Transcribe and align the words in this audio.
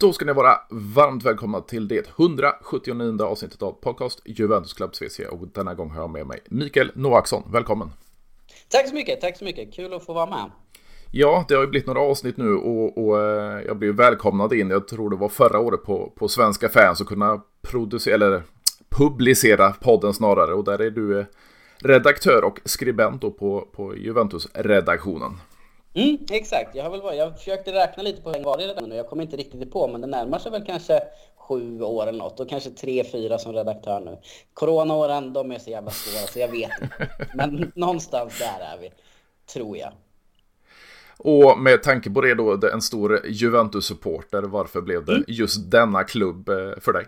Då 0.00 0.12
ska 0.12 0.24
ni 0.24 0.32
vara 0.32 0.60
varmt 0.70 1.24
välkomna 1.24 1.60
till 1.60 1.88
det 1.88 2.08
179 2.18 3.22
avsnittet 3.22 3.62
av 3.62 3.72
podcast 3.72 4.22
Juventus 4.24 4.72
Club 4.72 4.90
VC 4.90 5.20
och 5.30 5.48
denna 5.48 5.74
gång 5.74 5.90
har 5.90 6.00
jag 6.00 6.10
med 6.10 6.26
mig 6.26 6.40
Mikael 6.46 6.90
Noaksson. 6.94 7.42
Välkommen! 7.52 7.90
Tack 8.68 8.88
så 8.88 8.94
mycket, 8.94 9.20
tack 9.20 9.36
så 9.36 9.44
mycket. 9.44 9.74
Kul 9.74 9.94
att 9.94 10.06
få 10.06 10.12
vara 10.12 10.26
med. 10.26 10.50
Ja, 11.10 11.44
det 11.48 11.54
har 11.54 11.62
ju 11.62 11.68
blivit 11.68 11.86
några 11.86 12.00
avsnitt 12.00 12.36
nu 12.36 12.54
och, 12.54 12.98
och 12.98 13.18
eh, 13.22 13.62
jag 13.66 13.76
blev 13.76 13.94
välkomnad 13.94 14.52
in, 14.52 14.70
jag 14.70 14.88
tror 14.88 15.10
det 15.10 15.16
var 15.16 15.28
förra 15.28 15.58
året 15.58 15.84
på, 15.84 16.12
på 16.16 16.28
Svenska 16.28 16.68
fans 16.68 17.00
att 17.00 17.06
kunna 17.06 17.40
producera, 17.62 18.14
eller 18.14 18.42
publicera 18.88 19.70
podden 19.70 20.14
snarare 20.14 20.54
och 20.54 20.64
där 20.64 20.80
är 20.80 20.90
du 20.90 21.18
eh, 21.20 21.26
redaktör 21.78 22.44
och 22.44 22.60
skribent 22.64 23.20
på, 23.20 23.68
på 23.72 23.96
Juventus-redaktionen. 23.96 25.32
Mm, 25.94 26.18
exakt, 26.30 26.74
jag, 26.74 26.84
har 26.84 26.90
väl, 26.90 27.18
jag 27.18 27.38
försökte 27.38 27.72
räkna 27.72 28.02
lite 28.02 28.22
på 28.22 28.30
en 28.30 28.42
var 28.42 28.58
det 28.58 28.86
nu. 28.86 28.94
Jag 28.94 29.08
kommer 29.08 29.22
inte 29.22 29.36
riktigt 29.36 29.72
på, 29.72 29.88
men 29.88 30.00
det 30.00 30.06
närmar 30.06 30.38
sig 30.38 30.52
väl 30.52 30.66
kanske 30.66 31.00
sju 31.36 31.82
år 31.82 32.06
eller 32.06 32.18
något 32.18 32.40
och 32.40 32.48
kanske 32.48 32.70
tre, 32.70 33.04
fyra 33.04 33.38
som 33.38 33.52
redaktör 33.52 34.00
nu. 34.00 34.18
Coronaåren, 34.54 35.32
de 35.32 35.52
är 35.52 35.58
så 35.58 35.70
jävla 35.70 35.90
svåra 35.90 36.26
så 36.26 36.38
jag 36.38 36.48
vet. 36.48 36.70
Men 37.34 37.72
någonstans 37.74 38.38
där 38.38 38.64
är 38.74 38.78
vi, 38.80 38.90
tror 39.52 39.76
jag. 39.76 39.92
Och 41.16 41.58
med 41.58 41.82
tanke 41.82 42.10
på 42.10 42.20
det 42.20 42.34
då, 42.34 42.68
en 42.72 42.82
stor 42.82 43.26
Juventus-supporter, 43.26 44.42
varför 44.42 44.80
blev 44.80 45.04
det 45.04 45.12
mm. 45.12 45.24
just 45.28 45.70
denna 45.70 46.04
klubb 46.04 46.48
eh, 46.48 46.80
för 46.80 46.92
dig? 46.92 47.06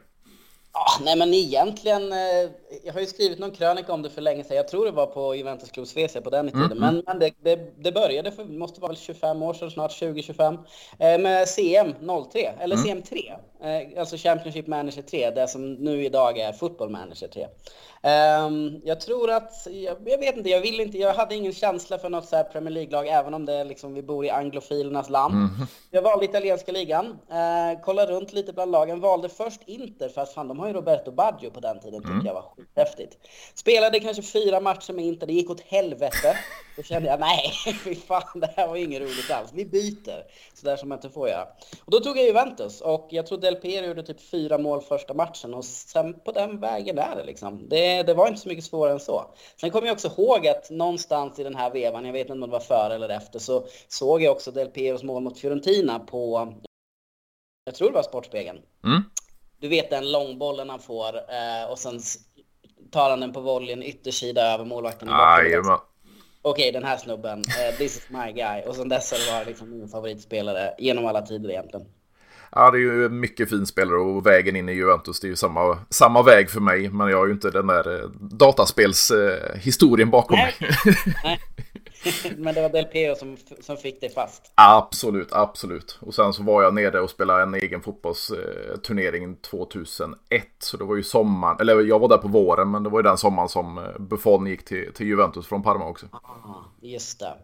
Ah, 0.72 1.02
nej 1.04 1.18
men 1.18 1.34
egentligen, 1.34 2.12
eh, 2.12 2.50
jag 2.84 2.92
har 2.92 3.00
ju 3.00 3.06
skrivit 3.06 3.38
någon 3.38 3.50
krönika 3.50 3.92
om 3.92 4.02
det 4.02 4.10
för 4.10 4.20
länge 4.20 4.44
sedan. 4.44 4.56
Jag 4.56 4.68
tror 4.68 4.84
det 4.84 4.90
var 4.90 5.06
på 5.06 5.34
Juventus 5.34 5.70
Club 5.70 5.86
VC 5.86 6.16
på 6.24 6.30
den 6.30 6.50
tiden. 6.50 6.64
Mm. 6.64 6.78
Men, 6.78 6.88
mm. 6.88 7.02
men 7.06 7.18
det, 7.18 7.32
det, 7.42 7.82
det, 7.82 7.92
började 7.92 8.32
för, 8.32 8.44
måste 8.44 8.80
vara 8.80 8.88
väl 8.88 8.96
25 8.96 9.42
år 9.42 9.54
sedan, 9.54 9.70
snart 9.70 9.98
2025, 9.98 10.58
eh, 10.98 11.18
med 11.18 11.48
CM 11.48 11.94
03, 12.32 12.52
eller 12.60 12.76
mm. 12.76 12.86
CM 12.86 13.02
3. 13.02 13.32
Eh, 13.62 14.00
alltså 14.00 14.16
Championship 14.16 14.66
Manager 14.66 15.02
3, 15.02 15.30
det 15.30 15.48
som 15.48 15.74
nu 15.74 16.04
idag 16.04 16.38
är 16.38 16.52
Football 16.52 16.90
Manager 16.90 17.28
3. 17.28 17.46
Um, 18.04 18.80
jag 18.84 19.00
tror 19.00 19.30
att, 19.30 19.66
jag, 19.70 19.96
jag, 20.04 20.18
vet 20.18 20.36
inte, 20.36 20.50
jag 20.50 20.60
vill 20.60 20.80
inte, 20.80 20.98
jag 20.98 21.14
hade 21.14 21.34
ingen 21.34 21.52
känsla 21.52 21.98
för 21.98 22.08
något 22.08 22.28
så 22.28 22.44
Premier 22.52 22.70
League-lag, 22.70 23.08
även 23.08 23.34
om 23.34 23.46
det 23.46 23.64
liksom, 23.64 23.94
vi 23.94 24.02
bor 24.02 24.24
i 24.24 24.30
anglofilernas 24.30 25.10
land. 25.10 25.34
Mm. 25.34 25.48
Jag 25.90 26.02
valde 26.02 26.24
italienska 26.24 26.72
ligan, 26.72 27.06
uh, 27.06 27.82
kollade 27.84 28.12
runt 28.12 28.32
lite 28.32 28.52
bland 28.52 28.70
lagen, 28.70 29.00
valde 29.00 29.28
först 29.28 29.60
Inter 29.66 30.08
för 30.08 30.20
att 30.20 30.32
fan, 30.32 30.48
de 30.48 30.58
har 30.58 30.66
ju 30.66 30.72
Roberto 30.72 31.10
Baggio 31.10 31.50
på 31.50 31.60
den 31.60 31.80
tiden, 31.80 32.04
mm. 32.04 32.26
jag 32.26 32.34
var 32.34 32.44
häftigt. 32.76 33.18
Spelade 33.54 34.00
kanske 34.00 34.22
fyra 34.22 34.60
matcher 34.60 34.92
med 34.92 35.04
Inter, 35.04 35.26
det 35.26 35.32
gick 35.32 35.50
åt 35.50 35.60
helvete. 35.60 36.36
Då 36.76 36.82
kände 36.82 37.08
jag, 37.08 37.20
nej, 37.20 37.52
fy 37.84 37.94
fan, 37.94 38.40
det 38.40 38.50
här 38.56 38.68
var 38.68 38.76
inget 38.76 39.02
roligt 39.02 39.30
alls. 39.30 39.50
Vi 39.52 39.64
byter, 39.64 40.24
sådär 40.54 40.76
som 40.76 40.88
man 40.88 40.98
inte 40.98 41.10
får 41.10 41.28
göra. 41.28 41.48
Och 41.84 41.90
då 41.90 42.00
tog 42.00 42.18
jag 42.18 42.26
Juventus 42.26 42.80
och 42.80 43.08
jag 43.10 43.26
tror 43.26 43.38
Del 43.38 43.56
Piero 43.56 43.86
gjorde 43.86 44.02
typ 44.02 44.20
fyra 44.20 44.58
mål 44.58 44.82
första 44.82 45.14
matchen 45.14 45.54
och 45.54 45.64
sen 45.64 46.20
på 46.20 46.32
den 46.32 46.60
vägen 46.60 46.98
är 46.98 47.16
det 47.16 47.24
liksom. 47.24 47.68
Det, 47.68 48.02
det 48.02 48.14
var 48.14 48.28
inte 48.28 48.40
så 48.40 48.48
mycket 48.48 48.64
svårare 48.64 48.92
än 48.92 49.00
så. 49.00 49.34
Sen 49.60 49.70
kommer 49.70 49.86
jag 49.86 49.94
också 49.94 50.08
ihåg 50.08 50.46
att 50.46 50.70
någonstans 50.70 51.38
i 51.38 51.42
den 51.42 51.54
här 51.54 51.70
vevan, 51.70 52.04
jag 52.04 52.12
vet 52.12 52.20
inte 52.20 52.32
om 52.32 52.40
det 52.40 52.46
var 52.46 52.60
före 52.60 52.94
eller 52.94 53.08
efter, 53.08 53.38
så 53.38 53.66
såg 53.88 54.22
jag 54.22 54.32
också 54.32 54.50
Del 54.50 54.68
Pieros 54.68 55.02
mål 55.02 55.22
mot 55.22 55.38
Fiorentina 55.38 55.98
på, 55.98 56.52
jag 57.64 57.74
tror 57.74 57.88
det 57.88 57.94
var 57.94 58.02
Sportspegeln. 58.02 58.58
Mm. 58.84 59.02
Du 59.62 59.68
vet 59.68 59.90
den 59.90 60.12
långbollen 60.12 60.70
han 60.70 60.80
får 60.80 61.16
eh, 61.16 61.70
och 61.70 61.78
sen 61.78 62.00
tar 62.90 63.10
han 63.10 63.20
den 63.20 63.32
på 63.32 63.40
volleyn 63.40 63.82
yttersida 63.82 64.54
över 64.54 64.64
målvakten. 64.64 65.08
Jajamän 65.08 65.78
okej 66.42 66.72
den 66.72 66.84
här 66.84 66.96
snubben, 66.96 67.38
uh, 67.38 67.76
this 67.78 67.96
is 67.96 68.08
my 68.08 68.32
guy. 68.32 68.62
Och 68.66 68.76
sen 68.76 68.88
dess 68.88 69.12
har 69.12 69.18
det 69.18 69.32
varit 69.32 69.46
liksom 69.46 69.70
min 69.70 69.88
favoritspelare 69.88 70.74
genom 70.78 71.06
alla 71.06 71.22
tider 71.22 71.50
egentligen. 71.50 71.86
Ja, 72.54 72.70
det 72.70 72.78
är 72.78 72.80
ju 72.80 73.08
mycket 73.08 73.48
fin 73.48 73.66
spelare 73.66 73.96
och 73.96 74.26
vägen 74.26 74.56
in 74.56 74.68
i 74.68 74.72
Juventus, 74.72 75.20
det 75.20 75.26
är 75.26 75.28
ju 75.28 75.36
samma, 75.36 75.78
samma 75.90 76.22
väg 76.22 76.50
för 76.50 76.60
mig. 76.60 76.90
Men 76.90 77.08
jag 77.08 77.18
har 77.18 77.26
ju 77.26 77.32
inte 77.32 77.50
den 77.50 77.66
där 77.66 78.00
eh, 78.00 78.08
dataspelshistorien 78.20 80.10
bakom 80.10 80.36
Nej. 80.36 80.54
mig. 80.60 80.70
Nej. 81.24 81.40
Men 82.36 82.54
det 82.54 82.62
var 82.62 82.68
Del 82.68 82.84
Peo 82.84 83.14
som, 83.14 83.36
som 83.60 83.76
fick 83.76 84.00
det 84.00 84.14
fast. 84.14 84.52
Absolut, 84.54 85.32
absolut. 85.32 85.98
Och 86.00 86.14
sen 86.14 86.32
så 86.32 86.42
var 86.42 86.62
jag 86.62 86.74
nere 86.74 87.00
och 87.00 87.10
spelade 87.10 87.42
en 87.42 87.54
egen 87.54 87.82
fotbollsturnering 87.82 89.36
2001. 89.36 90.16
Så 90.58 90.76
det 90.76 90.84
var 90.84 90.96
ju 90.96 91.02
sommaren, 91.02 91.56
eller 91.60 91.80
jag 91.80 91.98
var 91.98 92.08
där 92.08 92.18
på 92.18 92.28
våren, 92.28 92.70
men 92.70 92.82
det 92.82 92.90
var 92.90 92.98
ju 92.98 93.02
den 93.02 93.18
sommaren 93.18 93.48
som 93.48 93.78
eh, 93.78 93.84
Buffon 93.98 94.46
gick 94.46 94.64
till, 94.64 94.92
till 94.92 95.06
Juventus 95.06 95.46
från 95.46 95.62
Parma 95.62 95.88
också. 95.88 96.06
Ah, 96.12 96.64
just 96.80 97.20
det. 97.20 97.34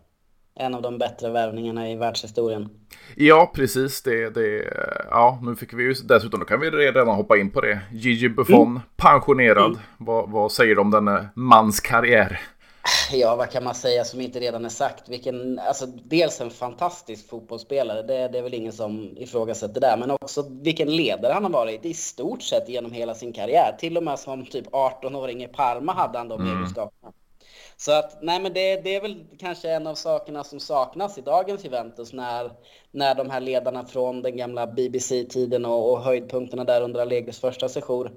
En 0.60 0.74
av 0.74 0.82
de 0.82 0.98
bättre 0.98 1.30
värvningarna 1.30 1.90
i 1.90 1.96
världshistorien. 1.96 2.68
Ja, 3.14 3.52
precis. 3.54 4.02
Det, 4.02 4.30
det, 4.30 4.74
ja, 5.10 5.38
nu 5.42 5.56
fick 5.56 5.72
vi 5.72 5.82
ju 5.82 5.92
dessutom, 5.92 6.40
då 6.40 6.46
kan 6.46 6.60
vi 6.60 6.70
redan 6.70 7.08
hoppa 7.08 7.36
in 7.36 7.50
på 7.50 7.60
det. 7.60 7.80
Gigi 7.92 8.28
Buffon, 8.28 8.68
mm. 8.68 8.80
pensionerad. 8.96 9.66
Mm. 9.66 9.78
Vad, 9.98 10.30
vad 10.30 10.52
säger 10.52 10.74
du 10.74 10.80
om 10.80 10.90
denna 10.90 11.28
mans 11.34 11.80
karriär? 11.80 12.40
Ja, 13.12 13.36
vad 13.36 13.50
kan 13.50 13.64
man 13.64 13.74
säga 13.74 14.04
som 14.04 14.20
inte 14.20 14.40
redan 14.40 14.64
är 14.64 14.68
sagt? 14.68 15.08
Vilken, 15.08 15.58
alltså, 15.58 15.86
dels 15.86 16.40
en 16.40 16.50
fantastisk 16.50 17.28
fotbollsspelare, 17.28 18.02
det, 18.02 18.28
det 18.28 18.38
är 18.38 18.42
väl 18.42 18.54
ingen 18.54 18.72
som 18.72 19.14
ifrågasätter 19.16 19.80
det. 19.80 19.96
Men 19.98 20.10
också 20.10 20.46
vilken 20.48 20.96
ledare 20.96 21.32
han 21.32 21.44
har 21.44 21.50
varit 21.50 21.84
i 21.84 21.94
stort 21.94 22.42
sett 22.42 22.68
genom 22.68 22.92
hela 22.92 23.14
sin 23.14 23.32
karriär. 23.32 23.76
Till 23.78 23.96
och 23.96 24.02
med 24.02 24.18
som 24.18 24.46
typ 24.46 24.66
18-åring 24.66 25.44
i 25.44 25.48
Parma 25.48 25.92
hade 25.92 26.18
han 26.18 26.28
de 26.28 26.40
mm. 26.40 26.56
egenskaperna. 26.56 27.12
Så 27.76 27.92
att, 27.92 28.18
nej 28.22 28.40
men 28.40 28.52
det, 28.52 28.80
det, 28.80 28.94
är 28.94 29.00
väl 29.00 29.24
kanske 29.38 29.70
en 29.70 29.86
av 29.86 29.94
sakerna 29.94 30.44
som 30.44 30.60
saknas 30.60 31.18
i 31.18 31.20
dagens 31.20 31.64
Juventus 31.64 32.12
när, 32.12 32.50
när 32.90 33.14
de 33.14 33.30
här 33.30 33.40
ledarna 33.40 33.84
från 33.84 34.22
den 34.22 34.36
gamla 34.36 34.66
BBC-tiden 34.66 35.64
och, 35.64 35.92
och 35.92 36.00
höjdpunkterna 36.00 36.64
där 36.64 36.82
under 36.82 37.00
Allegris 37.00 37.40
första 37.40 37.68
session. 37.68 38.08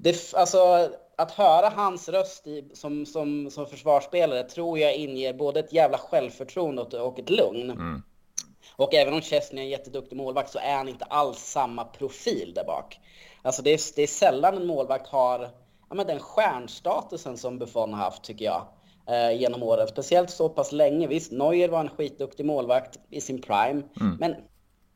Det, 0.00 0.34
alltså, 0.34 0.90
att 1.16 1.30
höra 1.30 1.68
hans 1.68 2.08
röst 2.08 2.46
i, 2.46 2.70
som, 2.74 3.06
som, 3.06 3.50
som 3.50 3.66
försvarsspelare 3.66 4.42
tror 4.42 4.78
jag 4.78 4.94
inger 4.96 5.32
både 5.32 5.60
ett 5.60 5.72
jävla 5.72 5.98
självförtroende 5.98 6.82
och, 6.82 7.18
ett 7.18 7.30
lugn. 7.30 7.70
Mm. 7.70 8.02
Och 8.76 8.94
även 8.94 9.14
om 9.14 9.20
Chesney 9.20 9.62
är 9.62 9.64
en 9.64 9.70
jätteduktig 9.70 10.16
målvakt 10.16 10.50
så 10.50 10.58
är 10.58 10.76
han 10.76 10.88
inte 10.88 11.04
alls 11.04 11.38
samma 11.38 11.84
profil 11.84 12.52
där 12.54 12.64
bak. 12.64 13.00
Alltså 13.42 13.62
det 13.62 13.70
är, 13.70 13.80
det 13.96 14.02
är 14.02 14.06
sällan 14.06 14.56
en 14.56 14.66
målvakt 14.66 15.06
har 15.06 15.50
ja, 15.88 15.94
men 15.94 16.06
den 16.06 16.20
stjärnstatusen 16.20 17.36
som 17.36 17.58
Buffon 17.58 17.94
har 17.94 18.00
haft 18.00 18.24
tycker 18.24 18.44
jag 18.44 18.66
eh, 19.08 19.40
genom 19.40 19.62
åren. 19.62 19.88
Speciellt 19.88 20.30
så 20.30 20.48
pass 20.48 20.72
länge. 20.72 21.06
Visst, 21.06 21.32
Neuer 21.32 21.68
var 21.68 21.80
en 21.80 21.88
skitduktig 21.88 22.46
målvakt 22.46 22.98
i 23.10 23.20
sin 23.20 23.42
prime, 23.42 23.82
mm. 24.00 24.16
men 24.20 24.36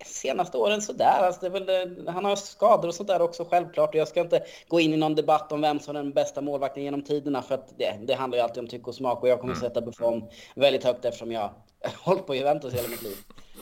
senaste 0.05 0.59
åren 0.59 0.83
sådär. 0.83 1.23
Alltså 1.23 1.49
väl, 1.49 2.09
han 2.09 2.25
har 2.25 2.37
skador 2.37 2.89
och 2.89 2.95
sånt 2.95 3.09
där 3.09 3.23
också 3.23 3.45
självklart. 3.45 3.89
Och 3.89 4.01
jag 4.01 4.09
ska 4.09 4.21
inte 4.21 4.43
gå 4.69 4.81
in 4.81 4.95
i 4.95 4.97
någon 4.97 5.15
debatt 5.15 5.53
om 5.53 5.61
vem 5.61 5.81
som 5.81 5.97
är 5.97 6.03
den 6.03 6.13
bästa 6.13 6.41
målvakten 6.41 6.83
genom 6.83 7.03
tiderna. 7.03 7.43
För 7.43 7.55
att 7.55 7.79
det, 7.79 7.99
det 8.07 8.15
handlar 8.15 8.39
ju 8.39 8.45
alltid 8.45 8.59
om 8.59 8.69
tycke 8.69 8.85
och 8.85 8.95
smak. 8.95 9.23
Och 9.23 9.29
jag 9.29 9.41
kommer 9.41 9.55
mm. 9.55 9.63
sätta 9.63 9.81
Buffon 9.81 10.23
väldigt 10.55 10.85
högt 10.85 11.05
eftersom 11.05 11.33
jag 11.33 11.41
har 11.41 11.53
hållit 12.05 12.27
på 12.27 12.35
Juventus 12.35 12.75
hela 12.75 12.89
mitt 12.89 13.03
liv. 13.03 13.17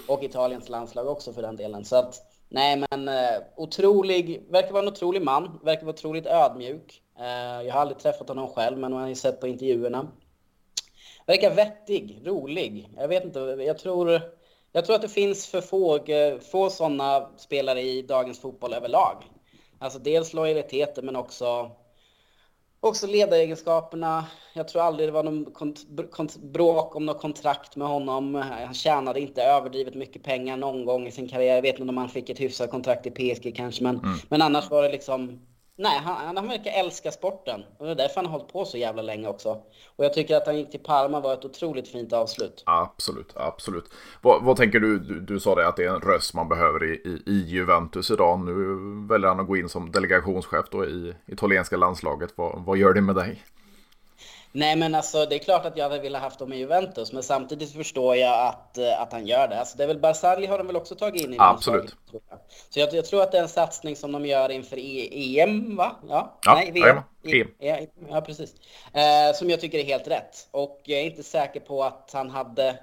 Och 0.08 0.22
Italiens 0.22 0.68
landslag 0.68 1.06
också 1.06 1.32
för 1.32 1.42
den 1.42 1.56
delen. 1.56 1.84
Så 1.84 1.96
att, 1.96 2.14
nej 2.48 2.84
men 2.90 3.08
eh, 3.08 3.40
otrolig, 3.56 4.46
verkar 4.50 4.72
vara 4.72 4.82
en 4.82 4.88
otrolig 4.88 5.22
man. 5.22 5.60
Verkar 5.64 5.82
vara 5.82 5.94
otroligt 5.94 6.26
ödmjuk. 6.26 7.02
Eh, 7.18 7.66
jag 7.66 7.74
har 7.74 7.80
aldrig 7.80 7.98
träffat 7.98 8.28
honom 8.28 8.48
själv, 8.48 8.78
men 8.78 8.90
man 8.90 9.00
har 9.00 9.08
ju 9.08 9.14
sett 9.14 9.40
på 9.40 9.46
intervjuerna. 9.46 10.08
Verkar 11.26 11.54
vettig, 11.54 12.22
rolig. 12.24 12.88
Jag 12.96 13.08
vet 13.08 13.24
inte, 13.24 13.40
jag 13.40 13.78
tror 13.78 14.20
jag 14.72 14.84
tror 14.84 14.96
att 14.96 15.02
det 15.02 15.08
finns 15.08 15.46
för 15.46 15.60
få, 15.60 15.98
få 16.50 16.70
sådana 16.70 17.28
spelare 17.36 17.82
i 17.82 18.02
dagens 18.02 18.40
fotboll 18.40 18.74
överlag. 18.74 19.16
Alltså 19.78 19.98
dels 19.98 20.32
lojaliteten 20.32 21.06
men 21.06 21.16
också, 21.16 21.70
också 22.80 23.06
ledaregenskaperna. 23.06 24.24
Jag 24.54 24.68
tror 24.68 24.82
aldrig 24.82 25.08
det 25.08 25.12
var 25.12 25.22
någon 25.22 25.46
bråk 26.52 26.96
om 26.96 27.06
något 27.06 27.20
kontrakt 27.20 27.76
med 27.76 27.88
honom. 27.88 28.34
Han 28.34 28.74
tjänade 28.74 29.20
inte 29.20 29.42
överdrivet 29.42 29.94
mycket 29.94 30.22
pengar 30.22 30.56
någon 30.56 30.84
gång 30.84 31.06
i 31.06 31.10
sin 31.10 31.28
karriär. 31.28 31.54
Jag 31.54 31.62
vet 31.62 31.78
inte 31.78 31.90
om 31.90 31.96
han 31.96 32.08
fick 32.08 32.30
ett 32.30 32.40
hyfsat 32.40 32.70
kontrakt 32.70 33.06
i 33.06 33.10
PSG 33.10 33.56
kanske, 33.56 33.82
men, 33.82 33.98
mm. 33.98 34.18
men 34.28 34.42
annars 34.42 34.70
var 34.70 34.82
det 34.82 34.92
liksom 34.92 35.40
Nej, 35.80 36.00
han, 36.04 36.36
han 36.36 36.48
verkar 36.48 36.70
älska 36.70 37.10
sporten. 37.10 37.64
Och 37.78 37.86
det 37.86 37.92
är 37.92 37.96
därför 37.96 38.16
han 38.16 38.26
har 38.26 38.32
hållit 38.32 38.52
på 38.52 38.64
så 38.64 38.78
jävla 38.78 39.02
länge 39.02 39.28
också. 39.28 39.50
Och 39.96 40.04
jag 40.04 40.14
tycker 40.14 40.36
att 40.36 40.46
han 40.46 40.56
gick 40.56 40.70
till 40.70 40.80
Parma 40.80 41.20
var 41.20 41.34
ett 41.34 41.44
otroligt 41.44 41.88
fint 41.88 42.12
avslut. 42.12 42.62
Absolut, 42.66 43.32
absolut. 43.34 43.84
Vad, 44.22 44.42
vad 44.42 44.56
tänker 44.56 44.80
du? 44.80 44.98
du? 44.98 45.20
du? 45.20 45.40
sa 45.40 45.54
det 45.54 45.68
att 45.68 45.76
det 45.76 45.84
är 45.84 45.94
en 45.94 46.00
röst 46.00 46.34
man 46.34 46.48
behöver 46.48 46.84
i, 46.84 46.94
i, 46.94 47.22
i, 47.26 47.44
Juventus 47.46 48.10
idag. 48.10 48.40
Nu 48.40 48.52
väljer 49.08 49.28
han 49.28 49.40
att 49.40 49.46
gå 49.46 49.56
in 49.56 49.68
som 49.68 49.92
delegationschef 49.92 50.66
då 50.70 50.84
i 50.84 51.14
italienska 51.26 51.76
landslaget. 51.76 52.30
Vad, 52.36 52.64
vad 52.64 52.78
gör 52.78 52.92
det 52.92 53.00
med 53.00 53.14
dig? 53.14 53.42
Nej 54.52 54.76
men 54.76 54.94
alltså 54.94 55.26
det 55.26 55.34
är 55.34 55.38
klart 55.38 55.66
att 55.66 55.76
jag 55.76 55.84
hade 55.84 56.02
velat 56.02 56.22
haft 56.22 56.38
dem 56.38 56.52
i 56.52 56.56
Juventus 56.56 57.12
men 57.12 57.22
samtidigt 57.22 57.72
förstår 57.72 58.16
jag 58.16 58.46
att, 58.46 58.78
eh, 58.78 59.00
att 59.00 59.12
han 59.12 59.26
gör 59.26 59.48
det. 59.48 59.58
Alltså 59.58 59.76
det 59.76 59.82
är 59.82 59.88
väl 59.88 59.98
Barzagli 59.98 60.46
har 60.46 60.58
de 60.58 60.66
väl 60.66 60.76
också 60.76 60.94
tagit 60.94 61.24
in 61.24 61.34
i 61.34 61.36
Absolut. 61.38 61.96
Jag. 62.12 62.22
Så 62.70 62.80
jag, 62.80 62.94
jag, 62.94 63.04
tror 63.04 63.22
att 63.22 63.32
det 63.32 63.38
är 63.38 63.42
en 63.42 63.48
satsning 63.48 63.96
som 63.96 64.12
de 64.12 64.26
gör 64.26 64.48
inför 64.48 64.78
e 64.78 65.40
EM 65.40 65.76
va? 65.76 65.96
Ja, 66.08 66.38
ja 66.46 66.54
Nej, 66.54 66.70
VM. 66.72 66.96
EM. 67.24 67.48
E 67.60 67.86
ja, 68.10 68.20
precis. 68.20 68.54
Eh, 68.92 69.34
som 69.34 69.50
jag 69.50 69.60
tycker 69.60 69.78
är 69.78 69.84
helt 69.84 70.08
rätt. 70.08 70.48
Och 70.50 70.80
jag 70.84 71.00
är 71.00 71.04
inte 71.04 71.22
säker 71.22 71.60
på 71.60 71.84
att 71.84 72.10
han 72.12 72.30
hade 72.30 72.78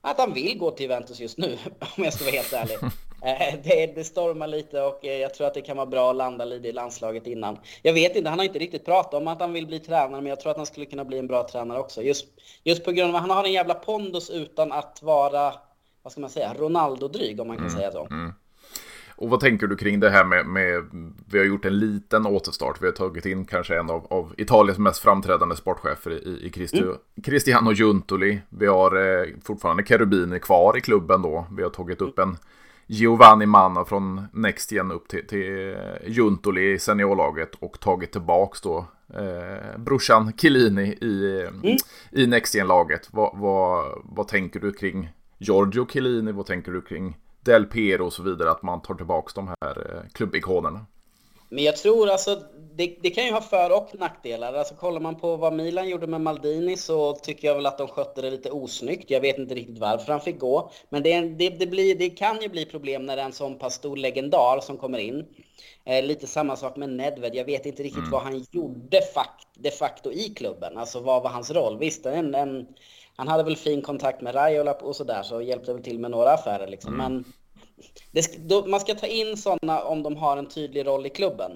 att 0.00 0.18
han 0.18 0.32
vill 0.32 0.58
gå 0.58 0.70
till 0.70 0.82
Juventus 0.82 1.20
just 1.20 1.38
nu, 1.38 1.58
om 1.96 2.04
jag 2.04 2.12
ska 2.12 2.24
vara 2.24 2.34
helt 2.34 2.52
ärlig. 2.52 2.76
Eh, 3.22 3.54
det, 3.64 3.86
det 3.94 4.04
stormar 4.04 4.46
lite 4.46 4.80
och 4.80 5.04
eh, 5.04 5.18
jag 5.18 5.34
tror 5.34 5.46
att 5.46 5.54
det 5.54 5.60
kan 5.60 5.76
vara 5.76 5.86
bra 5.86 6.10
att 6.10 6.16
landa 6.16 6.44
lite 6.44 6.68
i 6.68 6.72
landslaget 6.72 7.26
innan. 7.26 7.58
Jag 7.82 7.92
vet 7.92 8.16
inte, 8.16 8.30
han 8.30 8.38
har 8.38 8.46
inte 8.46 8.58
riktigt 8.58 8.84
pratat 8.84 9.14
om 9.14 9.28
att 9.28 9.40
han 9.40 9.52
vill 9.52 9.66
bli 9.66 9.78
tränare, 9.78 10.20
men 10.20 10.26
jag 10.26 10.40
tror 10.40 10.50
att 10.50 10.56
han 10.56 10.66
skulle 10.66 10.86
kunna 10.86 11.04
bli 11.04 11.18
en 11.18 11.26
bra 11.26 11.48
tränare 11.48 11.78
också. 11.78 12.02
Just, 12.02 12.26
just 12.64 12.84
på 12.84 12.92
grund 12.92 13.10
av 13.10 13.16
att 13.16 13.20
han 13.20 13.30
har 13.30 13.44
en 13.44 13.52
jävla 13.52 13.74
pondus 13.74 14.30
utan 14.30 14.72
att 14.72 15.02
vara, 15.02 15.54
vad 16.02 16.12
ska 16.12 16.20
man 16.20 16.30
säga, 16.30 16.54
Ronaldo-dryg 16.58 17.40
om 17.40 17.46
man 17.46 17.56
kan 17.56 17.66
mm, 17.66 17.78
säga 17.78 17.92
så. 17.92 18.06
Mm. 18.10 18.32
Och 19.16 19.30
vad 19.30 19.40
tänker 19.40 19.66
du 19.66 19.76
kring 19.76 20.00
det 20.00 20.10
här 20.10 20.24
med, 20.24 20.46
med, 20.46 20.84
vi 21.30 21.38
har 21.38 21.44
gjort 21.44 21.64
en 21.64 21.78
liten 21.78 22.26
återstart, 22.26 22.82
vi 22.82 22.86
har 22.86 22.92
tagit 22.92 23.26
in 23.26 23.44
kanske 23.44 23.78
en 23.78 23.90
av, 23.90 24.06
av 24.10 24.34
Italiens 24.36 24.78
mest 24.78 24.98
framträdande 24.98 25.56
sportchefer 25.56 26.10
i, 26.10 26.46
i 26.46 26.50
Christi, 26.54 26.78
mm. 26.78 26.96
Cristiano 27.24 27.72
Giuntoli. 27.72 28.40
Vi 28.48 28.66
har 28.66 28.96
eh, 28.96 29.26
fortfarande 29.44 29.84
Cherubini 29.84 30.38
kvar 30.38 30.76
i 30.76 30.80
klubben 30.80 31.22
då, 31.22 31.46
vi 31.56 31.62
har 31.62 31.70
tagit 31.70 32.00
upp 32.00 32.18
en 32.18 32.36
Giovanni 32.90 33.46
Manna 33.46 33.84
från 33.84 34.26
Next 34.32 34.72
Gen 34.72 34.92
upp 34.92 35.08
till, 35.08 35.26
till 35.26 35.76
Juntoli 36.06 36.72
i 36.72 36.78
seniorlaget 36.78 37.54
och 37.54 37.80
tagit 37.80 38.12
tillbaks 38.12 38.60
då 38.60 38.86
eh, 39.14 39.78
brorsan 39.78 40.32
Chiellini 40.36 40.98
i, 41.00 41.46
mm. 41.48 41.76
i 42.10 42.26
Next 42.26 42.54
Gen-laget. 42.54 43.08
Vad, 43.10 43.38
vad, 43.38 43.84
vad 44.04 44.28
tänker 44.28 44.60
du 44.60 44.72
kring 44.72 45.10
Giorgio 45.38 45.86
Chiellini? 45.86 46.32
Vad 46.32 46.46
tänker 46.46 46.72
du 46.72 46.80
kring 46.80 47.16
Del 47.40 47.64
Piero 47.64 48.04
och 48.04 48.12
så 48.12 48.22
vidare? 48.22 48.50
Att 48.50 48.62
man 48.62 48.82
tar 48.82 48.94
tillbaks 48.94 49.34
de 49.34 49.48
här 49.48 49.94
eh, 49.94 50.10
klubbikonerna. 50.12 50.86
Men 51.48 51.64
jag 51.64 51.76
tror 51.76 52.08
alltså, 52.08 52.42
det, 52.74 52.96
det, 53.02 53.10
kan 53.10 53.24
ju 53.24 53.32
ha 53.32 53.40
för 53.40 53.76
och 53.76 53.88
nackdelar. 53.98 54.54
Alltså 54.54 54.74
kollar 54.74 55.00
man 55.00 55.16
på 55.16 55.36
vad 55.36 55.52
Milan 55.52 55.88
gjorde 55.88 56.06
med 56.06 56.20
Maldini 56.20 56.76
så 56.76 57.12
tycker 57.12 57.48
jag 57.48 57.54
väl 57.54 57.66
att 57.66 57.78
de 57.78 57.88
skötte 57.88 58.22
det 58.22 58.30
lite 58.30 58.50
osnyggt. 58.50 59.10
Jag 59.10 59.20
vet 59.20 59.38
inte 59.38 59.54
riktigt 59.54 59.78
varför 59.78 60.12
han 60.12 60.20
fick 60.20 60.38
gå. 60.38 60.70
Men 60.88 61.02
det, 61.02 61.20
det, 61.20 61.48
det 61.48 61.66
blir, 61.66 62.16
kan 62.16 62.42
ju 62.42 62.48
bli 62.48 62.64
problem 62.64 63.06
när 63.06 63.16
det 63.16 63.22
är 63.22 63.26
en 63.26 63.32
sån 63.32 63.58
pass 63.58 63.74
stor 63.74 63.96
legendar 63.96 64.60
som 64.60 64.76
kommer 64.76 64.98
in. 64.98 65.26
Eh, 65.84 66.04
lite 66.04 66.26
samma 66.26 66.56
sak 66.56 66.76
med 66.76 66.88
Nedved. 66.88 67.34
Jag 67.34 67.44
vet 67.44 67.66
inte 67.66 67.82
riktigt 67.82 67.98
mm. 67.98 68.10
vad 68.10 68.22
han 68.22 68.46
gjorde 68.50 69.00
fakt, 69.14 69.48
de 69.54 69.70
facto 69.70 70.12
i 70.12 70.28
klubben. 70.36 70.78
Alltså 70.78 71.00
vad 71.00 71.22
var 71.22 71.30
hans 71.30 71.50
roll? 71.50 71.78
Visst, 71.78 72.06
en, 72.06 72.34
en, 72.34 72.66
han 73.16 73.28
hade 73.28 73.42
väl 73.42 73.56
fin 73.56 73.82
kontakt 73.82 74.20
med 74.20 74.34
Raiola 74.34 74.74
och 74.74 74.96
sådär 74.96 75.22
så 75.22 75.42
hjälpte 75.42 75.72
väl 75.72 75.82
till 75.82 75.98
med 75.98 76.10
några 76.10 76.32
affärer 76.32 76.66
liksom. 76.66 76.94
Mm. 76.94 77.12
Men 77.12 77.24
det, 78.10 78.48
då, 78.48 78.66
man 78.66 78.80
ska 78.80 78.94
ta 78.94 79.06
in 79.06 79.36
sådana 79.36 79.82
om 79.82 80.02
de 80.02 80.16
har 80.16 80.36
en 80.36 80.48
tydlig 80.48 80.86
roll 80.86 81.06
i 81.06 81.10
klubben. 81.10 81.52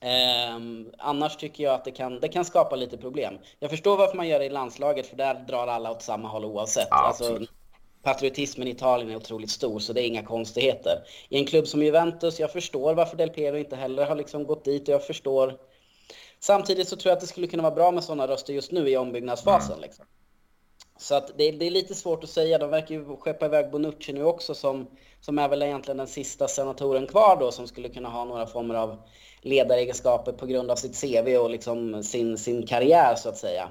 Eh, 0.00 0.60
annars 0.98 1.36
tycker 1.36 1.64
jag 1.64 1.74
att 1.74 1.84
det 1.84 1.90
kan, 1.90 2.20
det 2.20 2.28
kan 2.28 2.44
skapa 2.44 2.76
lite 2.76 2.96
problem. 2.96 3.38
Jag 3.58 3.70
förstår 3.70 3.96
varför 3.96 4.16
man 4.16 4.28
gör 4.28 4.38
det 4.38 4.44
i 4.44 4.50
landslaget, 4.50 5.06
för 5.06 5.16
där 5.16 5.34
drar 5.34 5.66
alla 5.66 5.90
åt 5.90 6.02
samma 6.02 6.28
håll 6.28 6.44
oavsett. 6.44 6.88
Ja, 6.90 7.06
alltså, 7.06 7.40
patriotismen 8.02 8.68
i 8.68 8.70
Italien 8.70 9.10
är 9.10 9.16
otroligt 9.16 9.50
stor, 9.50 9.78
så 9.78 9.92
det 9.92 10.02
är 10.02 10.06
inga 10.06 10.22
konstigheter. 10.22 11.02
I 11.28 11.38
en 11.38 11.46
klubb 11.46 11.66
som 11.66 11.82
Juventus, 11.82 12.40
jag 12.40 12.52
förstår 12.52 12.94
varför 12.94 13.16
Del 13.16 13.30
Piero 13.30 13.56
inte 13.56 13.76
heller 13.76 14.06
har 14.06 14.16
liksom 14.16 14.46
gått 14.46 14.64
dit 14.64 14.88
och 14.88 14.94
jag 14.94 15.06
förstår... 15.06 15.54
Samtidigt 16.40 16.88
så 16.88 16.96
tror 16.96 17.10
jag 17.10 17.16
att 17.16 17.20
det 17.20 17.26
skulle 17.26 17.46
kunna 17.46 17.62
vara 17.62 17.74
bra 17.74 17.90
med 17.90 18.04
sådana 18.04 18.28
röster 18.28 18.52
just 18.52 18.72
nu 18.72 18.88
i 18.88 18.96
ombyggnadsfasen. 18.96 19.72
Mm. 19.72 19.82
Liksom. 19.82 20.04
Så 20.98 21.14
att 21.14 21.38
det, 21.38 21.50
det, 21.50 21.66
är 21.66 21.70
lite 21.70 21.94
svårt 21.94 22.24
att 22.24 22.30
säga. 22.30 22.58
De 22.58 22.70
verkar 22.70 22.94
ju 22.94 23.16
skeppa 23.16 23.46
iväg 23.46 23.70
Bonucci 23.70 24.12
nu 24.12 24.24
också 24.24 24.54
som, 24.54 24.86
som 25.20 25.38
är 25.38 25.48
väl 25.48 25.62
egentligen 25.62 25.98
den 25.98 26.06
sista 26.06 26.48
senatoren 26.48 27.06
kvar 27.06 27.36
då 27.40 27.52
som 27.52 27.66
skulle 27.66 27.88
kunna 27.88 28.08
ha 28.08 28.24
några 28.24 28.46
former 28.46 28.74
av 28.74 28.96
ledaregenskaper 29.42 30.32
på 30.32 30.46
grund 30.46 30.70
av 30.70 30.76
sitt 30.76 31.00
CV 31.00 31.36
och 31.36 31.50
liksom 31.50 32.02
sin, 32.02 32.38
sin 32.38 32.66
karriär 32.66 33.14
så 33.14 33.28
att 33.28 33.36
säga. 33.36 33.70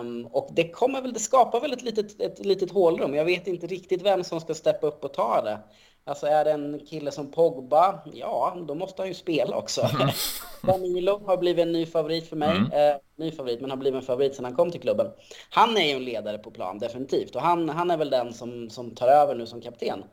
Um, 0.00 0.26
och 0.26 0.50
det 0.52 0.68
kommer 0.68 1.02
väl, 1.02 1.12
det 1.12 1.20
skapar 1.20 1.60
väl 1.60 1.72
ett 1.72 1.82
litet, 1.82 2.20
ett 2.20 2.44
litet 2.44 2.70
hålrum. 2.70 3.14
Jag 3.14 3.24
vet 3.24 3.46
inte 3.46 3.66
riktigt 3.66 4.02
vem 4.02 4.24
som 4.24 4.40
ska 4.40 4.54
steppa 4.54 4.86
upp 4.86 5.04
och 5.04 5.14
ta 5.14 5.42
det. 5.42 5.58
Alltså 6.04 6.26
är 6.26 6.44
det 6.44 6.50
en 6.50 6.80
kille 6.86 7.10
som 7.10 7.30
Pogba, 7.30 8.00
ja, 8.14 8.56
då 8.68 8.74
måste 8.74 9.02
han 9.02 9.08
ju 9.08 9.14
spela 9.14 9.56
också. 9.56 9.80
Mm. 9.80 10.08
Danilo 10.62 11.26
har 11.26 11.36
blivit 11.36 11.62
en 11.62 11.72
ny 11.72 11.86
favorit 11.86 12.28
för 12.28 12.36
mig. 12.36 12.56
Mm. 12.56 12.72
Eh, 12.72 12.96
ny 13.16 13.32
favorit, 13.32 13.60
men 13.60 13.70
har 13.70 13.76
blivit 13.76 14.00
en 14.00 14.06
favorit 14.06 14.34
sedan 14.34 14.44
han 14.44 14.54
kom 14.54 14.70
till 14.70 14.80
klubben. 14.80 15.06
Han 15.50 15.76
är 15.76 15.86
ju 15.86 15.96
en 15.96 16.04
ledare 16.04 16.38
på 16.38 16.50
plan, 16.50 16.78
definitivt. 16.78 17.36
Och 17.36 17.42
han, 17.42 17.68
han 17.68 17.90
är 17.90 17.96
väl 17.96 18.10
den 18.10 18.34
som, 18.34 18.70
som 18.70 18.94
tar 18.94 19.08
över 19.08 19.34
nu 19.34 19.46
som 19.46 19.60
kapten. 19.60 20.04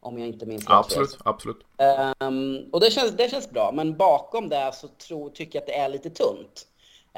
Om 0.00 0.18
jag 0.18 0.28
inte 0.28 0.46
minns 0.46 0.62
rätt. 0.62 0.70
Absolut, 0.70 1.18
absolut. 1.24 1.56
Um, 2.20 2.68
och 2.72 2.80
det 2.80 2.90
känns, 2.90 3.10
det 3.10 3.30
känns 3.30 3.50
bra, 3.50 3.72
men 3.74 3.96
bakom 3.96 4.48
det 4.48 4.70
så 4.74 4.88
tro, 4.88 5.30
tycker 5.30 5.58
jag 5.58 5.62
att 5.62 5.66
det 5.66 5.78
är 5.78 5.88
lite 5.88 6.10
tunt. 6.10 6.66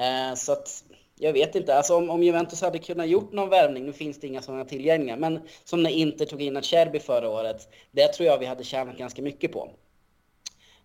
Uh, 0.00 0.34
så 0.34 0.52
att 0.52 0.84
jag 1.20 1.32
vet 1.32 1.54
inte, 1.54 1.76
alltså 1.76 1.96
om, 1.96 2.10
om 2.10 2.22
Juventus 2.22 2.62
hade 2.62 2.78
kunnat 2.78 3.08
gjort 3.08 3.32
någon 3.32 3.48
värvning, 3.48 3.86
nu 3.86 3.92
finns 3.92 4.20
det 4.20 4.26
inga 4.26 4.42
sådana 4.42 4.64
tillgängliga, 4.64 5.16
men 5.16 5.40
som 5.64 5.82
när 5.82 5.90
Inter 5.90 6.26
tog 6.26 6.42
in 6.42 6.56
Acerbi 6.56 7.00
förra 7.00 7.28
året, 7.28 7.68
det 7.90 8.08
tror 8.08 8.26
jag 8.26 8.38
vi 8.38 8.46
hade 8.46 8.64
tjänat 8.64 8.98
ganska 8.98 9.22
mycket 9.22 9.52
på. 9.52 9.70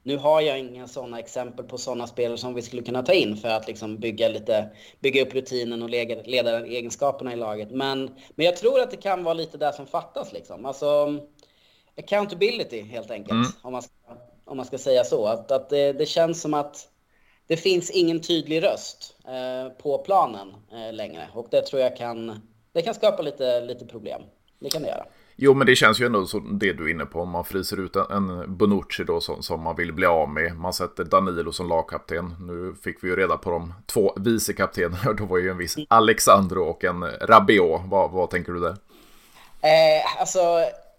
Nu 0.06 0.18
har 0.18 0.42
jag 0.42 0.60
inga 0.60 0.88
sådana 0.88 1.20
exempel 1.20 1.66
på 1.66 1.78
sådana 1.78 2.08
spelare 2.08 2.38
som 2.38 2.54
vi 2.54 2.62
skulle 2.62 2.82
kunna 2.82 3.04
ta 3.04 3.14
in 3.14 3.38
för 3.38 3.50
att 3.50 3.68
liksom 3.68 3.98
bygga, 3.98 4.30
lite, 4.30 4.70
bygga 5.00 5.22
upp 5.22 5.34
rutinen 5.34 5.82
och 5.82 5.90
leda 5.90 6.66
egenskaperna 6.66 7.34
i 7.34 7.36
laget. 7.36 7.72
Men, 7.72 8.16
men 8.36 8.46
jag 8.46 8.58
tror 8.58 8.80
att 8.80 8.92
det 8.92 8.98
kan 8.98 9.24
vara 9.24 9.34
lite 9.34 9.58
där 9.58 9.72
som 9.72 9.88
fattas. 9.88 10.34
Liksom. 10.34 10.66
Alltså, 10.66 11.20
accountability 11.98 12.82
helt 12.82 13.12
enkelt, 13.12 13.32
mm. 13.32 13.48
om, 13.62 13.72
man 13.72 13.82
ska, 13.82 13.94
om 14.46 14.58
man 14.58 14.66
ska 14.66 14.78
säga 14.78 15.04
så. 15.04 15.26
Att, 15.26 15.52
att 15.52 15.70
det, 15.70 15.94
det 15.94 16.06
känns 16.06 16.42
som 16.42 16.54
att 16.54 16.90
det 17.48 17.58
finns 17.58 17.90
ingen 17.90 18.22
tydlig 18.22 18.64
röst 18.64 19.16
eh, 19.26 19.74
på 19.84 19.98
planen 19.98 20.54
eh, 20.72 20.94
längre. 20.94 21.28
Och 21.34 21.48
det 21.52 21.62
tror 21.62 21.82
jag 21.82 21.98
kan, 21.98 22.42
det 22.74 22.82
kan 22.82 22.94
skapa 22.94 23.22
lite, 23.22 23.62
lite 23.62 23.86
problem. 23.86 24.22
Det 24.60 24.70
kan 24.70 24.82
det 24.82 24.88
göra. 24.88 25.06
Jo, 25.36 25.54
men 25.54 25.68
det 25.68 25.76
känns 25.76 26.02
ju 26.02 26.06
ändå 26.06 26.26
som 26.26 26.60
det 26.60 26.74
du 26.74 26.86
är 26.86 26.92
inne 26.92 27.06
på. 27.06 27.20
Om 27.20 27.30
man 27.30 27.46
fryser 27.46 27.80
ut 27.80 27.96
en 27.96 28.58
Bonucci 28.58 29.04
då 29.04 29.22
som, 29.22 29.44
som 29.44 29.62
man 29.62 29.76
vill 29.76 29.94
bli 29.94 30.06
av 30.06 30.30
med. 30.30 30.58
Man 30.58 30.74
sätter 30.74 31.04
Danilo 31.04 31.52
som 31.52 31.70
lagkapten. 31.70 32.36
Nu 32.40 32.76
fick 32.84 33.04
vi 33.04 33.08
ju 33.08 33.16
reda 33.16 33.38
på 33.38 33.50
de 33.50 33.74
två 33.86 34.14
vicekaptenerna. 34.18 35.14
Då 35.18 35.26
var 35.26 35.38
ju 35.38 35.50
en 35.50 35.58
viss 35.58 35.76
Alexandro 35.88 36.64
och 36.64 36.84
en 36.84 37.04
Rabiot. 37.04 37.82
Vad, 37.86 38.12
vad 38.12 38.30
tänker 38.30 38.52
du 38.52 38.60
där? 38.60 38.78
Eh, 39.62 40.20
alltså, 40.20 40.40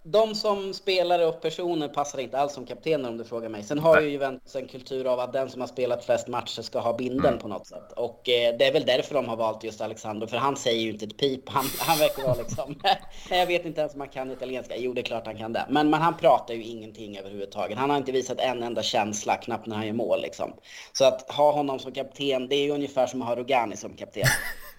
de 0.06 0.34
som 0.34 0.74
spelare 0.74 1.26
och 1.26 1.40
personer 1.40 1.88
passar 1.88 2.18
inte 2.18 2.38
alls 2.38 2.52
som 2.52 2.66
kaptener 2.66 3.08
om 3.08 3.18
du 3.18 3.24
frågar 3.24 3.48
mig. 3.48 3.62
Sen 3.62 3.78
har 3.78 4.00
ju 4.00 4.08
Juventus 4.08 4.56
en 4.56 4.68
kultur 4.68 5.06
av 5.06 5.20
att 5.20 5.32
den 5.32 5.50
som 5.50 5.60
har 5.60 5.68
spelat 5.68 6.04
flest 6.04 6.28
matcher 6.28 6.62
ska 6.62 6.78
ha 6.78 6.96
binden 6.96 7.26
mm. 7.26 7.38
på 7.38 7.48
något 7.48 7.66
sätt. 7.66 7.92
Och 7.96 8.28
eh, 8.28 8.56
det 8.58 8.66
är 8.66 8.72
väl 8.72 8.84
därför 8.86 9.14
de 9.14 9.28
har 9.28 9.36
valt 9.36 9.64
just 9.64 9.80
Alexander, 9.80 10.26
för 10.26 10.36
han 10.36 10.56
säger 10.56 10.80
ju 10.80 10.90
inte 10.90 11.04
ett 11.04 11.16
pip. 11.16 11.48
Han, 11.48 11.64
han 11.78 11.98
verkar 11.98 12.22
vara 12.22 12.34
liksom... 12.34 12.80
jag 13.30 13.46
vet 13.46 13.64
inte 13.64 13.80
ens 13.80 13.94
om 13.94 14.00
han 14.00 14.08
kan 14.08 14.30
italienska. 14.30 14.76
Jo, 14.76 14.92
det 14.92 15.00
är 15.00 15.02
klart 15.02 15.26
han 15.26 15.36
kan 15.36 15.52
det. 15.52 15.66
Men, 15.68 15.90
men 15.90 16.02
han 16.02 16.16
pratar 16.16 16.54
ju 16.54 16.62
ingenting 16.62 17.18
överhuvudtaget. 17.18 17.78
Han 17.78 17.90
har 17.90 17.96
inte 17.96 18.12
visat 18.12 18.40
en 18.40 18.62
enda 18.62 18.82
känsla, 18.82 19.36
knappt 19.36 19.66
när 19.66 19.76
han 19.76 19.86
gör 19.86 19.94
mål 19.94 20.22
liksom. 20.22 20.52
Så 20.92 21.04
att 21.04 21.30
ha 21.30 21.52
honom 21.52 21.78
som 21.78 21.92
kapten, 21.92 22.48
det 22.48 22.56
är 22.56 22.64
ju 22.64 22.70
ungefär 22.70 23.06
som 23.06 23.22
att 23.22 23.28
ha 23.28 23.36
Rogani 23.36 23.76
som 23.76 23.96
kapten. 23.96 24.26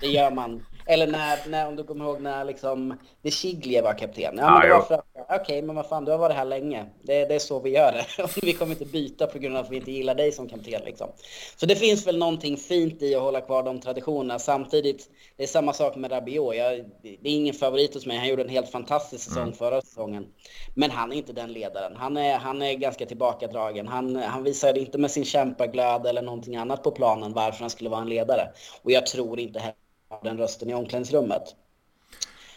Det 0.01 0.07
gör 0.07 0.31
man 0.31 0.65
eller 0.85 1.07
när, 1.07 1.49
när, 1.49 1.67
om 1.67 1.75
du 1.75 1.83
kommer 1.83 2.05
ihåg 2.05 2.21
när 2.21 2.45
liksom 2.45 2.97
De 3.21 3.31
Chiglie 3.31 3.81
var 3.81 3.93
kapten. 3.93 4.35
Ja, 4.37 4.51
men 4.51 4.67
det 4.67 4.73
var 4.73 4.81
för 4.81 5.01
okej, 5.13 5.39
okay, 5.41 5.61
men 5.61 5.75
vad 5.75 5.85
fan, 5.85 6.05
du 6.05 6.11
har 6.11 6.17
varit 6.17 6.35
här 6.35 6.45
länge. 6.45 6.85
Det, 7.01 7.25
det 7.25 7.35
är 7.35 7.39
så 7.39 7.59
vi 7.59 7.69
gör 7.69 7.91
det. 7.91 8.27
vi 8.41 8.53
kommer 8.53 8.71
inte 8.71 8.85
byta 8.85 9.27
på 9.27 9.39
grund 9.39 9.57
av 9.57 9.65
att 9.65 9.71
vi 9.71 9.75
inte 9.75 9.91
gillar 9.91 10.15
dig 10.15 10.31
som 10.31 10.49
kapten 10.49 10.81
liksom. 10.85 11.09
Så 11.57 11.65
det 11.65 11.75
finns 11.75 12.07
väl 12.07 12.17
någonting 12.17 12.57
fint 12.57 13.01
i 13.01 13.15
att 13.15 13.21
hålla 13.21 13.41
kvar 13.41 13.63
de 13.63 13.79
traditionerna. 13.79 14.39
Samtidigt, 14.39 15.09
det 15.37 15.43
är 15.43 15.47
samma 15.47 15.73
sak 15.73 15.95
med 15.95 16.11
Rabiot. 16.11 16.55
Jag, 16.55 16.85
det 17.01 17.29
är 17.29 17.35
ingen 17.35 17.53
favorit 17.53 17.93
hos 17.93 18.05
mig. 18.05 18.17
Han 18.17 18.27
gjorde 18.27 18.43
en 18.43 18.49
helt 18.49 18.71
fantastisk 18.71 19.23
säsong 19.23 19.43
mm. 19.43 19.55
förra 19.55 19.81
säsongen. 19.81 20.25
Men 20.73 20.91
han 20.91 21.11
är 21.11 21.15
inte 21.15 21.33
den 21.33 21.53
ledaren. 21.53 21.95
Han 21.95 22.17
är, 22.17 22.37
han 22.37 22.61
är 22.61 22.73
ganska 22.73 23.05
tillbakadragen. 23.05 23.87
Han, 23.87 24.15
han 24.15 24.43
visade 24.43 24.79
inte 24.79 24.97
med 24.97 25.11
sin 25.11 25.25
kämpaglöd 25.25 26.05
eller 26.05 26.21
någonting 26.21 26.55
annat 26.55 26.83
på 26.83 26.91
planen 26.91 27.33
varför 27.33 27.59
han 27.59 27.69
skulle 27.69 27.89
vara 27.89 28.01
en 28.01 28.09
ledare. 28.09 28.51
Och 28.81 28.91
jag 28.91 29.05
tror 29.05 29.39
inte 29.39 29.59
heller 29.59 29.84
den 30.23 30.37
rösten 30.37 30.69
i 30.69 30.73
omklädningsrummet. 30.73 31.55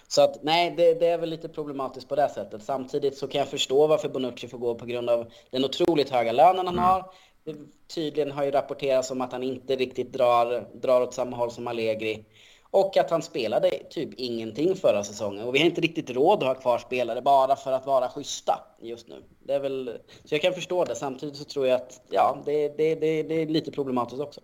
Så 0.08 0.22
att 0.22 0.42
nej, 0.42 0.74
det, 0.76 0.94
det, 0.94 1.06
är 1.06 1.18
väl 1.18 1.30
lite 1.30 1.48
problematiskt 1.48 2.08
på 2.08 2.16
det 2.16 2.28
sättet. 2.28 2.62
Samtidigt 2.62 3.18
så 3.18 3.28
kan 3.28 3.38
jag 3.38 3.48
förstå 3.48 3.86
varför 3.86 4.08
Bonucci 4.08 4.48
får 4.48 4.58
gå 4.58 4.74
på 4.74 4.86
grund 4.86 5.10
av 5.10 5.26
den 5.50 5.64
otroligt 5.64 6.10
höga 6.10 6.32
lönen 6.32 6.66
han 6.66 6.78
mm. 6.78 6.84
har. 6.84 7.10
Det, 7.44 7.54
tydligen 7.94 8.32
har 8.32 8.44
ju 8.44 8.50
rapporterats 8.50 9.10
om 9.10 9.20
att 9.20 9.32
han 9.32 9.42
inte 9.42 9.76
riktigt 9.76 10.12
drar, 10.12 10.68
drar 10.74 11.00
åt 11.00 11.14
samma 11.14 11.36
håll 11.36 11.50
som 11.50 11.66
Allegri. 11.66 12.24
Och 12.70 12.96
att 12.96 13.10
han 13.10 13.22
spelade 13.22 13.70
typ 13.90 14.14
ingenting 14.16 14.76
förra 14.76 15.04
säsongen. 15.04 15.44
Och 15.44 15.54
vi 15.54 15.58
har 15.58 15.66
inte 15.66 15.80
riktigt 15.80 16.10
råd 16.10 16.42
att 16.42 16.48
ha 16.48 16.54
kvar 16.54 16.78
spelare 16.78 17.22
bara 17.22 17.56
för 17.56 17.72
att 17.72 17.86
vara 17.86 18.08
schyssta 18.08 18.60
just 18.80 19.08
nu. 19.08 19.22
Det 19.38 19.54
är 19.54 19.60
väl, 19.60 19.98
så 20.24 20.34
jag 20.34 20.42
kan 20.42 20.54
förstå 20.54 20.84
det. 20.84 20.94
Samtidigt 20.94 21.36
så 21.36 21.44
tror 21.44 21.66
jag 21.66 21.76
att 21.76 22.02
ja, 22.10 22.38
det, 22.44 22.68
det, 22.68 22.94
det, 22.94 23.22
det 23.22 23.34
är 23.34 23.46
lite 23.46 23.70
problematiskt 23.70 24.20
också. 24.20 24.40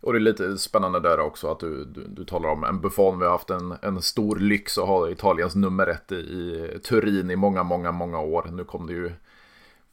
Och 0.00 0.12
det 0.12 0.18
är 0.18 0.20
lite 0.20 0.58
spännande 0.58 1.00
där 1.00 1.20
också 1.20 1.50
att 1.50 1.60
du, 1.60 1.84
du, 1.84 2.04
du 2.08 2.24
talar 2.24 2.48
om 2.48 2.64
en 2.64 2.80
Buffon. 2.80 3.18
Vi 3.18 3.24
har 3.24 3.32
haft 3.32 3.50
en, 3.50 3.74
en 3.82 4.02
stor 4.02 4.36
lyx 4.36 4.78
att 4.78 4.86
ha 4.86 5.10
Italiens 5.10 5.54
nummer 5.54 5.86
ett 5.86 6.12
i, 6.12 6.14
i 6.14 6.78
Turin 6.78 7.30
i 7.30 7.36
många, 7.36 7.62
många, 7.62 7.92
många 7.92 8.20
år. 8.20 8.48
Nu 8.52 8.64
kom 8.64 8.86
det 8.86 8.92
ju 8.92 9.12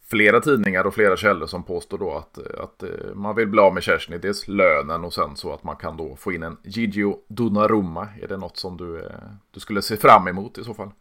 flera 0.07 0.41
tidningar 0.41 0.87
och 0.87 0.93
flera 0.93 1.17
källor 1.17 1.47
som 1.47 1.63
påstår 1.63 1.97
då 1.97 2.13
att, 2.13 2.37
att 2.37 2.83
eh, 2.83 2.89
man 3.13 3.35
vill 3.35 3.47
bli 3.47 3.59
av 3.59 3.73
med 3.73 3.83
Kersny, 3.83 4.17
Dels 4.17 4.47
lönen 4.47 5.05
och 5.05 5.13
sen 5.13 5.35
så 5.35 5.53
att 5.53 5.63
man 5.63 5.75
kan 5.75 5.97
då 5.97 6.15
få 6.15 6.33
in 6.33 6.43
en 6.43 6.57
Gigio 6.63 7.17
Donnarumma. 7.27 8.07
Är 8.21 8.27
det 8.27 8.37
något 8.37 8.57
som 8.57 8.77
du, 8.77 8.99
eh, 8.99 9.11
du 9.51 9.59
skulle 9.59 9.81
se 9.81 9.97
fram 9.97 10.27
emot 10.27 10.57
i 10.57 10.63
så 10.63 10.73
fall? 10.73 10.91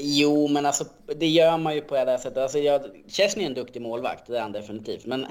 Jo, 0.00 0.48
men 0.48 0.66
alltså 0.66 0.84
det 1.16 1.26
gör 1.26 1.58
man 1.58 1.74
ju 1.74 1.80
på 1.80 1.94
det 1.94 2.10
här 2.10 2.18
sättet. 2.18 2.38
Alltså, 2.38 2.58
jag, 2.58 2.82
Chesney 3.08 3.44
är 3.44 3.48
en 3.48 3.54
duktig 3.54 3.82
målvakt, 3.82 4.26
det 4.26 4.38
är 4.38 4.42
han 4.42 4.52
definitivt. 4.52 5.06
Men 5.06 5.26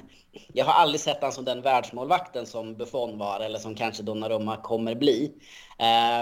jag 0.53 0.65
har 0.65 0.73
aldrig 0.73 1.01
sett 1.01 1.21
han 1.21 1.31
som 1.31 1.45
den 1.45 1.61
världsmålvakten 1.61 2.45
som 2.45 2.75
Buffon 2.75 3.17
var 3.17 3.39
eller 3.39 3.59
som 3.59 3.75
kanske 3.75 4.03
Donnarumma 4.03 4.57
kommer 4.57 4.95
bli. 4.95 5.31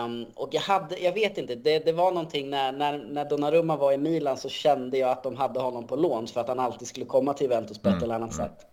Um, 0.05 0.25
och 0.35 0.49
jag 0.51 0.61
hade, 0.61 0.97
jag 0.97 1.13
vet 1.13 1.37
inte, 1.37 1.55
det, 1.55 1.85
det 1.85 1.91
var 1.91 2.11
någonting 2.11 2.49
när, 2.49 2.71
när, 2.71 2.97
när 2.97 3.25
Donnarumma 3.25 3.75
var 3.75 3.91
i 3.91 3.97
Milan 3.97 4.37
så 4.37 4.49
kände 4.49 4.97
jag 4.97 5.09
att 5.09 5.23
de 5.23 5.35
hade 5.35 5.59
honom 5.59 5.87
på 5.87 5.95
lån 5.95 6.27
för 6.27 6.41
att 6.41 6.47
han 6.47 6.59
alltid 6.59 6.87
skulle 6.87 7.05
komma 7.05 7.33
till 7.33 7.47
Juventus 7.47 7.79
på 7.79 7.89
ett 7.89 7.93
mm. 7.93 8.03
eller 8.03 8.15
annat 8.15 8.33
mm. 8.33 8.47
sätt. 8.47 8.67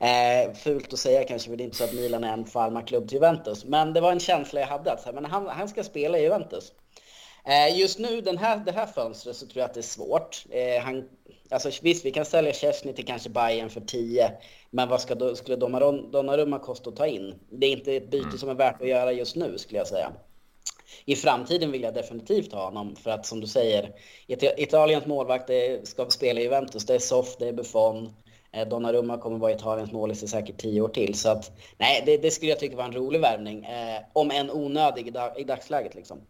Eh, 0.00 0.54
fult 0.54 0.92
att 0.92 0.98
säga 0.98 1.24
kanske, 1.24 1.50
för 1.50 1.56
det 1.56 1.62
är 1.62 1.64
inte 1.64 1.76
så 1.76 1.84
att 1.84 1.92
Milan 1.92 2.24
är 2.24 2.32
en 2.32 2.44
farmaklubb 2.44 3.08
till 3.08 3.16
Juventus. 3.16 3.64
Men 3.64 3.92
det 3.92 4.00
var 4.00 4.12
en 4.12 4.20
känsla 4.20 4.60
jag 4.60 4.68
hade 4.68 4.92
att 4.92 5.14
men 5.14 5.24
han, 5.24 5.46
han 5.46 5.68
ska 5.68 5.84
spela 5.84 6.18
i 6.18 6.22
Juventus. 6.22 6.72
Eh, 7.44 7.78
just 7.78 7.98
nu, 7.98 8.20
den 8.20 8.38
här, 8.38 8.56
det 8.56 8.72
här 8.72 8.86
fönstret, 8.86 9.36
så 9.36 9.46
tror 9.46 9.60
jag 9.60 9.68
att 9.68 9.74
det 9.74 9.80
är 9.80 9.82
svårt. 9.82 10.44
Eh, 10.50 10.82
han, 10.82 11.08
alltså, 11.50 11.70
visst, 11.82 12.04
vi 12.04 12.10
kan 12.10 12.24
sälja 12.24 12.52
Chesney 12.52 12.94
till 12.94 13.06
kanske 13.06 13.30
Bayern 13.30 13.70
för 13.70 13.80
10, 13.80 14.32
men 14.70 14.88
vad 14.88 15.00
ska 15.00 15.14
då, 15.14 15.36
skulle 15.36 15.56
Donnarumma 15.56 16.58
kosta 16.58 16.90
att 16.90 16.96
ta 16.96 17.06
in? 17.06 17.34
Det 17.50 17.66
är 17.66 17.70
inte 17.70 17.96
ett 17.96 18.10
byte 18.10 18.26
mm. 18.26 18.38
som 18.38 18.48
är 18.48 18.54
värt 18.54 18.82
att 18.82 18.88
göra 18.88 19.12
just 19.12 19.36
nu, 19.36 19.58
skulle 19.58 19.78
jag 19.78 19.86
säga. 19.86 20.12
I 21.04 21.16
framtiden 21.16 21.72
vill 21.72 21.82
jag 21.82 21.94
definitivt 21.94 22.52
ha 22.52 22.64
honom, 22.64 22.96
för 22.96 23.10
att 23.10 23.26
som 23.26 23.40
du 23.40 23.46
säger, 23.46 23.92
Italiens 24.56 25.06
målvakt 25.06 25.50
ska 25.82 26.10
spela 26.10 26.40
i 26.40 26.42
Juventus. 26.42 26.86
Det 26.86 26.94
är 26.94 26.98
Soft, 26.98 27.38
det 27.38 27.48
är 27.48 27.52
Buffon. 27.52 28.10
Eh, 28.52 28.68
Donnarumma 28.68 29.18
kommer 29.18 29.38
vara 29.38 29.52
Italiens 29.52 29.92
målis 29.92 30.22
i 30.22 30.28
säkert 30.28 30.56
tio 30.56 30.80
år 30.80 30.88
till. 30.88 31.14
Så 31.14 31.28
att, 31.28 31.52
nej, 31.78 32.02
det, 32.06 32.16
det, 32.16 32.30
skulle 32.30 32.50
jag 32.50 32.58
tycka 32.58 32.76
var 32.76 32.84
en 32.84 32.92
rolig 32.92 33.20
värvning. 33.20 33.64
Eh, 33.64 34.02
om 34.12 34.30
en 34.30 34.50
onödig 34.50 35.08
i, 35.08 35.10
dag, 35.10 35.40
i 35.40 35.44
dagsläget 35.44 35.94
liksom. 35.94 36.20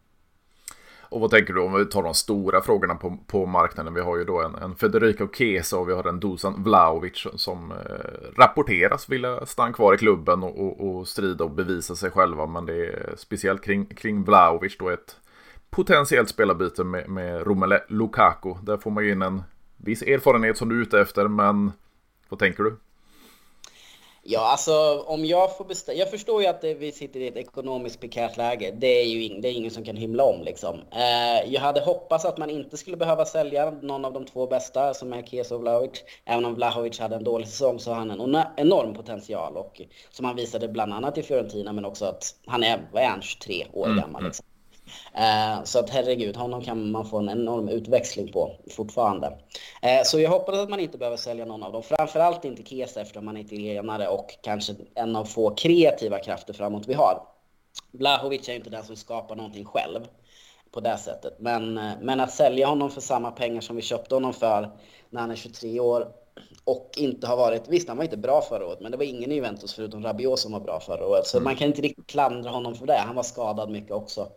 Och 1.11 1.21
vad 1.21 1.31
tänker 1.31 1.55
du 1.55 1.61
om 1.61 1.75
vi 1.75 1.87
tar 1.87 2.03
de 2.03 2.15
stora 2.15 2.63
frågorna 2.63 2.95
på, 2.95 3.19
på 3.27 3.47
marknaden? 3.47 3.95
Vi 3.95 4.01
har 4.01 4.17
ju 4.17 4.25
då 4.25 4.43
en, 4.43 4.55
en 4.55 4.75
Federico 4.75 5.29
Chiesa 5.33 5.79
och 5.79 5.89
vi 5.89 5.93
har 5.93 6.09
en 6.09 6.21
Dusan 6.21 6.63
Vlahovic 6.63 7.27
som 7.35 7.73
eh, 7.73 7.77
rapporteras 8.37 9.09
vilja 9.09 9.47
stanna 9.47 9.73
kvar 9.73 9.95
i 9.95 9.99
klubben 9.99 10.43
och, 10.43 10.61
och, 10.61 10.97
och, 10.97 11.09
strida 11.09 11.45
och 11.45 11.51
bevisa 11.51 11.95
sig 11.95 12.11
själva. 12.11 12.47
Men 12.47 12.67
det 12.67 12.87
är 12.87 13.15
speciellt 13.17 13.65
kring, 13.65 13.87
kring 13.87 14.25
Vlahovic 14.25 14.79
då 14.79 14.89
ett 14.89 15.17
potentiellt 15.71 16.29
spelarbyte 16.29 16.85
med, 16.85 17.09
med 17.09 17.47
Romelu 17.47 17.79
Lukaku. 17.89 18.55
Där 18.63 18.77
får 18.77 18.91
man 18.91 19.05
ju 19.05 19.13
in 19.13 19.23
en 19.23 19.43
viss 19.77 20.03
erfarenhet 20.03 20.57
som 20.57 20.69
du 20.69 20.79
är 20.79 20.83
ute 20.83 21.01
efter, 21.01 21.29
men 21.29 21.73
vad 22.29 22.39
tänker 22.39 22.65
du? 22.65 22.77
Ja, 24.23 24.41
alltså 24.41 25.05
om 25.07 25.25
jag 25.25 25.57
får 25.57 25.65
bestämma. 25.65 25.99
Jag 25.99 26.11
förstår 26.11 26.43
ju 26.43 26.49
att 26.49 26.61
det, 26.61 26.75
vi 26.75 26.93
sitter 26.93 27.21
i 27.21 27.29
ett 27.29 27.37
ekonomiskt 27.37 28.01
prekärt 28.01 28.37
läge. 28.37 28.71
Det 28.71 28.87
är 28.87 29.07
ju 29.07 29.25
ing, 29.25 29.41
det 29.41 29.49
är 29.49 29.53
ingen 29.53 29.71
som 29.71 29.85
kan 29.85 29.97
hymla 29.97 30.25
om 30.25 30.43
liksom. 30.43 30.81
Eh, 30.91 31.53
jag 31.53 31.61
hade 31.61 31.81
hoppats 31.81 32.25
att 32.25 32.39
man 32.39 32.51
inte 32.51 32.77
skulle 32.77 32.97
behöva 32.97 33.25
sälja 33.25 33.71
någon 33.71 34.05
av 34.05 34.13
de 34.13 34.25
två 34.25 34.47
bästa 34.47 34.95
som 34.95 35.13
är 35.13 35.23
Kiesa 35.23 35.55
och 35.55 35.61
Vlahovic. 35.61 36.05
Även 36.25 36.45
om 36.45 36.55
Vlahovic 36.55 36.99
hade 36.99 37.17
en 37.17 37.25
dålig 37.25 37.49
säsong 37.49 37.79
så 37.79 37.91
har 37.91 37.99
han 37.99 38.11
en 38.11 38.43
enorm 38.57 38.95
potential 38.95 39.57
och 39.57 39.81
som 40.11 40.25
han 40.25 40.37
visade 40.37 40.69
bland 40.69 40.93
annat 40.93 41.19
i 41.19 41.23
Fiorentina 41.23 41.73
men 41.73 41.85
också 41.85 42.05
att 42.05 42.35
han 42.47 42.63
är, 42.63 42.89
vad 42.93 43.03
är 43.03 43.07
han, 43.07 43.23
23 43.23 43.67
år 43.73 43.87
mm, 43.87 43.99
gammal. 43.99 44.21
Mm. 44.21 44.29
Liksom. 44.29 44.47
Eh, 45.15 45.65
så 45.65 45.79
att 45.79 45.91
herregud, 45.91 46.37
honom 46.37 46.63
kan 46.63 46.91
man 46.91 47.07
få 47.07 47.19
en 47.19 47.29
enorm 47.29 47.69
utväxling 47.69 48.33
på 48.33 48.57
fortfarande. 48.71 49.39
Eh, 49.83 50.03
så 50.05 50.21
jag 50.21 50.31
hoppas 50.31 50.59
att 50.59 50.71
man 50.71 50.81
inte 50.81 50.99
behöver 50.99 51.17
sälja 51.17 51.45
någon 51.45 51.63
av 51.63 51.73
dem. 51.73 51.83
Framförallt 51.83 52.45
inte 52.45 52.63
Kesa 52.63 53.01
eftersom 53.01 53.27
han 53.27 53.37
är 53.37 53.41
italienare 53.41 54.09
och 54.09 54.39
kanske 54.43 54.75
en 54.95 55.17
av 55.17 55.25
få 55.25 55.55
kreativa 55.55 56.19
krafter 56.19 56.53
framåt 56.53 56.89
vi 56.89 56.95
har. 56.95 57.23
Blahovic 57.93 58.49
är 58.49 58.53
ju 58.53 58.59
inte 58.59 58.71
den 58.71 58.85
som 58.85 58.97
skapar 58.97 59.37
någonting 59.37 59.65
själv 59.65 60.01
på 60.73 60.81
det 60.81 60.99
sättet. 60.99 61.37
Men, 61.39 61.79
eh, 61.79 61.93
men 62.01 62.21
att 62.21 62.31
sälja 62.31 62.67
honom 62.67 62.91
för 62.91 63.01
samma 63.01 63.31
pengar 63.31 63.61
som 63.61 63.77
vi 63.77 63.83
köpte 63.83 64.15
honom 64.15 64.33
för 64.33 64.71
när 65.11 65.21
han 65.21 65.31
är 65.31 65.37
23 65.37 65.81
år 65.81 66.09
och 66.65 66.91
inte 66.97 67.27
har 67.27 67.37
varit, 67.37 67.69
visst 67.69 67.89
han 67.89 67.97
var 67.97 68.05
inte 68.05 68.17
bra 68.17 68.43
förra 68.43 68.67
året, 68.67 68.81
men 68.81 68.93
det 68.93 68.99
var 68.99 69.05
ingen 69.05 69.33
i 69.33 69.35
Juventus 69.35 69.75
förutom 69.75 70.03
Rabiot 70.03 70.39
som 70.39 70.53
var 70.53 70.61
bra 70.61 70.81
förra 70.81 71.07
året. 71.07 71.27
Så 71.27 71.37
mm. 71.37 71.45
man 71.45 71.57
kan 71.57 71.69
inte 71.69 71.83
riktigt 71.83 72.07
klandra 72.07 72.51
honom 72.51 72.75
för 72.75 72.87
det. 72.87 72.99
Han 73.07 73.17
var 73.17 73.23
skadad 73.23 73.71
mycket 73.71 73.93
också. 73.93 74.29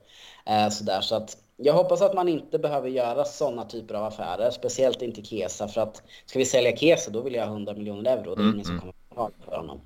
Eh, 0.46 0.70
sådär, 0.70 1.02
så 1.02 1.16
att 1.16 1.38
jag 1.58 1.74
hoppas 1.74 2.02
att 2.02 2.14
man 2.14 2.28
inte 2.30 2.60
behöver 2.60 2.90
göra 2.90 3.26
sådana 3.26 3.66
typer 3.66 3.96
av 3.96 4.04
affärer, 4.04 4.52
speciellt 4.52 5.02
inte 5.02 5.24
Kesa, 5.24 5.68
för 5.68 5.82
att 5.82 6.04
ska 6.26 6.40
vi 6.40 6.46
sälja 6.46 6.78
Kesa 6.78 7.12
då 7.12 7.22
vill 7.22 7.34
jag 7.34 7.46
ha 7.46 7.54
100 7.54 7.74
miljoner 7.74 8.18
euro. 8.18 8.36
Det 8.36 8.42
är 8.42 8.44
mm. 8.44 8.54
ingen 8.54 8.66
som 8.66 8.74
mm. 8.74 8.82
kommer 8.82 8.94
att 9.10 9.18
ha 9.18 9.46
för 9.46 9.58
honom. 9.58 9.82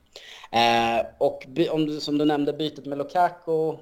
Eh, 0.52 1.06
och 1.18 1.48
om, 1.72 2.00
som 2.00 2.18
du 2.18 2.26
nämnde, 2.26 2.54
bytet 2.54 2.86
med 2.86 2.98
Lukaku. 2.98 3.78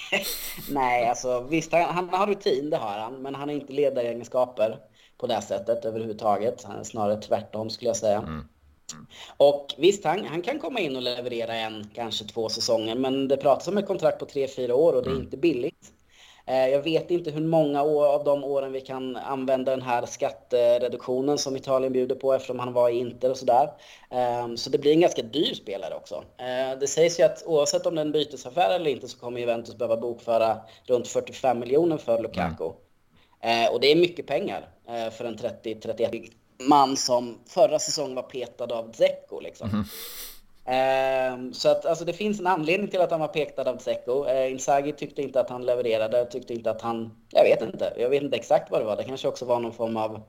Nej, 0.70 1.08
alltså 1.08 1.40
visst, 1.40 1.72
han, 1.72 1.82
han, 1.82 2.08
har 2.08 2.26
rutin, 2.26 2.70
det 2.70 2.76
har 2.76 2.98
han, 2.98 3.22
men 3.22 3.34
han 3.34 3.48
har 3.48 3.56
inte 3.56 3.72
ledaregenskaper 3.72 4.78
på 5.20 5.26
det 5.26 5.42
sättet 5.42 5.84
överhuvudtaget. 5.84 6.66
Snarare 6.82 7.16
tvärtom 7.16 7.70
skulle 7.70 7.88
jag 7.88 7.96
säga. 7.96 8.18
Mm. 8.18 8.48
Och 9.36 9.74
visst, 9.78 10.04
han, 10.04 10.24
han 10.24 10.42
kan 10.42 10.58
komma 10.58 10.80
in 10.80 10.96
och 10.96 11.02
leverera 11.02 11.54
en, 11.54 11.90
kanske 11.94 12.24
två 12.24 12.48
säsonger, 12.48 12.94
men 12.94 13.28
det 13.28 13.36
pratas 13.36 13.68
om 13.68 13.78
ett 13.78 13.86
kontrakt 13.86 14.18
på 14.18 14.26
tre, 14.26 14.48
fyra 14.48 14.74
år 14.74 14.92
och 14.92 15.02
det 15.02 15.08
är 15.08 15.12
mm. 15.12 15.24
inte 15.24 15.36
billigt. 15.36 15.92
Eh, 16.46 16.68
jag 16.68 16.82
vet 16.82 17.10
inte 17.10 17.30
hur 17.30 17.46
många 17.46 17.82
år 17.82 18.06
av 18.06 18.24
de 18.24 18.44
åren 18.44 18.72
vi 18.72 18.80
kan 18.80 19.16
använda 19.16 19.70
den 19.70 19.82
här 19.82 20.06
skattereduktionen 20.06 21.38
som 21.38 21.56
Italien 21.56 21.92
bjuder 21.92 22.14
på 22.14 22.34
eftersom 22.34 22.58
han 22.58 22.72
var 22.72 22.90
i 22.90 22.98
Inter 22.98 23.30
och 23.30 23.36
sådär. 23.36 23.70
Ehm, 24.10 24.56
så 24.56 24.70
det 24.70 24.78
blir 24.78 24.92
en 24.92 25.00
ganska 25.00 25.22
dyr 25.22 25.54
spelare 25.54 25.94
också. 25.94 26.24
Eh, 26.38 26.78
det 26.78 26.86
sägs 26.86 27.20
ju 27.20 27.24
att 27.24 27.42
oavsett 27.46 27.86
om 27.86 27.94
det 27.94 28.00
är 28.00 28.06
en 28.06 28.12
bytesaffär 28.12 28.74
eller 28.74 28.90
inte 28.90 29.08
så 29.08 29.18
kommer 29.18 29.40
Juventus 29.40 29.76
behöva 29.78 29.96
bokföra 29.96 30.56
runt 30.84 31.08
45 31.08 31.58
miljoner 31.58 31.96
för 31.96 32.22
Lukaku. 32.22 32.64
Mm. 32.64 32.76
Och 33.70 33.80
det 33.80 33.92
är 33.92 33.96
mycket 33.96 34.26
pengar 34.26 34.68
för 35.10 35.24
en 35.24 35.36
30-31 35.36 36.30
man 36.68 36.96
som 36.96 37.38
förra 37.46 37.78
säsongen 37.78 38.14
var 38.14 38.22
petad 38.22 38.74
av 38.74 38.92
Dzeko. 38.92 39.40
Liksom. 39.40 39.70
Mm. 39.70 39.84
Uh, 40.70 41.52
så 41.52 41.68
att 41.68 41.86
alltså, 41.86 42.04
det 42.04 42.12
finns 42.12 42.40
en 42.40 42.46
anledning 42.46 42.88
till 42.88 43.00
att 43.00 43.10
han 43.10 43.20
var 43.20 43.28
petad 43.28 43.70
av 43.70 43.76
Dzeko. 43.76 44.24
Uh, 44.24 44.50
Inzaghi 44.50 44.92
tyckte 44.92 45.22
inte 45.22 45.40
att 45.40 45.50
han 45.50 45.66
levererade, 45.66 46.24
tyckte 46.24 46.54
inte 46.54 46.70
att 46.70 46.82
han... 46.82 47.10
Jag 47.30 47.44
vet 47.44 47.62
inte, 47.62 47.92
jag 47.98 48.10
vet 48.10 48.22
inte 48.22 48.36
exakt 48.36 48.70
vad 48.70 48.80
det 48.80 48.84
var. 48.84 48.96
Det 48.96 49.04
kanske 49.04 49.28
också 49.28 49.44
var 49.44 49.60
någon 49.60 49.72
form 49.72 49.96
av 49.96 50.22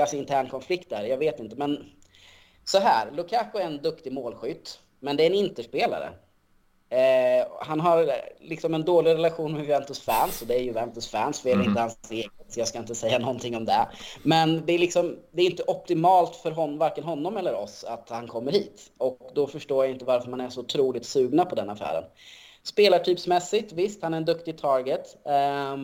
alltså, 0.00 0.16
intern 0.16 0.48
konflikt 0.48 0.90
där, 0.90 1.04
jag 1.04 1.18
vet 1.18 1.40
inte. 1.40 1.56
Men 1.56 1.84
så 2.64 2.78
här, 2.78 3.10
Lukaku 3.12 3.58
är 3.58 3.66
en 3.66 3.82
duktig 3.82 4.12
målskytt, 4.12 4.80
men 5.00 5.16
det 5.16 5.22
är 5.22 5.26
en 5.26 5.34
interspelare. 5.34 6.10
Eh, 6.90 7.46
han 7.60 7.80
har 7.80 8.12
liksom 8.40 8.74
en 8.74 8.84
dålig 8.84 9.10
relation 9.10 9.52
med 9.52 9.62
Juventus 9.62 10.00
fans 10.00 10.42
och 10.42 10.48
det 10.48 10.54
är 10.54 10.62
Juventus 10.62 11.08
fans 11.08 11.40
fel, 11.40 11.52
mm. 11.52 11.68
inte 11.68 11.80
hans 11.80 12.10
eget. 12.10 12.56
Jag 12.56 12.68
ska 12.68 12.78
inte 12.78 12.94
säga 12.94 13.18
någonting 13.18 13.56
om 13.56 13.64
det. 13.64 13.88
Men 14.22 14.66
det 14.66 14.72
är 14.72 14.78
liksom, 14.78 15.16
det 15.32 15.42
är 15.42 15.46
inte 15.46 15.62
optimalt 15.62 16.36
för 16.36 16.50
hon, 16.50 16.78
varken 16.78 17.04
honom 17.04 17.36
eller 17.36 17.54
oss 17.54 17.84
att 17.84 18.10
han 18.10 18.28
kommer 18.28 18.52
hit. 18.52 18.92
Och 18.98 19.30
då 19.34 19.46
förstår 19.46 19.84
jag 19.84 19.94
inte 19.94 20.04
varför 20.04 20.30
man 20.30 20.40
är 20.40 20.48
så 20.48 20.60
otroligt 20.60 21.06
sugna 21.06 21.44
på 21.44 21.54
den 21.54 21.70
affären. 21.70 22.04
Spelartypsmässigt, 22.62 23.72
visst, 23.72 24.02
han 24.02 24.14
är 24.14 24.18
en 24.18 24.24
duktig 24.24 24.58
target. 24.58 25.16
Eh, 25.26 25.76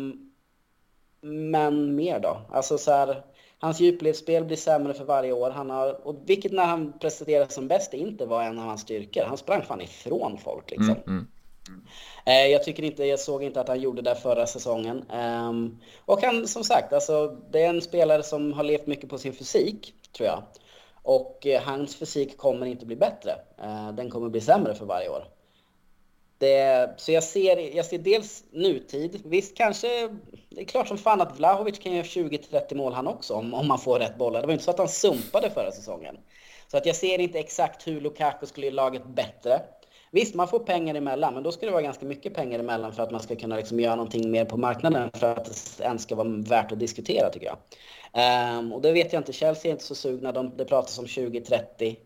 men 1.21 1.95
mer 1.95 2.21
då? 2.21 2.41
Alltså 2.53 2.79
så 2.79 2.91
här, 2.91 3.23
Hans 3.67 3.81
djupledsspel 3.81 4.45
blir 4.45 4.57
sämre 4.57 4.95
för 4.95 5.05
varje 5.05 5.33
år. 5.33 5.51
Han 5.51 5.71
har, 5.71 6.07
och 6.07 6.17
vilket 6.27 6.53
när 6.53 6.65
han 6.65 6.99
presenterade 6.99 7.53
som 7.53 7.69
bäst 7.69 7.95
inte 7.95 8.27
var 8.27 8.43
en 8.43 8.59
av 8.59 8.65
hans 8.65 8.81
styrkor. 8.81 9.25
Han 9.25 9.37
sprang 9.37 9.63
fan 9.63 9.81
ifrån 9.81 10.39
folk 10.39 10.71
liksom. 10.71 10.97
Mm, 11.07 11.27
mm. 11.69 11.87
Eh, 12.27 12.53
jag 12.53 12.65
tycker 12.65 12.83
inte, 12.83 13.05
jag 13.05 13.21
såg 13.21 13.43
inte 13.43 13.61
att 13.61 13.69
han 13.69 13.81
gjorde 13.81 14.03
det 14.03 14.15
förra 14.15 14.47
säsongen. 14.47 15.11
Um, 15.11 15.81
och 16.05 16.23
han, 16.23 16.49
som 16.49 16.65
sagt, 16.65 16.93
alltså, 16.93 17.37
det 17.51 17.63
är 17.63 17.69
en 17.69 17.83
spelare 17.83 18.23
som 18.23 18.53
har 18.53 18.65
levt 18.65 18.87
mycket 18.87 19.11
på 19.11 19.19
sin 19.19 19.33
fysik, 19.33 19.95
tror 20.17 20.29
jag. 20.29 20.43
Och 21.03 21.47
eh, 21.47 21.63
hans 21.63 21.97
fysik 21.97 22.37
kommer 22.37 22.67
inte 22.67 22.87
bli 22.87 22.97
bättre. 22.97 23.33
Uh, 23.65 23.93
den 23.93 24.11
kommer 24.11 24.29
bli 24.29 24.41
sämre 24.41 24.75
för 24.75 24.87
varje 24.87 25.09
år. 25.09 25.25
Det, 26.39 26.91
så 26.97 27.13
jag 27.13 27.25
ser, 27.25 27.77
jag 27.77 27.87
ser 27.87 27.99
dels 27.99 28.45
nutid. 28.51 29.23
Visst, 29.25 29.57
kanske... 29.57 30.09
Det 30.51 30.61
är 30.61 30.65
klart 30.65 30.89
som 30.89 30.99
fan 30.99 31.21
att 31.21 31.39
Vlahovic 31.39 31.79
kan 31.79 31.93
göra 31.93 32.05
20-30 32.05 32.75
mål 32.75 32.93
han 32.93 33.07
också 33.07 33.35
om, 33.35 33.55
om 33.55 33.69
man 33.69 33.79
får 33.79 33.99
rätt 33.99 34.19
bollar. 34.19 34.41
Det 34.41 34.47
var 34.47 34.53
inte 34.53 34.65
så 34.65 34.71
att 34.71 34.79
han 34.79 34.89
sumpade 34.89 35.51
förra 35.51 35.73
säsongen. 35.73 36.17
Så 36.69 36.77
att 36.77 36.87
jag 36.87 36.97
ser 36.97 37.19
inte 37.19 37.39
exakt 37.39 37.87
hur 37.87 38.01
Lukaku 38.01 38.47
skulle 38.47 38.67
göra 38.67 38.75
laget 38.75 39.07
bättre. 39.07 39.61
Visst, 40.11 40.35
man 40.35 40.49
får 40.49 40.59
pengar 40.59 40.95
emellan, 40.95 41.35
men 41.35 41.43
då 41.43 41.53
ska 41.53 41.67
det 41.67 41.73
vara 41.73 41.83
ganska 41.83 42.07
mycket 42.07 42.35
pengar 42.35 42.59
emellan 42.59 42.93
för 42.93 43.03
att 43.03 43.11
man 43.11 43.21
ska 43.21 43.37
kunna 43.37 43.57
liksom 43.57 43.81
göra 43.81 43.97
någonting 43.97 44.31
mer 44.31 44.45
på 44.45 44.57
marknaden 44.57 45.11
för 45.15 45.33
att 45.33 45.77
det 45.79 45.85
ens 45.85 46.03
ska 46.03 46.15
vara 46.15 46.29
värt 46.29 46.73
att 46.73 46.79
diskutera 46.79 47.31
tycker 47.31 47.47
jag. 47.47 47.59
Um, 48.59 48.73
och 48.73 48.83
det 48.83 48.93
vet 48.93 49.13
jag 49.13 49.21
inte, 49.21 49.33
Chelsea 49.33 49.69
är 49.69 49.73
inte 49.73 49.85
så 49.85 49.95
sugna, 49.95 50.33
de, 50.33 50.57
det 50.57 50.65
pratas 50.65 50.99
om 50.99 51.07
20-30. 51.07 51.97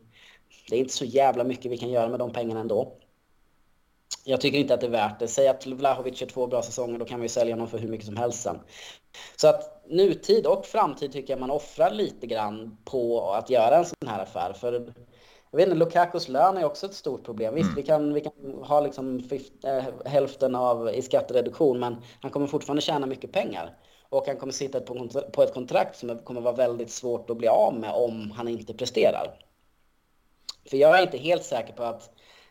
Det 0.68 0.76
är 0.76 0.80
inte 0.80 0.92
så 0.92 1.04
jävla 1.04 1.44
mycket 1.44 1.70
vi 1.70 1.78
kan 1.78 1.90
göra 1.90 2.08
med 2.08 2.18
de 2.18 2.32
pengarna 2.32 2.60
ändå 2.60 2.92
jag 4.24 4.40
tycker 4.40 4.58
inte 4.58 4.74
att 4.74 4.80
det 4.80 4.86
är 4.86 4.90
värt 4.90 5.18
det. 5.18 5.28
Säg 5.28 5.48
att 5.48 5.66
Vlahovic 5.66 6.22
är 6.22 6.26
två 6.26 6.46
bra 6.46 6.62
säsonger, 6.62 6.98
då 6.98 7.04
kan 7.04 7.20
vi 7.20 7.28
sälja 7.28 7.54
honom 7.54 7.68
för 7.68 7.78
hur 7.78 7.88
mycket 7.88 8.06
som 8.06 8.16
helst 8.16 8.42
sen. 8.42 8.60
Så 9.36 9.48
att 9.48 9.84
nutid 9.88 10.46
och 10.46 10.66
framtid 10.66 11.12
tycker 11.12 11.32
jag 11.32 11.40
man 11.40 11.50
offrar 11.50 11.90
lite 11.90 12.26
grann 12.26 12.78
på 12.84 13.30
att 13.32 13.50
göra 13.50 13.76
en 13.76 13.84
sån 13.84 14.08
här 14.08 14.22
affär. 14.22 14.52
För 14.52 14.72
jag 15.50 15.56
vet 15.56 15.66
inte, 15.66 15.78
Lukakos 15.78 16.28
lön 16.28 16.56
är 16.56 16.64
också 16.64 16.86
ett 16.86 16.94
stort 16.94 17.24
problem. 17.24 17.54
Visst, 17.54 17.64
mm. 17.64 17.76
vi, 17.76 17.82
kan, 17.82 18.14
vi 18.14 18.20
kan 18.20 18.32
ha 18.64 18.80
liksom 18.80 19.20
50, 19.20 19.44
äh, 19.64 19.84
hälften 20.04 20.54
av, 20.54 20.94
i 20.94 21.02
skattereduktion, 21.02 21.78
men 21.78 21.96
han 22.20 22.30
kommer 22.30 22.46
fortfarande 22.46 22.82
tjäna 22.82 23.06
mycket 23.06 23.32
pengar. 23.32 23.76
Och 24.08 24.26
han 24.26 24.36
kommer 24.36 24.52
sitta 24.52 24.80
på 25.32 25.42
ett 25.42 25.54
kontrakt 25.54 25.96
som 25.98 26.18
kommer 26.18 26.40
vara 26.40 26.54
väldigt 26.54 26.90
svårt 26.90 27.30
att 27.30 27.36
bli 27.36 27.48
av 27.48 27.74
med 27.74 27.90
om 27.92 28.30
han 28.30 28.48
inte 28.48 28.74
presterar. 28.74 29.38
För 30.70 30.76
jag 30.76 30.98
är 30.98 31.02
inte 31.02 31.18
helt 31.18 31.44
säker 31.44 31.72
på 31.72 31.82
att 31.82 32.10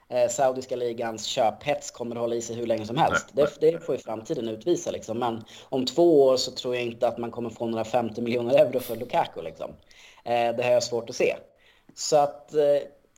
eh, 0.10 0.30
saudiska 0.30 0.75
ligans 0.75 1.25
köphets 1.25 1.92
kommer 1.92 2.16
att 2.16 2.22
hålla 2.22 2.36
i 2.36 2.42
sig 2.42 2.56
hur 2.56 2.68
länge 2.68 2.86
som 2.86 2.98
helst. 2.98 3.28
Det, 3.32 3.60
det, 3.60 3.86
får 3.86 3.96
ju 3.96 4.01
framtiden 4.01 4.50
utvisa. 4.50 4.92
Liksom. 4.92 5.20
Men 5.20 5.44
om 5.70 5.86
två 5.86 6.24
år 6.24 6.38
så 6.38 6.51
tror 6.51 6.75
jag 6.75 6.84
inte 6.84 7.08
att 7.08 7.18
man 7.18 7.32
kommer 7.32 7.50
få 7.50 7.68
några 7.68 7.86
50 7.86 8.22
miljoner 8.22 8.56
euro 8.56 8.80
för 8.80 8.96
Lukaku. 8.96 9.42
Liksom. 9.42 9.72
Eh, 10.24 10.56
det 10.56 10.63
har 10.63 10.72
jag 10.72 10.84
svårt 10.84 11.10
att 11.10 11.16
se. 11.16 11.36
Så 11.96 12.18
att 12.18 12.54
eh, 12.54 12.62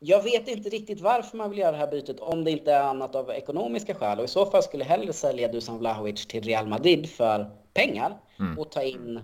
jag 0.03 0.23
vet 0.23 0.47
inte 0.47 0.69
riktigt 0.69 1.01
varför 1.01 1.37
man 1.37 1.49
vill 1.49 1.59
göra 1.59 1.71
det 1.71 1.77
här 1.77 1.91
bytet 1.91 2.19
om 2.19 2.43
det 2.43 2.51
inte 2.51 2.73
är 2.73 2.81
annat 2.81 3.15
av 3.15 3.31
ekonomiska 3.31 3.95
skäl. 3.95 4.19
Och 4.19 4.25
i 4.25 4.27
så 4.27 4.45
fall 4.45 4.63
skulle 4.63 4.83
jag 4.83 4.89
hellre 4.89 5.13
sälja 5.13 5.47
Dusan 5.47 5.77
Vlahovic 5.77 6.25
till 6.25 6.43
Real 6.43 6.67
Madrid 6.67 7.09
för 7.09 7.51
pengar 7.73 8.17
mm. 8.39 8.59
och 8.59 8.71
ta 8.71 8.83
in, 8.83 9.19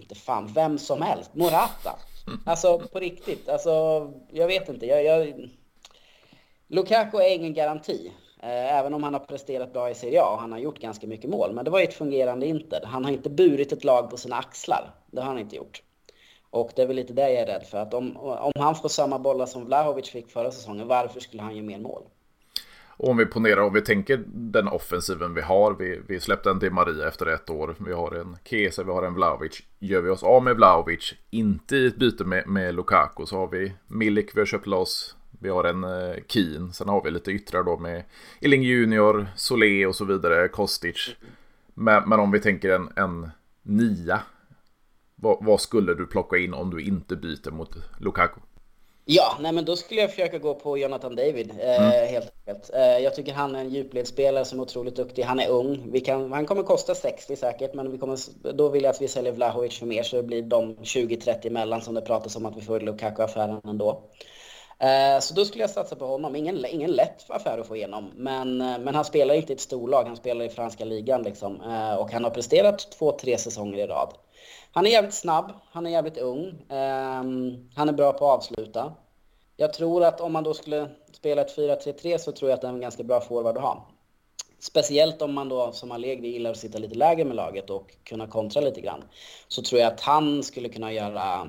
inte 0.00 0.14
fan, 0.14 0.52
vem 0.54 0.78
som 0.78 1.02
helst, 1.02 1.34
Morata. 1.34 1.98
Alltså 2.46 2.78
på 2.78 3.00
riktigt, 3.00 3.48
alltså 3.48 3.70
jag 4.32 4.46
vet 4.46 4.68
inte. 4.68 4.86
Jag, 4.86 5.04
jag... 5.04 5.48
Lukaku 6.70 7.18
är 7.18 7.34
ingen 7.34 7.54
garanti. 7.54 8.12
Eh, 8.42 8.78
även 8.78 8.94
om 8.94 9.02
han 9.02 9.14
har 9.14 9.20
presterat 9.20 9.72
bra 9.72 9.90
i 9.90 9.94
Serie 9.94 10.22
A 10.22 10.32
och 10.32 10.40
han 10.40 10.52
har 10.52 10.58
gjort 10.58 10.78
ganska 10.78 11.06
mycket 11.06 11.30
mål. 11.30 11.52
Men 11.52 11.64
det 11.64 11.70
var 11.70 11.78
ju 11.78 11.84
ett 11.84 11.94
fungerande 11.94 12.46
Inter. 12.46 12.80
Han 12.84 13.04
har 13.04 13.12
inte 13.12 13.30
burit 13.30 13.72
ett 13.72 13.84
lag 13.84 14.10
på 14.10 14.16
sina 14.16 14.36
axlar. 14.36 14.94
Det 15.10 15.20
har 15.20 15.28
han 15.28 15.38
inte 15.38 15.56
gjort. 15.56 15.82
Och 16.50 16.70
det 16.76 16.82
är 16.82 16.86
väl 16.86 16.96
lite 16.96 17.12
det 17.12 17.30
jag 17.30 17.42
är 17.42 17.46
rädd 17.46 17.66
för. 17.66 17.78
Att 17.78 17.94
om, 17.94 18.16
om 18.16 18.52
han 18.58 18.74
får 18.74 18.88
samma 18.88 19.18
bollar 19.18 19.46
som 19.46 19.64
Vlahovic 19.64 20.08
fick 20.08 20.30
förra 20.30 20.50
säsongen, 20.50 20.88
varför 20.88 21.20
skulle 21.20 21.42
han 21.42 21.56
göra 21.56 21.66
mer 21.66 21.78
mål? 21.78 22.02
Och 22.98 23.08
om 23.08 23.16
vi 23.16 23.26
ponerar, 23.26 23.60
om 23.60 23.72
vi 23.72 23.80
tänker 23.80 24.24
den 24.26 24.68
offensiven 24.68 25.34
vi 25.34 25.40
har. 25.40 25.74
Vi, 25.74 26.00
vi 26.08 26.20
släppte 26.20 26.50
en 26.50 26.58
Di 26.58 26.70
Maria 26.70 27.08
efter 27.08 27.26
ett 27.26 27.50
år. 27.50 27.74
Vi 27.86 27.92
har 27.92 28.14
en 28.14 28.36
Kese, 28.44 28.84
vi 28.84 28.90
har 28.90 29.02
en 29.02 29.14
Vlahovic. 29.14 29.62
Gör 29.78 30.00
vi 30.00 30.10
oss 30.10 30.22
av 30.22 30.42
med 30.42 30.56
Vlahovic, 30.56 31.14
inte 31.30 31.76
i 31.76 31.86
ett 31.86 31.96
byte 31.96 32.24
med, 32.24 32.48
med 32.48 32.74
Lukaku, 32.74 33.26
så 33.26 33.36
har 33.36 33.48
vi 33.48 33.72
Milik, 33.86 34.30
vi 34.34 34.40
har 34.40 34.46
köpt 34.46 34.66
loss. 34.66 35.16
Vi 35.38 35.48
har 35.48 35.64
en 35.64 35.84
eh, 35.84 36.16
Keen, 36.28 36.72
sen 36.72 36.88
har 36.88 37.02
vi 37.02 37.10
lite 37.10 37.30
yttrar 37.30 37.62
då 37.62 37.76
med 37.76 38.04
Illing 38.40 38.62
Junior, 38.62 39.26
Solé 39.36 39.86
och 39.86 39.94
så 39.94 40.04
vidare, 40.04 40.48
Kostic. 40.48 41.16
Men, 41.74 42.08
men 42.08 42.20
om 42.20 42.30
vi 42.30 42.40
tänker 42.40 42.70
en, 42.70 42.92
en 42.96 43.30
nia 43.62 44.22
vad, 45.20 45.38
vad, 45.40 45.60
skulle 45.60 45.94
du 45.94 46.06
plocka 46.06 46.36
in 46.36 46.54
om 46.54 46.70
du 46.70 46.82
inte 46.82 47.16
byter 47.16 47.50
mot 47.50 47.70
Lukaku? 48.00 48.40
Ja, 49.04 49.36
nej 49.40 49.52
men 49.52 49.64
då 49.64 49.76
skulle 49.76 50.00
jag 50.00 50.10
försöka 50.10 50.38
gå 50.38 50.54
på 50.54 50.78
Jonathan 50.78 51.16
David, 51.16 51.50
eh, 51.50 51.86
mm. 51.86 52.08
helt 52.08 52.32
enkelt. 52.38 52.70
Eh, 52.74 52.80
jag 52.80 53.14
tycker 53.14 53.32
han 53.32 53.54
är 53.54 53.60
en 53.60 53.68
djupledsspelare 53.68 54.44
som 54.44 54.58
är 54.58 54.62
otroligt 54.62 54.96
duktig. 54.96 55.22
Han 55.22 55.40
är 55.40 55.48
ung. 55.48 55.88
Vi 55.92 56.00
kan, 56.00 56.32
han 56.32 56.46
kommer 56.46 56.62
kosta 56.62 56.94
60 56.94 57.36
säkert, 57.36 57.74
men 57.74 57.92
vi 57.92 57.98
kommer, 57.98 58.18
då 58.52 58.68
vill 58.68 58.82
jag 58.82 58.90
att 58.90 59.02
vi 59.02 59.08
säljer 59.08 59.32
Vlahovic 59.32 59.78
för 59.78 59.86
mer, 59.86 60.02
så 60.02 60.16
det 60.16 60.22
blir 60.22 60.42
de 60.42 60.76
20-30 60.76 61.46
emellan 61.46 61.80
som 61.80 61.94
det 61.94 62.00
pratas 62.00 62.36
om 62.36 62.46
att 62.46 62.56
vi 62.56 62.60
får 62.60 62.80
Lukaku-affären 62.80 63.60
ändå. 63.64 64.02
Eh, 64.80 65.20
så 65.20 65.34
då 65.34 65.44
skulle 65.44 65.62
jag 65.62 65.70
satsa 65.70 65.96
på 65.96 66.06
honom. 66.06 66.36
Ingen, 66.36 66.64
ingen 66.64 66.90
lätt 66.90 67.30
affär 67.30 67.58
att 67.58 67.66
få 67.66 67.76
igenom. 67.76 68.12
Men, 68.14 68.60
eh, 68.60 68.78
men 68.78 68.94
han 68.94 69.04
spelar 69.04 69.34
inte 69.34 69.52
i 69.52 69.54
ett 69.54 69.60
storlag, 69.60 70.04
han 70.04 70.16
spelar 70.16 70.44
i 70.44 70.48
franska 70.48 70.84
ligan 70.84 71.22
liksom. 71.22 71.60
Eh, 71.60 71.94
och 71.94 72.12
han 72.12 72.24
har 72.24 72.30
presterat 72.30 72.90
två, 72.98 73.12
tre 73.12 73.38
säsonger 73.38 73.78
i 73.78 73.86
rad. 73.86 74.14
Han 74.72 74.86
är 74.86 74.90
jävligt 74.90 75.14
snabb, 75.14 75.52
han 75.72 75.86
är 75.86 75.90
jävligt 75.90 76.18
ung. 76.18 76.66
Ehm, 76.68 77.70
han 77.74 77.88
är 77.88 77.92
bra 77.92 78.12
på 78.12 78.30
att 78.30 78.38
avsluta. 78.38 78.92
Jag 79.56 79.72
tror 79.72 80.04
att 80.04 80.20
om 80.20 80.32
man 80.32 80.44
då 80.44 80.54
skulle 80.54 80.88
spela 81.12 81.42
ett 81.42 81.56
4-3-3 81.56 82.18
så 82.18 82.32
tror 82.32 82.50
jag 82.50 82.56
att 82.56 82.60
det 82.60 82.66
är 82.66 82.72
en 82.72 82.80
ganska 82.80 83.02
bra 83.02 83.20
forward 83.20 83.56
att 83.56 83.62
ha. 83.62 83.88
Speciellt 84.60 85.22
om 85.22 85.34
man 85.34 85.48
då 85.48 85.72
som 85.72 85.92
Allegri 85.92 86.28
gillar 86.28 86.50
att 86.50 86.56
sitta 86.56 86.78
lite 86.78 86.94
lägre 86.94 87.24
med 87.24 87.36
laget 87.36 87.70
och 87.70 87.94
kunna 88.04 88.26
kontra 88.26 88.60
lite 88.60 88.80
grann. 88.80 89.04
Så 89.48 89.62
tror 89.62 89.80
jag 89.80 89.92
att 89.92 90.00
han 90.00 90.42
skulle 90.42 90.68
kunna 90.68 90.92
göra 90.92 91.48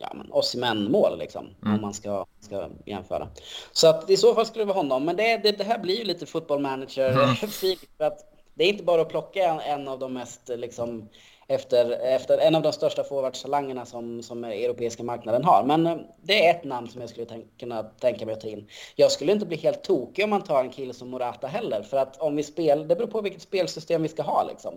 ja, 0.00 0.12
Osimhen-mål 0.30 1.18
liksom. 1.18 1.46
Mm. 1.62 1.74
Om 1.74 1.80
man 1.80 1.94
ska, 1.94 2.26
ska 2.40 2.68
jämföra. 2.86 3.28
Så 3.72 3.88
att 3.88 4.10
i 4.10 4.16
så 4.16 4.34
fall 4.34 4.46
skulle 4.46 4.64
det 4.64 4.68
vara 4.68 4.78
honom. 4.78 5.04
Men 5.04 5.16
det, 5.16 5.36
det, 5.36 5.52
det 5.52 5.64
här 5.64 5.78
blir 5.78 5.98
ju 5.98 6.04
lite 6.04 6.26
football 6.26 6.60
manager-feeling. 6.60 7.78
Mm. 7.98 8.12
det 8.54 8.64
är 8.64 8.68
inte 8.68 8.84
bara 8.84 9.02
att 9.02 9.08
plocka 9.08 9.44
en, 9.44 9.60
en 9.60 9.88
av 9.88 9.98
de 9.98 10.12
mest 10.12 10.40
liksom, 10.48 11.08
efter, 11.48 11.90
efter 11.90 12.38
en 12.38 12.54
av 12.54 12.62
de 12.62 12.72
största 12.72 13.04
forwardstalangerna 13.04 13.86
som, 13.86 14.22
som 14.22 14.44
europeiska 14.44 15.02
marknaden 15.02 15.44
har. 15.44 15.64
Men 15.64 15.86
eh, 15.86 15.96
det 16.22 16.46
är 16.46 16.50
ett 16.50 16.64
namn 16.64 16.88
som 16.88 17.00
jag 17.00 17.10
skulle 17.10 17.26
tänk, 17.26 17.58
kunna 17.58 17.82
tänka 17.82 18.26
mig 18.26 18.32
att 18.32 18.40
ta 18.40 18.48
in. 18.48 18.68
Jag 18.96 19.12
skulle 19.12 19.32
inte 19.32 19.46
bli 19.46 19.56
helt 19.56 19.82
tokig 19.82 20.24
om 20.24 20.30
man 20.30 20.42
tar 20.42 20.64
en 20.64 20.70
kille 20.70 20.94
som 20.94 21.10
Morata 21.10 21.46
heller, 21.46 21.82
för 21.82 21.96
att 21.96 22.20
om 22.20 22.36
vi 22.36 22.42
spelar, 22.42 22.84
det 22.84 22.96
beror 22.96 23.08
på 23.08 23.20
vilket 23.20 23.42
spelsystem 23.42 24.02
vi 24.02 24.08
ska 24.08 24.22
ha 24.22 24.44
liksom. 24.48 24.74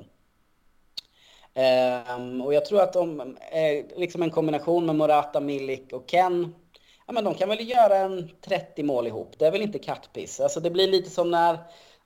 Um, 1.56 2.42
och 2.42 2.54
jag 2.54 2.66
tror 2.66 2.82
att 2.82 2.94
de, 2.94 3.20
eh, 3.52 3.86
liksom 3.96 4.24
en 4.24 4.32
kombination 4.32 4.86
med 4.86 4.96
Morata, 4.96 5.40
Milik 5.40 5.94
och 5.94 6.10
Ken, 6.10 6.56
ja 7.08 7.14
men 7.14 7.24
de 7.24 7.36
kan 7.36 7.50
väl 7.50 7.70
göra 7.70 7.98
en 7.98 8.30
30 8.42 8.84
mål 8.84 9.08
ihop. 9.08 9.36
Det 9.38 9.46
är 9.46 9.52
väl 9.52 9.62
inte 9.62 9.80
kattpiss. 9.80 10.40
Alltså 10.40 10.60
det 10.60 10.70
blir 10.70 10.88
lite 10.88 11.10
som 11.10 11.32
när 11.32 11.58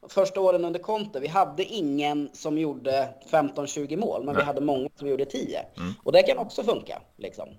första 0.09 0.41
åren 0.41 0.65
under 0.65 0.79
Conte, 0.79 1.19
vi 1.19 1.27
hade 1.27 1.63
ingen 1.63 2.29
som 2.33 2.57
gjorde 2.57 3.09
15-20 3.31 3.97
mål, 3.97 4.23
men 4.23 4.35
Nej. 4.35 4.41
vi 4.41 4.45
hade 4.45 4.61
många 4.61 4.89
som 4.95 5.07
gjorde 5.07 5.25
10. 5.25 5.59
Mm. 5.77 5.93
Och 6.03 6.11
det 6.11 6.23
kan 6.23 6.37
också 6.37 6.63
funka, 6.63 7.01
liksom. 7.17 7.49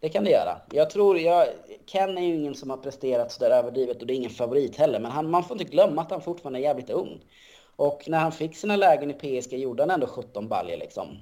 Det 0.00 0.08
kan 0.08 0.24
det 0.24 0.30
göra. 0.30 0.60
Jag 0.70 0.90
tror, 0.90 1.18
jag, 1.18 1.46
Ken 1.86 2.18
är 2.18 2.22
ju 2.22 2.34
ingen 2.34 2.54
som 2.54 2.70
har 2.70 2.76
presterat 2.76 3.32
sådär 3.32 3.50
överdrivet 3.50 4.00
och 4.00 4.06
det 4.06 4.14
är 4.14 4.16
ingen 4.16 4.30
favorit 4.30 4.76
heller, 4.76 5.00
men 5.00 5.10
han, 5.10 5.30
man 5.30 5.44
får 5.44 5.60
inte 5.60 5.72
glömma 5.72 6.02
att 6.02 6.10
han 6.10 6.20
fortfarande 6.20 6.58
är 6.58 6.62
jävligt 6.62 6.90
ung. 6.90 7.20
Och 7.76 8.04
när 8.06 8.18
han 8.18 8.32
fick 8.32 8.56
sina 8.56 8.76
lägen 8.76 9.10
i 9.10 9.14
PSG 9.14 9.52
gjorde 9.52 9.82
han 9.82 9.90
ändå 9.90 10.06
17 10.06 10.48
baljer 10.48 10.76
liksom. 10.76 11.18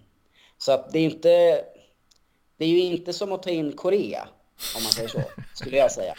Så 0.59 0.73
att 0.73 0.93
det 0.93 0.99
är 0.99 1.05
inte, 1.05 1.65
det 2.57 2.65
är 2.65 2.69
ju 2.69 2.81
inte 2.81 3.13
som 3.13 3.33
att 3.33 3.43
ta 3.43 3.51
in 3.51 3.73
Korea, 3.73 4.29
om 4.77 4.83
man 4.83 4.93
säger 4.93 5.09
så, 5.09 5.21
skulle 5.55 5.77
jag 5.77 5.93
säga. 5.93 6.15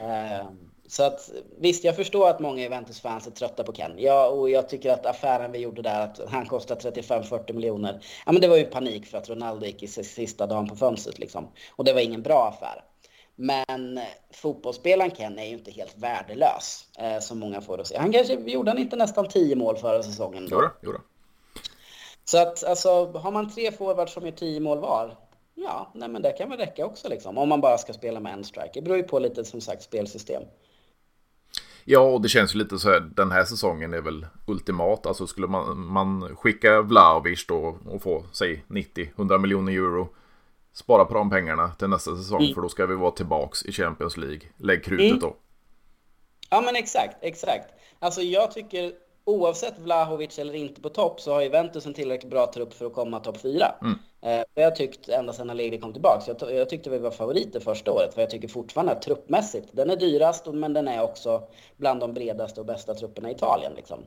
Um, 0.00 0.72
så 0.88 1.02
att 1.02 1.30
visst, 1.58 1.84
jag 1.84 1.96
förstår 1.96 2.28
att 2.28 2.40
många 2.40 2.62
Juventus-fans 2.62 3.26
är 3.26 3.30
trötta 3.30 3.64
på 3.64 3.72
Ken. 3.72 3.92
Ja, 3.96 4.26
och 4.28 4.50
jag 4.50 4.68
tycker 4.68 4.90
att 4.90 5.06
affären 5.06 5.52
vi 5.52 5.58
gjorde 5.58 5.82
där, 5.82 6.00
att 6.00 6.20
han 6.28 6.46
kostar 6.46 6.76
35-40 6.76 7.52
miljoner. 7.52 8.04
Ja, 8.26 8.32
men 8.32 8.40
det 8.40 8.48
var 8.48 8.56
ju 8.56 8.64
panik 8.64 9.06
för 9.06 9.18
att 9.18 9.28
Ronaldo 9.28 9.66
gick 9.66 9.82
i 9.82 9.86
sista 9.86 10.46
dagen 10.46 10.68
på 10.68 10.76
fönstret 10.76 11.18
liksom. 11.18 11.48
Och 11.70 11.84
det 11.84 11.92
var 11.92 12.00
ingen 12.00 12.22
bra 12.22 12.48
affär. 12.48 12.84
Men 13.36 14.00
fotbollsspelaren 14.30 15.10
Ken 15.10 15.38
är 15.38 15.44
ju 15.44 15.52
inte 15.52 15.70
helt 15.70 15.98
värdelös, 15.98 16.86
eh, 16.98 17.20
som 17.20 17.38
många 17.38 17.60
får 17.60 17.80
att 17.80 17.86
se. 17.86 17.98
Han 17.98 18.12
kanske, 18.12 18.34
gjorde 18.34 18.70
han 18.70 18.78
inte 18.78 18.96
nästan 18.96 19.28
10 19.28 19.56
mål 19.56 19.76
förra 19.76 20.02
säsongen? 20.02 20.48
Jo, 20.50 20.62
jo. 20.80 20.92
Så 22.24 22.38
att 22.38 22.64
alltså, 22.64 23.12
har 23.12 23.30
man 23.30 23.50
tre 23.50 23.72
forwards 23.72 24.12
som 24.12 24.24
gör 24.24 24.32
10 24.32 24.60
mål 24.60 24.78
var, 24.78 25.16
ja, 25.54 25.90
nej 25.94 26.08
men 26.08 26.22
det 26.22 26.32
kan 26.32 26.48
väl 26.48 26.58
räcka 26.58 26.86
också 26.86 27.08
liksom. 27.08 27.38
Om 27.38 27.48
man 27.48 27.60
bara 27.60 27.78
ska 27.78 27.92
spela 27.92 28.20
med 28.20 28.32
en 28.32 28.44
striker. 28.44 28.70
Det 28.74 28.82
beror 28.82 28.96
ju 28.96 29.02
på 29.02 29.18
lite 29.18 29.44
som 29.44 29.60
sagt 29.60 29.82
spelsystem. 29.82 30.42
Ja, 31.84 32.00
och 32.00 32.22
det 32.22 32.28
känns 32.28 32.54
ju 32.54 32.58
lite 32.58 32.78
så 32.78 32.90
här, 32.90 33.00
den 33.00 33.30
här 33.30 33.44
säsongen 33.44 33.94
är 33.94 34.00
väl 34.00 34.26
ultimat. 34.46 35.06
Alltså 35.06 35.26
skulle 35.26 35.46
man, 35.46 35.86
man 35.86 36.36
skicka 36.36 36.82
Vlahovic 36.82 37.46
då 37.46 37.78
och 37.86 38.02
få, 38.02 38.24
säg 38.32 38.64
90-100 38.68 39.38
miljoner 39.38 39.72
euro. 39.72 40.08
Spara 40.72 41.04
på 41.04 41.14
de 41.14 41.30
pengarna 41.30 41.68
till 41.68 41.88
nästa 41.88 42.16
säsong 42.16 42.42
mm. 42.42 42.54
för 42.54 42.62
då 42.62 42.68
ska 42.68 42.86
vi 42.86 42.94
vara 42.94 43.10
tillbaks 43.10 43.62
i 43.64 43.72
Champions 43.72 44.16
League. 44.16 44.40
Lägg 44.56 44.84
krutet 44.84 45.06
mm. 45.06 45.18
då. 45.18 45.36
Ja 46.50 46.60
men 46.60 46.76
exakt, 46.76 47.16
exakt. 47.20 47.74
Alltså 47.98 48.22
jag 48.22 48.50
tycker 48.50 48.92
oavsett 49.24 49.78
Vlahovic 49.78 50.38
eller 50.38 50.54
inte 50.54 50.80
på 50.80 50.88
topp 50.88 51.20
så 51.20 51.32
har 51.32 51.42
Juventus 51.42 51.86
en 51.86 51.94
tillräckligt 51.94 52.30
bra 52.30 52.52
trupp 52.52 52.74
för 52.74 52.86
att 52.86 52.92
komma 52.92 53.20
topp 53.20 53.40
4. 53.40 53.74
Mm. 53.80 53.98
Eh, 54.22 54.44
det 54.54 54.60
har 54.60 54.62
jag 54.62 54.76
tyckt 54.76 55.08
ända 55.08 55.32
sedan 55.32 55.50
Allegri 55.50 55.78
kom 55.78 55.92
tillbaka. 55.92 56.34
Jag, 56.38 56.54
jag 56.54 56.68
tyckte 56.68 56.90
vi 56.90 56.98
var 56.98 57.10
favoriter 57.10 57.60
första 57.60 57.92
året, 57.92 58.14
för 58.14 58.20
jag 58.20 58.30
tycker 58.30 58.48
fortfarande 58.48 58.92
att 58.92 59.02
truppmässigt, 59.02 59.68
den 59.72 59.90
är 59.90 59.96
dyrast, 59.96 60.46
men 60.46 60.72
den 60.72 60.88
är 60.88 61.02
också 61.02 61.42
bland 61.76 62.00
de 62.00 62.14
bredaste 62.14 62.60
och 62.60 62.66
bästa 62.66 62.94
trupperna 62.94 63.30
i 63.30 63.32
Italien. 63.32 63.72
Liksom. 63.76 64.04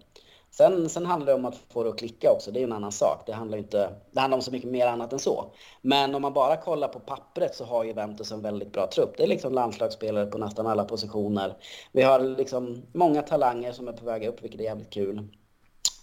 Sen, 0.57 0.89
sen 0.89 1.05
handlar 1.05 1.25
det 1.25 1.33
om 1.33 1.45
att 1.45 1.55
få 1.69 1.83
det 1.83 1.89
att 1.89 1.97
klicka 1.97 2.31
också, 2.31 2.51
det 2.51 2.59
är 2.59 2.63
en 2.63 2.71
annan 2.71 2.91
sak. 2.91 3.23
Det 3.25 3.33
handlar, 3.33 3.57
inte, 3.57 3.89
det 4.11 4.19
handlar 4.19 4.37
om 4.37 4.41
så 4.41 4.51
mycket 4.51 4.69
mer 4.69 4.87
annat 4.87 5.13
än 5.13 5.19
så. 5.19 5.45
Men 5.81 6.15
om 6.15 6.21
man 6.21 6.33
bara 6.33 6.57
kollar 6.57 6.87
på 6.87 6.99
pappret 6.99 7.55
så 7.55 7.65
har 7.65 7.83
Juventus 7.83 8.31
en 8.31 8.41
väldigt 8.41 8.71
bra 8.71 8.87
trupp. 8.87 9.17
Det 9.17 9.23
är 9.23 9.27
liksom 9.27 9.53
landslagsspelare 9.53 10.25
på 10.25 10.37
nästan 10.37 10.67
alla 10.67 10.83
positioner. 10.85 11.57
Vi 11.91 12.01
har 12.01 12.19
liksom 12.19 12.81
många 12.93 13.21
talanger 13.21 13.71
som 13.71 13.87
är 13.87 13.91
på 13.91 14.05
väg 14.05 14.25
upp, 14.25 14.43
vilket 14.43 14.59
är 14.59 14.63
jävligt 14.63 14.89
kul. 14.89 15.27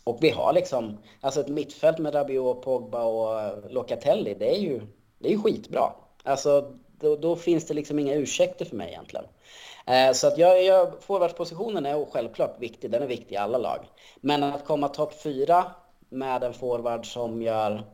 Och 0.04 0.18
vi 0.20 0.30
har 0.30 0.52
liksom, 0.52 0.98
alltså 1.20 1.40
ett 1.40 1.48
mittfält 1.48 1.98
med 1.98 2.14
Rabiot, 2.14 2.62
Pogba 2.62 3.04
och 3.04 3.40
eh, 3.40 3.70
Locatelli, 3.70 4.34
det 4.34 4.56
är 4.56 4.60
ju, 4.60 4.80
det 5.18 5.28
är 5.28 5.32
ju 5.32 5.38
skitbra. 5.38 5.92
Alltså, 6.22 6.72
då, 7.00 7.16
då 7.16 7.36
finns 7.36 7.66
det 7.66 7.74
liksom 7.74 7.98
inga 7.98 8.14
ursäkter 8.14 8.64
för 8.64 8.76
mig 8.76 8.88
egentligen. 8.88 9.26
Eh, 9.86 10.12
så 10.12 10.26
att 10.26 10.38
jag, 10.38 10.64
jag, 10.64 10.92
forwardspositionen 11.00 11.86
är 11.86 12.06
självklart 12.12 12.56
viktig, 12.58 12.90
den 12.90 13.02
är 13.02 13.06
viktig 13.06 13.34
i 13.34 13.38
alla 13.38 13.58
lag. 13.58 13.80
Men 14.20 14.42
att 14.42 14.64
komma 14.64 14.88
topp 14.88 15.22
fyra 15.22 15.64
med 16.08 16.44
en 16.44 16.54
forward 16.54 17.12
som 17.12 17.42
gör 17.42 17.84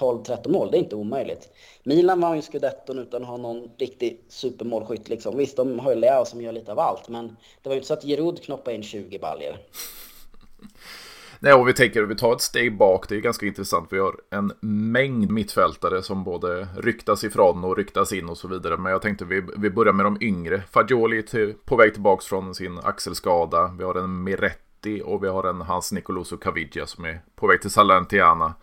12-13 0.00 0.48
mål, 0.48 0.70
det 0.70 0.76
är 0.76 0.82
inte 0.82 0.96
omöjligt. 0.96 1.48
Milan 1.82 2.20
var 2.20 2.34
ju 2.34 2.42
scudetton 2.42 2.98
utan 2.98 3.22
att 3.22 3.28
ha 3.28 3.36
någon 3.36 3.70
riktig 3.78 4.24
supermålskytt 4.28 5.08
liksom. 5.08 5.36
Visst, 5.36 5.56
de 5.56 5.78
har 5.78 5.90
ju 5.90 6.00
Leao 6.00 6.24
som 6.24 6.42
gör 6.42 6.52
lite 6.52 6.72
av 6.72 6.78
allt, 6.78 7.08
men 7.08 7.36
det 7.62 7.68
var 7.68 7.74
ju 7.74 7.78
inte 7.78 7.88
så 7.88 7.94
att 7.94 8.04
Giroud 8.04 8.42
knoppade 8.42 8.76
in 8.76 8.82
20 8.82 9.18
baljer. 9.18 9.58
Nej, 11.46 11.54
och 11.54 11.68
vi 11.68 11.72
tänker 11.72 12.02
att 12.02 12.08
vi 12.08 12.16
tar 12.16 12.32
ett 12.32 12.40
steg 12.40 12.76
bak. 12.76 13.08
Det 13.08 13.16
är 13.16 13.20
ganska 13.20 13.46
intressant. 13.46 13.88
Vi 13.92 13.98
har 13.98 14.14
en 14.30 14.52
mängd 14.60 15.30
mittfältare 15.30 16.02
som 16.02 16.24
både 16.24 16.68
ryktas 16.76 17.24
ifrån 17.24 17.64
och 17.64 17.76
ryktas 17.76 18.12
in 18.12 18.28
och 18.28 18.38
så 18.38 18.48
vidare. 18.48 18.76
Men 18.76 18.92
jag 18.92 19.02
tänkte 19.02 19.24
vi, 19.24 19.44
vi 19.56 19.70
börjar 19.70 19.92
med 19.92 20.06
de 20.06 20.18
yngre. 20.20 20.62
Fagioli 20.70 21.22
till, 21.22 21.54
på 21.64 21.76
väg 21.76 21.92
tillbaka 21.92 22.22
från 22.22 22.54
sin 22.54 22.78
axelskada. 22.78 23.74
Vi 23.78 23.84
har 23.84 23.94
en 23.94 24.24
Miretti 24.24 25.02
och 25.04 25.24
vi 25.24 25.28
har 25.28 25.44
en 25.44 25.60
Hans 25.60 25.92
Nicoloso 25.92 26.36
Caviglia 26.36 26.86
som 26.86 27.04
är 27.04 27.20
på 27.36 27.46
väg 27.46 27.60
till 27.60 27.70
Salentiana. 27.70 28.54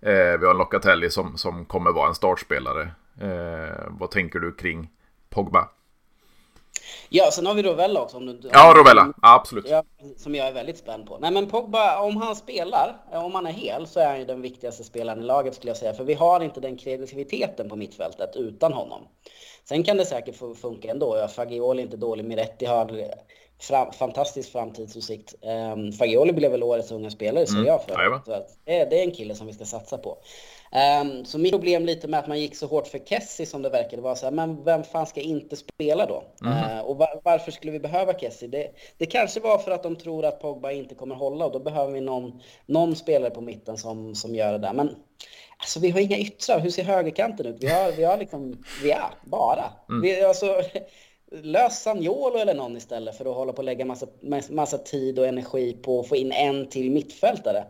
Eh, 0.00 0.38
vi 0.40 0.46
har 0.46 0.50
en 0.50 0.58
Locatelli 0.58 1.10
som, 1.10 1.36
som 1.36 1.64
kommer 1.64 1.92
vara 1.92 2.08
en 2.08 2.14
startspelare. 2.14 2.90
Eh, 3.20 3.84
vad 3.88 4.10
tänker 4.10 4.38
du 4.38 4.52
kring 4.52 4.90
Pogba? 5.30 5.68
Ja, 7.08 7.30
sen 7.30 7.46
har 7.46 7.54
vi 7.54 7.62
Rovella 7.62 8.02
också. 8.02 8.16
Om 8.16 8.26
du, 8.26 8.50
ja, 8.52 8.74
Rovella. 8.76 9.12
Absolut. 9.22 9.68
Ja, 9.68 9.82
som 10.16 10.34
jag 10.34 10.48
är 10.48 10.52
väldigt 10.52 10.78
spänd 10.78 11.06
på. 11.06 11.18
Nej, 11.18 11.30
men 11.30 11.46
Pogba, 11.46 12.00
om 12.00 12.16
han 12.16 12.36
spelar, 12.36 12.96
om 13.12 13.34
han 13.34 13.46
är 13.46 13.52
hel, 13.52 13.86
så 13.86 14.00
är 14.00 14.06
han 14.06 14.18
ju 14.18 14.24
den 14.24 14.42
viktigaste 14.42 14.84
spelaren 14.84 15.20
i 15.20 15.24
laget 15.24 15.54
skulle 15.54 15.70
jag 15.70 15.76
säga. 15.76 15.94
För 15.94 16.04
vi 16.04 16.14
har 16.14 16.40
inte 16.40 16.60
den 16.60 16.76
kreativiteten 16.76 17.68
på 17.68 17.76
mittfältet 17.76 18.36
utan 18.36 18.72
honom. 18.72 19.00
Sen 19.64 19.82
kan 19.82 19.96
det 19.96 20.04
säkert 20.04 20.36
funka 20.60 20.90
ändå. 20.90 21.16
Ja, 21.16 21.28
Fagioli 21.28 21.82
är 21.82 21.84
inte 21.84 21.96
dålig. 21.96 22.24
Miretti 22.24 22.66
har 22.66 22.84
fram, 23.64 23.92
fantastisk 23.92 24.52
framtidsutsikt. 24.52 25.34
Um, 25.74 25.92
Fagioli 25.92 26.32
blev 26.32 26.50
väl 26.50 26.62
årets 26.62 26.92
unga 26.92 27.10
spelare, 27.10 27.46
säger 27.46 27.58
mm. 27.58 27.68
jag. 27.68 27.82
För. 27.82 28.20
Så 28.24 28.46
det, 28.64 28.78
är, 28.78 28.90
det 28.90 28.98
är 28.98 29.02
en 29.02 29.10
kille 29.10 29.34
som 29.34 29.46
vi 29.46 29.52
ska 29.52 29.64
satsa 29.64 29.98
på. 29.98 30.18
Um, 31.02 31.24
så 31.24 31.38
mitt 31.38 31.52
problem 31.52 31.86
lite 31.86 32.08
med 32.08 32.20
att 32.20 32.26
man 32.26 32.40
gick 32.40 32.56
så 32.56 32.66
hårt 32.66 32.86
för 32.86 32.98
Kessie 32.98 33.46
som 33.46 33.62
det 33.62 33.70
verkade 33.70 34.02
vara 34.02 34.14
så 34.14 34.26
här, 34.26 34.32
men 34.32 34.64
vem 34.64 34.84
fan 34.84 35.06
ska 35.06 35.20
inte 35.20 35.56
spela 35.56 36.06
då? 36.06 36.24
Mm. 36.44 36.78
Uh, 36.78 36.80
och 36.80 36.96
var, 36.96 37.20
varför 37.24 37.52
skulle 37.52 37.72
vi 37.72 37.80
behöva 37.80 38.12
Kessie? 38.12 38.48
Det, 38.48 38.70
det 38.98 39.06
kanske 39.06 39.40
var 39.40 39.58
för 39.58 39.70
att 39.70 39.82
de 39.82 39.96
tror 39.96 40.24
att 40.24 40.40
Pogba 40.40 40.70
inte 40.70 40.94
kommer 40.94 41.14
hålla 41.14 41.46
och 41.46 41.52
då 41.52 41.58
behöver 41.58 41.92
vi 41.92 42.00
någon, 42.00 42.40
någon 42.66 42.96
spelare 42.96 43.30
på 43.30 43.40
mitten 43.40 43.76
som, 43.76 44.14
som 44.14 44.34
gör 44.34 44.52
det 44.52 44.58
där. 44.58 44.72
Men 44.72 44.96
alltså, 45.58 45.80
vi 45.80 45.90
har 45.90 46.00
inga 46.00 46.18
yttrar. 46.18 46.60
Hur 46.60 46.70
ser 46.70 46.84
högerkanten 46.84 47.46
ut? 47.46 47.56
Vi 47.60 47.68
har, 47.68 47.92
vi 47.92 48.04
har 48.04 48.18
liksom, 48.18 48.64
vi 48.82 48.90
är 48.90 49.10
bara. 49.24 49.64
Mm. 49.88 50.02
Vi, 50.02 50.22
alltså, 50.22 50.62
lös 51.42 51.82
Sagnolo 51.82 52.38
eller 52.38 52.54
någon 52.54 52.76
istället 52.76 53.16
för 53.16 53.24
att 53.24 53.36
hålla 53.36 53.52
på 53.52 53.58
och 53.58 53.64
lägga 53.64 53.84
massa, 53.84 54.06
massa 54.50 54.78
tid 54.78 55.18
och 55.18 55.26
energi 55.26 55.72
på 55.72 56.00
att 56.00 56.08
få 56.08 56.16
in 56.16 56.32
en 56.32 56.68
till 56.68 56.90
mittfältare. 56.90 57.64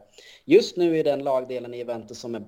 Just 0.44 0.77
nu 0.77 0.98
är 0.98 1.05
den 1.05 1.24
lagdelen 1.24 1.74
i 1.74 1.79
Juventus 1.79 2.18
som 2.18 2.35
är 2.35 2.42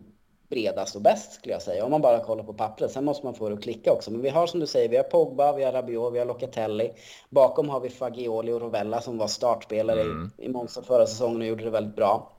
bredast 0.48 0.96
och 0.96 1.02
bäst 1.02 1.32
skulle 1.32 1.52
jag 1.54 1.62
säga, 1.62 1.84
om 1.84 1.90
man 1.90 2.00
bara 2.00 2.24
kollar 2.24 2.44
på 2.44 2.54
pappret. 2.54 2.90
Sen 2.90 3.04
måste 3.04 3.26
man 3.26 3.34
få 3.34 3.48
det 3.48 3.54
att 3.54 3.62
klicka 3.62 3.92
också. 3.92 4.10
Men 4.10 4.22
vi 4.22 4.28
har 4.28 4.46
som 4.46 4.60
du 4.60 4.66
säger, 4.66 4.88
vi 4.88 4.96
har 4.96 5.04
Pogba, 5.04 5.52
vi 5.52 5.64
har 5.64 5.72
Rabiot, 5.72 6.14
vi 6.14 6.18
har 6.18 6.26
Locatelli. 6.26 6.92
Bakom 7.30 7.68
har 7.68 7.80
vi 7.80 7.88
Fagioli 7.88 8.52
och 8.52 8.60
Rovella 8.60 9.00
som 9.00 9.18
var 9.18 9.26
startspelare 9.26 10.00
mm. 10.00 10.30
i, 10.38 10.44
i 10.44 10.48
Monza 10.48 10.82
förra 10.82 11.06
säsongen 11.06 11.40
och 11.40 11.46
gjorde 11.46 11.64
det 11.64 11.70
väldigt 11.70 11.96
bra. 11.96 12.35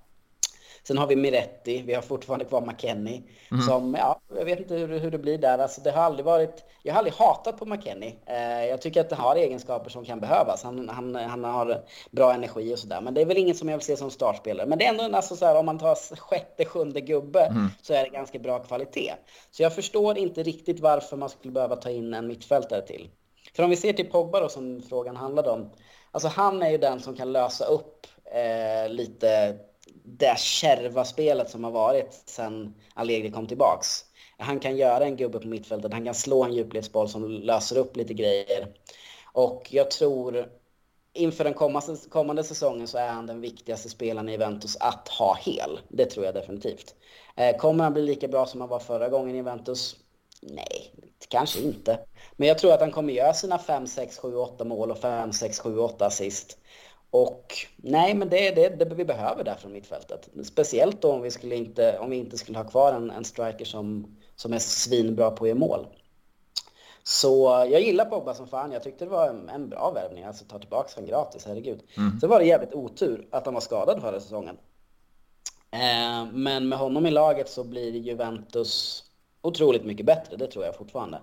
Sen 0.87 0.97
har 0.97 1.07
vi 1.07 1.15
Miretti, 1.15 1.81
vi 1.81 1.93
har 1.93 2.01
fortfarande 2.01 2.45
kvar 2.45 2.61
McKennie. 2.61 3.23
Mm. 3.51 3.63
Som, 3.63 3.95
ja, 3.99 4.21
jag 4.37 4.45
vet 4.45 4.59
inte 4.59 4.75
hur, 4.75 4.99
hur 4.99 5.11
det 5.11 5.17
blir 5.17 5.37
där. 5.37 5.57
Alltså, 5.57 5.81
det 5.81 5.91
har 5.91 6.01
aldrig 6.01 6.25
varit, 6.25 6.63
jag 6.83 6.93
har 6.93 6.97
aldrig 6.97 7.13
hatat 7.13 7.57
på 7.57 7.65
McKennie. 7.65 8.15
Eh, 8.25 8.65
jag 8.65 8.81
tycker 8.81 9.01
att 9.01 9.09
det 9.09 9.15
har 9.15 9.35
egenskaper 9.35 9.89
som 9.89 10.05
kan 10.05 10.19
behövas. 10.19 10.63
Han, 10.63 10.89
han, 10.89 11.15
han 11.15 11.43
har 11.43 11.81
bra 12.11 12.33
energi 12.33 12.73
och 12.73 12.79
sådär. 12.79 13.01
Men 13.01 13.13
det 13.13 13.21
är 13.21 13.25
väl 13.25 13.37
inget 13.37 13.57
som 13.57 13.69
jag 13.69 13.77
vill 13.77 13.85
se 13.85 13.97
som 13.97 14.11
startspelare. 14.11 14.67
Men 14.67 14.77
det 14.77 14.85
är 14.85 14.89
ändå, 14.89 15.17
alltså, 15.17 15.35
så 15.35 15.45
här, 15.45 15.55
om 15.55 15.65
man 15.65 15.79
tar 15.79 16.15
sjätte, 16.15 16.65
sjunde 16.65 17.01
gubbe 17.01 17.45
mm. 17.45 17.67
så 17.81 17.93
är 17.93 18.03
det 18.03 18.09
ganska 18.09 18.39
bra 18.39 18.59
kvalitet. 18.59 19.13
Så 19.51 19.63
jag 19.63 19.75
förstår 19.75 20.17
inte 20.17 20.43
riktigt 20.43 20.79
varför 20.79 21.17
man 21.17 21.29
skulle 21.29 21.53
behöva 21.53 21.75
ta 21.75 21.89
in 21.89 22.13
en 22.13 22.27
mittfältare 22.27 22.81
till. 22.81 23.09
För 23.55 23.63
om 23.63 23.69
vi 23.69 23.75
ser 23.75 23.93
till 23.93 24.09
Pogba 24.09 24.39
då, 24.39 24.49
som 24.49 24.81
frågan 24.89 25.15
handlade 25.15 25.49
om. 25.49 25.69
Alltså 26.11 26.27
han 26.27 26.63
är 26.63 26.69
ju 26.69 26.77
den 26.77 26.99
som 26.99 27.15
kan 27.15 27.31
lösa 27.31 27.65
upp 27.65 28.07
eh, 28.25 28.89
lite 28.89 29.57
det 30.07 30.39
kärva 30.39 31.05
spelet 31.05 31.49
som 31.49 31.63
har 31.63 31.71
varit 31.71 32.23
sen 32.25 32.75
Allegri 32.93 33.31
kom 33.31 33.47
tillbaks. 33.47 34.05
Han 34.37 34.59
kan 34.59 34.77
göra 34.77 35.05
en 35.05 35.15
gubbe 35.15 35.39
på 35.39 35.47
mittfältet, 35.47 35.93
han 35.93 36.05
kan 36.05 36.13
slå 36.13 36.43
en 36.43 36.53
djupledsboll 36.53 37.09
som 37.09 37.29
löser 37.29 37.77
upp 37.77 37.97
lite 37.97 38.13
grejer. 38.13 38.67
Och 39.33 39.67
jag 39.71 39.91
tror 39.91 40.49
inför 41.13 41.43
den 41.43 41.53
kommande, 41.53 41.97
kommande 42.09 42.43
säsongen 42.43 42.87
så 42.87 42.97
är 42.97 43.07
han 43.07 43.25
den 43.27 43.41
viktigaste 43.41 43.89
spelaren 43.89 44.29
i 44.29 44.31
Juventus 44.31 44.77
att 44.79 45.07
ha 45.07 45.37
hel. 45.41 45.79
Det 45.89 46.05
tror 46.05 46.25
jag 46.25 46.35
definitivt. 46.35 46.95
Eh, 47.35 47.57
kommer 47.57 47.83
han 47.83 47.93
bli 47.93 48.01
lika 48.01 48.27
bra 48.27 48.45
som 48.45 48.61
han 48.61 48.69
var 48.69 48.79
förra 48.79 49.09
gången 49.09 49.35
i 49.35 49.37
Juventus? 49.37 49.95
Nej, 50.41 50.91
kanske 51.29 51.59
inte. 51.59 51.99
Men 52.35 52.47
jag 52.47 52.57
tror 52.57 52.73
att 52.73 52.81
han 52.81 52.91
kommer 52.91 53.13
göra 53.13 53.33
sina 53.33 53.59
5, 53.59 53.87
6, 53.87 54.17
7, 54.17 54.35
8 54.35 54.63
mål 54.63 54.91
och 54.91 54.97
5, 54.97 55.33
6, 55.33 55.59
7, 55.59 55.79
8 55.79 56.05
assist. 56.05 56.57
Och 57.11 57.53
nej, 57.75 58.13
men 58.13 58.29
det 58.29 58.47
är 58.47 58.55
det, 58.55 58.85
det 58.85 58.95
vi 58.95 59.05
behöver 59.05 59.43
där 59.43 59.55
från 59.55 59.71
mittfältet. 59.71 60.29
Speciellt 60.43 61.01
då 61.01 61.11
om 61.11 61.21
vi, 61.21 61.31
skulle 61.31 61.55
inte, 61.55 61.99
om 61.99 62.09
vi 62.09 62.17
inte 62.17 62.37
skulle 62.37 62.57
ha 62.57 62.65
kvar 62.69 62.93
en, 62.93 63.11
en 63.11 63.25
striker 63.25 63.65
som, 63.65 64.17
som 64.35 64.53
är 64.53 64.59
svinbra 64.59 65.31
på 65.31 65.43
att 65.43 65.49
göra 65.49 65.59
mål. 65.59 65.87
Så 67.03 67.65
jag 67.71 67.81
gillar 67.81 68.05
Pogba 68.05 68.33
som 68.33 68.47
fan. 68.47 68.71
Jag 68.71 68.83
tyckte 68.83 69.05
det 69.05 69.11
var 69.11 69.29
en, 69.29 69.49
en 69.49 69.69
bra 69.69 69.91
värvning. 69.91 70.23
Alltså 70.23 70.45
ta 70.45 70.59
tillbaka 70.59 70.95
honom 70.95 71.09
gratis, 71.09 71.45
herregud. 71.45 71.83
Mm. 71.97 72.19
Sen 72.19 72.29
var 72.29 72.39
det 72.39 72.45
jävligt 72.45 72.73
otur 72.73 73.27
att 73.31 73.45
han 73.45 73.53
var 73.53 73.61
skadad 73.61 74.01
förra 74.01 74.19
säsongen. 74.19 74.57
Eh, 75.71 76.25
men 76.33 76.69
med 76.69 76.79
honom 76.79 77.05
i 77.05 77.11
laget 77.11 77.49
så 77.49 77.63
blir 77.63 77.91
Juventus 77.91 79.03
otroligt 79.41 79.85
mycket 79.85 80.05
bättre. 80.05 80.37
Det 80.37 80.47
tror 80.47 80.65
jag 80.65 80.75
fortfarande. 80.75 81.19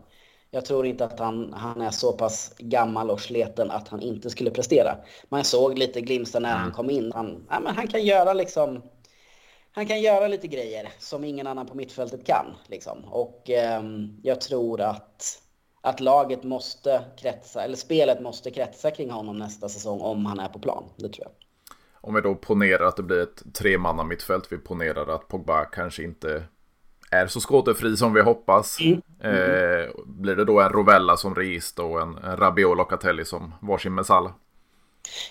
Jag 0.55 0.65
tror 0.65 0.87
inte 0.87 1.05
att 1.05 1.19
han, 1.19 1.53
han 1.53 1.81
är 1.81 1.91
så 1.91 2.13
pass 2.13 2.55
gammal 2.59 3.11
och 3.11 3.21
sleten 3.21 3.71
att 3.71 3.89
han 3.89 4.01
inte 4.01 4.31
skulle 4.31 4.51
prestera. 4.51 4.97
Man 5.29 5.45
såg 5.45 5.79
lite 5.79 6.01
glimtar 6.01 6.41
när 6.41 6.53
han 6.53 6.63
mm. 6.63 6.75
kom 6.75 6.91
in. 6.91 7.13
Han, 7.15 7.47
ja, 7.51 7.61
men 7.61 7.75
han 7.75 7.89
kan 7.89 8.05
göra 8.05 8.33
liksom... 8.33 8.83
Han 9.73 9.87
kan 9.87 10.03
göra 10.03 10.29
lite 10.29 10.47
grejer 10.47 10.89
som 10.99 11.25
ingen 11.25 11.47
annan 11.47 11.67
på 11.67 11.75
mittfältet 11.75 12.27
kan. 12.27 12.47
Liksom. 12.67 13.05
Och 13.05 13.51
eh, 13.51 13.83
jag 14.23 14.41
tror 14.41 14.81
att, 14.81 15.43
att 15.81 16.01
laget 16.01 16.43
måste 16.43 17.05
kretsa, 17.17 17.65
eller 17.65 17.77
spelet 17.77 18.21
måste 18.21 18.51
kretsa 18.51 18.91
kring 18.91 19.11
honom 19.11 19.39
nästa 19.39 19.69
säsong 19.69 20.01
om 20.01 20.27
han 20.27 20.41
är 20.41 20.49
på 20.49 20.59
plan. 20.59 20.85
Det 20.97 21.09
tror 21.09 21.27
jag. 21.27 21.33
Om 22.09 22.15
vi 22.15 22.21
då 22.21 22.35
ponerar 22.35 22.85
att 22.85 22.97
det 22.97 23.03
blir 23.03 23.23
ett 23.23 23.55
tremanna 23.55 24.05
mittfält. 24.05 24.53
Vi 24.53 24.59
ponerar 24.59 25.15
att 25.15 25.29
Pogba 25.29 25.65
kanske 25.65 26.03
inte 26.03 26.45
är 27.11 27.27
så 27.27 27.41
skådefri 27.41 27.97
som 27.97 28.13
vi 28.13 28.23
hoppas. 28.23 28.81
Mm. 28.81 29.01
Eh, 29.21 29.91
blir 30.05 30.37
det 30.37 30.45
då 30.45 30.61
en 30.61 30.69
Rovella 30.69 31.17
som 31.17 31.35
register 31.35 31.85
och 31.85 32.01
en, 32.01 32.19
en 32.19 32.37
Rabiot 32.37 32.77
Locatelli 32.77 33.25
som 33.25 33.55
varsin 33.61 33.95
Messala? 33.95 34.35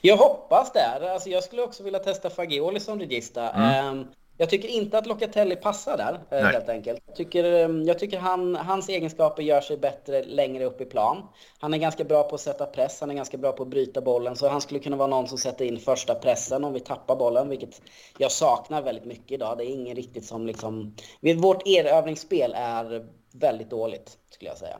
Jag 0.01 0.17
hoppas 0.17 0.73
det. 0.73 1.13
Alltså 1.13 1.29
jag 1.29 1.43
skulle 1.43 1.61
också 1.61 1.83
vilja 1.83 1.99
testa 1.99 2.29
Fagioli 2.29 2.79
som 2.79 2.99
regista. 2.99 3.49
Mm. 3.49 3.99
Eh, 3.99 4.05
jag 4.37 4.49
tycker 4.49 4.67
inte 4.67 4.97
att 4.97 5.05
Locatelli 5.05 5.55
passar 5.55 5.97
där, 5.97 6.13
eh, 6.13 6.43
Nej. 6.43 6.53
helt 6.53 6.69
enkelt. 6.69 7.03
Jag 7.05 7.15
tycker, 7.15 7.43
ehm, 7.43 7.83
jag 7.83 7.99
tycker 7.99 8.19
han, 8.19 8.55
hans 8.55 8.89
egenskaper 8.89 9.43
gör 9.43 9.61
sig 9.61 9.77
bättre 9.77 10.23
längre 10.23 10.65
upp 10.65 10.81
i 10.81 10.85
plan. 10.85 11.27
Han 11.59 11.73
är 11.73 11.77
ganska 11.77 12.03
bra 12.03 12.23
på 12.23 12.35
att 12.35 12.41
sätta 12.41 12.65
press, 12.65 13.01
han 13.01 13.09
är 13.11 13.15
ganska 13.15 13.37
bra 13.37 13.51
på 13.51 13.63
att 13.63 13.69
bryta 13.69 14.01
bollen. 14.01 14.35
Så 14.35 14.47
han 14.47 14.61
skulle 14.61 14.79
kunna 14.79 14.97
vara 14.97 15.07
någon 15.07 15.27
som 15.27 15.37
sätter 15.37 15.65
in 15.65 15.79
första 15.79 16.15
pressen 16.15 16.63
om 16.63 16.73
vi 16.73 16.79
tappar 16.79 17.15
bollen, 17.15 17.49
vilket 17.49 17.81
jag 18.17 18.31
saknar 18.31 18.81
väldigt 18.81 19.05
mycket 19.05 19.31
idag. 19.31 19.57
Det 19.57 19.65
är 19.65 19.73
ingen 19.73 19.95
riktigt 19.95 20.25
som 20.25 20.47
liksom... 20.47 20.95
Vårt 21.37 21.67
erövringsspel 21.67 22.53
är 22.57 23.05
väldigt 23.33 23.69
dåligt, 23.69 24.17
skulle 24.29 24.49
jag 24.49 24.57
säga. 24.57 24.77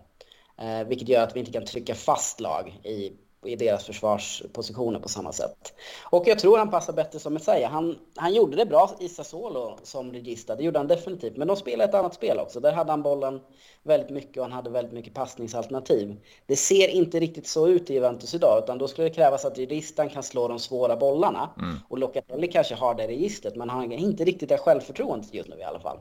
Eh, 0.61 0.87
vilket 0.87 1.09
gör 1.09 1.23
att 1.23 1.35
vi 1.35 1.39
inte 1.39 1.51
kan 1.51 1.65
trycka 1.65 1.95
fast 1.95 2.39
lag 2.39 2.79
i 2.83 3.11
i 3.45 3.55
deras 3.55 3.85
försvarspositioner 3.85 4.99
på 4.99 5.09
samma 5.09 5.31
sätt. 5.31 5.73
Och 6.03 6.27
jag 6.27 6.39
tror 6.39 6.57
han 6.57 6.71
passar 6.71 6.93
bättre 6.93 7.19
som 7.19 7.33
Messiah. 7.33 7.71
Han, 7.71 7.99
han 8.15 8.33
gjorde 8.33 8.55
det 8.55 8.65
bra 8.65 8.91
i 8.99 9.09
Sassuolo 9.09 9.77
som 9.83 10.13
regista, 10.13 10.55
det 10.55 10.63
gjorde 10.63 10.79
han 10.79 10.87
definitivt. 10.87 11.37
Men 11.37 11.47
de 11.47 11.57
spelade 11.57 11.89
ett 11.89 11.95
annat 11.95 12.13
spel 12.13 12.39
också. 12.39 12.59
Där 12.59 12.71
hade 12.71 12.91
han 12.91 13.03
bollen 13.03 13.41
väldigt 13.83 14.09
mycket 14.09 14.37
och 14.37 14.43
han 14.43 14.51
hade 14.51 14.69
väldigt 14.69 14.93
mycket 14.93 15.13
passningsalternativ. 15.13 16.15
Det 16.45 16.55
ser 16.55 16.87
inte 16.87 17.19
riktigt 17.19 17.47
så 17.47 17.67
ut 17.67 17.89
i 17.89 17.93
Juventus 17.93 18.33
idag, 18.33 18.63
utan 18.63 18.77
då 18.77 18.87
skulle 18.87 19.07
det 19.09 19.15
krävas 19.15 19.45
att 19.45 19.57
registan 19.57 20.09
kan 20.09 20.23
slå 20.23 20.47
de 20.47 20.59
svåra 20.59 20.95
bollarna. 20.95 21.49
Mm. 21.57 21.75
Och 21.89 21.97
Locatelli 21.97 22.47
kanske 22.47 22.75
har 22.75 22.95
det 22.95 23.07
registret, 23.07 23.55
men 23.55 23.69
han 23.69 23.79
har 23.79 23.97
inte 23.97 24.23
riktigt 24.23 24.49
det 24.49 24.57
självförtroendet 24.57 25.33
just 25.33 25.49
nu 25.49 25.55
i 25.59 25.63
alla 25.63 25.79
fall. 25.79 25.99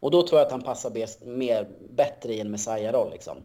Och 0.00 0.10
då 0.10 0.22
tror 0.22 0.40
jag 0.40 0.46
att 0.46 0.52
han 0.52 0.62
passar 0.62 0.90
bäst, 0.90 1.24
mer, 1.24 1.68
bättre 1.90 2.34
i 2.34 2.40
en 2.40 2.50
Messiah-roll. 2.50 3.10
Liksom. 3.10 3.36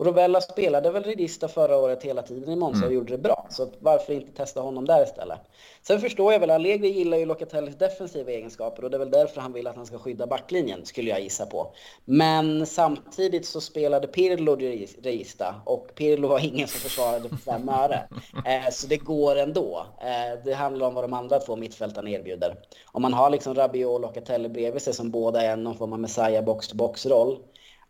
Och 0.00 0.06
Rovella 0.06 0.40
spelade 0.40 0.90
väl 0.90 1.02
Redista 1.02 1.48
förra 1.48 1.76
året 1.76 2.02
hela 2.02 2.22
tiden 2.22 2.52
i 2.52 2.56
Monza 2.56 2.78
och 2.78 2.82
mm. 2.82 2.94
gjorde 2.94 3.12
det 3.12 3.18
bra. 3.18 3.46
Så 3.50 3.68
varför 3.78 4.12
inte 4.12 4.32
testa 4.32 4.60
honom 4.60 4.84
där 4.84 5.02
istället? 5.02 5.38
Sen 5.82 6.00
förstår 6.00 6.32
jag 6.32 6.40
väl, 6.40 6.50
Allegri 6.50 6.88
gillar 6.88 7.18
ju 7.18 7.26
Locatellis 7.26 7.78
defensiva 7.78 8.30
egenskaper 8.30 8.84
och 8.84 8.90
det 8.90 8.96
är 8.96 8.98
väl 8.98 9.10
därför 9.10 9.40
han 9.40 9.52
vill 9.52 9.66
att 9.66 9.76
han 9.76 9.86
ska 9.86 9.98
skydda 9.98 10.26
backlinjen, 10.26 10.86
skulle 10.86 11.10
jag 11.10 11.20
gissa 11.20 11.46
på. 11.46 11.72
Men 12.04 12.66
samtidigt 12.66 13.46
så 13.46 13.60
spelade 13.60 14.06
Pirlo 14.06 14.56
Regista 15.02 15.54
och 15.64 15.94
Pirlo 15.94 16.28
var 16.28 16.44
ingen 16.44 16.68
som 16.68 16.80
försvarade 16.80 17.28
för 17.28 17.36
fem 17.36 17.68
öre. 17.68 18.08
Eh, 18.46 18.70
så 18.72 18.86
det 18.86 18.96
går 18.96 19.36
ändå. 19.36 19.86
Eh, 20.00 20.44
det 20.44 20.52
handlar 20.52 20.86
om 20.86 20.94
vad 20.94 21.04
de 21.04 21.12
andra 21.12 21.38
två 21.38 21.56
mittfältarna 21.56 22.10
erbjuder. 22.10 22.56
Om 22.86 23.02
man 23.02 23.12
har 23.12 23.30
liksom 23.30 23.54
Rabiot 23.54 23.94
och 23.94 24.00
Locatelli 24.00 24.48
bredvid 24.48 24.82
sig 24.82 24.94
som 24.94 25.10
båda 25.10 25.42
är 25.42 25.56
någon 25.56 25.76
form 25.76 25.92
av 25.92 25.98
Messiah 25.98 26.44
box-to-box-roll 26.44 27.38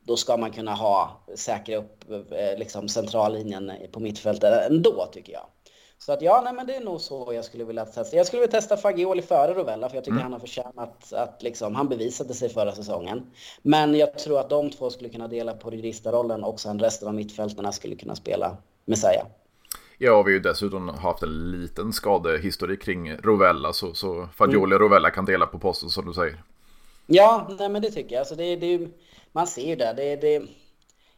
då 0.05 0.17
ska 0.17 0.37
man 0.37 0.51
kunna 0.51 0.75
ha, 0.75 1.21
säkra 1.35 1.77
upp 1.77 2.11
eh, 2.11 2.59
liksom 2.59 2.89
centrallinjen 2.89 3.73
på 3.93 4.01
mittfältet 4.01 4.71
ändå 4.71 5.09
tycker 5.13 5.33
jag. 5.33 5.47
Så 5.99 6.13
att 6.13 6.23
ja, 6.23 6.41
nej, 6.45 6.53
men 6.53 6.67
det 6.67 6.77
är 6.77 6.81
nog 6.81 7.01
så 7.01 7.33
jag 7.35 7.45
skulle 7.45 7.65
vilja 7.65 7.85
testa. 7.85 8.17
Jag 8.17 8.27
skulle 8.27 8.41
vilja 8.41 8.61
testa 8.61 8.77
Fagioli 8.77 9.23
före 9.23 9.55
Rovella 9.55 9.89
för 9.89 9.97
jag 9.97 10.05
tycker 10.05 10.13
mm. 10.13 10.23
han 10.23 10.33
har 10.33 10.39
förtjänat 10.41 11.13
att 11.13 11.43
liksom, 11.43 11.75
han 11.75 11.89
bevisade 11.89 12.35
sig 12.35 12.49
förra 12.49 12.73
säsongen. 12.73 13.23
Men 13.63 13.95
jag 13.95 14.19
tror 14.19 14.41
att 14.41 14.51
de 14.51 14.71
två 14.71 14.91
skulle 14.91 15.09
kunna 15.09 15.29
dela 15.29 15.53
på 15.53 15.71
rollen 16.05 16.45
och 16.45 16.61
sen 16.61 16.81
resten 16.81 17.09
av 17.09 17.15
mittfältarna 17.15 17.73
skulle 17.73 17.97
kunna 17.97 18.17
spela 18.17 18.57
Messiah. 18.85 19.27
Ja, 19.99 20.23
vi 20.23 20.33
har 20.33 20.37
ju 20.37 20.41
dessutom 20.41 20.89
haft 20.89 21.23
en 21.23 21.51
liten 21.51 21.93
skadehistorik 21.93 22.83
kring 22.83 23.17
Rovella, 23.17 23.73
så, 23.73 23.95
så 23.95 24.29
Fagioli 24.37 24.75
och 24.75 24.81
Rovella 24.81 25.11
kan 25.11 25.25
dela 25.25 25.47
på 25.47 25.59
posten 25.59 25.91
som 25.91 26.07
du 26.07 26.13
säger. 26.13 26.43
Ja, 27.07 27.51
nej, 27.59 27.69
men 27.69 27.83
det 27.83 27.91
tycker 27.91 28.15
jag. 28.15 28.21
Alltså, 28.21 28.35
det, 28.35 28.57
det, 28.57 28.89
man 29.33 29.47
ser 29.47 29.67
ju 29.67 29.77
det. 29.77 29.93
det, 29.93 30.17
det 30.17 30.49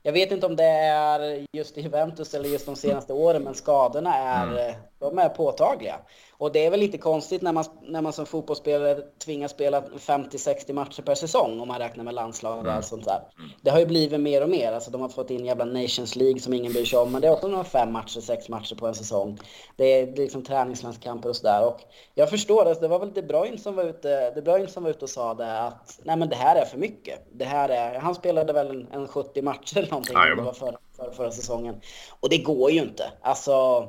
jag 0.03 0.13
vet 0.13 0.33
inte 0.33 0.47
om 0.47 0.57
det 0.57 0.65
är 0.65 1.47
just 1.53 1.79
i 1.79 1.81
Juventus 1.81 2.35
eller 2.35 2.49
just 2.49 2.67
de 2.67 2.77
senaste 2.77 3.13
åren, 3.13 3.43
men 3.43 3.55
skadorna 3.55 4.17
är, 4.17 4.47
mm. 4.47 4.75
de 4.99 5.19
är 5.19 5.29
påtagliga. 5.29 5.97
Och 6.43 6.53
det 6.53 6.67
är 6.67 6.71
väl 6.71 6.83
inte 6.83 6.99
konstigt 6.99 7.43
när 7.43 7.53
man, 7.53 7.65
när 7.83 8.03
man 8.03 8.13
som 8.13 8.27
fotbollsspelare 8.27 8.95
tvingas 9.25 9.51
spela 9.51 9.81
50-60 9.81 10.73
matcher 10.73 11.03
per 11.03 11.15
säsong 11.15 11.61
om 11.61 11.69
man 11.69 11.79
räknar 11.79 12.05
med 12.05 12.15
landslag 12.15 12.53
och 12.53 12.65
mm. 12.65 12.77
allt 12.77 12.87
sånt 12.87 13.05
där. 13.05 13.21
Det 13.61 13.71
har 13.71 13.79
ju 13.79 13.87
blivit 13.87 14.21
mer 14.21 14.43
och 14.43 14.49
mer. 14.49 14.73
Alltså 14.73 14.91
de 14.91 15.01
har 15.01 15.09
fått 15.09 15.31
in 15.31 15.45
jävla 15.45 15.65
Nations 15.65 16.17
League 16.17 16.41
som 16.41 16.55
ingen 16.55 16.73
bryr 16.73 16.85
sig 16.85 16.99
om. 16.99 17.13
Men 17.13 17.21
det 17.21 17.29
är 17.29 17.33
också 17.33 17.49
några 17.49 17.65
fem 17.65 17.93
matcher, 17.93 18.21
sex 18.21 18.49
matcher 18.49 18.75
på 18.75 18.87
en 18.87 18.95
säsong. 18.95 19.39
Det 19.77 19.85
är, 19.85 20.07
det 20.07 20.13
är 20.13 20.23
liksom 20.23 20.45
träningslandskamper 20.45 21.29
och 21.29 21.37
sådär. 21.37 21.67
Och 21.67 21.81
jag 22.15 22.31
förstår, 22.31 22.67
alltså, 22.67 22.83
det 22.83 22.89
var 22.89 22.99
väl 22.99 23.13
De 23.13 23.23
Bruyne 23.23 23.59
som 23.59 23.75
var 23.75 23.85
ute, 23.85 24.31
De 24.31 24.43
Bruyne 24.43 24.69
som 24.69 24.83
var 24.83 24.91
ute 24.91 25.05
och 25.05 25.11
sa 25.11 25.35
det 25.35 25.59
att 25.59 26.01
nej 26.03 26.17
men 26.17 26.29
det 26.29 26.37
här 26.37 26.57
är 26.57 26.65
för 26.65 26.79
mycket. 26.79 27.27
Det 27.33 27.45
här 27.45 27.69
är, 27.69 27.99
han 27.99 28.15
spelade 28.15 28.53
väl 28.53 28.71
en, 28.71 28.89
en 28.93 29.09
70 29.09 29.43
matcher 29.43 29.92
någonting. 29.93 30.15
Det 30.37 30.43
var 30.43 30.53
förra, 30.53 30.79
förra, 30.97 31.13
förra 31.13 31.31
säsongen. 31.31 31.81
Och 32.21 32.29
det 32.29 32.39
går 32.39 32.71
ju 32.71 32.81
inte. 32.81 33.13
Alltså 33.21 33.89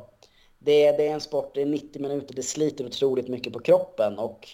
det, 0.59 0.91
det 0.91 1.07
är 1.07 1.13
en 1.13 1.21
sport, 1.21 1.51
det 1.53 1.61
är 1.61 1.65
90 1.65 2.01
minuter, 2.01 2.35
det 2.35 2.43
sliter 2.43 2.85
otroligt 2.85 3.27
mycket 3.27 3.53
på 3.53 3.59
kroppen 3.59 4.19
och 4.19 4.49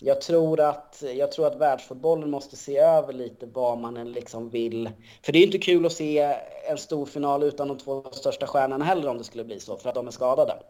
jag 0.00 0.20
tror 0.20 0.60
att, 0.60 1.02
jag 1.16 1.32
tror 1.32 1.46
att 1.46 1.56
världsfotbollen 1.56 2.30
måste 2.30 2.56
se 2.56 2.78
över 2.78 3.12
lite 3.12 3.46
vad 3.46 3.78
man 3.78 3.96
än 3.96 4.12
liksom 4.12 4.50
vill. 4.50 4.90
För 5.22 5.32
det 5.32 5.38
är 5.38 5.46
inte 5.46 5.58
kul 5.58 5.86
att 5.86 5.92
se 5.92 6.38
en 6.68 6.78
stor 6.78 7.06
final 7.06 7.42
utan 7.42 7.68
de 7.68 7.78
två 7.78 8.04
största 8.12 8.46
stjärnorna 8.46 8.84
heller 8.84 9.08
om 9.08 9.18
det 9.18 9.24
skulle 9.24 9.44
bli 9.44 9.60
så, 9.60 9.76
för 9.76 9.88
att 9.88 9.94
de 9.94 10.06
är 10.06 10.10
skadade. 10.10 10.62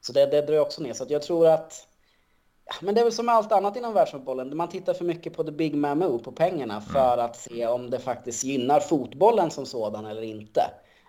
Så 0.00 0.12
det, 0.12 0.26
det 0.26 0.42
drar 0.42 0.58
också 0.58 0.82
ner. 0.82 0.92
Så 0.92 1.06
jag 1.08 1.22
tror 1.22 1.46
att, 1.46 1.88
men 2.80 2.94
det 2.94 3.00
är 3.00 3.04
väl 3.04 3.12
som 3.12 3.26
med 3.26 3.34
allt 3.34 3.52
annat 3.52 3.76
inom 3.76 3.94
världsfotbollen, 3.94 4.56
man 4.56 4.68
tittar 4.68 4.94
för 4.94 5.04
mycket 5.04 5.36
på 5.36 5.44
the 5.44 5.52
big 5.52 5.74
man 5.74 5.98
move, 5.98 6.22
på 6.22 6.32
pengarna, 6.32 6.80
för 6.80 7.18
att 7.18 7.36
se 7.36 7.66
om 7.66 7.90
det 7.90 7.98
faktiskt 7.98 8.44
gynnar 8.44 8.80
fotbollen 8.80 9.50
som 9.50 9.66
sådan 9.66 10.06
eller 10.06 10.22
inte. 10.22 10.62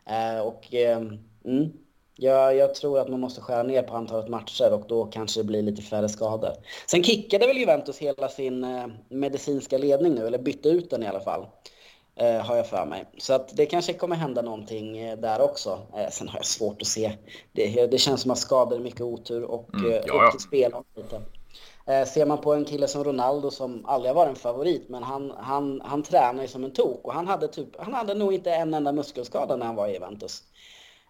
Eh, 0.05 0.39
och 0.39 0.73
eh, 0.73 0.97
mm, 1.45 1.71
jag, 2.15 2.55
jag, 2.55 2.75
tror 2.75 2.99
att 2.99 3.09
man 3.09 3.19
måste 3.19 3.41
skära 3.41 3.63
ner 3.63 3.83
på 3.83 3.95
antalet 3.95 4.29
matcher 4.29 4.73
och 4.73 4.83
då 4.87 5.05
kanske 5.05 5.39
det 5.39 5.43
blir 5.43 5.61
lite 5.61 5.81
färre 5.81 6.09
skador. 6.09 6.51
Sen 6.87 7.03
kickade 7.03 7.47
väl 7.47 7.57
Juventus 7.57 7.97
hela 7.97 8.29
sin 8.29 8.63
eh, 8.63 8.87
medicinska 9.09 9.77
ledning 9.77 10.13
nu, 10.13 10.27
eller 10.27 10.37
bytte 10.37 10.69
ut 10.69 10.89
den 10.89 11.03
i 11.03 11.07
alla 11.07 11.19
fall. 11.19 11.45
Eh, 12.15 12.45
har 12.45 12.55
jag 12.55 12.67
för 12.67 12.85
mig. 12.85 13.05
Så 13.17 13.33
att 13.33 13.57
det 13.57 13.65
kanske 13.65 13.93
kommer 13.93 14.15
hända 14.15 14.41
någonting 14.41 14.97
eh, 14.97 15.17
där 15.17 15.41
också. 15.41 15.79
Sen 16.11 16.27
har 16.27 16.37
jag 16.37 16.45
svårt 16.45 16.81
att 16.81 16.87
se. 16.87 17.11
Det, 17.51 17.85
det 17.85 17.97
känns 17.97 18.21
som 18.21 18.31
att 18.31 18.37
skador 18.37 18.75
är 18.75 18.79
mycket 18.79 19.01
otur 19.01 19.43
och 19.43 19.73
mm, 19.73 19.91
upp 19.91 20.31
till 20.31 20.39
spel. 20.39 20.73
Lite. 20.95 21.21
Eh, 21.85 22.05
ser 22.05 22.25
man 22.25 22.37
på 22.37 22.53
en 22.53 22.65
kille 22.65 22.87
som 22.87 23.03
Ronaldo 23.03 23.51
som 23.51 23.85
aldrig 23.85 24.09
har 24.09 24.15
varit 24.15 24.29
en 24.29 24.35
favorit, 24.35 24.89
men 24.89 25.03
han, 25.03 25.33
han, 25.37 25.81
han 25.85 26.03
tränar 26.03 26.41
ju 26.41 26.47
som 26.47 26.63
en 26.63 26.73
tok 26.73 27.05
och 27.05 27.13
han 27.13 27.27
hade, 27.27 27.47
typ, 27.47 27.69
han 27.79 27.93
hade 27.93 28.13
nog 28.13 28.33
inte 28.33 28.51
en 28.51 28.73
enda 28.73 28.91
muskelskada 28.91 29.55
när 29.55 29.65
han 29.65 29.75
var 29.75 29.87
i 29.87 29.93
Juventus. 29.93 30.43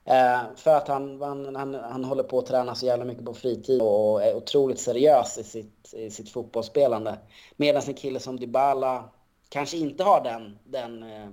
Eh, 0.06 0.42
för 0.56 0.76
att 0.76 0.88
han, 0.88 1.22
han, 1.22 1.56
han, 1.56 1.74
han 1.74 2.04
håller 2.04 2.24
på 2.24 2.40
att 2.40 2.46
träna 2.46 2.76
så 2.76 2.86
jävla 2.86 3.06
mycket 3.06 3.26
på 3.26 3.34
fritid 3.34 3.82
och 3.82 4.24
är 4.24 4.36
otroligt 4.36 4.80
seriös 4.80 5.38
i 5.38 5.44
sitt, 5.44 5.94
i 5.94 6.10
sitt 6.10 6.30
fotbollsspelande. 6.30 7.20
Medan 7.56 7.84
en 7.88 7.94
kille 7.94 8.20
som 8.20 8.40
Dybala 8.40 9.10
kanske 9.50 9.78
inte 9.78 10.04
har 10.04 10.24
den, 10.24 10.60
den 10.64 11.04
eh, 11.04 11.30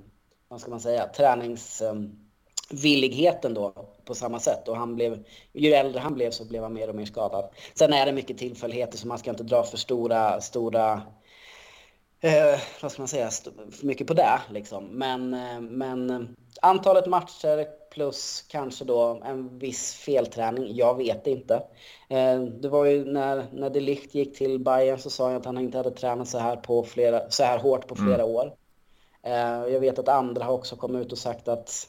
vad 0.48 0.60
ska 0.60 0.70
man 0.70 0.80
säga, 0.80 1.08
träningsvilligheten 1.08 3.56
eh, 3.56 3.62
då 3.62 3.72
på 4.10 4.14
samma 4.14 4.40
sätt. 4.40 4.68
Och 4.68 4.76
han 4.76 4.94
blev, 4.96 5.24
ju 5.52 5.72
äldre 5.72 6.00
han 6.00 6.14
blev 6.14 6.30
så 6.30 6.44
blev 6.44 6.62
han 6.62 6.72
mer 6.72 6.88
och 6.88 6.94
mer 6.94 7.06
skadad. 7.06 7.50
Sen 7.74 7.92
är 7.92 8.06
det 8.06 8.12
mycket 8.12 8.38
tillfälligheter 8.38 8.98
så 8.98 9.08
man 9.08 9.18
ska 9.18 9.30
inte 9.30 9.42
dra 9.42 9.62
för 9.62 9.76
stora, 9.76 10.40
stora 10.40 11.02
eh, 12.20 12.60
vad 12.82 12.92
ska 12.92 13.02
man 13.02 13.08
säga, 13.08 13.30
för 13.70 13.86
mycket 13.86 14.06
på 14.06 14.14
det 14.14 14.40
liksom. 14.50 14.84
Men, 14.84 15.34
eh, 15.34 15.60
men 15.60 16.28
antalet 16.60 17.06
matcher 17.06 17.66
plus 17.90 18.44
kanske 18.48 18.84
då 18.84 19.20
en 19.24 19.58
viss 19.58 19.94
felträning. 19.94 20.76
Jag 20.76 20.96
vet 20.96 21.26
inte. 21.26 21.54
Eh, 22.08 22.40
det 22.40 22.68
var 22.68 22.84
ju 22.84 23.04
när, 23.04 23.46
när 23.52 23.70
de 23.70 23.80
Ligt 23.80 24.14
gick 24.14 24.38
till 24.38 24.58
Bayern 24.58 24.98
så 24.98 25.10
sa 25.10 25.30
jag 25.30 25.38
att 25.38 25.46
han 25.46 25.58
inte 25.58 25.78
hade 25.78 25.90
tränat 25.90 26.28
så 26.28 26.38
här, 26.38 26.56
på 26.56 26.82
flera, 26.82 27.30
så 27.30 27.42
här 27.42 27.58
hårt 27.58 27.86
på 27.86 27.96
flera 27.96 28.22
mm. 28.22 28.34
år. 28.34 28.54
Eh, 29.22 29.72
jag 29.72 29.80
vet 29.80 29.98
att 29.98 30.08
andra 30.08 30.44
har 30.44 30.52
också 30.52 30.76
kommit 30.76 31.06
ut 31.06 31.12
och 31.12 31.18
sagt 31.18 31.48
att, 31.48 31.88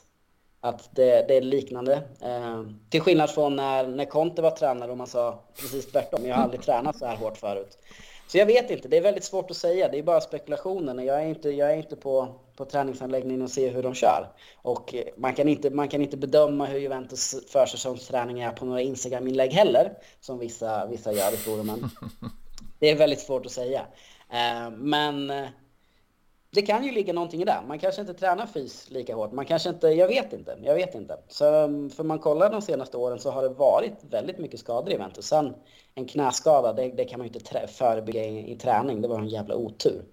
att 0.62 0.96
det, 0.96 1.28
det 1.28 1.38
är 1.38 1.42
liknande. 1.42 2.04
Eh, 2.22 2.64
till 2.90 3.02
skillnad 3.02 3.30
från 3.30 3.56
när, 3.56 3.88
när 3.88 4.06
Conte 4.06 4.42
var 4.42 4.52
tränare 4.52 4.92
och 4.92 4.98
man 4.98 5.08
sa 5.08 5.44
precis 5.60 5.92
tvärtom. 5.92 6.26
Jag 6.26 6.36
har 6.36 6.44
aldrig 6.44 6.62
tränat 6.62 6.98
så 6.98 7.06
här 7.06 7.16
hårt 7.16 7.38
förut. 7.38 7.78
Så 8.28 8.38
jag 8.38 8.46
vet 8.46 8.70
inte, 8.70 8.88
det 8.88 8.98
är 8.98 9.02
väldigt 9.02 9.24
svårt 9.24 9.52
att 9.52 9.58
säga. 9.58 9.88
Det 9.88 10.00
är 10.00 10.04
bara 10.04 10.22
spekulationer. 10.22 11.04
Jag 11.04 11.22
är 11.22 11.26
inte, 11.26 11.50
jag 11.50 11.72
är 11.72 11.78
inte 11.78 11.96
på, 11.96 12.28
på 12.56 12.66
träningsanläggningen 12.66 13.42
och 13.42 13.50
ser 13.50 13.72
hur 13.72 13.84
de 13.84 13.94
kör. 13.94 14.28
Och 14.56 14.96
man 15.18 15.34
kan 15.34 15.48
inte, 15.48 15.70
man 15.70 15.88
kan 15.88 16.02
inte 16.02 16.18
bedöma 16.18 16.66
hur 16.66 16.80
Juventus 16.80 17.36
försäsongsträning 17.50 18.42
är 18.42 18.52
på 18.52 18.66
några 18.66 18.82
Instagram-inlägg 18.82 19.52
heller, 19.52 19.94
som 20.20 20.40
vissa, 20.40 20.86
vissa 20.86 21.12
gör 21.12 21.34
i 21.34 21.38
forumen. 21.38 21.90
Det 22.80 22.90
är 22.90 22.96
väldigt 22.96 23.20
svårt 23.20 23.46
att 23.46 23.52
säga. 23.52 23.82
Eh, 24.30 24.72
men 24.72 25.30
det 26.54 26.62
kan 26.62 26.84
ju 26.84 26.92
ligga 26.92 27.14
någonting 27.14 27.42
i 27.42 27.46
det. 27.46 27.62
Man 27.68 27.80
kanske 27.80 28.02
inte 28.02 28.14
tränar 28.14 28.46
fys 28.46 28.90
lika 28.90 29.16
hårt. 29.16 29.32
Man 29.32 29.46
kanske 29.46 29.70
inte, 29.70 29.88
jag 29.88 30.08
vet 30.08 30.34
inte. 30.34 30.58
Jag 30.64 30.76
vet 30.76 30.96
inte. 30.96 31.18
Så 31.28 31.64
um, 31.64 31.90
för 31.90 32.04
man 32.04 32.20
kollar 32.20 32.50
de 32.50 32.62
senaste 32.62 32.98
åren 32.98 33.20
så 33.20 33.32
har 33.32 33.44
det 33.44 33.50
varit 33.50 33.94
väldigt 34.10 34.38
mycket 34.38 34.60
skador 34.60 34.90
i 34.90 34.92
Juventus. 34.92 35.26
Sen 35.26 35.54
en 35.96 36.06
knäskada, 36.06 36.74
det, 36.74 36.90
det 36.90 37.06
kan 37.06 37.20
man 37.20 37.28
ju 37.28 37.34
inte 37.34 37.68
förebygga 37.68 38.24
i, 38.24 38.52
i, 38.52 38.56
träning. 38.56 39.02
Det 39.02 39.08
var 39.08 39.20
en 39.20 39.28
jävla 39.28 39.56
otur. 39.56 40.04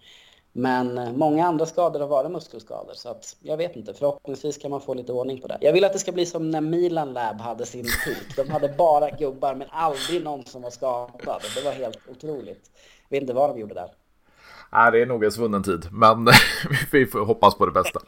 Men 0.53 0.98
eh, 0.98 1.12
många 1.12 1.46
andra 1.46 1.66
skador 1.66 2.01
har 2.01 2.07
varit 2.07 2.31
muskelskador. 2.31 2.94
Så 2.94 3.09
att, 3.09 3.37
jag 3.42 3.57
vet 3.57 3.77
inte. 3.77 3.94
Förhoppningsvis 3.94 4.59
kan 4.59 4.70
man 4.70 4.81
få 4.81 4.94
lite 4.94 5.12
ordning 5.12 5.40
på 5.40 5.48
det. 5.48 5.59
Jag 5.61 5.72
vill 5.72 5.85
att 5.85 5.92
det 5.92 5.98
ska 5.98 6.12
bli 6.12 6.27
som 6.27 6.51
när 6.51 6.61
Milan 6.61 7.12
Lab 7.12 7.40
hade 7.40 7.66
sin 7.66 7.87
peak. 8.05 8.46
De 8.46 8.53
hade 8.53 8.68
bara 8.68 9.11
gubbar 9.11 9.55
men 9.55 9.68
aldrig 9.70 10.24
någon 10.24 10.44
som 10.44 10.62
var 10.62 10.70
skadad. 10.70 11.42
Det 11.55 11.64
var 11.64 11.72
helt 11.72 11.98
otroligt. 12.11 12.70
Jag 13.09 13.16
vet 13.16 13.22
inte 13.22 13.35
vad 13.35 13.51
de 13.51 13.61
gjorde 13.61 13.74
där. 13.74 13.90
Nej, 14.73 14.93
det 14.93 15.03
är 15.03 15.07
nog 15.07 15.25
en 15.25 15.33
svunnen 15.33 15.63
tid. 15.63 15.89
Men 15.93 16.29
vi 16.91 17.07
får 17.07 17.25
hoppas 17.25 17.55
på 17.55 17.67
det 17.67 17.73
bästa. 17.73 18.01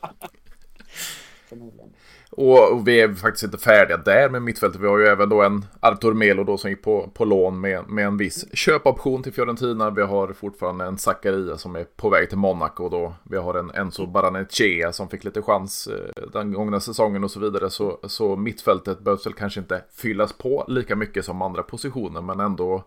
Och, 2.33 2.89
vi 2.89 3.01
är 3.01 3.15
faktiskt 3.15 3.45
inte 3.45 3.59
färdiga 3.59 3.97
där 3.97 4.29
med 4.29 4.43
mittfältet. 4.43 4.81
Vi 4.81 4.87
har 4.87 4.99
ju 4.99 5.07
även 5.07 5.29
då 5.29 5.43
en 5.43 5.65
Artur 5.81 6.15
Melo 6.15 6.45
då 6.45 6.59
som 6.59 6.71
gick 6.71 6.83
på, 6.83 7.11
på 7.15 7.25
lån 7.25 7.61
med, 7.61 7.89
med 7.89 8.07
en 8.07 8.17
viss 8.17 8.47
köpoption 8.53 9.23
till 9.23 9.33
Fiorentina. 9.33 9.91
Vi 9.91 10.03
har 10.03 10.33
fortfarande 10.33 10.85
en 10.85 10.99
Zakaria 10.99 11.59
som 11.59 11.77
är 11.77 11.85
på 11.85 12.09
väg 12.09 12.29
till 12.29 12.39
Monaco 12.39 12.89
då. 12.89 13.15
Vi 13.23 13.37
har 13.37 13.55
en 13.55 13.71
Enzo 13.71 14.07
Baranechea 14.07 14.93
som 14.93 15.09
fick 15.09 15.25
lite 15.25 15.43
chans 15.43 15.87
eh, 15.87 16.23
den 16.33 16.53
gångna 16.53 16.81
säsongen 16.81 17.25
och 17.25 17.31
så 17.31 17.41
vidare. 17.41 17.71
Så, 17.71 17.99
så 18.03 18.37
mittfältet 18.37 19.01
behövs 19.01 19.27
väl 19.27 19.35
kanske 19.35 19.61
inte 19.61 19.85
fyllas 19.93 20.33
på 20.33 20.65
lika 20.69 20.97
mycket 20.97 21.25
som 21.25 21.43
andra 21.43 21.63
positioner 21.63 22.21
men 22.21 22.41
ändå 22.41 22.85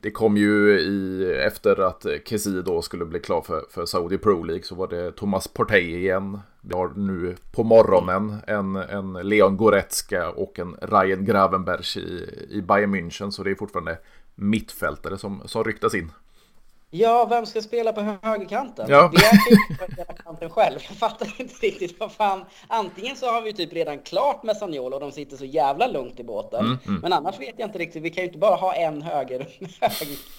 det 0.00 0.10
kom 0.10 0.36
ju 0.36 0.80
i, 0.80 1.24
efter 1.46 1.80
att 1.80 2.06
Kessie 2.24 2.62
då 2.62 2.82
skulle 2.82 3.04
bli 3.04 3.20
klar 3.20 3.42
för, 3.42 3.64
för 3.70 3.86
Saudi 3.86 4.18
Pro 4.18 4.42
League 4.42 4.62
så 4.62 4.74
var 4.74 4.88
det 4.88 5.12
Thomas 5.12 5.48
Portei 5.48 5.96
igen. 5.96 6.40
Vi 6.60 6.74
har 6.74 6.88
nu 6.96 7.36
på 7.52 7.64
morgonen 7.64 8.36
en, 8.46 8.76
en 8.76 9.12
Leon 9.12 9.56
Goretzka 9.56 10.30
och 10.30 10.58
en 10.58 10.76
Ryan 10.82 11.24
Gravenberg 11.24 12.02
i, 12.02 12.24
i 12.58 12.62
Bayern 12.62 12.94
München. 12.94 13.30
Så 13.30 13.42
det 13.42 13.50
är 13.50 13.54
fortfarande 13.54 13.98
mittfältare 14.34 15.18
som, 15.18 15.42
som 15.44 15.64
ryktas 15.64 15.94
in. 15.94 16.10
Ja, 16.90 17.26
vem 17.30 17.46
ska 17.46 17.62
spela 17.62 17.92
på 17.92 18.00
högerkanten? 18.00 18.86
Ja. 18.88 19.12
Det 19.14 19.24
är 19.24 19.76
på 19.76 19.94
högerkanten 19.96 20.50
själv. 20.50 20.78
Jag 20.88 20.96
fattar 20.98 21.40
inte 21.40 21.66
riktigt 21.66 22.00
vad 22.00 22.12
fan. 22.12 22.44
Antingen 22.68 23.16
så 23.16 23.26
har 23.26 23.42
vi 23.42 23.52
typ 23.52 23.72
redan 23.72 23.98
klart 23.98 24.42
med 24.42 24.56
Sagnol 24.56 24.94
och 24.94 25.00
de 25.00 25.12
sitter 25.12 25.36
så 25.36 25.44
jävla 25.44 25.86
lugnt 25.86 26.20
i 26.20 26.24
båten. 26.24 26.64
Mm, 26.64 26.78
mm. 26.86 27.00
Men 27.00 27.12
annars 27.12 27.40
vet 27.40 27.54
jag 27.56 27.68
inte 27.68 27.78
riktigt. 27.78 28.02
Vi 28.02 28.10
kan 28.10 28.22
ju 28.22 28.26
inte 28.26 28.38
bara 28.38 28.56
ha 28.56 28.74
en 28.74 29.02
höger, 29.02 29.46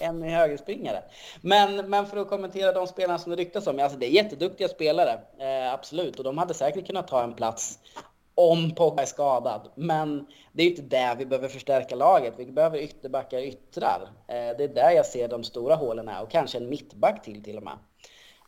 en 0.00 0.22
högerspringare. 0.22 1.02
Men, 1.40 1.90
men 1.90 2.06
för 2.06 2.16
att 2.16 2.28
kommentera 2.28 2.72
de 2.72 2.86
spelarna 2.86 3.18
som 3.18 3.30
det 3.30 3.36
ryktas 3.36 3.66
om. 3.66 3.78
Alltså 3.78 3.98
det 3.98 4.06
är 4.06 4.10
jätteduktiga 4.10 4.68
spelare. 4.68 5.12
Eh, 5.40 5.74
absolut. 5.74 6.18
Och 6.18 6.24
de 6.24 6.38
hade 6.38 6.54
säkert 6.54 6.86
kunnat 6.86 7.08
ta 7.08 7.22
en 7.22 7.34
plats 7.34 7.78
om 8.38 8.70
Pogba 8.70 9.02
är 9.02 9.06
skadad. 9.06 9.68
Men 9.74 10.26
det 10.52 10.62
är 10.62 10.64
ju 10.64 10.70
inte 10.70 10.82
där 10.82 11.16
vi 11.16 11.26
behöver 11.26 11.48
förstärka 11.48 11.96
laget. 11.96 12.34
Vi 12.36 12.46
behöver 12.46 12.78
ytterbackar, 12.78 13.38
yttrar. 13.38 14.00
Eh, 14.28 14.56
det 14.58 14.64
är 14.64 14.74
där 14.74 14.90
jag 14.90 15.06
ser 15.06 15.28
de 15.28 15.44
stora 15.44 15.74
hålen 15.74 16.08
är 16.08 16.22
och 16.22 16.30
kanske 16.30 16.58
en 16.58 16.68
mittback 16.68 17.22
till 17.22 17.44
till 17.44 17.56
och 17.56 17.62
med. 17.62 17.78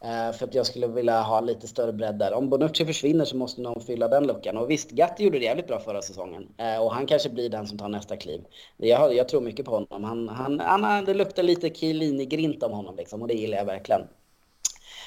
Eh, 0.03 0.33
för 0.33 0.47
att 0.47 0.55
jag 0.55 0.67
skulle 0.67 0.87
vilja 0.87 1.21
ha 1.21 1.41
lite 1.41 1.69
större 1.69 1.93
bredd 1.93 2.19
där. 2.19 2.33
Om 2.33 2.51
Bonucci 2.51 2.87
försvinner 2.87 3.25
så 3.25 3.37
måste 3.37 3.61
någon 3.61 3.81
fylla 3.81 4.09
den 4.09 4.27
luckan. 4.27 4.57
Och 4.57 4.71
visst, 4.71 4.91
Gatti 4.91 5.25
gjorde 5.25 5.39
det 5.39 5.45
jävligt 5.45 5.67
bra 5.67 5.81
förra 5.81 6.03
säsongen. 6.03 6.49
Eh, 6.59 6.83
och 6.83 6.95
han 6.95 7.07
kanske 7.07 7.31
blir 7.31 7.49
den 7.49 7.67
som 7.67 7.79
tar 7.79 7.89
nästa 7.89 8.17
kliv. 8.17 8.45
Jag, 8.77 9.15
jag 9.15 9.29
tror 9.29 9.41
mycket 9.41 9.67
på 9.67 9.71
honom. 9.71 10.05
Han, 10.05 10.29
han, 10.29 10.61
han, 10.61 11.05
det 11.05 11.15
luktar 11.15 11.43
lite 11.43 11.69
Chiellini-grint 11.69 12.63
om 12.63 12.73
honom 12.73 12.97
liksom, 12.97 13.23
och 13.23 13.29
det 13.29 13.35
gillar 13.35 13.59
jag 13.59 13.65
verkligen. 13.65 14.03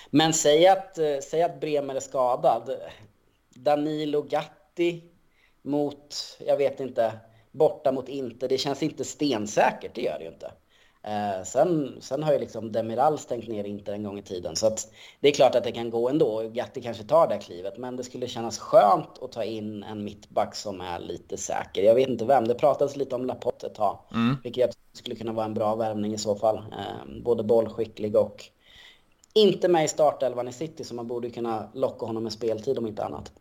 Men 0.10 0.34
säg 0.34 0.68
att, 0.68 0.98
säg 1.24 1.44
att 1.44 1.60
Bremer 1.60 1.96
är 1.96 2.00
skadad. 2.00 2.70
Danilo 3.56 4.22
Gatti 4.22 4.63
mot, 5.62 6.16
jag 6.46 6.58
vet 6.58 6.80
inte, 6.80 7.14
borta 7.52 7.92
mot 7.92 8.10
Inter. 8.10 8.48
Det 8.48 8.58
känns 8.58 8.84
inte 8.84 9.04
stensäkert, 9.04 9.96
det 9.96 10.02
gör 10.02 10.18
det 10.18 10.24
ju 10.24 10.32
inte. 10.32 10.52
Eh, 11.04 11.44
sen, 11.44 11.98
sen 12.02 12.24
har 12.24 12.34
ju 12.34 12.40
liksom 12.40 12.72
Demiral 12.72 13.20
stängt 13.20 13.48
ner 13.48 13.64
Inter 13.64 13.94
en 13.94 14.04
gång 14.04 14.20
i 14.20 14.22
tiden. 14.22 14.56
Så 14.56 14.68
att 14.68 14.94
det 15.20 15.28
är 15.28 15.32
klart 15.32 15.56
att 15.56 15.64
det 15.64 15.72
kan 15.72 15.90
gå 15.90 16.10
ändå. 16.10 16.50
Gatti 16.54 16.82
kanske 16.82 17.04
tar 17.04 17.28
det 17.28 17.38
klivet. 17.38 17.78
Men 17.78 17.96
det 17.96 18.04
skulle 18.04 18.28
kännas 18.28 18.60
skönt 18.60 19.24
att 19.24 19.32
ta 19.32 19.44
in 19.44 19.84
en 19.84 20.04
mittback 20.04 20.56
som 20.56 20.82
är 20.82 21.00
lite 21.00 21.38
säker. 21.38 21.84
Jag 21.84 21.96
vet 21.96 22.10
inte 22.10 22.26
vem. 22.26 22.48
Det 22.48 22.56
pratades 22.56 22.96
lite 22.96 23.16
om 23.16 23.26
Laporte 23.26 23.68
ett 23.68 23.76
tag. 23.76 24.00
Mm. 24.14 24.38
Vilket 24.44 24.62
jag 24.62 24.74
skulle 24.94 25.16
kunna 25.16 25.34
vara 25.34 25.46
en 25.46 25.54
bra 25.54 25.76
värvning 25.76 26.14
i 26.14 26.18
så 26.18 26.36
fall. 26.36 26.58
Eh, 26.58 27.22
både 27.24 27.44
bollskicklig 27.44 28.16
och 28.16 28.44
inte 29.34 29.68
med 29.68 29.86
i 29.86 29.88
startelvan 29.88 30.48
i 30.48 30.54
City. 30.54 30.84
Så 30.84 30.96
man 30.96 31.08
borde 31.08 31.30
kunna 31.30 31.70
locka 31.74 32.06
honom 32.06 32.24
med 32.24 32.34
speltid 32.34 32.78
om 32.78 32.88
inte 32.88 33.04
annat. 33.04 33.32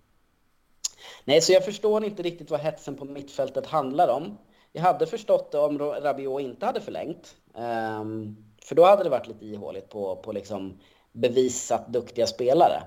Nej, 1.25 1.41
så 1.41 1.53
jag 1.53 1.65
förstår 1.65 2.05
inte 2.05 2.23
riktigt 2.23 2.51
vad 2.51 2.61
hetsen 2.61 2.97
på 2.97 3.05
mittfältet 3.05 3.67
handlar 3.67 4.09
om. 4.09 4.39
Jag 4.73 4.83
hade 4.83 5.07
förstått 5.07 5.53
det 5.53 5.59
om 5.59 5.79
Rabiot 5.79 6.41
inte 6.41 6.67
hade 6.67 6.81
förlängt. 6.81 7.37
Um, 7.55 8.37
för 8.63 8.75
då 8.75 8.85
hade 8.85 9.05
det 9.05 9.11
varit 9.11 9.29
lite 9.29 9.47
ihåligt 9.47 9.89
på, 9.89 10.17
på 10.17 10.33
liksom 10.33 10.81
bevisat 11.13 11.89
duktiga 11.89 12.27
spelare. 12.27 12.83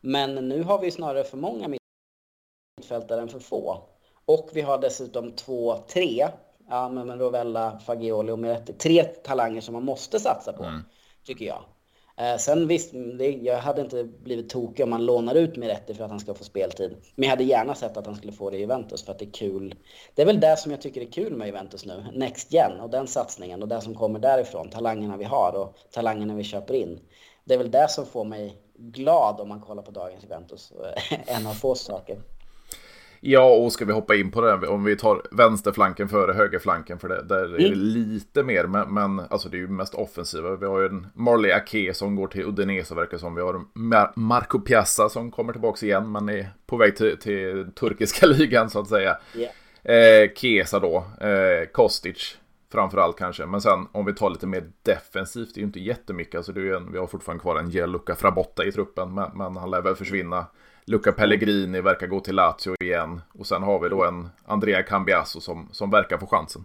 Men 0.00 0.34
nu 0.34 0.62
har 0.62 0.78
vi 0.78 0.90
snarare 0.90 1.24
för 1.24 1.36
många 1.36 1.76
mittfältare 2.78 3.20
än 3.20 3.28
för 3.28 3.38
få. 3.38 3.82
Och 4.24 4.50
vi 4.52 4.60
har 4.60 4.78
dessutom 4.78 5.32
två, 5.32 5.76
tre, 5.76 6.28
ja 6.68 6.88
men 6.88 7.18
Rovella, 7.18 7.78
Fagioli 7.78 8.32
och 8.32 8.38
Miretti, 8.38 8.72
tre 8.72 9.04
talanger 9.04 9.60
som 9.60 9.74
man 9.74 9.84
måste 9.84 10.20
satsa 10.20 10.52
på, 10.52 10.64
mm. 10.64 10.82
tycker 11.24 11.44
jag. 11.44 11.64
Eh, 12.18 12.36
sen 12.36 12.68
visst, 12.68 12.90
det, 12.92 13.30
jag 13.30 13.58
hade 13.58 13.80
inte 13.82 14.04
blivit 14.04 14.48
tokig 14.48 14.84
om 14.84 14.90
man 14.90 15.04
lånar 15.04 15.34
ut 15.34 15.56
Miretti 15.56 15.94
för 15.94 16.04
att 16.04 16.10
han 16.10 16.20
ska 16.20 16.34
få 16.34 16.44
speltid. 16.44 16.96
Men 17.14 17.22
jag 17.22 17.30
hade 17.30 17.44
gärna 17.44 17.74
sett 17.74 17.96
att 17.96 18.06
han 18.06 18.16
skulle 18.16 18.32
få 18.32 18.50
det 18.50 18.56
i 18.56 18.60
Juventus 18.60 19.04
för 19.04 19.12
att 19.12 19.18
det 19.18 19.24
är 19.24 19.32
kul. 19.32 19.74
Det 20.14 20.22
är 20.22 20.26
väl 20.26 20.40
det 20.40 20.56
som 20.56 20.70
jag 20.70 20.80
tycker 20.80 21.00
är 21.00 21.12
kul 21.12 21.36
med 21.36 21.46
Juventus 21.46 21.86
nu. 21.86 22.04
Next 22.12 22.52
Gen 22.52 22.80
och 22.80 22.90
den 22.90 23.06
satsningen 23.06 23.62
och 23.62 23.68
det 23.68 23.80
som 23.80 23.94
kommer 23.94 24.18
därifrån. 24.18 24.70
Talangerna 24.70 25.16
vi 25.16 25.24
har 25.24 25.52
och 25.56 25.76
talangerna 25.90 26.34
vi 26.34 26.44
köper 26.44 26.74
in. 26.74 27.00
Det 27.44 27.54
är 27.54 27.58
väl 27.58 27.70
det 27.70 27.90
som 27.90 28.06
får 28.06 28.24
mig 28.24 28.56
glad 28.78 29.40
om 29.40 29.48
man 29.48 29.60
kollar 29.60 29.82
på 29.82 29.90
dagens 29.90 30.24
Juventus. 30.24 30.72
Eh, 30.72 31.20
en 31.36 31.46
av 31.46 31.52
få 31.52 31.74
saker. 31.74 32.18
Ja, 33.20 33.54
och 33.54 33.72
ska 33.72 33.84
vi 33.84 33.92
hoppa 33.92 34.14
in 34.14 34.30
på 34.30 34.40
det, 34.40 34.68
om 34.68 34.84
vi 34.84 34.96
tar 34.96 35.22
vänsterflanken 35.30 36.08
före 36.08 36.32
högerflanken, 36.32 36.98
för 36.98 37.08
det, 37.08 37.22
där 37.22 37.44
är 37.44 37.48
det 37.48 37.66
mm. 37.66 37.78
lite 37.78 38.42
mer, 38.42 38.64
men, 38.64 38.94
men 38.94 39.20
alltså 39.30 39.48
det 39.48 39.56
är 39.56 39.58
ju 39.58 39.68
mest 39.68 39.94
offensiva. 39.94 40.56
Vi 40.56 40.66
har 40.66 40.80
ju 40.80 40.86
en 40.86 41.06
Marley 41.14 41.52
Ake 41.52 41.94
som 41.94 42.16
går 42.16 42.26
till 42.26 42.44
Udinese 42.44 42.94
verkar 42.94 43.18
som. 43.18 43.34
Vi 43.34 43.42
har 43.42 43.60
Mar 43.72 44.12
Marco 44.16 44.60
Piazza 44.60 45.08
som 45.08 45.30
kommer 45.30 45.52
tillbaka 45.52 45.86
igen, 45.86 46.12
men 46.12 46.28
är 46.28 46.48
på 46.66 46.76
väg 46.76 46.96
till, 46.96 47.18
till 47.18 47.72
turkiska 47.74 48.26
ligan 48.36 48.70
så 48.70 48.80
att 48.80 48.88
säga. 48.88 49.16
Yeah. 49.34 49.52
Eh, 49.88 50.30
Kesa 50.34 50.80
då, 50.80 50.96
eh, 51.20 51.66
Kostic 51.72 52.36
framförallt 52.72 53.18
kanske. 53.18 53.46
Men 53.46 53.60
sen 53.60 53.88
om 53.92 54.04
vi 54.04 54.14
tar 54.14 54.30
lite 54.30 54.46
mer 54.46 54.70
defensivt, 54.82 55.54
det 55.54 55.58
är 55.58 55.62
ju 55.62 55.66
inte 55.66 55.80
jättemycket. 55.80 56.34
Alltså 56.34 56.52
det 56.52 56.60
är 56.60 56.76
en, 56.76 56.92
vi 56.92 56.98
har 56.98 57.06
fortfarande 57.06 57.42
kvar 57.42 57.56
en 57.56 57.70
Gianluca 57.70 58.14
Frabotta 58.14 58.64
i 58.64 58.72
truppen, 58.72 59.14
men, 59.14 59.30
men 59.34 59.56
han 59.56 59.70
lär 59.70 59.82
väl 59.82 59.94
försvinna 59.94 60.46
Luca 60.86 61.12
Pellegrini 61.12 61.80
verkar 61.80 62.06
gå 62.06 62.20
till 62.20 62.34
Lazio 62.34 62.74
igen. 62.80 63.20
Och 63.38 63.46
sen 63.46 63.62
har 63.62 63.78
vi 63.78 63.88
då 63.88 64.04
en 64.04 64.28
Andrea 64.44 64.82
Cambiasso 64.82 65.40
som, 65.40 65.68
som 65.72 65.90
verkar 65.90 66.18
få 66.18 66.26
chansen. 66.26 66.64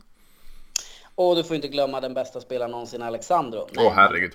Och 1.15 1.35
du 1.35 1.43
får 1.43 1.55
inte 1.55 1.67
glömma 1.67 2.01
den 2.01 2.13
bästa 2.13 2.41
spelaren 2.41 2.71
någonsin, 2.71 3.01
Alexandro. 3.01 3.67
Åh 3.77 3.87
oh, 3.87 3.91
herregud. 3.91 4.31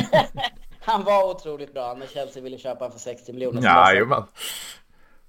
han 0.80 1.04
var 1.04 1.30
otroligt 1.30 1.74
bra 1.74 1.94
när 1.94 2.06
Chelsea 2.06 2.42
ville 2.42 2.58
köpa 2.58 2.84
honom 2.84 2.92
för 2.92 2.98
60 2.98 3.32
miljoner. 3.32 3.62
Jajamän. 3.62 4.22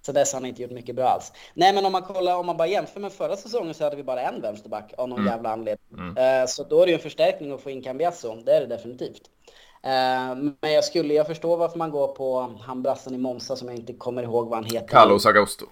Så 0.02 0.12
dess 0.12 0.34
har 0.34 0.39
han 0.39 0.50
inte 0.50 0.62
gjort 0.62 0.72
mycket 0.72 0.96
bra 0.96 1.08
alls. 1.08 1.32
Nej, 1.54 1.74
men 1.74 1.86
om 1.86 1.91
man 1.91 2.02
kollar, 2.02 2.36
om 2.36 2.46
man 2.46 2.58
bara 2.58 2.67
jämför 2.67 3.00
med 3.00 3.13
förra 3.13 3.38
säsongen 3.38 3.74
så 3.74 3.84
hade 3.84 3.96
vi 3.96 4.04
bara 4.04 4.22
en 4.22 4.41
vänsterback 4.41 4.94
av 4.98 5.10
någon 5.10 5.20
mm. 5.20 5.32
jävla 5.32 5.50
anledning. 5.50 5.88
Mm. 5.98 6.41
Uh, 6.41 6.48
så 6.48 6.63
då 6.63 6.82
är 6.82 6.86
det 6.86 6.91
ju 6.91 6.96
en 6.96 7.02
förstärkning 7.02 7.52
att 7.52 7.62
få 7.62 7.70
in 7.70 7.82
Cambiasso. 7.82 8.36
Det 8.36 8.52
är 8.52 8.62
det 8.62 8.67
definitivt. 8.67 9.22
Eh, 9.84 10.36
men 10.62 10.72
jag 10.74 10.84
skulle, 10.84 11.13
jag 11.13 11.28
förstår 11.28 11.58
varför 11.58 11.78
man 11.78 11.91
går 11.91 12.08
på 12.08 12.56
han 12.62 12.82
brassen 12.82 13.15
i 13.15 13.17
Monza 13.17 13.56
som 13.56 13.67
jag 13.67 13.78
inte 13.78 13.94
kommer 13.94 14.24
ihåg 14.24 14.50
vad 14.50 14.58
han 14.58 14.65
heter. 14.65 14.88
Carlos 14.88 15.26
Augusto. 15.26 15.65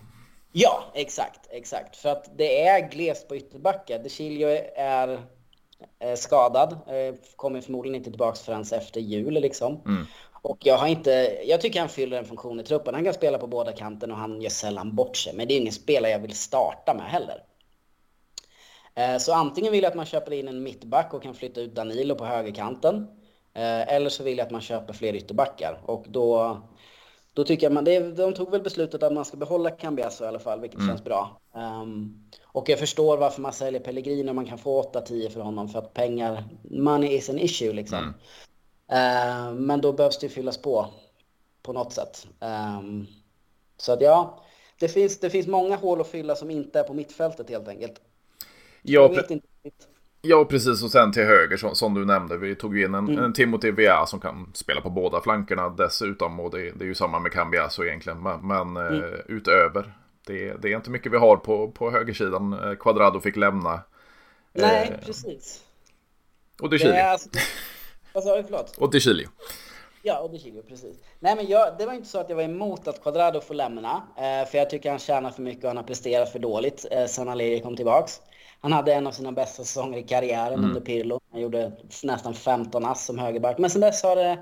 Ja, 0.51 0.83
exakt, 0.93 1.47
exakt. 1.49 1.95
För 1.95 2.09
att 2.09 2.37
det 2.37 2.61
är 2.61 2.89
glest 2.89 3.27
på 3.27 3.35
ytterbackar. 3.35 3.99
De 3.99 4.09
Chilio 4.09 4.47
är 4.75 5.19
eh, 5.99 6.15
skadad, 6.15 6.71
eh, 6.71 7.15
kommer 7.35 7.61
förmodligen 7.61 7.95
inte 7.95 8.09
tillbaka 8.09 8.35
förrän 8.35 8.61
efter 8.61 9.01
jul 9.01 9.33
liksom. 9.33 9.81
Mm. 9.85 10.05
Och 10.41 10.57
jag 10.59 10.77
har 10.77 10.87
inte, 10.87 11.39
jag 11.45 11.61
tycker 11.61 11.79
han 11.79 11.89
fyller 11.89 12.17
en 12.17 12.25
funktion 12.25 12.59
i 12.59 12.63
truppen. 12.63 12.93
Han 12.93 13.03
kan 13.03 13.13
spela 13.13 13.37
på 13.37 13.47
båda 13.47 13.71
kanten 13.71 14.11
och 14.11 14.17
han 14.17 14.41
gör 14.41 14.49
sällan 14.49 14.95
bort 14.95 15.17
sig. 15.17 15.33
Men 15.35 15.47
det 15.47 15.53
är 15.53 15.57
ingen 15.57 15.73
spelare 15.73 16.11
jag 16.11 16.19
vill 16.19 16.35
starta 16.35 16.93
med 16.93 17.05
heller. 17.05 17.43
Så 19.19 19.33
antingen 19.33 19.71
vill 19.71 19.83
jag 19.83 19.89
att 19.89 19.95
man 19.95 20.05
köper 20.05 20.31
in 20.31 20.47
en 20.47 20.63
mittback 20.63 21.13
och 21.13 21.23
kan 21.23 21.33
flytta 21.33 21.61
ut 21.61 21.75
Danilo 21.75 22.15
på 22.15 22.25
högerkanten. 22.25 23.07
Eh, 23.53 23.93
eller 23.93 24.09
så 24.09 24.23
vill 24.23 24.37
jag 24.37 24.45
att 24.45 24.51
man 24.51 24.61
köper 24.61 24.93
fler 24.93 25.15
ytterbackar. 25.15 25.81
Och 25.85 26.05
då, 26.07 26.57
då 27.33 27.43
tycker 27.43 27.65
jag 27.65 27.73
man, 27.73 27.83
det, 27.83 27.99
de 27.99 28.33
tog 28.33 28.51
väl 28.51 28.61
beslutet 28.61 29.03
att 29.03 29.13
man 29.13 29.25
ska 29.25 29.37
behålla 29.37 29.71
Cambiasso 29.71 30.23
i 30.23 30.27
alla 30.27 30.39
fall, 30.39 30.61
vilket 30.61 30.79
mm. 30.79 30.89
känns 30.89 31.03
bra. 31.03 31.41
Um, 31.53 32.23
och 32.43 32.69
jag 32.69 32.79
förstår 32.79 33.17
varför 33.17 33.41
man 33.41 33.53
säljer 33.53 33.81
Pellegrino 33.81 34.33
man 34.33 34.45
kan 34.45 34.57
få 34.57 34.83
8-10 34.83 35.29
för 35.29 35.41
honom, 35.41 35.69
för 35.69 35.79
att 35.79 35.93
pengar, 35.93 36.43
money 36.63 37.15
is 37.15 37.29
an 37.29 37.39
issue 37.39 37.73
liksom. 37.73 38.13
Mm. 38.87 39.49
Uh, 39.49 39.53
men 39.53 39.81
då 39.81 39.93
behövs 39.93 40.19
det 40.19 40.25
ju 40.25 40.29
fyllas 40.29 40.57
på, 40.57 40.87
på 41.61 41.73
något 41.73 41.93
sätt. 41.93 42.27
Um, 42.39 43.07
så 43.77 43.93
att 43.93 44.01
ja, 44.01 44.43
det 44.79 44.87
finns, 44.87 45.19
det 45.19 45.29
finns 45.29 45.47
många 45.47 45.75
hål 45.75 46.01
att 46.01 46.07
fylla 46.07 46.35
som 46.35 46.51
inte 46.51 46.79
är 46.79 46.83
på 46.83 46.93
mittfältet 46.93 47.49
helt 47.49 47.67
enkelt. 47.67 48.01
Ja, 48.81 49.01
jag 49.01 49.09
vet 49.15 49.31
inte 49.31 49.47
Ja, 50.21 50.45
precis. 50.45 50.83
Och 50.83 50.91
sen 50.91 51.11
till 51.11 51.23
höger 51.23 51.57
som, 51.57 51.75
som 51.75 51.93
du 51.93 52.05
nämnde. 52.05 52.37
Vi 52.37 52.55
tog 52.55 52.79
in 52.79 52.93
en, 52.93 53.07
mm. 53.07 53.23
en 53.23 53.33
Timothy 53.33 53.71
Via 53.71 54.05
som 54.05 54.19
kan 54.19 54.51
spela 54.53 54.81
på 54.81 54.89
båda 54.89 55.21
flankerna 55.21 55.69
dessutom. 55.69 56.39
Och 56.39 56.51
det, 56.51 56.71
det 56.71 56.83
är 56.83 56.87
ju 56.87 56.95
samma 56.95 57.19
med 57.19 57.31
Cambiaso 57.31 57.83
egentligen. 57.83 58.23
Men, 58.23 58.47
men 58.47 58.77
mm. 58.77 59.03
eh, 59.03 59.19
utöver. 59.27 59.93
Det, 60.27 60.53
det, 60.61 60.71
är 60.71 60.75
inte 60.75 60.89
mycket 60.89 61.11
vi 61.11 61.17
har 61.17 61.37
på, 61.37 61.71
på 61.71 61.91
högersidan. 61.91 62.53
Eh, 62.53 62.75
Quadrado 62.75 63.19
fick 63.19 63.35
lämna. 63.35 63.81
Nej, 64.53 64.91
eh, 64.93 65.05
precis. 65.05 65.63
Och 66.61 66.79
Chilio. 66.79 67.01
Alltså, 67.01 67.29
vad 68.13 68.23
sa 68.23 68.35
du? 68.37 68.43
Förlåt? 68.43 68.77
Och 68.77 68.91
De 68.91 68.99
Chilio. 68.99 69.27
Ja, 70.01 70.19
och 70.19 70.31
De 70.31 70.39
Chilio, 70.39 70.61
precis. 70.61 70.97
Nej, 71.19 71.35
men 71.35 71.47
jag, 71.47 71.77
det 71.77 71.85
var 71.85 71.93
inte 71.93 72.07
så 72.07 72.19
att 72.19 72.29
jag 72.29 72.35
var 72.35 72.43
emot 72.43 72.87
att 72.87 73.03
Quadrado 73.03 73.41
får 73.41 73.53
lämna. 73.53 74.03
Eh, 74.17 74.49
för 74.49 74.57
jag 74.57 74.69
tycker 74.69 74.89
han 74.89 74.99
tjänar 74.99 75.31
för 75.31 75.41
mycket 75.41 75.63
och 75.63 75.69
han 75.69 75.77
har 75.77 75.83
presterat 75.83 76.31
för 76.31 76.39
dåligt 76.39 76.85
eh, 76.91 77.05
sen 77.05 77.29
Allegri 77.29 77.59
kom 77.59 77.75
tillbaks. 77.75 78.21
Han 78.61 78.71
hade 78.73 78.93
en 78.93 79.07
av 79.07 79.11
sina 79.11 79.31
bästa 79.31 79.63
säsonger 79.63 79.97
i 79.97 80.03
karriären 80.03 80.53
mm. 80.53 80.65
under 80.65 80.81
Pirlo. 80.81 81.19
Han 81.31 81.41
gjorde 81.41 81.71
nästan 82.03 82.33
15 82.33 82.85
ass 82.85 83.05
som 83.05 83.19
högerback. 83.19 83.57
Men 83.57 83.69
sen 83.69 83.81
dess 83.81 84.03
har 84.03 84.15
det... 84.15 84.39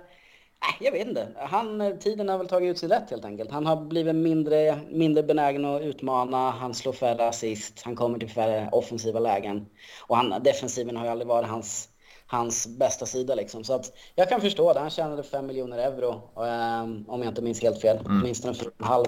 Nej, 0.61 0.75
jag 0.79 0.91
vet 0.91 1.07
inte. 1.07 1.27
Han, 1.37 1.97
tiden 1.99 2.29
har 2.29 2.37
väl 2.37 2.47
tagit 2.47 2.71
ut 2.71 2.77
sig 2.77 2.89
rätt 2.89 3.09
helt 3.09 3.25
enkelt. 3.25 3.51
Han 3.51 3.65
har 3.65 3.75
blivit 3.75 4.15
mindre, 4.15 4.79
mindre 4.89 5.23
benägen 5.23 5.65
att 5.65 5.81
utmana. 5.81 6.51
Han 6.51 6.73
slår 6.73 6.93
färre 6.93 7.27
assist. 7.27 7.81
Han 7.81 7.95
kommer 7.95 8.19
till 8.19 8.29
färre 8.29 8.69
offensiva 8.71 9.19
lägen. 9.19 9.65
Och 10.07 10.17
han, 10.17 10.43
defensiven 10.43 10.97
har 10.97 11.05
ju 11.05 11.11
aldrig 11.11 11.27
varit 11.27 11.49
hans, 11.49 11.89
hans 12.27 12.67
bästa 12.67 13.05
sida 13.05 13.35
liksom. 13.35 13.63
Så 13.63 13.73
att 13.73 13.91
jag 14.15 14.29
kan 14.29 14.41
förstå 14.41 14.73
det. 14.73 14.79
Han 14.79 14.89
tjänade 14.89 15.23
5 15.23 15.47
miljoner 15.47 15.77
euro. 15.77 16.09
Um, 16.35 17.05
om 17.07 17.21
jag 17.21 17.31
inte 17.31 17.41
minns 17.41 17.61
helt 17.61 17.81
fel. 17.81 17.97
Mm. 17.97 18.21
Åtminstone 18.21 18.53
4,5. 18.53 19.07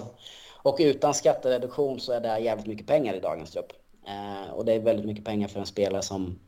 Och 0.62 0.76
utan 0.80 1.14
skattereduktion 1.14 2.00
så 2.00 2.12
är 2.12 2.20
det 2.20 2.38
jävligt 2.38 2.66
mycket 2.66 2.86
pengar 2.86 3.14
i 3.14 3.20
dagens 3.20 3.50
trupp. 3.50 3.72
Eh, 4.06 4.50
och 4.50 4.64
det 4.64 4.72
är 4.72 4.80
väldigt 4.80 5.06
mycket 5.06 5.24
pengar 5.24 5.48
för 5.48 5.60
en 5.60 5.66
spelare 5.66 6.02
som, 6.02 6.38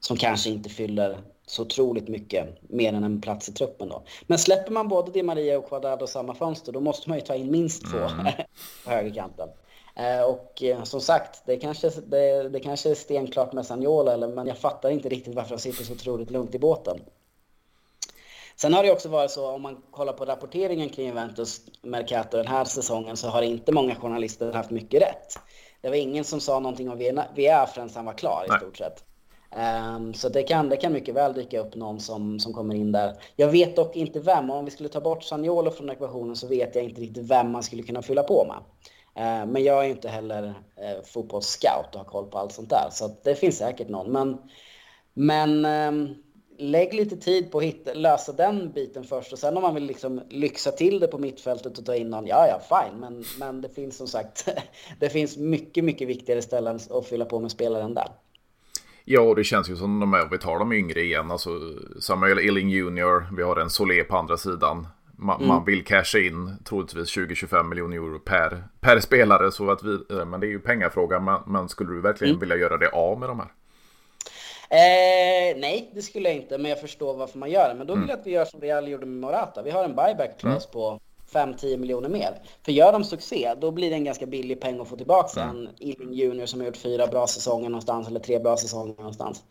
som 0.00 0.16
kanske 0.16 0.50
inte 0.50 0.68
fyller 0.68 1.18
så 1.46 1.62
otroligt 1.62 2.08
mycket 2.08 2.70
mer 2.70 2.92
än 2.92 3.04
en 3.04 3.20
plats 3.20 3.48
i 3.48 3.52
truppen 3.52 3.88
då. 3.88 4.02
Men 4.26 4.38
släpper 4.38 4.72
man 4.72 4.88
både 4.88 5.12
Di 5.12 5.22
Maria 5.22 5.58
och 5.58 5.68
Quadrado 5.68 6.06
samma 6.06 6.34
fönster 6.34 6.72
då 6.72 6.80
måste 6.80 7.08
man 7.08 7.18
ju 7.18 7.24
ta 7.24 7.34
in 7.34 7.50
minst 7.50 7.82
två 7.90 7.98
mm. 7.98 8.26
på 8.84 8.90
högerkanten. 8.90 9.48
Eh, 9.94 10.22
och 10.22 10.62
eh, 10.62 10.82
som 10.82 11.00
sagt, 11.00 11.42
det 11.46 11.56
kanske, 11.56 11.90
det, 11.90 12.48
det 12.48 12.60
kanske 12.60 12.90
är 12.90 12.94
stenklart 12.94 13.52
med 13.52 13.66
Sagnola, 13.66 14.12
eller, 14.12 14.28
men 14.28 14.46
jag 14.46 14.58
fattar 14.58 14.90
inte 14.90 15.08
riktigt 15.08 15.34
varför 15.34 15.50
de 15.56 15.60
sitter 15.60 15.84
så 15.84 15.92
otroligt 15.92 16.30
lugnt 16.30 16.54
i 16.54 16.58
båten. 16.58 17.00
Sen 18.56 18.74
har 18.74 18.82
det 18.82 18.92
också 18.92 19.08
varit 19.08 19.30
så, 19.30 19.50
om 19.50 19.62
man 19.62 19.82
kollar 19.90 20.12
på 20.12 20.24
rapporteringen 20.24 20.88
kring 20.88 21.06
Juventus 21.06 21.60
Mercato 21.82 22.36
den 22.36 22.46
här 22.46 22.64
säsongen, 22.64 23.16
så 23.16 23.28
har 23.28 23.42
inte 23.42 23.72
många 23.72 23.94
journalister 23.94 24.52
haft 24.52 24.70
mycket 24.70 25.02
rätt. 25.02 25.38
Det 25.80 25.88
var 25.88 25.96
ingen 25.96 26.24
som 26.24 26.40
sa 26.40 26.60
någonting 26.60 26.90
om 26.90 26.98
VR 26.98 27.66
förrän 27.66 27.90
han 27.94 28.04
var 28.04 28.12
klar 28.12 28.44
i 28.46 28.50
Nej. 28.50 28.58
stort 28.58 28.76
sett. 28.76 29.04
Um, 29.56 30.14
så 30.14 30.28
det 30.28 30.42
kan, 30.42 30.68
det 30.68 30.76
kan 30.76 30.92
mycket 30.92 31.14
väl 31.14 31.34
dyka 31.34 31.60
upp 31.60 31.74
någon 31.74 32.00
som, 32.00 32.40
som 32.40 32.52
kommer 32.52 32.74
in 32.74 32.92
där. 32.92 33.14
Jag 33.36 33.48
vet 33.48 33.76
dock 33.76 33.96
inte 33.96 34.20
vem. 34.20 34.50
Om 34.50 34.64
vi 34.64 34.70
skulle 34.70 34.88
ta 34.88 35.00
bort 35.00 35.24
Saniolo 35.24 35.70
från 35.70 35.90
ekvationen 35.90 36.36
så 36.36 36.46
vet 36.46 36.74
jag 36.74 36.84
inte 36.84 37.00
riktigt 37.00 37.30
vem 37.30 37.50
man 37.50 37.62
skulle 37.62 37.82
kunna 37.82 38.02
fylla 38.02 38.22
på 38.22 38.46
med. 38.48 38.56
Uh, 39.16 39.52
men 39.52 39.64
jag 39.64 39.84
är 39.84 39.88
inte 39.88 40.08
heller 40.08 40.42
uh, 40.42 41.02
fotbollsscout 41.04 41.94
och 41.94 42.00
har 42.00 42.04
koll 42.04 42.26
på 42.26 42.38
allt 42.38 42.52
sånt 42.52 42.70
där. 42.70 42.88
Så 42.90 43.16
det 43.22 43.34
finns 43.34 43.58
säkert 43.58 43.88
någon. 43.88 44.12
Men, 44.12 44.38
men 45.14 45.64
um, 45.64 46.14
lägg 46.60 46.94
lite 46.94 47.16
tid 47.16 47.52
på 47.52 47.58
att 47.58 47.64
hitta, 47.64 47.94
lösa 47.94 48.32
den 48.32 48.72
biten 48.72 49.04
först. 49.04 49.32
Och 49.32 49.38
sen 49.38 49.56
om 49.56 49.62
man 49.62 49.74
vill 49.74 49.84
liksom 49.84 50.20
lyxa 50.28 50.70
till 50.70 51.00
det 51.00 51.06
på 51.06 51.18
mittfältet 51.18 51.78
och 51.78 51.86
ta 51.86 51.94
in 51.94 52.10
någon, 52.10 52.26
ja 52.26 52.46
ja 52.46 52.80
fine. 52.80 53.00
Men, 53.00 53.24
men 53.38 53.60
det 53.60 53.68
finns 53.68 53.96
som 53.96 54.06
sagt, 54.06 54.48
det 55.00 55.10
finns 55.10 55.36
mycket, 55.36 55.84
mycket 55.84 56.08
viktigare 56.08 56.42
ställen 56.42 56.78
att 56.90 57.06
fylla 57.06 57.24
på 57.24 57.40
med 57.40 57.50
spelaren 57.50 57.94
där. 57.94 58.08
Ja, 59.04 59.20
och 59.20 59.36
det 59.36 59.44
känns 59.44 59.70
ju 59.70 59.76
som 59.76 60.00
de 60.00 60.14
är, 60.14 60.28
vi 60.30 60.38
tar 60.38 60.58
de 60.58 60.72
yngre 60.72 61.00
igen, 61.00 61.30
alltså 61.30 61.50
Samuel 62.00 62.38
Illing 62.38 62.70
Jr, 62.70 63.36
vi 63.36 63.42
har 63.42 63.56
en 63.56 63.70
Solé 63.70 64.04
på 64.04 64.16
andra 64.16 64.36
sidan. 64.36 64.86
Man, 65.16 65.36
mm. 65.36 65.48
man 65.48 65.64
vill 65.64 65.84
casha 65.84 66.18
in 66.18 66.56
troligtvis 66.64 67.16
20-25 67.16 67.64
miljoner 67.64 67.96
euro 67.96 68.18
per, 68.18 68.64
per 68.80 69.00
spelare, 69.00 69.52
så 69.52 69.70
att 69.70 69.82
vi, 69.82 69.92
eh, 70.10 70.26
men 70.26 70.40
det 70.40 70.46
är 70.46 70.48
ju 70.48 70.60
pengafrågan. 70.60 71.24
Men, 71.24 71.40
men 71.46 71.68
skulle 71.68 71.90
du 71.90 72.00
verkligen 72.00 72.34
mm. 72.34 72.40
vilja 72.40 72.56
göra 72.56 72.76
det 72.76 72.88
av 72.88 73.20
med 73.20 73.28
de 73.28 73.38
här? 73.38 73.48
Eh, 74.72 75.56
nej, 75.56 75.90
det 75.94 76.02
skulle 76.02 76.28
jag 76.28 76.36
inte, 76.36 76.58
men 76.58 76.68
jag 76.68 76.80
förstår 76.80 77.14
varför 77.14 77.38
man 77.38 77.50
gör 77.50 77.68
det. 77.68 77.74
Men 77.74 77.86
då 77.86 77.94
vill 77.94 78.02
jag 78.02 78.10
mm. 78.10 78.20
att 78.20 78.26
vi 78.26 78.30
gör 78.30 78.44
som 78.44 78.60
Real 78.60 78.88
gjorde 78.88 79.06
med 79.06 79.20
Morata. 79.20 79.62
Vi 79.62 79.70
har 79.70 79.84
en 79.84 79.94
buyback-clause 79.94 80.68
mm. 80.68 80.72
på 80.72 81.00
5-10 81.32 81.76
miljoner 81.76 82.08
mer. 82.08 82.38
För 82.64 82.72
gör 82.72 82.92
de 82.92 83.04
succé, 83.04 83.54
då 83.60 83.70
blir 83.70 83.90
det 83.90 83.96
en 83.96 84.04
ganska 84.04 84.26
billig 84.26 84.60
peng 84.60 84.80
att 84.80 84.88
få 84.88 84.96
tillbaka 84.96 85.40
mm. 85.40 85.56
en 85.56 85.68
Illing 85.78 86.12
Junior 86.12 86.46
som 86.46 86.60
har 86.60 86.66
gjort 86.66 86.76
fyra 86.76 87.06
bra 87.06 87.26
säsonger 87.26 87.68
någonstans, 87.68 88.08
eller 88.08 88.20
tre 88.20 88.38
bra 88.38 88.56
säsonger 88.56 88.94
någonstans. 88.94 89.42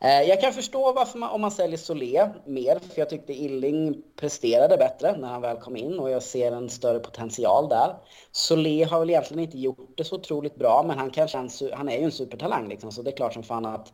Eh, 0.00 0.22
jag 0.22 0.40
kan 0.40 0.52
förstå 0.52 0.92
varför 0.92 1.18
man, 1.18 1.30
om 1.30 1.40
man 1.40 1.50
säljer 1.50 1.78
Solé 1.78 2.28
mer, 2.46 2.78
för 2.78 2.98
jag 3.00 3.10
tyckte 3.10 3.32
Illing 3.32 4.02
presterade 4.16 4.76
bättre 4.76 5.16
när 5.16 5.28
han 5.28 5.42
väl 5.42 5.56
kom 5.56 5.76
in 5.76 5.98
och 5.98 6.10
jag 6.10 6.22
ser 6.22 6.52
en 6.52 6.70
större 6.70 6.98
potential 6.98 7.68
där. 7.68 7.96
Solé 8.32 8.84
har 8.84 9.00
väl 9.00 9.10
egentligen 9.10 9.44
inte 9.44 9.58
gjort 9.58 9.96
det 9.96 10.04
så 10.04 10.16
otroligt 10.16 10.56
bra, 10.56 10.84
men 10.86 10.98
han, 10.98 11.10
kanske 11.10 11.38
en, 11.38 11.48
han 11.72 11.88
är 11.88 11.98
ju 11.98 12.04
en 12.04 12.12
supertalang 12.12 12.68
liksom, 12.68 12.92
så 12.92 13.02
det 13.02 13.10
är 13.10 13.16
klart 13.16 13.34
som 13.34 13.42
fan 13.42 13.66
att 13.66 13.92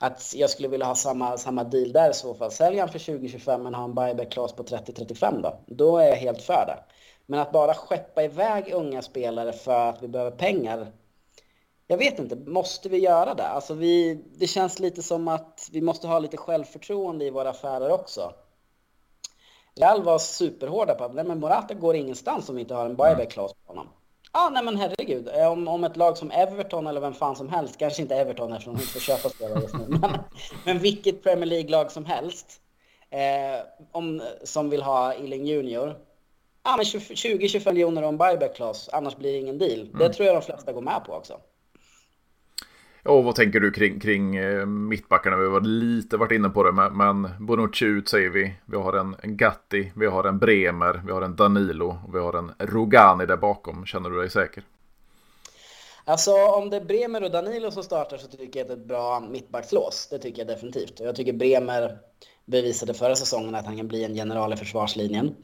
att 0.00 0.34
jag 0.36 0.50
skulle 0.50 0.68
vilja 0.68 0.86
ha 0.86 0.94
samma, 0.94 1.36
samma 1.36 1.64
deal 1.64 1.92
där 1.92 2.10
i 2.10 2.14
så 2.14 2.34
fall. 2.34 2.50
Sälj 2.50 2.78
han 2.78 2.88
för 2.88 2.98
20-25 2.98 3.62
men 3.62 3.74
ha 3.74 3.84
en 3.84 3.94
buyback 3.94 4.32
clause 4.32 4.56
på 4.56 4.62
30-35 4.62 5.42
då. 5.42 5.58
Då 5.66 5.98
är 5.98 6.08
jag 6.08 6.16
helt 6.16 6.42
för 6.42 6.66
det. 6.66 6.78
Men 7.26 7.40
att 7.40 7.52
bara 7.52 7.74
skeppa 7.74 8.22
iväg 8.22 8.72
unga 8.74 9.02
spelare 9.02 9.52
för 9.52 9.88
att 9.88 10.02
vi 10.02 10.08
behöver 10.08 10.30
pengar. 10.30 10.92
Jag 11.86 11.98
vet 11.98 12.18
inte, 12.18 12.36
måste 12.36 12.88
vi 12.88 12.98
göra 12.98 13.34
det? 13.34 13.46
Alltså 13.46 13.74
vi, 13.74 14.14
det 14.14 14.46
känns 14.46 14.78
lite 14.78 15.02
som 15.02 15.28
att 15.28 15.68
vi 15.72 15.80
måste 15.80 16.06
ha 16.06 16.18
lite 16.18 16.36
självförtroende 16.36 17.24
i 17.24 17.30
våra 17.30 17.50
affärer 17.50 17.90
också. 17.90 18.32
Real 19.74 20.02
var 20.02 20.18
superhårda 20.18 20.94
på 20.94 21.04
att 21.04 21.14
men 21.14 21.40
Morata 21.40 21.74
går 21.74 21.96
ingenstans 21.96 22.48
om 22.48 22.54
vi 22.54 22.60
inte 22.60 22.74
har 22.74 22.86
en 22.86 22.96
buyback 22.96 23.30
clause 23.30 23.54
på 23.66 23.72
honom. 23.72 23.88
Ja, 24.36 24.50
nej 24.52 24.64
men 24.64 24.76
herregud. 24.76 25.28
Eh, 25.28 25.52
om, 25.52 25.68
om 25.68 25.84
ett 25.84 25.96
lag 25.96 26.18
som 26.18 26.30
Everton 26.30 26.86
eller 26.86 27.00
vem 27.00 27.14
fan 27.14 27.36
som 27.36 27.48
helst, 27.48 27.78
kanske 27.78 28.02
inte 28.02 28.16
Everton 28.16 28.52
eftersom 28.52 28.74
de 28.74 28.80
inte 28.80 28.92
får 28.92 29.00
köpa 29.00 29.28
spelare 29.28 29.60
just 29.60 29.74
nu, 29.74 29.84
men, 30.00 30.10
men 30.64 30.78
vilket 30.78 31.22
Premier 31.22 31.46
League-lag 31.46 31.92
som 31.92 32.04
helst 32.04 32.60
eh, 33.10 33.66
om, 33.92 34.22
som 34.44 34.70
vill 34.70 34.82
ha 34.82 35.14
Illing 35.14 35.46
Junior. 35.46 35.94
Ja, 36.64 36.76
men 36.76 36.84
20-25 36.84 37.72
miljoner 37.72 38.02
en 38.02 38.18
buyback 38.18 38.56
clause, 38.56 38.90
annars 38.92 39.16
blir 39.16 39.32
det 39.32 39.38
ingen 39.38 39.58
deal. 39.58 39.80
Mm. 39.80 39.98
Det 39.98 40.12
tror 40.12 40.26
jag 40.26 40.36
de 40.36 40.42
flesta 40.42 40.72
går 40.72 40.82
med 40.82 41.04
på 41.06 41.12
också. 41.12 41.40
Och 43.06 43.24
vad 43.24 43.34
tänker 43.34 43.60
du 43.60 43.70
kring, 43.70 44.00
kring 44.00 44.36
eh, 44.36 44.66
mittbackarna? 44.66 45.36
Vi 45.36 45.48
har 45.48 45.60
lite 45.60 46.16
varit 46.16 46.32
inne 46.32 46.48
på 46.48 46.62
det, 46.62 46.72
men 46.72 47.28
Bonucci 47.40 47.84
ut 47.84 48.08
säger 48.08 48.30
vi. 48.30 48.54
Vi 48.64 48.76
har 48.76 48.92
en, 48.92 49.16
en 49.22 49.36
Gatti, 49.36 49.92
vi 49.96 50.06
har 50.06 50.24
en 50.24 50.38
Bremer, 50.38 51.02
vi 51.06 51.12
har 51.12 51.22
en 51.22 51.36
Danilo 51.36 51.98
och 52.06 52.14
vi 52.14 52.18
har 52.18 52.32
en 52.32 52.52
Rogani 52.58 53.26
där 53.26 53.36
bakom. 53.36 53.86
Känner 53.86 54.10
du 54.10 54.20
dig 54.20 54.30
säker? 54.30 54.62
Alltså 56.04 56.32
om 56.32 56.70
det 56.70 56.76
är 56.76 56.84
Bremer 56.84 57.22
och 57.22 57.30
Danilo 57.30 57.70
som 57.70 57.82
startar 57.82 58.16
så 58.16 58.28
tycker 58.28 58.60
jag 58.60 58.64
att 58.64 58.68
det 58.68 58.74
är 58.74 58.78
ett 58.78 58.88
bra 58.88 59.20
mittbackslås. 59.20 60.08
Det 60.10 60.18
tycker 60.18 60.38
jag 60.38 60.48
definitivt. 60.48 61.00
Och 61.00 61.06
jag 61.06 61.16
tycker 61.16 61.32
Bremer 61.32 61.98
bevisade 62.44 62.94
förra 62.94 63.16
säsongen 63.16 63.54
att 63.54 63.66
han 63.66 63.76
kan 63.76 63.88
bli 63.88 64.04
en 64.04 64.14
general 64.14 64.52
i 64.52 64.56
försvarslinjen. 64.56 65.34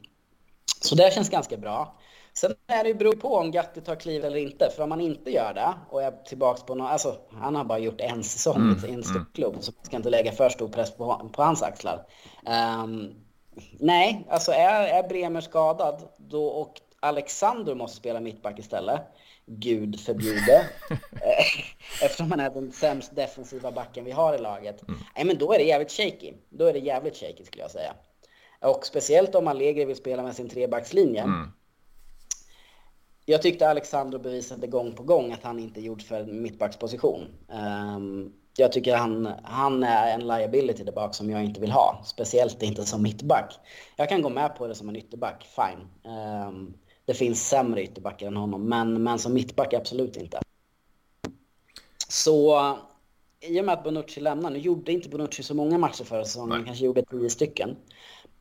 Så 0.81 0.95
det 0.95 1.13
känns 1.13 1.29
ganska 1.29 1.57
bra. 1.57 1.99
Sen 2.33 2.53
är 2.67 2.83
det 2.83 2.89
ju 2.89 2.95
beror 2.95 3.15
på 3.15 3.35
om 3.35 3.51
Gatti 3.51 3.81
tar 3.81 3.95
kliv 3.95 4.25
eller 4.25 4.37
inte. 4.37 4.69
För 4.75 4.83
om 4.83 4.91
han 4.91 5.01
inte 5.01 5.31
gör 5.31 5.53
det 5.53 5.73
och 5.89 6.03
är 6.03 6.11
tillbaks 6.11 6.63
på 6.63 6.75
något, 6.75 6.89
alltså 6.89 7.15
han 7.31 7.55
har 7.55 7.63
bara 7.63 7.79
gjort 7.79 8.01
en 8.01 8.23
säsong 8.23 8.55
mm, 8.55 8.85
i 8.85 8.93
en 8.93 9.03
stor 9.03 9.15
mm. 9.15 9.27
klubb. 9.33 9.55
Så 9.59 9.71
man 9.77 9.85
ska 9.85 9.97
inte 9.97 10.09
lägga 10.09 10.31
för 10.31 10.49
stor 10.49 10.67
press 10.67 10.91
på, 10.91 11.29
på 11.33 11.43
hans 11.43 11.61
axlar. 11.61 12.05
Um, 12.83 13.13
nej, 13.79 14.27
alltså 14.29 14.51
är, 14.51 14.87
är 14.87 15.07
Bremer 15.07 15.41
skadad 15.41 16.01
då 16.17 16.45
och 16.45 16.81
Alexander 16.99 17.75
måste 17.75 17.97
spela 17.97 18.19
mittback 18.19 18.59
istället. 18.59 19.01
Gud 19.45 19.99
förbjude. 19.99 20.69
Eftersom 22.01 22.31
han 22.31 22.39
är 22.39 22.49
den 22.49 22.71
sämst 22.71 23.15
defensiva 23.15 23.71
backen 23.71 24.05
vi 24.05 24.11
har 24.11 24.35
i 24.35 24.37
laget. 24.37 24.87
Mm. 24.87 24.99
Nej, 25.15 25.25
men 25.25 25.37
då 25.37 25.53
är 25.53 25.57
det 25.57 25.63
jävligt 25.63 25.91
shaky. 25.91 26.33
Då 26.49 26.65
är 26.65 26.73
det 26.73 26.79
jävligt 26.79 27.17
shaky 27.17 27.43
skulle 27.45 27.63
jag 27.63 27.71
säga. 27.71 27.93
Och 28.63 28.85
speciellt 28.85 29.35
om 29.35 29.47
Allegri 29.47 29.85
vill 29.85 29.95
spela 29.95 30.23
med 30.23 30.35
sin 30.35 30.49
trebackslinje. 30.49 31.21
Mm 31.21 31.51
jag 33.25 33.41
tyckte 33.41 33.69
Alexander 33.69 34.19
bevisade 34.19 34.67
gång 34.67 34.95
på 34.95 35.03
gång 35.03 35.31
att 35.31 35.43
han 35.43 35.59
inte 35.59 35.79
är 35.79 35.81
gjord 35.81 36.01
för 36.01 36.25
mittbacksposition. 36.25 37.27
Um, 37.47 38.33
jag 38.57 38.71
tycker 38.71 38.95
han, 38.95 39.29
han 39.43 39.83
är 39.83 40.13
en 40.13 40.27
liability 40.27 40.83
där 40.83 40.91
bak 40.91 41.15
som 41.15 41.29
jag 41.29 41.43
inte 41.43 41.61
vill 41.61 41.71
ha. 41.71 42.01
Speciellt 42.05 42.63
inte 42.63 42.85
som 42.85 43.01
mittback. 43.01 43.59
Jag 43.95 44.09
kan 44.09 44.21
gå 44.21 44.29
med 44.29 44.55
på 44.55 44.67
det 44.67 44.75
som 44.75 44.89
en 44.89 44.95
ytterback, 44.95 45.47
fine. 45.55 46.11
Um, 46.47 46.73
det 47.05 47.13
finns 47.13 47.49
sämre 47.49 47.83
ytterbackar 47.83 48.27
än 48.27 48.37
honom, 48.37 48.69
men, 48.69 49.03
men 49.03 49.19
som 49.19 49.33
mittback 49.33 49.73
absolut 49.73 50.17
inte. 50.17 50.39
Så 52.07 52.77
i 53.39 53.61
och 53.61 53.65
med 53.65 53.73
att 53.73 53.83
Bonucci 53.83 54.21
lämnar, 54.21 54.49
nu 54.49 54.59
gjorde 54.59 54.91
inte 54.91 55.09
Bonucci 55.09 55.43
så 55.43 55.53
många 55.53 55.77
matcher 55.77 56.03
förra 56.03 56.25
säsongen, 56.25 56.51
han 56.51 56.65
kanske 56.65 56.85
gjorde 56.85 57.05
tio 57.05 57.29
stycken. 57.29 57.75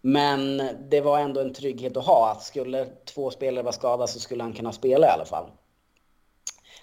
Men 0.04 0.62
det 0.90 1.00
var 1.00 1.18
ändå 1.18 1.40
en 1.40 1.52
trygghet 1.52 1.96
att 1.96 2.06
ha 2.06 2.30
att 2.30 2.42
skulle 2.42 2.86
två 3.14 3.30
spelare 3.30 3.62
vara 3.62 3.72
skadade 3.72 4.08
så 4.08 4.20
skulle 4.20 4.42
han 4.42 4.52
kunna 4.52 4.72
spela 4.72 5.06
i 5.06 5.10
alla 5.10 5.24
fall. 5.24 5.50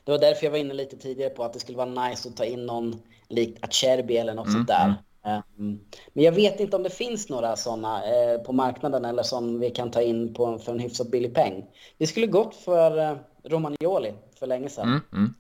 Det 0.03 0.11
var 0.11 0.20
därför 0.20 0.45
jag 0.45 0.51
var 0.51 0.57
inne 0.57 0.74
lite 0.74 0.97
tidigare 0.97 1.30
på 1.30 1.43
att 1.43 1.53
det 1.53 1.59
skulle 1.59 1.78
vara 1.78 2.07
nice 2.07 2.30
att 2.30 2.38
ta 2.38 2.45
in 2.45 2.65
någon 2.65 3.01
likt 3.28 3.63
Acerbi 3.63 4.17
eller 4.17 4.34
något 4.34 4.47
mm. 4.47 4.55
sånt 4.55 4.67
där. 4.67 4.93
Um, 5.26 5.80
men 6.13 6.24
jag 6.24 6.32
vet 6.32 6.59
inte 6.59 6.76
om 6.76 6.84
det 6.84 6.89
finns 6.89 7.30
några 7.30 7.55
sådana 7.55 8.03
eh, 8.03 8.39
på 8.39 8.53
marknaden 8.53 9.05
eller 9.05 9.24
som 9.24 9.59
vi 9.59 9.70
kan 9.70 9.91
ta 9.91 10.01
in 10.01 10.34
på, 10.34 10.57
för 10.57 10.72
en 10.72 10.80
hyfsat 10.80 11.11
billig 11.11 11.36
peng. 11.36 11.65
Vi 11.97 12.07
skulle 12.07 12.28
gått 12.28 12.55
för 12.55 12.97
eh, 12.97 13.17
Romagnoli 13.43 14.13
för 14.39 14.47
länge 14.47 14.70
sedan. 14.70 15.01
Mm. 15.13 15.34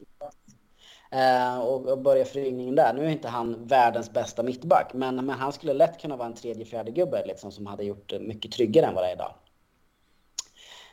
Eh, 1.11 1.59
och, 1.59 1.97
börja 1.97 2.25
flygningen 2.25 2.75
där. 2.75 2.93
Nu 2.93 3.05
är 3.05 3.09
inte 3.09 3.27
han 3.27 3.67
världens 3.67 4.13
bästa 4.13 4.43
mittback, 4.43 4.93
men, 4.93 5.15
men 5.15 5.29
han 5.29 5.53
skulle 5.53 5.73
lätt 5.73 6.01
kunna 6.01 6.15
vara 6.15 6.27
en 6.27 6.35
tredje, 6.35 6.65
fjärde 6.65 6.91
gubbe 6.91 7.23
liksom, 7.25 7.51
som 7.51 7.65
hade 7.65 7.83
gjort 7.83 8.09
det 8.09 8.19
mycket 8.19 8.51
tryggare 8.51 8.85
än 8.85 8.95
vad 8.95 9.03
det 9.03 9.07
är 9.07 9.13
idag. 9.13 9.33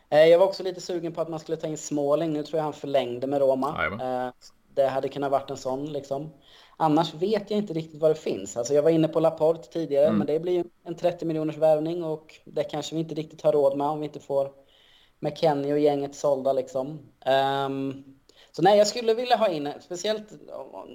Eh, 0.08 0.24
jag 0.24 0.38
var 0.38 0.46
också 0.46 0.62
lite 0.62 0.80
sugen 0.80 1.12
på 1.12 1.20
att 1.20 1.28
man 1.28 1.40
skulle 1.40 1.56
ta 1.56 1.66
in 1.66 1.78
Småling. 1.78 2.32
Nu 2.32 2.42
tror 2.42 2.58
jag 2.58 2.64
han 2.64 2.72
förlängde 2.72 3.26
med 3.26 3.40
Roma. 3.40 3.84
Eh, 4.00 4.32
det 4.74 4.86
hade 4.86 5.08
kunnat 5.08 5.30
varit 5.30 5.50
en 5.50 5.56
sån 5.56 5.92
liksom. 5.92 6.30
Annars 6.76 7.14
vet 7.14 7.50
jag 7.50 7.58
inte 7.58 7.72
riktigt 7.72 8.00
vad 8.00 8.10
det 8.10 8.14
finns. 8.14 8.56
Alltså 8.56 8.74
jag 8.74 8.82
var 8.82 8.90
inne 8.90 9.08
på 9.08 9.20
Laporte 9.20 9.72
tidigare, 9.72 10.06
mm. 10.06 10.18
men 10.18 10.26
det 10.26 10.40
blir 10.40 10.64
en 10.84 10.94
30 10.94 11.24
miljoners 11.24 11.56
värvning 11.56 12.04
och 12.04 12.34
det 12.44 12.64
kanske 12.64 12.94
vi 12.94 13.00
inte 13.00 13.14
riktigt 13.14 13.42
har 13.42 13.52
råd 13.52 13.76
med 13.78 13.86
om 13.86 14.00
vi 14.00 14.06
inte 14.06 14.20
får 14.20 14.50
McKennie 15.20 15.72
och 15.72 15.78
gänget 15.78 16.14
sålda 16.14 16.52
liksom. 16.52 16.98
Um, 17.66 18.15
så 18.57 18.62
nej, 18.62 18.78
jag 18.78 18.86
skulle 18.86 19.14
vilja 19.14 19.36
ha 19.36 19.48
in, 19.48 19.72
speciellt 19.80 20.24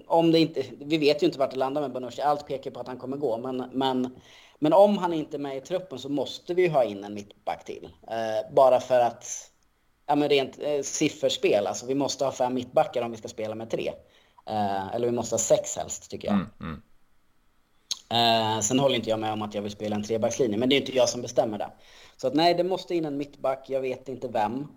om 0.07 0.32
det 0.32 0.39
inte, 0.39 0.64
vi 0.80 0.97
vet 0.97 1.24
ju 1.24 1.26
inte 1.26 1.39
vart 1.39 1.51
det 1.51 1.57
landar 1.57 1.82
med 1.82 1.91
Bonucci, 1.91 2.22
allt 2.22 2.47
pekar 2.47 2.72
på 2.72 2.80
att 2.80 2.88
han 2.88 2.97
kommer 2.97 3.18
gå, 3.18 3.38
men, 3.38 3.70
men, 3.74 4.16
men 4.59 4.74
om 4.74 4.97
han 4.97 5.14
inte 5.14 5.38
är 5.38 5.39
med 5.39 5.57
i 5.57 5.62
truppen 5.62 5.99
så 5.99 6.09
måste 6.09 6.53
vi 6.53 6.68
ha 6.68 6.84
in 6.84 7.03
en 7.03 7.14
mittback 7.14 7.66
till. 7.66 7.89
Eh, 8.07 8.53
bara 8.53 8.80
för 8.80 8.99
att, 8.99 9.51
ja 10.07 10.16
men 10.16 10.30
rent 10.30 10.59
eh, 10.59 10.82
sifferspel, 10.82 11.68
alltså 11.68 11.86
vi 11.86 11.95
måste 11.95 12.26
ha 12.26 12.32
fem 12.32 12.53
mittbackar 12.53 13.01
om 13.01 13.12
vi 13.12 13.18
ska 13.18 13.28
spela 13.28 13.55
med 13.55 13.70
tre. 13.70 13.91
Eh, 14.45 14.95
eller 14.95 15.07
vi 15.07 15.14
måste 15.14 15.34
ha 15.34 15.39
sex 15.39 15.78
helst, 15.78 16.12
tycker 16.12 16.28
jag. 16.28 16.36
Mm, 16.36 16.49
mm. 16.59 16.82
Eh, 18.09 18.59
sen 18.59 18.80
håller 18.80 18.95
inte 18.95 19.09
jag 19.09 19.20
med 19.20 19.34
om 19.34 19.41
att 19.41 19.53
jag 19.53 19.62
vill 19.62 19.72
spela 19.72 19.95
en 19.95 20.03
trebackslinje, 20.03 20.57
men 20.57 20.70
det 20.70 20.76
är 20.76 20.80
inte 20.80 20.95
jag 20.95 21.09
som 21.09 21.22
bestämmer 21.22 21.57
det. 21.57 21.72
Så 22.18 22.28
att 22.28 22.34
nej, 22.34 22.53
det 22.53 22.64
måste 22.64 22.95
in 22.95 23.05
en 23.05 23.18
mittback, 23.18 23.66
jag 23.68 23.82
vet 23.82 24.09
inte 24.09 24.28
vem. 24.28 24.68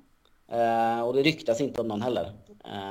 Uh, 0.52 1.02
och 1.02 1.14
det 1.14 1.22
ryktas 1.22 1.60
inte 1.60 1.80
om 1.80 1.88
någon 1.88 2.02
heller. 2.02 2.32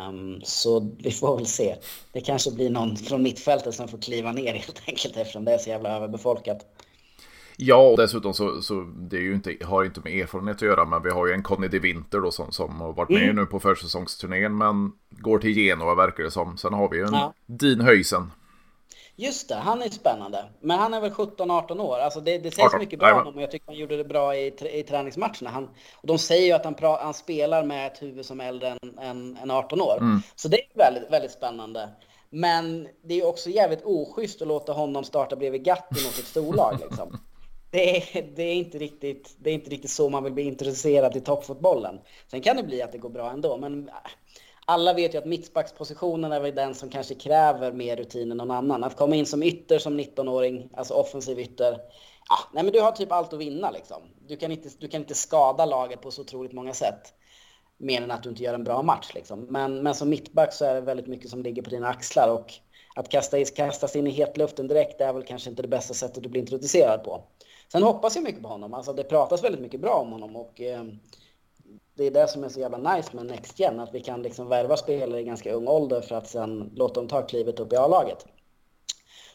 Um, 0.10 0.42
så 0.44 0.96
vi 0.98 1.12
får 1.12 1.36
väl 1.38 1.46
se. 1.46 1.76
Det 2.12 2.22
kanske 2.22 2.52
blir 2.52 2.70
någon 2.70 2.98
från 2.98 3.24
mittfältet 3.24 3.76
som 3.76 3.88
får 3.88 3.98
kliva 3.98 4.32
ner 4.32 4.54
helt 4.54 4.82
enkelt 4.88 5.18
eftersom 5.18 5.46
det 5.46 5.54
är 5.54 5.58
så 5.58 5.70
jävla 5.70 5.90
överbefolkat. 5.96 6.66
Ja, 7.58 7.90
och 7.90 7.98
dessutom 7.98 8.34
så, 8.34 8.62
så 8.62 8.82
det 8.82 9.18
är 9.18 9.22
ju 9.22 9.34
inte, 9.34 9.58
har 9.64 9.86
inte 9.86 10.02
med 10.04 10.14
erfarenhet 10.14 10.56
att 10.56 10.62
göra, 10.62 10.86
men 10.86 11.04
vi 11.04 11.10
har 11.10 11.28
ju 11.28 11.34
en 11.34 11.44
Conny 11.44 11.68
de 11.68 11.80
Winter 11.80 12.20
då 12.20 12.32
som, 12.32 12.52
som 12.52 12.82
har 12.82 12.94
varit 12.94 13.10
med 13.10 13.24
mm. 13.24 13.36
nu 13.36 13.46
på 13.46 13.60
försäsongsturnén, 13.60 14.58
men 14.58 14.92
går 15.10 15.40
till 15.40 15.54
Genoa 15.54 15.96
verkar 15.96 16.24
det 16.24 16.32
som. 16.32 16.58
Sen 16.58 16.74
har 16.74 16.90
vi 16.90 16.98
ju 16.98 17.04
en 17.04 17.14
ja. 17.14 17.34
Dean 17.46 17.82
Höjsen. 17.82 18.32
Just 19.16 19.50
det, 19.50 19.56
han 19.56 19.82
är 19.82 19.90
spännande. 19.90 20.46
Men 20.60 20.80
han 20.80 20.94
är 20.94 21.02
väl 21.02 21.12
17-18 21.12 21.80
år. 21.80 22.00
Alltså 22.00 22.22
det, 22.22 22.38
det 22.38 22.52
sägs 22.52 22.66
18. 22.66 22.80
mycket 22.80 23.00
bra 23.00 23.12
om 23.12 23.18
honom 23.18 23.36
och 23.36 23.42
jag 23.42 23.52
tycker 23.52 23.66
han 23.66 23.76
gjorde 23.76 23.98
det 23.98 24.04
bra 24.04 24.36
i, 24.36 24.54
i 24.72 24.84
träningsmatcherna. 24.84 25.50
Han, 25.50 25.64
och 25.96 26.08
de 26.08 26.18
säger 26.18 26.46
ju 26.46 26.52
att 26.52 26.66
han, 26.66 26.74
pra, 26.74 27.04
han 27.04 27.14
spelar 27.14 27.64
med 27.64 27.88
ett 27.88 28.02
huvud 28.02 28.26
som 28.26 28.42
är 28.42 28.48
äldre 28.48 28.68
än, 28.68 29.00
än, 29.00 29.38
än 29.38 29.52
18 29.52 29.82
år. 29.82 29.98
Mm. 29.98 30.22
Så 30.36 30.48
det 30.48 30.58
är 30.58 30.78
väldigt, 30.78 31.12
väldigt 31.12 31.32
spännande. 31.32 31.90
Men 32.30 32.88
det 33.04 33.20
är 33.20 33.28
också 33.28 33.50
jävligt 33.50 33.84
oschysst 33.84 34.42
att 34.42 34.48
låta 34.48 34.72
honom 34.74 35.04
starta 35.04 35.36
bredvid 35.36 35.64
Gatti 35.64 36.04
mot 36.04 36.20
ett 36.20 36.26
storlag. 36.26 36.80
Liksom. 36.82 37.20
Det 37.72 37.98
är, 37.98 38.26
det, 38.36 38.44
är 38.44 38.54
inte 38.54 38.78
riktigt, 38.78 39.36
det 39.38 39.50
är 39.50 39.54
inte 39.54 39.70
riktigt 39.70 39.92
så 39.92 40.10
man 40.10 40.24
vill 40.24 40.34
bli 40.34 40.44
intresserad 40.44 41.16
i 41.16 41.22
toppfotbollen. 41.22 42.00
Sen 42.32 42.42
kan 42.42 42.58
det 42.58 42.64
bli 42.64 42.82
att 42.82 42.92
det 42.92 42.98
går 42.98 43.10
bra 43.10 43.32
ändå, 43.32 43.58
men 43.58 43.90
alla 44.66 44.94
vet 44.94 45.14
ju 45.14 45.18
att 45.18 45.26
mittbackspositionen 45.26 46.32
är 46.32 46.40
väl 46.40 46.56
den 46.56 46.76
som 46.76 46.90
kanske 46.90 47.16
kräver 47.16 47.72
mer 47.72 47.96
rutin 47.96 48.32
än 48.32 48.38
någon 48.38 48.52
annan. 48.52 48.84
Att 48.84 48.98
komma 48.98 49.16
in 49.16 49.26
som 49.26 49.44
ytter 49.44 49.80
som 49.80 50.00
19-åring, 50.00 50.70
alltså 50.74 50.94
offensiv 50.94 51.40
ytter. 51.40 51.72
Ja, 52.30 52.38
nej 52.54 52.64
men 52.64 52.74
du 52.74 52.82
har 52.82 52.92
typ 52.92 53.12
allt 53.12 53.34
att 53.34 53.40
vinna 53.40 53.72
liksom. 53.72 54.02
Du 54.28 54.38
kan, 54.38 54.52
inte, 54.52 54.70
du 54.80 54.88
kan 54.88 55.02
inte 55.02 55.16
skada 55.16 55.66
laget 55.66 56.02
på 56.02 56.12
så 56.12 56.22
otroligt 56.22 56.54
många 56.54 56.74
sätt. 56.74 57.14
Mer 57.78 58.02
än 58.02 58.12
att 58.12 58.24
du 58.24 58.30
inte 58.30 58.44
gör 58.44 58.54
en 58.54 58.64
bra 58.64 58.82
match 58.82 59.12
liksom. 59.16 59.40
Men, 59.50 59.84
men 59.84 59.96
som 59.96 60.10
mittback 60.10 60.54
så 60.54 60.66
är 60.66 60.74
det 60.76 60.82
väldigt 60.82 61.08
mycket 61.08 61.30
som 61.30 61.44
ligger 61.44 61.62
på 61.62 61.70
dina 61.70 61.88
axlar 61.88 62.30
och 62.30 62.54
att 62.96 63.10
kasta, 63.10 63.46
kastas 63.46 63.96
in 63.96 64.08
i 64.08 64.10
hetluften 64.10 64.68
direkt 64.68 65.02
är 65.02 65.14
väl 65.14 65.24
kanske 65.24 65.50
inte 65.50 65.62
det 65.62 65.68
bästa 65.68 65.94
sättet 65.94 66.26
att 66.26 66.32
bli 66.32 66.40
introducerad 66.40 67.04
på. 67.04 67.24
Sen 67.72 67.84
hoppas 67.84 68.16
jag 68.16 68.24
mycket 68.24 68.42
på 68.42 68.48
honom. 68.48 68.74
Alltså 68.74 68.94
det 68.94 69.04
pratas 69.04 69.44
väldigt 69.44 69.62
mycket 69.62 69.82
bra 69.82 69.94
om 69.94 70.12
honom 70.12 70.36
och 70.36 70.62
eh, 70.62 70.84
det 71.96 72.04
är 72.04 72.12
det 72.12 72.28
som 72.28 72.44
är 72.44 72.50
så 72.50 72.60
jävla 72.60 72.96
nice 72.96 73.10
med 73.16 73.26
Next 73.26 73.60
Gen, 73.60 73.80
att 73.80 73.94
vi 73.94 74.02
kan 74.02 74.22
liksom 74.22 74.50
värva 74.50 74.78
spelare 74.78 75.20
i 75.20 75.24
ganska 75.24 75.54
ung 75.54 75.68
ålder 75.68 76.02
för 76.02 76.16
att 76.16 76.28
sen 76.28 76.72
låta 76.76 76.94
dem 76.94 77.08
ta 77.08 77.22
klivet 77.22 77.60
upp 77.60 77.74
i 77.74 77.76
A-laget. 77.76 78.26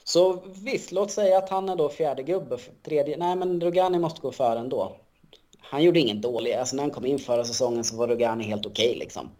Så 0.05 0.43
visst, 0.65 0.93
låt 0.93 1.11
säga 1.11 1.39
att 1.39 1.49
han 1.49 1.69
är 1.69 1.77
då 1.77 1.89
fjärde 1.89 2.23
gubbe, 2.23 2.59
tredje, 2.83 3.17
nej 3.17 3.37
men 3.37 3.61
Rogani 3.61 3.99
måste 3.99 4.21
gå 4.21 4.33
före 4.33 4.59
ändå. 4.59 4.97
Han 5.61 5.83
gjorde 5.83 6.01
ingen 6.01 6.21
dålig, 6.21 6.53
alltså 6.53 6.77
när 6.77 6.83
han 6.83 6.91
kom 6.91 7.07
in 7.07 7.19
förra 7.19 7.45
säsongen 7.45 7.85
så 7.85 7.97
var 7.97 8.09
Rogani 8.09 8.45
helt 8.45 8.67
okej 8.67 8.89
okay, 8.89 8.99
liksom. 8.99 9.31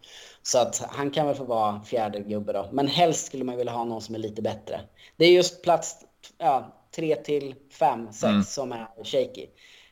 Så 0.41 0.59
att 0.59 0.79
han 0.89 1.11
kan 1.11 1.27
väl 1.27 1.35
få 1.35 1.43
vara 1.43 1.81
fjärde 1.81 2.19
gubbe 2.19 2.53
då. 2.53 2.69
Men 2.71 2.87
helst 2.87 3.25
skulle 3.25 3.43
man 3.43 3.57
vilja 3.57 3.73
ha 3.73 3.85
någon 3.85 4.01
som 4.01 4.15
är 4.15 4.19
lite 4.19 4.41
bättre. 4.41 4.81
Det 5.17 5.25
är 5.25 5.31
just 5.31 5.61
plats 5.61 5.95
ja, 6.37 6.73
3 6.95 7.15
till 7.15 7.55
5, 7.71 8.07
6 8.11 8.23
mm. 8.23 8.43
som 8.43 8.71
är 8.71 8.87
shaky. 9.03 9.47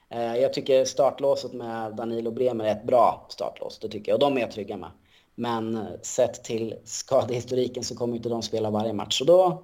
Eh, 0.10 0.36
jag 0.36 0.53
tycker 0.53 0.86
startlåset 0.86 1.53
med 1.53 1.95
Danilo 1.95 2.32
Bremer 2.32 2.66
är 2.66 2.72
ett 2.72 2.88
bra 2.88 3.26
startlås, 3.30 3.80
det 3.80 3.89
tycker 3.89 4.12
jag. 4.12 4.16
Och 4.16 4.20
de 4.20 4.38
är 4.38 4.41
jag 4.41 4.51
trygga 4.51 4.78
med. 4.78 4.89
Men 5.36 5.76
eh, 5.76 5.84
sett 6.01 6.43
till 6.43 6.76
skadehistoriken 6.84 7.84
så 7.84 7.95
kommer 7.95 8.16
inte 8.16 8.30
de 8.30 8.41
spela 8.41 8.70
varje 8.70 8.93
match. 8.93 9.18
Så 9.18 9.24
då, 9.24 9.64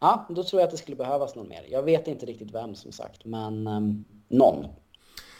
ja, 0.00 0.26
då 0.28 0.44
tror 0.44 0.60
jag 0.60 0.66
att 0.66 0.70
det 0.70 0.76
skulle 0.76 0.96
behövas 0.96 1.34
någon 1.34 1.48
mer. 1.48 1.66
Jag 1.68 1.82
vet 1.82 2.08
inte 2.08 2.26
riktigt 2.26 2.54
vem 2.54 2.74
som 2.74 2.92
sagt, 2.92 3.24
men 3.24 3.66
ehm, 3.66 4.04
någon. 4.28 4.66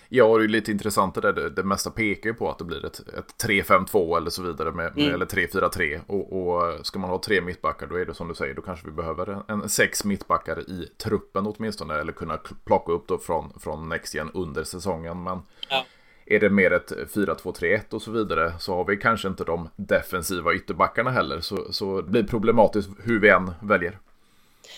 Ja, 0.08 0.38
det 0.38 0.44
är 0.44 0.48
lite 0.48 0.72
intressant 0.72 1.14
det 1.14 1.20
där. 1.20 1.50
Det, 1.50 1.62
mesta 1.62 1.90
pekar 1.90 2.30
ju 2.30 2.34
på 2.34 2.50
att 2.50 2.58
det 2.58 2.64
blir 2.64 2.86
ett, 2.86 2.98
ett 2.98 3.48
3-5-2 3.48 4.16
eller 4.16 4.30
så 4.30 4.42
vidare. 4.42 4.72
Med, 4.72 4.98
mm. 4.98 5.14
Eller 5.14 5.26
3-4-3. 5.26 6.00
Och, 6.06 6.46
och, 6.46 6.86
ska 6.86 6.98
man 6.98 7.10
ha 7.10 7.18
tre 7.18 7.40
mittbackar 7.40 7.86
då 7.86 7.96
är 7.96 8.06
det 8.06 8.14
som 8.14 8.28
du 8.28 8.34
säger. 8.34 8.54
Då 8.54 8.62
kanske 8.62 8.86
vi 8.86 8.92
behöver 8.92 9.28
en, 9.28 9.62
en 9.62 9.68
sex 9.68 10.04
mittbackar 10.04 10.60
i 10.60 10.88
truppen 11.02 11.46
åtminstone. 11.46 11.94
Eller 11.94 12.12
kunna 12.12 12.38
plocka 12.64 12.92
upp 12.92 13.08
då 13.08 13.18
från, 13.18 13.52
från 13.60 13.88
Next 13.88 14.14
Gen 14.14 14.30
under 14.34 14.64
säsongen. 14.64 15.22
Men 15.22 15.38
ja. 15.68 15.84
är 16.26 16.40
det 16.40 16.50
mer 16.50 16.70
ett 16.70 16.92
4-2-3-1 17.14 17.94
och 17.94 18.02
så 18.02 18.10
vidare. 18.10 18.52
Så 18.58 18.74
har 18.74 18.84
vi 18.84 18.96
kanske 18.96 19.28
inte 19.28 19.44
de 19.44 19.68
defensiva 19.76 20.54
ytterbackarna 20.54 21.10
heller. 21.10 21.40
Så, 21.40 21.72
så 21.72 22.00
det 22.00 22.10
blir 22.10 22.24
problematiskt 22.24 22.90
hur 23.04 23.20
vi 23.20 23.28
än 23.28 23.50
väljer. 23.60 23.98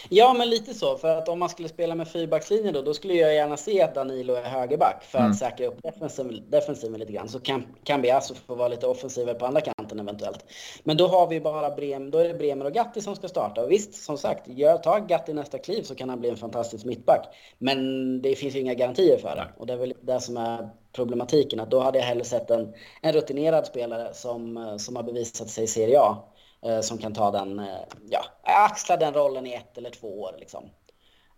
Ja, 0.09 0.35
men 0.39 0.51
lite 0.51 0.75
så. 0.75 0.97
För 0.97 1.17
att 1.17 1.29
om 1.29 1.39
man 1.39 1.49
skulle 1.49 1.69
spela 1.69 1.95
med 1.95 2.09
fyrbackslinje 2.09 2.73
då, 2.73 2.83
då 2.83 2.95
skulle 2.95 3.15
jag 3.15 3.35
gärna 3.35 3.57
se 3.57 3.83
att 3.83 3.95
Danilo 3.95 4.35
är 4.35 4.43
högerback 4.43 5.05
för 5.05 5.19
mm. 5.19 5.31
att 5.31 5.39
säkra 5.39 5.67
upp 5.67 5.83
defensiven, 5.83 6.51
defensiven 6.51 7.01
lite 7.01 7.13
grann. 7.13 7.29
Så 7.29 7.41
kan, 7.41 7.67
kan 7.85 8.03
vi 8.03 8.11
alltså 8.11 8.35
få 8.35 8.55
vara 8.55 8.69
lite 8.69 8.87
offensivare 8.87 9.35
på 9.35 9.47
andra 9.47 9.61
kanten 9.61 10.01
eventuellt. 10.01 10.45
Men 10.85 10.97
då 10.97 11.07
har 11.07 11.27
vi 11.27 11.41
bara 11.41 11.71
Brem, 11.71 12.11
då 12.11 12.19
är 12.19 12.29
det 12.29 12.35
Bremer 12.35 12.65
och 12.65 12.73
Gatti 12.73 13.01
som 13.01 13.17
ska 13.17 13.29
starta. 13.29 13.63
Och 13.65 13.71
visst, 13.71 13.95
som 13.95 14.19
sagt, 14.19 14.49
gör, 14.49 14.79
tar 14.79 15.01
Gatti 15.01 15.33
nästa 15.33 15.59
kliv 15.59 15.83
så 15.83 15.95
kan 15.95 16.09
han 16.09 16.21
bli 16.21 16.29
en 16.29 16.37
fantastisk 16.37 16.85
mittback. 16.85 17.27
Men 17.59 18.23
det 18.23 18.35
finns 18.35 18.55
ju 18.55 18.61
inga 18.61 18.75
garantier 18.75 19.19
för 19.19 19.37
det. 19.37 19.47
Och 19.59 19.67
det 19.67 19.73
är 19.73 19.77
väl 19.77 19.95
det 20.01 20.21
som 20.21 20.37
är 20.37 20.69
problematiken. 20.93 21.61
Att 21.61 21.71
då 21.71 21.81
hade 21.81 21.99
jag 21.99 22.07
hellre 22.07 22.25
sett 22.25 22.51
en, 22.51 22.73
en 23.03 23.13
rutinerad 23.13 23.67
spelare 23.67 24.15
som, 24.15 24.75
som 24.79 24.97
har 24.97 25.03
bevisat 25.03 25.49
sig 25.49 25.65
i 25.65 25.67
Serie 25.67 26.01
A 26.01 26.17
Eh, 26.17 26.38
som 26.83 26.99
kan 26.99 27.15
ta 27.15 27.31
den, 27.31 27.59
eh, 27.59 27.67
ja, 28.11 28.25
axla 28.43 28.97
den 28.97 29.15
rollen 29.15 29.47
i 29.47 29.55
ett 29.55 29.79
eller 29.79 29.91
två 29.91 30.21
år 30.21 30.35
liksom. 30.39 30.71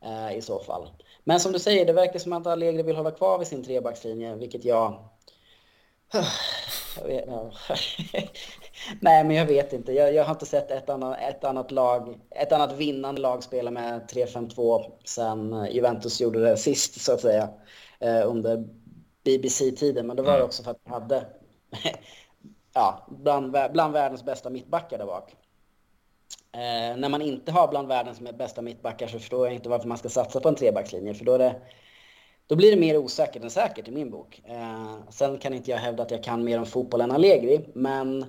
Eh, 0.05 0.37
I 0.37 0.43
så 0.43 0.59
fall. 0.59 0.91
Men 1.25 1.41
som 1.41 1.53
du 1.53 1.59
säger, 1.59 1.87
det 1.87 1.93
verkar 1.93 2.19
som 2.19 2.33
att 2.33 2.47
Allegri 2.47 2.83
vill 2.83 2.97
hålla 2.97 3.11
kvar 3.11 3.39
vid 3.39 3.49
sin 3.49 3.65
trebackslinje, 3.65 4.35
vilket 4.35 4.65
jag... 4.65 5.09
jag 6.97 7.07
vet, 7.07 7.29
Nej, 9.01 9.25
men 9.25 9.37
jag 9.37 9.47
vet 9.47 9.73
inte. 9.73 9.93
Jag, 9.93 10.15
jag, 10.15 10.25
har 10.25 10.35
inte 10.35 10.47
sett 10.47 10.71
ett 10.71 10.91
annat, 10.91 11.19
ett 11.21 11.45
annat 11.45 11.71
lag, 11.71 12.21
ett 12.31 12.53
annat 12.53 12.73
vinnande 12.73 13.21
lag 13.21 13.43
spela 13.43 13.71
med 13.71 14.11
3-5-2 14.11 14.93
sen 15.05 15.67
Juventus 15.71 16.21
gjorde 16.21 16.45
det 16.45 16.57
sist, 16.57 17.01
så 17.01 17.13
att 17.13 17.21
säga, 17.21 17.49
under 18.25 18.69
BBC-tiden. 19.25 20.07
Men 20.07 20.17
det 20.17 20.23
var 20.23 20.39
det 20.39 20.45
också 20.45 20.63
för 20.63 20.71
att 20.71 20.81
vi 20.85 20.91
hade 20.91 21.27
ja, 22.73 23.07
bland, 23.09 23.57
bland 23.73 23.93
världens 23.93 24.25
bästa 24.25 24.51
mittbackar 24.51 24.99
där 24.99 25.07
bak. 25.07 25.35
Eh, 26.53 26.97
när 26.97 27.09
man 27.09 27.23
inte 27.23 27.53
har 27.53 27.69
bland 27.69 27.89
världens 27.89 28.21
bästa 28.21 28.63
mittbackar 28.63 29.07
så 29.07 29.19
förstår 29.19 29.47
jag 29.47 29.55
inte 29.55 29.69
varför 29.69 29.89
man 29.89 29.99
ska 29.99 30.09
satsa 30.09 30.41
på 30.41 30.49
en 30.49 30.55
trebackslinje. 30.55 31.15
För 31.15 31.25
då, 31.25 31.39
det, 31.39 31.61
då 32.47 32.57
blir 32.57 32.71
det 32.71 32.81
mer 32.81 32.97
osäkert 32.97 33.43
än 33.43 33.51
säkert 33.51 33.89
i 33.89 33.91
min 33.91 34.11
bok. 34.11 34.43
Eh, 34.45 34.95
sen 35.11 35.39
kan 35.39 35.55
inte 35.55 35.71
jag 35.71 35.79
hävda 35.79 36.03
att 36.03 36.11
jag 36.11 36.25
kan 36.25 36.45
mer 36.45 36.59
om 36.59 36.67
fotboll 36.67 37.01
än 37.01 37.11
Allegri. 37.11 37.67
Men 37.75 38.25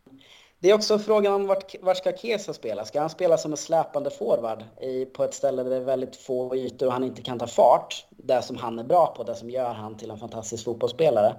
det 0.60 0.70
är 0.70 0.74
också 0.74 1.00
frågan 1.00 1.34
om 1.34 1.48
vart, 1.48 1.76
vart 1.82 1.98
ska 1.98 2.12
Kesa 2.18 2.54
spela? 2.54 2.86
Ska 2.86 3.00
han 3.00 3.10
spela 3.10 3.38
som 3.38 3.52
en 3.52 3.58
släpande 3.58 4.10
forward 4.10 4.64
i, 4.82 5.06
på 5.06 5.24
ett 5.24 5.34
ställe 5.34 5.64
där 5.64 5.70
det 5.70 5.76
är 5.76 5.80
väldigt 5.80 6.16
få 6.16 6.56
ytor 6.56 6.88
och 6.88 6.94
han 6.94 7.04
inte 7.04 7.22
kan 7.22 7.40
ta 7.40 7.48
fart? 7.48 8.06
Det 8.10 8.42
som 8.42 8.58
han 8.58 8.80
är 8.80 8.84
bra 8.84 9.14
på, 9.18 9.24
det 9.24 9.36
som 9.36 9.50
gör 9.50 9.74
han 9.74 9.98
till 9.98 10.12
en 10.12 10.18
fantastisk 10.18 10.66
fotbollsspelare. 10.66 11.36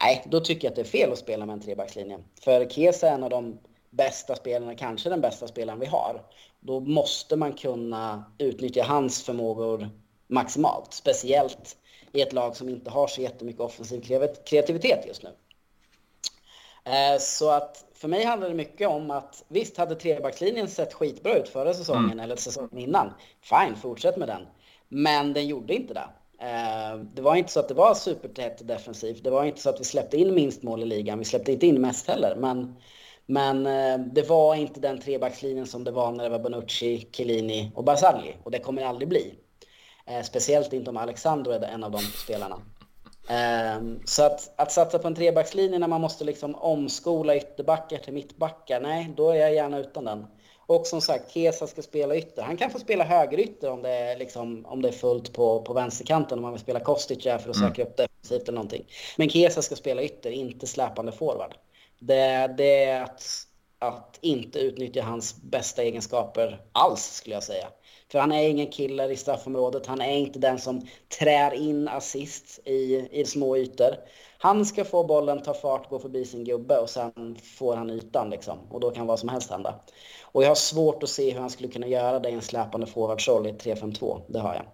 Nej, 0.00 0.24
då 0.26 0.40
tycker 0.40 0.66
jag 0.66 0.70
att 0.70 0.76
det 0.76 0.82
är 0.82 0.84
fel 0.84 1.12
att 1.12 1.18
spela 1.18 1.46
med 1.46 1.52
en 1.52 1.60
trebackslinje. 1.60 2.18
För 2.40 2.68
Kesa 2.68 3.08
är 3.08 3.14
en 3.14 3.24
av 3.24 3.30
de 3.30 3.58
bästa 3.90 4.36
spelarna, 4.36 4.74
kanske 4.74 5.08
den 5.08 5.20
bästa 5.20 5.48
spelaren 5.48 5.80
vi 5.80 5.86
har. 5.86 6.22
Då 6.60 6.80
måste 6.80 7.36
man 7.36 7.52
kunna 7.52 8.24
utnyttja 8.38 8.82
hans 8.82 9.22
förmågor 9.22 9.88
maximalt. 10.26 10.92
Speciellt 10.92 11.76
i 12.12 12.20
ett 12.20 12.32
lag 12.32 12.56
som 12.56 12.68
inte 12.68 12.90
har 12.90 13.06
så 13.06 13.20
jättemycket 13.20 13.60
offensiv 13.60 14.00
kreativitet 14.44 15.06
just 15.06 15.22
nu. 15.22 15.30
Eh, 16.84 17.18
så 17.18 17.50
att 17.50 17.84
för 17.94 18.08
mig 18.08 18.24
handlar 18.24 18.48
det 18.48 18.54
mycket 18.54 18.88
om 18.88 19.10
att 19.10 19.44
visst 19.48 19.76
hade 19.76 19.94
trebackslinjen 19.94 20.68
sett 20.68 20.94
skitbra 20.94 21.34
ut 21.34 21.48
förra 21.48 21.74
säsongen 21.74 22.04
mm. 22.04 22.20
eller 22.20 22.36
säsongen 22.36 22.78
innan. 22.78 23.12
Fine, 23.40 23.76
fortsätt 23.76 24.16
med 24.16 24.28
den. 24.28 24.46
Men 24.88 25.32
den 25.32 25.46
gjorde 25.46 25.74
inte 25.74 25.94
det. 25.94 26.08
Eh, 26.40 26.98
det 27.14 27.22
var 27.22 27.36
inte 27.36 27.52
så 27.52 27.60
att 27.60 27.68
det 27.68 27.74
var 27.74 27.94
supertätt 27.94 28.68
defensivt. 28.68 29.24
Det 29.24 29.30
var 29.30 29.44
inte 29.44 29.60
så 29.60 29.70
att 29.70 29.80
vi 29.80 29.84
släppte 29.84 30.16
in 30.16 30.34
minst 30.34 30.62
mål 30.62 30.82
i 30.82 30.86
ligan. 30.86 31.18
Vi 31.18 31.24
släppte 31.24 31.52
inte 31.52 31.66
in 31.66 31.80
mest 31.80 32.08
heller. 32.08 32.36
Men, 32.36 32.76
men 33.26 33.66
eh, 33.66 33.98
det 33.98 34.28
var 34.28 34.54
inte 34.54 34.80
den 34.80 35.00
trebackslinjen 35.00 35.66
som 35.66 35.84
det 35.84 35.90
var 35.90 36.12
när 36.12 36.24
det 36.24 36.30
var 36.30 36.38
Bonucci, 36.38 37.08
Chiellini 37.12 37.72
och 37.74 37.84
Barzagli. 37.84 38.34
Och 38.42 38.50
det 38.50 38.58
kommer 38.58 38.82
det 38.82 38.88
aldrig 38.88 39.08
bli. 39.08 39.34
Eh, 40.06 40.22
speciellt 40.22 40.72
inte 40.72 40.90
om 40.90 40.96
Alexandro 40.96 41.52
är 41.52 41.62
en 41.62 41.84
av 41.84 41.90
de 41.90 41.98
spelarna. 41.98 42.56
Så 44.04 44.22
att, 44.22 44.60
att 44.60 44.72
satsa 44.72 44.98
på 44.98 45.08
en 45.08 45.14
trebackslinje 45.14 45.78
när 45.78 45.88
man 45.88 46.00
måste 46.00 46.24
liksom 46.24 46.54
omskola 46.54 47.36
ytterbackar 47.36 47.98
till 47.98 48.12
mittbackar, 48.12 48.80
nej, 48.80 49.12
då 49.16 49.30
är 49.30 49.36
jag 49.36 49.54
gärna 49.54 49.78
utan 49.78 50.04
den. 50.04 50.26
Och 50.68 50.86
som 50.86 51.00
sagt, 51.00 51.30
Kesa 51.30 51.66
ska 51.66 51.82
spela 51.82 52.16
ytter. 52.16 52.42
Han 52.42 52.56
kan 52.56 52.70
få 52.70 52.78
spela 52.78 53.04
högerytter 53.04 53.70
om 53.70 53.82
det 53.82 53.90
är, 53.90 54.16
liksom, 54.16 54.66
om 54.66 54.82
det 54.82 54.88
är 54.88 54.92
fullt 54.92 55.32
på, 55.32 55.62
på 55.62 55.72
vänsterkanten, 55.72 56.38
om 56.38 56.42
man 56.42 56.52
vill 56.52 56.60
spela 56.60 56.80
Kostic 56.80 57.22
för 57.22 57.30
att 57.30 57.56
mm. 57.56 57.68
säkra 57.68 57.84
upp 57.84 57.96
defensivt 57.96 58.42
eller 58.42 58.52
någonting. 58.52 58.84
Men 59.16 59.28
Kesa 59.28 59.62
ska 59.62 59.76
spela 59.76 60.02
ytter, 60.02 60.30
inte 60.30 60.66
släpande 60.66 61.12
forward. 61.12 61.54
Det, 61.98 62.54
det 62.58 62.84
är 62.84 63.02
att, 63.02 63.47
att 63.78 64.18
inte 64.20 64.58
utnyttja 64.58 65.02
hans 65.02 65.36
bästa 65.42 65.82
egenskaper 65.82 66.60
alls, 66.72 67.14
skulle 67.14 67.36
jag 67.36 67.42
säga. 67.42 67.68
För 68.12 68.18
han 68.18 68.32
är 68.32 68.48
ingen 68.48 68.66
killer 68.66 69.10
i 69.10 69.16
straffområdet. 69.16 69.86
Han 69.86 70.00
är 70.00 70.16
inte 70.16 70.38
den 70.38 70.58
som 70.58 70.86
trär 71.18 71.54
in 71.54 71.88
assist 71.88 72.60
i, 72.64 73.08
i 73.20 73.24
små 73.24 73.56
ytor. 73.56 73.94
Han 74.38 74.66
ska 74.66 74.84
få 74.84 75.04
bollen, 75.04 75.42
ta 75.42 75.54
fart, 75.54 75.90
gå 75.90 75.98
förbi 75.98 76.24
sin 76.24 76.44
gubbe 76.44 76.78
och 76.78 76.90
sen 76.90 77.38
får 77.58 77.76
han 77.76 77.90
ytan 77.90 78.30
liksom. 78.30 78.58
Och 78.70 78.80
då 78.80 78.90
kan 78.90 79.06
vad 79.06 79.18
som 79.18 79.28
helst 79.28 79.50
hända. 79.50 79.74
Och 80.22 80.42
jag 80.42 80.48
har 80.48 80.54
svårt 80.54 81.02
att 81.02 81.08
se 81.08 81.30
hur 81.30 81.40
han 81.40 81.50
skulle 81.50 81.68
kunna 81.68 81.86
göra 81.86 82.18
det 82.18 82.28
i 82.28 82.32
en 82.32 82.42
släpande 82.42 82.86
forwardsroll 82.86 83.46
i 83.46 83.52
3-5-2. 83.52 84.20
Det 84.28 84.38
har 84.38 84.54
jag. 84.54 84.64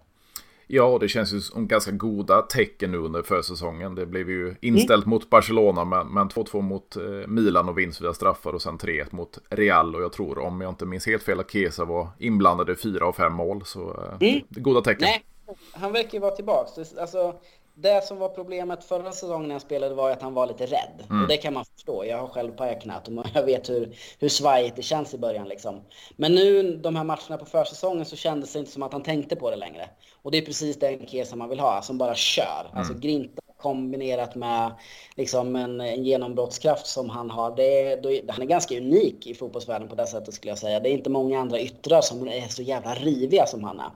Ja, 0.67 0.97
det 1.01 1.07
känns 1.07 1.33
ju 1.33 1.41
som 1.41 1.67
ganska 1.67 1.91
goda 1.91 2.41
tecken 2.41 2.91
nu 2.91 2.97
under 2.97 3.21
försäsongen. 3.21 3.95
Det 3.95 4.05
blev 4.05 4.29
ju 4.29 4.55
inställt 4.61 5.05
mm. 5.05 5.09
mot 5.09 5.29
Barcelona, 5.29 5.85
men, 5.85 6.07
men 6.07 6.29
2-2 6.29 6.61
mot 6.61 6.95
eh, 6.95 7.03
Milan 7.27 7.69
och 7.69 7.77
vinst 7.77 8.01
via 8.01 8.13
straffar 8.13 8.53
och 8.53 8.61
sen 8.61 8.77
3-1 8.77 9.05
mot 9.11 9.39
Real. 9.49 9.95
Och 9.95 10.01
jag 10.01 10.13
tror, 10.13 10.39
om 10.39 10.61
jag 10.61 10.71
inte 10.71 10.85
minns 10.85 11.05
helt 11.05 11.23
fel, 11.23 11.39
att 11.39 11.51
Kesa 11.51 11.85
var 11.85 12.07
inblandad 12.19 12.69
i 12.69 12.75
fyra 12.75 13.05
av 13.05 13.13
fem 13.13 13.33
mål. 13.33 13.61
Så 13.65 13.79
eh, 14.21 14.29
mm. 14.29 14.41
goda 14.49 14.81
tecken. 14.81 15.01
Nej, 15.01 15.23
han 15.71 15.91
verkar 15.91 16.13
ju 16.13 16.19
vara 16.19 16.35
tillbaka. 16.35 16.81
Alltså, 16.99 17.35
det 17.75 18.05
som 18.05 18.17
var 18.17 18.29
problemet 18.29 18.83
förra 18.83 19.11
säsongen 19.11 19.47
när 19.47 19.53
han 19.53 19.61
spelade 19.61 19.95
var 19.95 20.11
att 20.11 20.21
han 20.21 20.33
var 20.33 20.47
lite 20.47 20.65
rädd. 20.65 21.03
Mm. 21.09 21.21
Och 21.21 21.27
det 21.27 21.37
kan 21.37 21.53
man 21.53 21.65
förstå. 21.65 22.05
Jag 22.05 22.17
har 22.17 22.27
själv 22.27 22.51
pajaknät 22.51 23.07
och 23.07 23.25
jag 23.33 23.43
vet 23.43 23.69
hur, 23.69 23.95
hur 24.19 24.29
svajigt 24.29 24.75
det 24.75 24.81
känns 24.81 25.13
i 25.13 25.17
början. 25.17 25.47
Liksom. 25.47 25.81
Men 26.15 26.35
nu 26.35 26.75
de 26.77 26.95
här 26.95 27.03
matcherna 27.03 27.37
på 27.37 27.45
försäsongen 27.45 28.05
så 28.05 28.15
kändes 28.15 28.53
det 28.53 28.59
inte 28.59 28.71
som 28.71 28.83
att 28.83 28.93
han 28.93 29.03
tänkte 29.03 29.35
på 29.35 29.49
det 29.49 29.55
längre. 29.55 29.89
Och 30.21 30.31
det 30.31 30.37
är 30.37 30.45
precis 30.45 30.79
den 30.79 31.07
Kesa 31.07 31.35
man 31.35 31.49
vill 31.49 31.59
ha, 31.59 31.81
som 31.81 31.97
bara 31.97 32.15
kör. 32.15 32.65
Mm. 32.65 32.77
Alltså 32.77 32.93
grinta 32.93 33.41
kombinerat 33.57 34.35
med 34.35 34.71
liksom 35.15 35.55
en, 35.55 35.81
en 35.81 36.03
genombrottskraft 36.03 36.87
som 36.87 37.09
han 37.09 37.29
har. 37.29 37.55
Det 37.55 37.95
då, 37.95 38.33
han 38.33 38.41
är 38.41 38.45
ganska 38.45 38.77
unik 38.77 39.27
i 39.27 39.33
fotbollsvärlden 39.33 39.87
på 39.87 39.95
det 39.95 40.07
sättet 40.07 40.33
skulle 40.33 40.51
jag 40.51 40.57
säga. 40.57 40.79
Det 40.79 40.89
är 40.89 40.93
inte 40.93 41.09
många 41.09 41.39
andra 41.39 41.59
yttrar 41.59 42.01
som 42.01 42.27
är 42.27 42.47
så 42.47 42.61
jävla 42.61 42.93
riviga 42.93 43.45
som 43.45 43.63
han 43.63 43.79
är. 43.79 43.91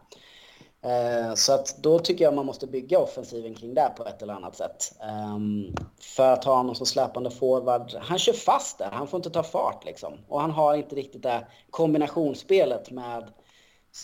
Eh, 0.82 1.34
så 1.36 1.54
att 1.54 1.78
då 1.84 2.00
tycker 2.00 2.24
jag 2.24 2.34
man 2.34 2.46
måste 2.46 2.68
bygga 2.68 3.00
offensiven 3.00 3.56
kring 3.56 3.74
det 3.74 3.94
på 3.98 4.06
ett 4.06 4.22
eller 4.22 4.34
annat 4.34 4.56
sätt. 4.56 4.94
Ehm, 5.02 5.76
för 6.02 6.34
att 6.34 6.44
ha 6.44 6.56
honom 6.56 6.76
som 6.76 6.86
släpande 6.86 7.32
forward. 7.32 7.94
Han 8.02 8.20
kör 8.20 8.34
fast 8.34 8.78
där, 8.78 8.90
han 8.92 9.08
får 9.08 9.18
inte 9.18 9.30
ta 9.30 9.44
fart 9.44 9.86
liksom. 9.86 10.14
Och 10.28 10.42
han 10.42 10.52
har 10.52 10.76
inte 10.76 10.96
riktigt 10.96 11.24
det 11.24 11.48
kombinationsspelet 11.70 12.92
med 12.92 13.24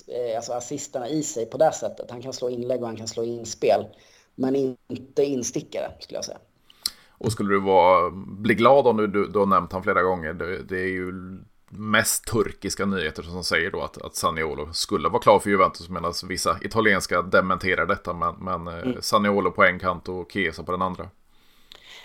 eh, 0.07 0.35
alltså 0.35 0.53
assisterna 0.53 1.09
i 1.09 1.23
sig 1.23 1.45
på 1.45 1.57
det 1.57 1.71
sättet. 1.71 2.11
Han 2.11 2.21
kan 2.21 2.33
slå 2.33 2.49
inlägg 2.49 2.81
och 2.81 2.87
han 2.87 2.97
kan 2.97 3.07
slå 3.07 3.23
inspel. 3.23 3.85
Men 4.35 4.55
inte 4.87 5.23
instickare 5.23 5.91
skulle 5.99 6.17
jag 6.17 6.25
säga. 6.25 6.39
Och 7.17 7.31
skulle 7.31 7.53
du 7.53 7.61
vara, 7.61 8.11
bli 8.11 8.55
glad 8.55 8.87
om 8.87 8.97
du, 8.97 9.07
du, 9.07 9.27
du 9.27 9.39
har 9.39 9.45
nämnt 9.45 9.73
han 9.73 9.83
flera 9.83 10.03
gånger. 10.03 10.33
Det, 10.33 10.63
det 10.63 10.79
är 10.79 10.87
ju 10.87 11.11
mest 11.69 12.25
turkiska 12.25 12.85
nyheter 12.85 13.23
som 13.23 13.43
säger 13.43 13.71
då 13.71 13.81
att, 13.81 14.01
att 14.01 14.15
Saniolo 14.15 14.73
skulle 14.73 15.09
vara 15.09 15.21
klar 15.21 15.39
för 15.39 15.49
Juventus 15.49 15.89
medan 15.89 16.13
vissa 16.27 16.57
italienska 16.61 17.21
dementerar 17.21 17.85
detta. 17.85 18.13
Men, 18.13 18.35
men 18.35 18.67
eh, 18.67 18.83
mm. 18.83 19.01
Saniolo 19.01 19.51
på 19.51 19.63
en 19.63 19.79
kant 19.79 20.09
och 20.09 20.31
Chiesa 20.31 20.63
på 20.63 20.71
den 20.71 20.81
andra. 20.81 21.09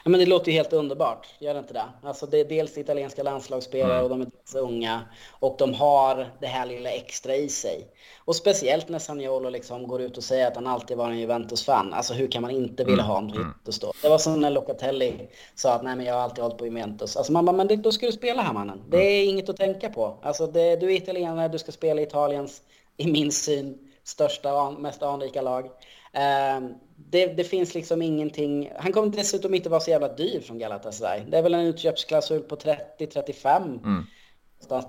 Ja, 0.04 0.10
men 0.10 0.20
det 0.20 0.26
låter 0.26 0.46
ju 0.46 0.52
helt 0.52 0.72
underbart, 0.72 1.26
gör 1.38 1.54
det 1.54 1.60
inte 1.60 1.72
det? 1.72 1.84
Alltså 2.02 2.26
det 2.26 2.40
är 2.40 2.44
dels 2.44 2.78
italienska 2.78 3.22
landslagsspelare 3.22 3.92
mm. 3.92 4.04
och 4.04 4.10
de 4.10 4.20
är 4.20 4.24
dels 4.24 4.54
unga. 4.54 5.00
Och 5.30 5.56
de 5.58 5.74
har 5.74 6.30
det 6.40 6.46
här 6.46 6.66
lilla 6.66 6.90
extra 6.90 7.36
i 7.36 7.48
sig. 7.48 7.86
Och 8.18 8.36
speciellt 8.36 8.88
när 8.88 8.98
Saniolo 8.98 9.50
liksom 9.50 9.88
går 9.88 10.00
ut 10.00 10.16
och 10.16 10.24
säger 10.24 10.46
att 10.46 10.54
han 10.54 10.66
alltid 10.66 10.96
var 10.96 11.10
en 11.10 11.18
Juventus-fan. 11.18 11.92
Alltså 11.92 12.14
hur 12.14 12.28
kan 12.30 12.42
man 12.42 12.50
inte 12.50 12.84
vilja 12.84 13.02
ha 13.02 13.18
en 13.18 13.24
mm. 13.24 13.36
Juventus 13.36 13.80
då? 13.80 13.92
Det 14.02 14.08
var 14.08 14.18
som 14.18 14.40
när 14.40 14.50
Locatelli 14.50 15.28
sa 15.54 15.72
att 15.72 15.84
nej 15.84 15.96
men 15.96 16.06
jag 16.06 16.14
har 16.14 16.20
alltid 16.20 16.42
hållit 16.42 16.58
på 16.58 16.66
Juventus. 16.66 17.16
Alltså 17.16 17.32
man 17.32 17.44
bara, 17.44 17.56
men 17.56 17.66
det, 17.66 17.76
då 17.76 17.92
ska 17.92 18.06
du 18.06 18.12
spela 18.12 18.42
här 18.42 18.52
mannen. 18.52 18.82
Det 18.88 19.04
är 19.04 19.28
inget 19.28 19.48
att 19.48 19.56
tänka 19.56 19.90
på. 19.90 20.18
Alltså 20.22 20.46
det, 20.46 20.76
du 20.76 20.92
är 20.92 20.96
italienare, 20.96 21.48
du 21.48 21.58
ska 21.58 21.72
spela 21.72 22.00
i 22.00 22.04
Italiens, 22.04 22.62
i 22.96 23.06
min 23.06 23.32
syn, 23.32 23.78
största, 24.04 24.70
mest 24.70 25.02
anrika 25.02 25.42
lag. 25.42 25.64
Uh, 25.64 26.70
det, 27.10 27.26
det, 27.26 27.44
finns 27.44 27.74
liksom 27.74 28.02
ingenting. 28.02 28.72
Han 28.76 28.92
kommer 28.92 29.08
dessutom 29.08 29.54
inte 29.54 29.68
vara 29.68 29.80
så 29.80 29.90
jävla 29.90 30.08
dyr 30.08 30.40
från 30.40 30.58
Galatasaray. 30.58 31.20
Det 31.28 31.38
är 31.38 31.42
väl 31.42 31.54
en 31.54 31.66
utköpsklausul 31.66 32.42
på 32.42 32.56
30-35. 32.56 33.84
Mm. 33.84 34.06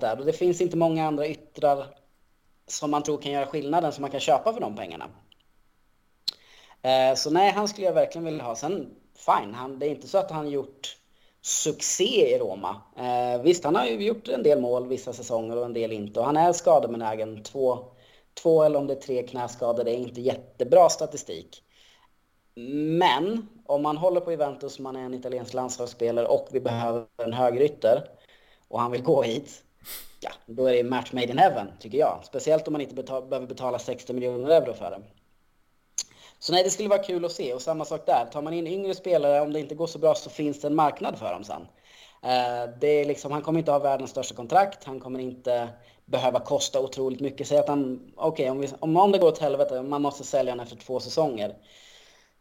där. 0.00 0.18
Och 0.18 0.26
det 0.26 0.32
finns 0.32 0.60
inte 0.60 0.76
många 0.76 1.06
andra 1.06 1.26
yttrar 1.26 1.86
som 2.66 2.90
man 2.90 3.02
tror 3.02 3.18
kan 3.18 3.32
göra 3.32 3.46
skillnaden 3.46 3.92
som 3.92 4.02
man 4.02 4.10
kan 4.10 4.20
köpa 4.20 4.52
för 4.52 4.60
de 4.60 4.76
pengarna. 4.76 5.08
Eh, 6.82 7.14
så 7.14 7.30
nej, 7.30 7.52
han 7.52 7.68
skulle 7.68 7.86
jag 7.86 7.94
verkligen 7.94 8.24
vilja 8.24 8.44
ha. 8.44 8.56
Sen 8.56 8.90
fine, 9.16 9.54
han, 9.54 9.78
det 9.78 9.86
är 9.86 9.90
inte 9.90 10.08
så 10.08 10.18
att 10.18 10.30
han 10.30 10.50
gjort 10.50 10.96
succé 11.40 12.34
i 12.34 12.38
Roma. 12.38 12.82
Eh, 12.96 13.42
visst, 13.42 13.64
han 13.64 13.76
har 13.76 13.86
ju 13.86 14.04
gjort 14.04 14.28
en 14.28 14.42
del 14.42 14.60
mål 14.60 14.88
vissa 14.88 15.12
säsonger 15.12 15.56
och 15.56 15.64
en 15.64 15.72
del 15.72 15.92
inte. 15.92 16.20
Och 16.20 16.26
han 16.26 16.36
är 16.36 16.52
skadebenägen. 16.52 17.42
Två, 17.42 17.78
två 18.42 18.62
eller 18.62 18.78
om 18.78 18.86
det 18.86 18.94
är 18.94 19.00
tre 19.00 19.22
knäskador, 19.22 19.84
det 19.84 19.90
är 19.90 19.98
inte 19.98 20.20
jättebra 20.20 20.88
statistik. 20.88 21.62
Men 22.54 23.48
om 23.66 23.82
man 23.82 23.96
håller 23.96 24.20
på 24.20 24.30
Juventus, 24.30 24.78
man 24.78 24.96
är 24.96 25.00
en 25.00 25.14
italiensk 25.14 25.54
landslagsspelare 25.54 26.26
och 26.26 26.48
vi 26.50 26.60
behöver 26.60 27.06
en 27.16 27.32
högerytter 27.32 28.08
och 28.68 28.80
han 28.80 28.90
vill 28.90 29.02
gå 29.02 29.22
hit. 29.22 29.64
Ja, 30.20 30.30
då 30.46 30.66
är 30.66 30.72
det 30.72 30.82
match 30.82 31.12
made 31.12 31.26
in 31.30 31.38
heaven, 31.38 31.66
tycker 31.80 31.98
jag. 31.98 32.20
Speciellt 32.24 32.66
om 32.68 32.72
man 32.72 32.80
inte 32.80 32.94
betala, 32.94 33.26
behöver 33.26 33.46
betala 33.46 33.78
60 33.78 34.12
miljoner 34.12 34.50
euro 34.50 34.74
för 34.74 34.90
det. 34.90 35.02
Så 36.38 36.52
nej, 36.52 36.64
det 36.64 36.70
skulle 36.70 36.88
vara 36.88 37.02
kul 37.02 37.24
att 37.24 37.32
se. 37.32 37.54
Och 37.54 37.62
samma 37.62 37.84
sak 37.84 38.06
där. 38.06 38.24
Tar 38.32 38.42
man 38.42 38.52
in 38.52 38.66
yngre 38.66 38.94
spelare, 38.94 39.40
om 39.40 39.52
det 39.52 39.60
inte 39.60 39.74
går 39.74 39.86
så 39.86 39.98
bra 39.98 40.14
så 40.14 40.30
finns 40.30 40.60
det 40.60 40.66
en 40.66 40.74
marknad 40.74 41.18
för 41.18 41.32
dem 41.32 41.44
sen. 41.44 41.62
Eh, 42.22 42.70
det 42.80 42.86
är 42.86 43.04
liksom, 43.04 43.32
han 43.32 43.42
kommer 43.42 43.58
inte 43.58 43.72
ha 43.72 43.78
världens 43.78 44.10
största 44.10 44.34
kontrakt. 44.34 44.84
Han 44.84 45.00
kommer 45.00 45.18
inte 45.18 45.68
behöva 46.04 46.40
kosta 46.40 46.80
otroligt 46.80 47.20
mycket. 47.20 47.48
Säg 47.48 47.58
att 47.58 47.68
han, 47.68 48.12
okej, 48.16 48.50
okay, 48.50 48.68
om, 48.70 48.76
om, 48.80 48.96
om 48.96 49.12
det 49.12 49.18
går 49.18 49.28
åt 49.28 49.38
helvete, 49.38 49.82
man 49.82 50.02
måste 50.02 50.24
sälja 50.24 50.52
honom 50.52 50.62
efter 50.62 50.76
två 50.76 51.00
säsonger. 51.00 51.56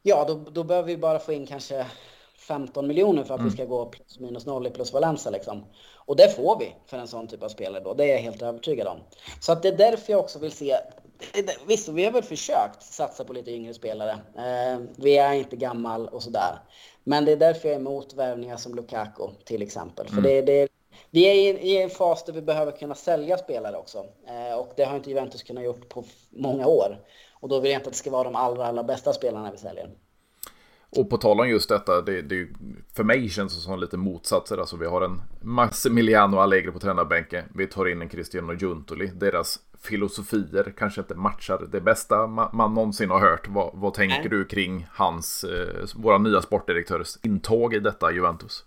Ja, 0.04 0.26
då, 0.28 0.34
då 0.52 0.64
behöver 0.64 0.88
vi 0.88 0.97
bara 0.97 1.20
få 1.20 1.34
in 1.34 1.47
kanske 1.47 1.86
15 2.36 2.88
miljoner 2.88 3.24
för 3.24 3.34
att 3.34 3.39
mm. 3.39 3.49
vi 3.49 3.58
ska 3.58 3.66
gå 3.66 3.86
plus 3.86 4.20
minus 4.20 4.45
noll 4.45 4.68
i 4.68 4.70
plus 4.70 4.93
valensa 4.93 5.30
liksom. 5.30 5.66
Och 5.95 6.16
det 6.16 6.36
får 6.36 6.60
vi 6.60 6.76
för 6.86 6.97
en 6.97 7.08
sån 7.08 7.28
typ 7.28 7.43
av 7.43 7.49
spelare 7.49 7.84
då. 7.84 7.93
Det 7.93 8.04
är 8.04 8.08
jag 8.08 8.22
helt 8.22 8.41
övertygad 8.41 8.88
om. 8.88 8.97
Så 9.39 9.52
att 9.52 9.64
det 9.64 9.68
är 9.68 9.78
därför 9.78 10.14
jag 10.14 10.20
också 10.20 10.39
vill 10.39 10.52
se 10.52 10.78
Visst, 11.68 11.89
vi 11.89 12.06
har 12.06 12.12
väl 12.12 12.24
försökt 12.24 12.84
satsa 12.84 13.24
på 13.24 13.34
lite 13.34 13.52
yngre 13.52 13.74
spelare. 13.74 14.12
Eh, 14.38 14.82
vi 14.95 15.18
är 15.18 15.34
inte 15.34 15.56
gammal 15.56 16.08
och 16.08 16.24
sådär. 16.24 16.60
Men 17.04 17.26
det 17.26 17.32
är 17.32 17.38
därför 17.38 17.68
jag 17.68 17.76
är 17.76 17.80
emot 17.80 18.14
värvningar 18.14 18.58
som 18.58 18.76
Lukaku 18.76 19.24
till 19.45 19.62
exempel. 19.62 20.08
För 20.08 20.18
mm. 20.18 20.24
det, 20.24 20.41
det, 20.41 20.68
vi 21.10 21.26
är 21.26 21.34
i, 21.34 21.70
i 21.70 21.82
en 21.82 21.89
fas 21.89 22.26
där 22.26 22.34
vi 22.34 22.41
behöver 22.41 22.72
kunna 22.72 22.95
sälja 22.95 23.38
spelare 23.38 23.78
också. 23.78 24.06
Eh, 24.28 24.60
och 24.60 24.74
det 24.76 24.84
har 24.84 24.95
inte 24.95 25.10
Juventus 25.10 25.43
kunnat 25.43 25.64
gjort 25.64 25.89
på 25.89 26.04
många 26.30 26.68
år. 26.68 26.97
Och 27.42 27.50
då 27.50 27.60
vill 27.60 27.72
jag 27.72 27.80
inte 27.80 27.88
att 27.88 27.94
det 27.94 28.00
ska 28.00 28.12
vara 28.12 28.24
de 28.24 28.36
allra, 28.36 28.66
allra 28.66 28.84
bästa 28.84 29.14
spelarna 29.14 29.52
vi 29.52 29.58
säljer. 29.58 29.89
Och 30.89 31.10
på 31.10 31.18
tal 31.18 31.39
om 31.39 31.50
just 31.50 31.70
detta, 31.70 32.02
det, 32.02 32.22
det, 32.22 32.48
för 32.94 33.04
mig 33.04 33.30
känns 33.30 33.56
det 33.56 33.62
som 33.62 33.80
lite 33.80 33.98
motsatser. 33.98 34.58
Alltså 34.58 34.78
vi 34.78 34.86
har 34.86 35.02
en 35.02 35.22
Massimiliano 35.42 36.38
Allegri 36.38 36.72
på 36.72 36.80
tränarbänken. 36.80 37.46
Vi 37.56 37.68
tar 37.68 37.88
in 37.88 38.02
en 38.02 38.10
Cristiano 38.10 38.54
Giuntoli. 38.54 39.08
Deras 39.08 39.60
filosofier 39.82 40.74
kanske 40.78 41.02
inte 41.02 41.16
matchar 41.16 41.68
det 41.72 41.82
bästa 41.82 42.28
man, 42.28 42.74
någonsin 42.74 43.10
har 43.10 43.20
hört. 43.20 43.48
Vad, 43.48 43.72
vad 43.74 43.94
tänker 43.94 44.20
Nej. 44.20 44.30
du 44.30 44.46
kring 44.46 44.88
hans, 44.92 45.44
eh, 45.44 45.86
våra 45.96 46.18
nya 46.18 46.42
sportdirektörs 46.42 47.18
intåg 47.22 47.74
i 47.74 47.80
detta 47.80 48.12
Juventus? 48.12 48.66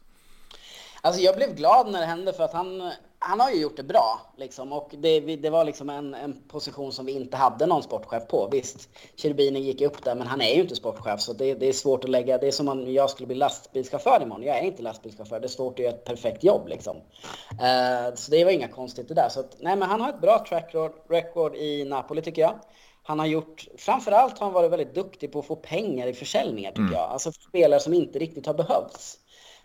Alltså 1.00 1.20
jag 1.20 1.36
blev 1.36 1.54
glad 1.54 1.92
när 1.92 2.00
det 2.00 2.06
hände 2.06 2.32
för 2.32 2.44
att 2.44 2.52
han, 2.52 2.92
han 3.26 3.40
har 3.40 3.50
ju 3.50 3.60
gjort 3.60 3.76
det 3.76 3.82
bra. 3.82 4.20
Liksom, 4.36 4.72
och 4.72 4.94
det, 4.98 5.20
det 5.20 5.50
var 5.50 5.64
liksom 5.64 5.90
en, 5.90 6.14
en, 6.14 6.42
position 6.48 6.92
som 6.92 7.06
vi 7.06 7.12
inte 7.12 7.36
hade 7.36 7.66
någon 7.66 7.82
sportchef 7.82 8.26
på. 8.26 8.48
Visst, 8.52 8.88
Cherubini 9.16 9.60
gick 9.60 9.80
upp 9.80 10.04
där, 10.04 10.14
men 10.14 10.26
han 10.26 10.40
är 10.40 10.54
ju 10.54 10.60
inte 10.60 10.76
sportchef. 10.76 11.20
Så 11.20 11.32
det, 11.32 11.54
det 11.54 11.68
är 11.68 11.72
svårt 11.72 12.04
att 12.04 12.10
lägga... 12.10 12.38
Det 12.38 12.46
är 12.46 12.52
som 12.52 12.68
om 12.68 12.92
jag 12.92 13.10
skulle 13.10 13.26
bli 13.26 13.36
lastbilschaufför 13.36 14.22
imorgon. 14.22 14.42
Jag 14.42 14.58
är 14.58 14.62
inte 14.62 14.82
lastbilschaufför. 14.82 15.40
Det 15.40 15.46
är 15.46 15.48
svårt 15.48 15.72
att 15.72 15.78
göra 15.84 15.94
ett 15.94 16.04
perfekt 16.04 16.44
jobb 16.44 16.68
liksom. 16.68 16.96
Uh, 16.96 18.14
så 18.14 18.30
det 18.30 18.44
var 18.44 18.50
inga 18.50 18.68
konstigheter 18.68 19.14
där. 19.14 19.28
Så 19.28 19.40
att, 19.40 19.56
nej, 19.60 19.76
men 19.76 19.88
han 19.88 20.00
har 20.00 20.08
ett 20.08 20.20
bra 20.20 20.44
track 20.48 20.74
record 21.08 21.56
i 21.56 21.84
Napoli 21.84 22.22
tycker 22.22 22.42
jag. 22.42 22.54
Han 23.02 23.18
har 23.18 23.26
gjort, 23.26 23.66
framförallt 23.78 24.38
har 24.38 24.46
han 24.46 24.54
varit 24.54 24.70
väldigt 24.72 24.94
duktig 24.94 25.32
på 25.32 25.38
att 25.38 25.46
få 25.46 25.56
pengar 25.56 26.06
i 26.06 26.14
försäljningar 26.14 26.70
tycker 26.70 26.80
mm. 26.80 26.92
jag. 26.92 27.10
Alltså 27.10 27.32
spelare 27.32 27.80
som 27.80 27.94
inte 27.94 28.18
riktigt 28.18 28.46
har 28.46 28.54
behövts. 28.54 29.18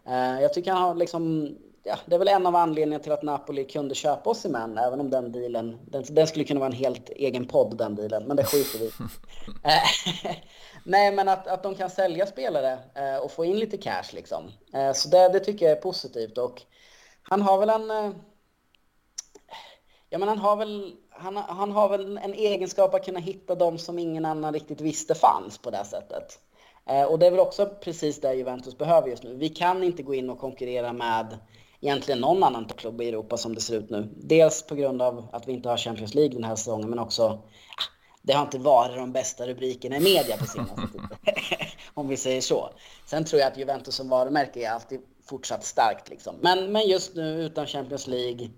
Uh, 0.07 0.41
jag 0.41 0.53
tycker 0.53 0.72
han 0.72 0.82
har 0.82 0.95
liksom 0.95 1.55
ja, 1.84 1.97
det 2.05 2.15
är 2.15 2.19
väl 2.19 2.27
en 2.27 2.47
av 2.47 2.55
anledningarna 2.55 3.03
till 3.03 3.11
att 3.11 3.23
Napoli 3.23 3.65
kunde 3.65 3.95
köpa 3.95 4.30
Osimhen, 4.30 4.77
även 4.77 4.99
om 4.99 5.09
den 5.09 5.32
dealen, 5.32 5.77
den, 5.86 6.03
den, 6.09 6.27
skulle 6.27 6.45
kunna 6.45 6.59
vara 6.59 6.69
en 6.69 6.77
helt 6.77 7.09
egen 7.09 7.47
podd 7.47 7.77
den 7.77 7.95
dealen, 7.95 8.23
men 8.23 8.38
det 8.38 8.43
skiter 8.43 8.80
vi 8.80 8.86
eh, 9.63 10.36
Nej, 10.84 11.11
men 11.11 11.30
att, 11.30 11.47
att 11.47 11.63
de 11.63 11.75
kan 11.75 11.89
sälja 11.89 12.25
spelare 12.25 12.80
eh, 12.95 13.17
och 13.17 13.32
få 13.32 13.45
in 13.45 13.59
lite 13.59 13.77
cash 13.77 14.13
liksom. 14.13 14.51
Eh, 14.73 14.93
så 14.93 15.09
det, 15.09 15.30
det 15.30 15.39
tycker 15.39 15.65
jag 15.65 15.77
är 15.77 15.82
positivt 15.82 16.38
och 16.38 16.61
han 17.23 17.41
har 17.41 17.57
väl 17.57 17.69
en... 17.69 18.15
Ja, 20.11 20.17
men 20.17 20.27
han 20.27 20.38
har 20.38 20.55
väl, 20.55 20.95
han, 21.09 21.38
han 21.38 21.71
har 21.71 21.89
väl 21.89 22.17
en 22.17 22.34
egenskap 22.34 22.93
att 22.93 23.05
kunna 23.05 23.19
hitta 23.19 23.55
dem 23.55 23.77
som 23.77 23.99
ingen 23.99 24.25
annan 24.25 24.53
riktigt 24.53 24.82
visste 24.82 25.15
fanns 25.15 25.57
på 25.57 25.71
det 25.71 25.86
sättet. 25.86 26.39
Och 27.09 27.19
det 27.19 27.27
är 27.27 27.32
väl 27.32 27.39
också 27.39 27.65
precis 27.65 28.21
det 28.21 28.34
Juventus 28.34 28.77
behöver 28.77 29.07
just 29.07 29.23
nu. 29.23 29.36
Vi 29.36 29.49
kan 29.49 29.84
inte 29.84 30.03
gå 30.03 30.13
in 30.13 30.30
och 30.30 30.39
konkurrera 30.39 30.93
med 30.93 31.38
egentligen 31.82 32.19
någon 32.19 32.43
annan 32.43 32.65
klubb 32.65 33.01
i 33.01 33.09
Europa 33.09 33.38
som 33.38 33.55
det 33.55 33.61
ser 33.61 33.77
ut 33.77 33.89
nu. 33.89 34.09
Dels 34.15 34.67
på 34.67 34.75
grund 34.75 35.01
av 35.01 35.27
att 35.32 35.47
vi 35.47 35.51
inte 35.51 35.69
har 35.69 35.77
Champions 35.77 36.13
League 36.13 36.34
den 36.34 36.43
här 36.43 36.55
säsongen, 36.55 36.89
men 36.89 36.99
också 36.99 37.23
ah, 37.23 37.39
det 38.21 38.34
har 38.34 38.41
inte 38.41 38.57
varit 38.57 38.95
de 38.95 39.11
bästa 39.11 39.47
rubrikerna 39.47 39.97
i 39.97 39.99
media 39.99 40.38
på 40.38 40.45
senaste 40.45 40.88
tiden. 40.91 41.09
Om 41.93 42.07
vi 42.07 42.17
säger 42.17 42.41
så. 42.41 42.69
Sen 43.05 43.25
tror 43.25 43.39
jag 43.39 43.51
att 43.51 43.57
Juventus 43.57 43.95
som 43.95 44.09
varumärke 44.09 44.65
är 44.65 44.71
alltid 44.71 44.99
fortsatt 45.30 45.63
starkt. 45.63 46.09
Liksom. 46.09 46.36
Men, 46.41 46.71
men 46.71 46.88
just 46.88 47.15
nu 47.15 47.43
utan 47.43 47.67
Champions 47.67 48.07
League 48.07 48.49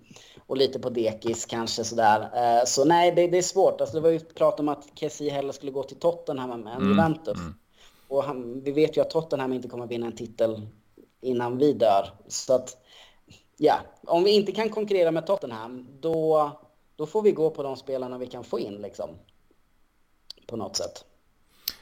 och 0.47 0.57
lite 0.57 0.79
på 0.79 0.89
dekis 0.89 1.45
kanske 1.45 1.83
sådär. 1.83 2.21
Eh, 2.21 2.65
så 2.65 2.85
nej, 2.85 3.11
det, 3.11 3.27
det, 3.27 3.37
är 3.37 3.41
svårt. 3.41 3.81
Alltså, 3.81 3.95
det 3.95 4.01
var 4.01 4.09
ju 4.09 4.19
prat 4.19 4.59
om 4.59 4.69
att 4.69 4.87
Kessie 4.95 5.31
hellre 5.31 5.53
skulle 5.53 5.71
gå 5.71 5.83
till 5.83 5.99
Tottenham 5.99 6.51
än 6.51 6.67
mm. 6.67 6.89
Juventus. 6.89 7.37
Mm. 7.37 7.53
Och 8.07 8.23
han, 8.23 8.61
vi 8.63 8.71
vet 8.71 8.97
ju 8.97 9.01
att 9.01 9.09
Tottenham 9.09 9.53
inte 9.53 9.67
kommer 9.67 9.87
vinna 9.87 10.05
en 10.05 10.15
titel 10.15 10.67
innan 11.21 11.57
vi 11.57 11.73
dör. 11.73 12.09
Så 12.27 12.53
att, 12.53 12.77
ja, 13.63 13.79
om 14.07 14.23
vi 14.23 14.31
inte 14.31 14.51
kan 14.51 14.69
konkurrera 14.69 15.11
med 15.11 15.27
Tottenham, 15.27 15.87
då, 15.99 16.51
då 16.95 17.05
får 17.05 17.21
vi 17.21 17.31
gå 17.31 17.49
på 17.49 17.63
de 17.63 17.75
spelarna 17.75 18.17
vi 18.17 18.27
kan 18.27 18.43
få 18.43 18.59
in 18.59 18.73
liksom. 18.73 19.09
På 20.47 20.55
något 20.55 20.75
sätt. 20.75 21.05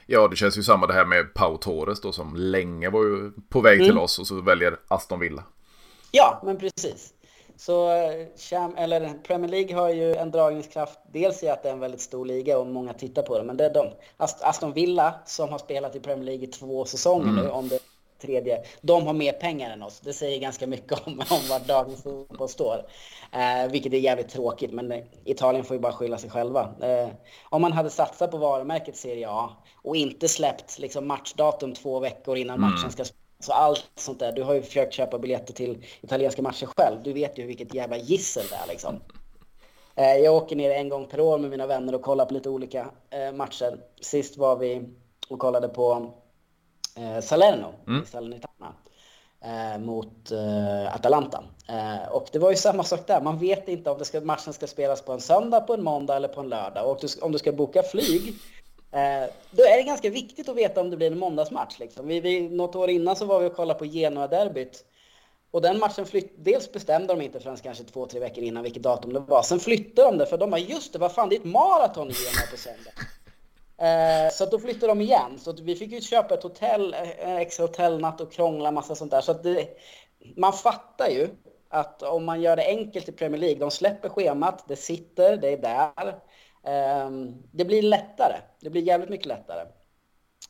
Ja, 0.06 0.28
det 0.28 0.36
känns 0.36 0.58
ju 0.58 0.64
samma 0.64 0.88
det 0.88 0.94
här 0.94 1.06
med 1.06 1.34
Pau 1.34 1.58
Torres 1.58 2.02
då 2.02 2.12
som 2.12 2.36
länge 2.36 2.90
var 2.90 3.04
ju 3.04 3.32
på 3.50 3.62
väg 3.62 3.80
till 3.80 3.90
mm. 3.90 4.04
oss 4.04 4.20
och 4.20 4.28
så 4.28 4.42
väljer 4.42 4.80
Aston 4.88 5.20
Villa. 5.20 5.44
Ja, 6.12 6.42
men 6.46 6.58
precis. 6.58 7.14
Så 7.58 7.90
eller 8.78 9.24
Premier 9.24 9.52
League 9.52 9.76
har 9.76 9.90
ju 9.90 10.16
en 10.16 10.32
dragningskraft, 10.32 11.00
dels 11.12 11.44
i 11.44 11.50
att 11.50 11.64
det 11.64 11.70
är 11.70 11.74
en 11.74 11.80
väldigt 11.80 12.02
stor 12.02 12.26
liga 12.26 12.58
och 12.58 12.68
många 12.68 12.94
tittar 12.94 13.22
på 13.22 13.38
det, 13.38 13.44
men 13.44 13.58
det 13.58 13.66
är 13.66 13.74
de. 13.74 13.88
Aston 14.18 14.74
Villa 14.74 15.16
som 15.26 15.50
har 15.50 15.58
spelat 15.58 15.96
i 15.96 16.00
Premier 16.00 16.26
League 16.26 16.44
i 16.44 16.48
två 16.48 16.86
säsonger 16.86 17.30
mm. 17.30 17.44
nu, 17.44 17.50
om 17.50 17.68
det 17.68 17.80
tredje, 18.20 18.64
de 18.82 19.08
har 19.08 19.14
mer 19.14 19.32
pengar 19.32 19.72
än 19.72 19.84
oss. 19.84 20.00
Det 20.00 20.14
säger 20.14 20.40
ganska 20.40 20.68
mycket 20.68 21.08
om, 21.08 21.14
om 21.14 21.40
var 21.50 21.68
dagens 21.68 22.04
fotboll 22.04 22.50
står. 22.50 22.86
Eh, 23.32 23.72
vilket 23.72 23.94
är 23.94 23.98
jävligt 23.98 24.30
tråkigt, 24.30 24.72
men 24.72 24.92
eh, 24.92 25.04
Italien 25.26 25.66
får 25.66 25.76
ju 25.76 25.82
bara 25.82 25.94
skylla 25.94 26.18
sig 26.18 26.30
själva. 26.30 26.74
Eh, 26.82 27.10
om 27.44 27.62
man 27.62 27.72
hade 27.72 27.90
satsat 27.90 28.32
på 28.32 28.38
varumärket 28.38 28.98
Serie 28.98 29.30
A 29.30 29.50
och 29.76 29.96
inte 29.96 30.28
släppt 30.28 30.80
liksom, 30.80 31.08
matchdatum 31.08 31.74
två 31.74 32.00
veckor 32.00 32.38
innan 32.38 32.58
mm. 32.58 32.72
matchen 32.72 32.92
ska 32.92 33.06
spelas 33.06 33.20
så 33.40 33.52
allt 33.52 33.92
sånt 33.96 34.20
där. 34.20 34.32
Du 34.32 34.44
har 34.44 34.54
ju 34.54 34.62
försökt 34.62 34.94
köpa 34.94 35.20
biljetter 35.20 35.54
till 35.54 35.86
italienska 36.02 36.42
matcher 36.42 36.66
själv. 36.78 37.04
Du 37.04 37.14
vet 37.14 37.38
ju 37.38 37.46
vilket 37.46 37.74
jävla 37.74 37.98
gissel 37.98 38.44
det 38.50 38.56
är 38.56 38.68
liksom. 38.68 39.00
Eh, 39.96 40.16
jag 40.16 40.36
åker 40.36 40.56
ner 40.56 40.72
en 40.72 40.90
gång 40.90 41.08
per 41.08 41.20
år 41.20 41.38
med 41.38 41.50
mina 41.50 41.68
vänner 41.68 41.96
och 41.96 42.02
kollar 42.02 42.26
på 42.26 42.34
lite 42.34 42.50
olika 42.50 42.90
eh, 43.10 43.32
matcher. 43.32 43.80
Sist 44.02 44.38
var 44.38 44.58
vi 44.58 44.82
och 45.30 45.40
kollade 45.40 45.68
på 45.68 46.14
Salerno 47.22 47.74
mm. 47.88 48.04
i 48.04 48.06
Salernitana 48.06 48.74
mot 49.80 50.32
Atalanta. 50.92 51.44
och 52.12 52.28
det 52.32 52.40
var 52.40 52.50
ju 52.50 52.56
samma 52.56 52.84
sak 52.84 53.08
där. 53.08 53.22
Man 53.22 53.40
vet 53.40 53.68
inte 53.68 53.90
om 53.90 54.06
ska, 54.06 54.22
matchen 54.22 54.54
ska 54.54 54.68
spelas 54.68 55.02
på 55.02 55.12
en 55.12 55.22
söndag, 55.22 55.62
på 55.62 55.74
en 55.74 55.84
måndag 55.84 56.16
eller 56.16 56.28
på 56.28 56.42
en 56.42 56.50
lördag. 56.50 56.92
Och 56.92 57.04
om 57.22 57.32
du 57.32 57.38
ska 57.38 57.52
boka 57.52 57.84
flyg 57.84 58.36
Eh, 58.92 59.30
då 59.52 59.64
är 59.64 59.78
det 59.78 59.84
ganska 59.84 60.10
viktigt 60.10 60.50
att 60.50 60.56
veta 60.56 60.82
om 60.82 60.90
det 60.90 60.98
blir 60.98 61.12
en 61.12 61.20
måndagsmatch. 61.20 61.80
Liksom. 61.80 62.08
Vi, 62.08 62.20
vi, 62.20 62.50
något 62.50 62.76
år 62.76 62.90
innan 62.90 63.16
så 63.16 63.26
var 63.26 63.40
vi 63.40 63.48
och 63.48 63.56
kollade 63.56 63.80
på 63.80 63.86
Genoa-derbyt. 63.86 64.86
Och 65.52 65.62
den 65.62 65.80
matchen 65.80 66.06
flytt, 66.06 66.34
dels 66.38 66.72
bestämde 66.72 67.14
de 67.14 67.22
inte 67.22 67.40
förrän 67.40 67.58
kanske 67.58 67.84
två, 67.84 68.06
tre 68.06 68.20
veckor 68.20 68.44
innan 68.44 68.64
vilket 68.64 68.84
datum 68.84 69.14
det 69.14 69.20
var. 69.20 69.44
Sen 69.44 69.60
flyttade 69.60 70.08
de 70.08 70.18
det 70.18 70.26
för 70.26 70.38
de 70.38 70.50
bara 70.50 70.60
just 70.60 70.94
det, 70.94 71.00
vad 71.00 71.12
fan 71.12 71.30
det 71.30 71.36
är 71.36 71.40
ett 71.40 71.46
maraton 71.46 72.10
i 72.10 72.14
Genoa 72.14 72.52
på 72.52 72.58
söndag. 72.58 72.92
Eh, 73.80 74.32
så 74.32 74.46
då 74.46 74.60
flyttade 74.60 74.88
de 74.88 75.02
igen. 75.02 75.40
Så 75.40 75.54
vi 75.54 75.76
fick 75.76 75.92
ju 75.92 76.02
köpa 76.02 76.34
ett 76.34 76.44
hotell, 76.44 76.96
en 77.20 77.38
extra 77.38 77.64
hotellnatt 77.64 78.22
och 78.22 78.32
krångla 78.32 78.72
massa 78.72 78.96
sånt 78.96 79.12
där. 79.12 79.22
Så 79.22 79.34
det, 79.34 79.68
man 80.36 80.54
fattar 80.54 81.08
ju 81.08 81.30
att 81.70 82.04
om 82.04 82.26
man 82.26 82.42
gör 82.42 82.56
det 82.56 82.66
enkelt 82.66 83.10
i 83.10 83.12
Premier 83.12 83.42
League, 83.42 83.60
de 83.60 83.72
släpper 83.72 84.10
schemat, 84.10 84.68
det 84.68 84.76
sitter, 84.76 85.38
det 85.38 85.50
är 85.50 85.58
där. 85.58 86.20
Ehm, 86.64 87.36
det 87.52 87.66
blir 87.66 87.82
lättare. 87.82 88.36
Det 88.62 88.70
blir 88.70 88.82
jävligt 88.82 89.10
mycket 89.10 89.28
lättare. 89.28 89.66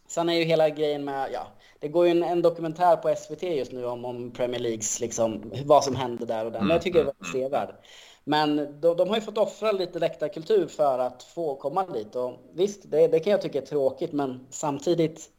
Sen 0.08 0.30
är 0.30 0.34
ju 0.34 0.44
hela 0.44 0.70
grejen 0.70 1.06
med, 1.06 1.30
ja, 1.34 1.48
det 1.80 1.88
går 1.88 2.06
ju 2.06 2.12
en, 2.12 2.24
en 2.24 2.42
dokumentär 2.42 2.96
på 2.96 3.16
SVT 3.16 3.44
just 3.44 3.72
nu 3.72 3.86
om, 3.86 4.06
om 4.06 4.32
Premier 4.32 4.60
Leagues, 4.60 5.00
liksom, 5.00 5.52
vad 5.66 5.84
som 5.84 5.96
hände 5.96 6.26
där 6.26 6.46
och 6.46 6.52
där. 6.52 6.60
Men 6.60 6.70
jag 6.70 6.82
tycker 6.82 7.00
det 7.00 7.06
var 7.20 7.32
sevärd. 7.32 7.76
Men 8.30 8.82
de, 8.82 8.98
de, 8.98 9.10
har 9.10 9.16
ju 9.16 9.22
fått 9.22 9.38
offra 9.38 9.72
lite 9.72 10.00
läktarkultur 10.00 10.68
för 10.68 11.00
att 11.00 11.24
få 11.24 11.56
komma 11.56 11.86
dit. 11.86 12.16
Och 12.16 12.34
visst, 12.54 12.92
det, 12.92 13.08
det 13.08 13.20
kan 13.20 13.32
jag 13.32 13.42
tycka 13.42 13.62
är 13.62 13.66
tråkigt, 13.66 14.12
men 14.12 14.48
samtidigt, 14.50 15.30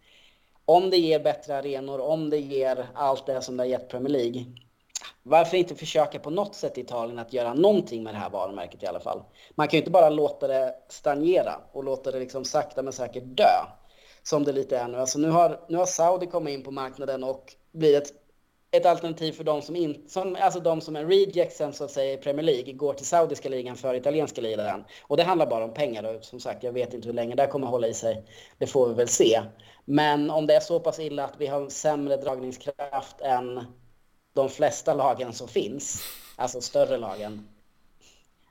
om 0.65 0.91
det 0.91 0.97
ger 0.97 1.21
bättre 1.21 1.59
arenor, 1.59 2.01
om 2.01 2.31
det 2.31 2.39
ger 2.39 2.87
allt 2.95 3.27
det 3.27 3.43
som 3.43 3.57
det 3.57 3.63
har 3.63 3.69
gett 3.69 3.89
Premier 3.89 4.09
League, 4.09 4.45
varför 5.23 5.57
inte 5.57 5.75
försöka 5.75 6.19
på 6.19 6.31
något 6.31 6.55
sätt 6.55 6.79
i 6.79 6.81
Italien 6.81 7.19
att 7.19 7.33
göra 7.33 7.55
någonting 7.55 8.03
med 8.03 8.15
det 8.15 8.19
här 8.19 8.31
varumärket 8.31 8.83
i 8.83 8.87
alla 8.87 9.01
fall? 9.01 9.23
Man 9.55 9.69
kan 9.69 9.77
ju 9.77 9.81
inte 9.81 9.91
bara 9.91 10.11
låta 10.11 10.49
det 10.49 10.75
stagnera 10.89 11.61
och 11.73 11.85
låta 11.85 12.11
det 12.11 12.19
liksom 12.19 12.45
sakta 12.45 12.83
men 12.83 12.93
säkert 12.93 13.25
dö. 13.25 13.65
Som 14.23 14.45
det 14.45 14.53
lite 14.53 14.79
är 14.79 14.89
nu. 14.89 14.99
Alltså 14.99 15.19
nu 15.19 15.29
har, 15.31 15.61
nu 15.69 15.77
har 15.77 15.87
Saudi 15.87 16.27
kommit 16.27 16.55
in 16.55 16.65
på 16.65 16.71
marknaden 16.71 17.25
och 17.25 17.55
blir 17.73 17.97
ett, 17.97 18.13
ett 18.71 18.87
alternativ 18.87 19.33
för 19.33 19.45
de 19.45 19.63
som, 19.63 19.77
in, 19.77 20.05
som, 20.09 20.37
alltså 20.41 20.61
de 20.61 20.81
som 20.81 20.97
är 20.97 21.05
rejectsen 21.05 21.73
så 21.73 21.85
att 21.85 21.91
säga 21.91 22.13
i 22.13 22.17
Premier 22.17 22.45
League 22.45 22.73
går 22.73 22.95
till 22.95 23.07
saudiska 23.07 23.49
ligan 23.49 23.77
för 23.77 23.95
italienska 23.95 24.41
ligan. 24.41 24.85
Och 25.03 25.17
det 25.17 25.23
handlar 25.23 25.47
bara 25.47 25.65
om 25.65 25.75
pengar 25.75 26.05
och 26.05 26.25
som 26.25 26.41
sagt 26.41 26.63
jag 26.63 26.73
vet 26.73 26.95
inte 26.95 27.09
hur 27.09 27.15
länge 27.15 27.35
det 27.35 27.47
kommer 27.47 27.67
hålla 27.67 27.87
i 27.87 27.95
sig. 27.95 28.25
Det 28.59 28.67
får 28.67 28.89
vi 28.89 28.95
väl 28.95 29.09
se. 29.09 29.43
Men 29.85 30.31
om 30.31 30.47
det 30.47 30.55
är 30.55 30.61
så 30.61 30.81
pass 30.81 30.99
illa 30.99 31.25
att 31.25 31.35
vi 31.39 31.47
har 31.47 31.69
sämre 31.69 32.17
dragningskraft 32.17 33.21
än 33.21 33.65
de 34.33 34.49
flesta 34.49 34.95
lagen 34.95 35.33
som 35.33 35.49
finns, 35.49 36.03
alltså 36.37 36.61
större 36.61 36.97
lagen, 36.97 37.49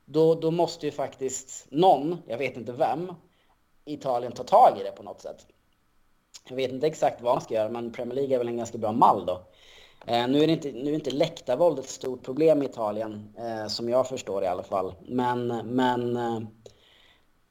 då, 0.04 0.34
då 0.34 0.50
måste 0.50 0.86
ju 0.86 0.92
faktiskt 0.92 1.66
någon, 1.70 2.22
jag 2.26 2.38
vet 2.38 2.56
inte 2.56 2.72
vem, 2.72 3.14
Italien 3.84 4.32
ta 4.32 4.44
tag 4.44 4.76
i 4.80 4.82
det 4.82 4.90
på 4.90 5.02
något 5.02 5.20
sätt. 5.20 5.46
Jag 6.48 6.56
vet 6.56 6.72
inte 6.72 6.86
exakt 6.86 7.20
vad 7.20 7.34
man 7.34 7.42
ska 7.42 7.54
göra, 7.54 7.68
men 7.68 7.92
Premier 7.92 8.14
League 8.14 8.34
är 8.34 8.38
väl 8.38 8.48
en 8.48 8.56
ganska 8.56 8.78
bra 8.78 8.92
mall 8.92 9.26
då. 9.26 9.46
Eh, 10.06 10.28
nu 10.28 10.42
är 10.42 10.48
inte, 10.48 10.72
nu 10.72 10.90
är 10.90 10.94
inte 10.94 11.10
läktarvåld 11.10 11.78
ett 11.78 11.88
stort 11.88 12.22
problem 12.22 12.62
i 12.62 12.66
Italien, 12.66 13.34
eh, 13.38 13.66
som 13.66 13.88
jag 13.88 14.08
förstår 14.08 14.44
i 14.44 14.46
alla 14.46 14.62
fall. 14.62 14.94
Men, 15.06 15.46
men 15.64 16.16
eh, 16.16 16.40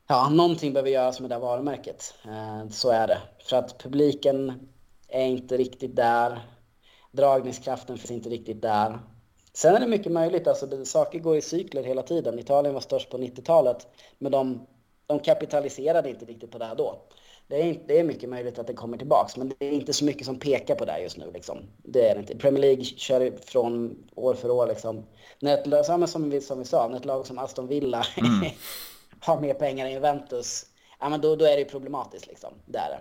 ja, 0.08 0.30
någonting 0.30 0.74
behöver 0.74 0.90
göras 0.90 1.20
med 1.20 1.30
det 1.30 1.40
varumärket. 1.40 2.14
Eh, 2.26 2.70
så 2.70 2.90
är 2.90 3.08
det. 3.08 3.18
För 3.44 3.58
att 3.58 3.78
publiken 3.78 4.70
är 5.08 5.26
inte 5.26 5.58
riktigt 5.58 5.96
där 5.96 6.40
dragningskraften 7.12 7.98
finns 7.98 8.12
inte 8.12 8.30
riktigt 8.30 8.62
där. 8.62 9.00
Sen 9.54 9.76
är 9.76 9.80
det 9.80 9.88
mycket 9.88 10.12
möjligt, 10.12 10.48
alltså 10.48 10.66
det, 10.66 10.86
saker 10.86 11.20
går 11.20 11.38
i 11.38 11.42
cykler 11.42 11.84
hela 11.84 12.02
tiden. 12.02 12.40
Italien 12.40 12.74
var 12.74 12.82
störst 12.82 13.10
på 13.10 13.18
90-talet, 13.18 13.88
men 14.18 14.32
de, 14.32 14.68
de 15.08 15.20
kapitaliserade 15.20 16.10
inte 16.10 16.26
riktigt 16.26 16.52
på 16.52 16.58
det 16.58 16.66
här 16.66 16.76
då. 16.76 17.02
Det 17.50 17.70
är, 17.70 17.80
det 17.88 18.00
är 18.00 18.04
mycket 18.04 18.30
möjligt 18.30 18.60
att 18.60 18.68
det 18.68 18.74
kommer 18.74 18.98
tillbaks, 18.98 19.38
men 19.38 19.50
det 19.50 19.66
är 19.66 19.72
inte 19.72 19.94
så 19.94 20.06
mycket 20.06 20.26
som 20.26 20.40
pekar 20.40 20.76
på 20.76 20.86
det 20.86 21.02
just 21.02 21.18
nu. 21.18 21.32
Liksom. 21.34 21.58
Det 21.84 22.10
är 22.10 22.16
det 22.16 22.20
inte. 22.20 22.38
Premier 22.38 22.62
League 22.62 22.84
kör 22.84 23.38
från 23.46 23.96
år 24.16 24.34
för 24.34 24.52
år. 24.52 24.68
Liksom. 24.68 25.06
Ett, 25.42 26.10
som, 26.10 26.30
vi, 26.30 26.42
som 26.42 26.60
vi 26.60 26.66
sa, 26.66 26.96
ett 26.96 27.06
lag 27.06 27.28
som 27.28 27.38
Aston 27.38 27.68
Villa 27.68 28.06
mm. 28.18 28.52
har 29.20 29.42
mer 29.42 29.54
pengar 29.54 29.86
än 29.86 29.92
Juventus, 29.92 30.66
ja, 31.00 31.10
men 31.10 31.22
då, 31.22 31.36
då 31.36 31.46
är 31.46 31.58
det 31.58 31.66
problematiskt. 31.66 32.28
Liksom. 32.28 32.54
Det. 32.66 33.00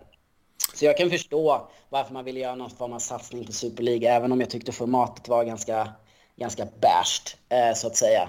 Så 0.74 0.84
jag 0.84 0.96
kan 0.96 1.10
förstå 1.10 1.68
varför 1.88 2.14
man 2.14 2.24
ville 2.24 2.40
göra 2.40 2.54
någon 2.54 2.70
form 2.70 2.92
av 2.92 2.98
satsning 2.98 3.46
på 3.46 3.52
Superliga, 3.52 4.14
även 4.14 4.32
om 4.32 4.40
jag 4.40 4.50
tyckte 4.50 4.72
formatet 4.72 5.28
var 5.28 5.44
ganska, 5.44 5.92
ganska 6.36 6.68
bärst, 6.80 7.36
eh, 7.48 7.74
så 7.74 7.86
att 7.86 7.96
säga. 7.96 8.28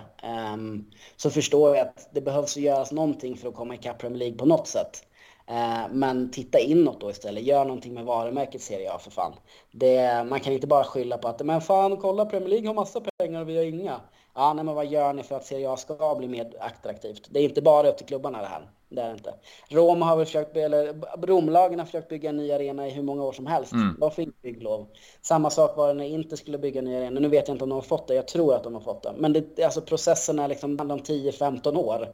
Um, 0.54 0.92
så 1.16 1.30
förstår 1.30 1.76
jag 1.76 1.88
att 1.88 2.10
det 2.12 2.22
behövs 2.22 2.58
göras 2.58 2.92
någonting 2.92 3.38
för 3.38 3.50
att 3.50 3.56
komma 3.56 3.76
ikapp 3.76 4.00
Premier 4.00 4.20
League 4.20 4.38
på 4.38 4.46
något 4.46 4.68
sätt. 4.68 5.04
Uh, 5.50 5.88
men 5.92 6.32
titta 6.32 6.60
inåt 6.60 7.02
då 7.02 7.10
istället. 7.10 7.44
Gör 7.44 7.66
någonting 7.66 7.94
med 7.94 8.06
varumärket 8.06 8.62
Serie 8.62 8.92
A 8.92 9.00
för 9.00 9.12
fan. 9.12 9.34
Det, 9.72 10.26
man 10.30 10.40
kan 10.40 10.54
inte 10.54 10.68
bara 10.68 10.84
skylla 10.84 11.18
på 11.18 11.28
att 11.28 11.46
men 11.46 11.62
fan 11.62 11.98
kolla 11.98 12.26
Premier 12.26 12.50
League 12.50 12.68
har 12.68 12.74
massa 12.74 13.02
pengar 13.18 13.42
och 13.42 13.50
vi 13.50 13.58
har 13.58 13.64
inga. 13.64 14.02
Ja, 14.36 14.54
nej, 14.54 14.66
men 14.66 14.76
vad 14.76 14.86
gör 14.86 15.14
ni 15.14 15.24
för 15.24 15.36
att 15.36 15.46
Serie 15.46 15.70
A 15.70 15.78
ska 15.78 16.16
bli 16.16 16.28
mer 16.28 16.54
attraktivt? 16.60 17.28
Det 17.30 17.40
är 17.40 17.44
inte 17.44 17.62
bara 17.62 17.90
upp 17.90 17.98
till 17.98 18.06
klubbarna 18.06 18.42
det 18.42 18.48
här. 18.48 18.70
Det 18.90 19.02
är 19.02 19.08
det 19.08 19.14
inte. 19.14 19.34
Rom 19.70 20.02
har 20.02 20.18
väl 20.18 20.26
försökt, 20.26 20.58
eller 20.58 20.94
Romlagen 21.28 21.80
har 21.80 21.86
försökt 21.86 22.10
bygga 22.10 22.30
en 22.30 22.38
ny 22.38 22.52
arena 22.52 22.88
i 22.88 22.90
hur 22.90 23.04
många 23.04 23.24
år 23.24 23.32
som 23.32 23.46
helst. 23.46 23.72
Mm. 23.72 23.96
De 24.00 24.12
fick 24.12 24.42
bygglov. 24.42 24.88
Samma 25.22 25.50
sak 25.50 25.78
var 25.78 25.88
det 25.88 25.94
när 25.94 26.06
Inter 26.06 26.36
skulle 26.36 26.58
bygga 26.58 26.80
en 26.80 26.86
ny 26.86 26.96
arena. 26.96 27.20
Nu 27.20 27.28
vet 27.28 27.48
jag 27.48 27.56
inte 27.56 27.64
om 27.64 27.70
de 27.70 27.76
har 27.76 27.82
fått 27.82 28.08
det. 28.08 28.14
Jag 28.16 28.28
tror 28.28 28.56
att 28.56 28.64
de 28.64 28.74
har 28.74 28.82
fått 28.82 29.04
det. 29.04 29.14
Men 29.18 29.34
det, 29.34 29.64
alltså 29.64 29.82
processen 29.82 30.40
är 30.40 30.48
liksom 30.48 30.80
om 30.80 31.00
10-15 31.00 31.78
år. 31.78 32.08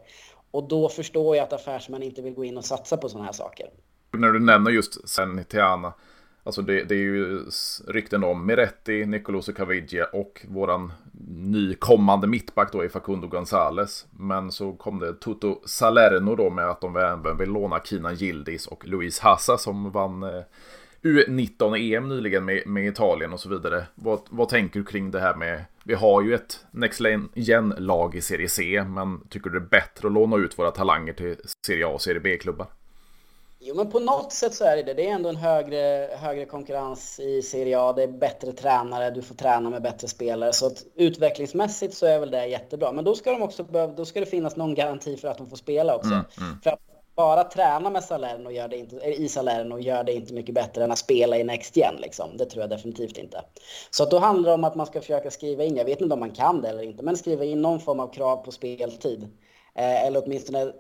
Och 0.55 0.67
då 0.67 0.89
förstår 0.89 1.35
jag 1.35 1.43
att 1.43 1.53
affärsmän 1.53 2.03
inte 2.03 2.21
vill 2.21 2.33
gå 2.33 2.45
in 2.45 2.57
och 2.57 2.65
satsa 2.65 2.97
på 2.97 3.09
sådana 3.09 3.25
här 3.25 3.33
saker. 3.33 3.69
När 4.11 4.31
du 4.31 4.39
nämner 4.39 4.71
just 4.71 5.09
Zenitiana, 5.09 5.93
Alltså 6.43 6.61
det, 6.61 6.83
det, 6.83 6.95
är 6.95 6.99
ju 6.99 7.45
rykten 7.87 8.23
om 8.23 8.45
Miretti, 8.45 9.05
Nicoloso 9.05 9.53
Caviglia 9.53 10.05
och 10.05 10.45
våran 10.49 10.93
nykommande 11.29 12.27
mittback 12.27 12.71
då 12.71 12.85
i 12.85 12.89
Facundo 12.89 13.27
Gonzales. 13.27 14.05
Men 14.11 14.51
så 14.51 14.73
kom 14.73 14.99
det 14.99 15.13
Toto 15.13 15.61
Salerno 15.65 16.35
då 16.35 16.49
med 16.49 16.69
att 16.69 16.81
de 16.81 16.95
även 16.95 17.37
vill 17.37 17.49
låna 17.49 17.79
Kina 17.83 18.13
Gildis 18.13 18.67
och 18.67 18.87
Luis 18.87 19.19
Hassa 19.19 19.57
som 19.57 19.91
vann 19.91 20.23
eh, 20.23 20.43
U19-EM 21.05 22.09
nyligen 22.09 22.45
med, 22.45 22.67
med, 22.67 22.87
Italien 22.87 23.33
och 23.33 23.39
så 23.39 23.49
vidare. 23.49 23.85
Vad, 23.95 24.19
vad 24.29 24.49
tänker 24.49 24.79
du 24.79 24.85
kring 24.85 25.11
det 25.11 25.19
här 25.19 25.35
med, 25.35 25.65
vi 25.83 25.93
har 25.93 26.21
ju 26.21 26.35
ett 26.35 26.65
Next 26.71 27.01
Gen-lag 27.33 28.15
i 28.15 28.21
Serie 28.21 28.49
C, 28.49 28.83
men 28.87 29.27
tycker 29.29 29.49
du 29.49 29.59
det 29.59 29.65
är 29.65 29.69
bättre 29.69 30.07
att 30.07 30.13
låna 30.13 30.35
ut 30.35 30.59
våra 30.59 30.71
talanger 30.71 31.13
till 31.13 31.35
Serie 31.67 31.87
A 31.87 31.89
och 31.89 32.01
Serie 32.01 32.19
B-klubbar? 32.19 32.67
Jo, 33.59 33.75
men 33.75 33.91
på 33.91 33.99
något 33.99 34.33
sätt 34.33 34.53
så 34.53 34.65
är 34.65 34.75
det 34.75 34.83
det. 34.83 34.93
Det 34.93 35.07
är 35.07 35.13
ändå 35.13 35.29
en 35.29 35.35
högre, 35.35 36.09
högre 36.17 36.45
konkurrens 36.45 37.19
i 37.19 37.41
Serie 37.41 37.79
A. 37.79 37.93
Det 37.93 38.03
är 38.03 38.07
bättre 38.07 38.51
tränare, 38.51 39.11
du 39.11 39.21
får 39.21 39.35
träna 39.35 39.69
med 39.69 39.81
bättre 39.81 40.07
spelare. 40.07 40.53
Så 40.53 40.67
att 40.67 40.83
utvecklingsmässigt 40.95 41.93
så 41.93 42.05
är 42.05 42.19
väl 42.19 42.31
det 42.31 42.45
jättebra. 42.45 42.91
Men 42.91 43.05
då 43.05 43.15
ska, 43.15 43.31
de 43.31 43.41
också, 43.41 43.63
då 43.97 44.05
ska 44.05 44.19
det 44.19 44.25
finnas 44.25 44.55
någon 44.55 44.75
garanti 44.75 45.17
för 45.17 45.27
att 45.27 45.37
de 45.37 45.49
får 45.49 45.57
spela 45.57 45.95
också. 45.95 46.13
Mm, 46.13 46.25
mm. 46.39 46.61
För 46.63 46.69
att 46.69 46.94
bara 47.15 47.43
träna 47.43 47.89
med 47.89 48.03
Salerno 48.03 48.51
gör 48.51 48.67
det 48.67 48.77
inte, 48.77 48.95
i 48.95 49.29
Salerno 49.29 49.79
gör 49.79 50.03
det 50.03 50.13
inte 50.13 50.33
mycket 50.33 50.55
bättre 50.55 50.83
än 50.83 50.91
att 50.91 50.97
spela 50.97 51.37
i 51.37 51.43
Next 51.43 51.77
Gen. 51.77 51.95
Liksom. 51.95 52.37
Det 52.37 52.45
tror 52.45 52.61
jag 52.61 52.69
definitivt 52.69 53.17
inte. 53.17 53.41
Så 53.91 54.05
då 54.05 54.19
handlar 54.19 54.49
det 54.49 54.53
om 54.53 54.63
att 54.63 54.75
man 54.75 54.85
ska 54.85 55.01
försöka 55.01 55.31
skriva 55.31 55.63
in, 55.63 55.75
jag 55.75 55.85
vet 55.85 56.01
inte 56.01 56.13
om 56.13 56.19
man 56.19 56.31
kan 56.31 56.61
det 56.61 56.69
eller 56.69 56.83
inte, 56.83 57.03
men 57.03 57.17
skriva 57.17 57.45
in 57.45 57.61
någon 57.61 57.79
form 57.79 57.99
av 57.99 58.13
krav 58.13 58.37
på 58.37 58.51
speltid. 58.51 59.23
Eh, 59.75 60.05
eller 60.05 60.23
åtminstone 60.25 60.71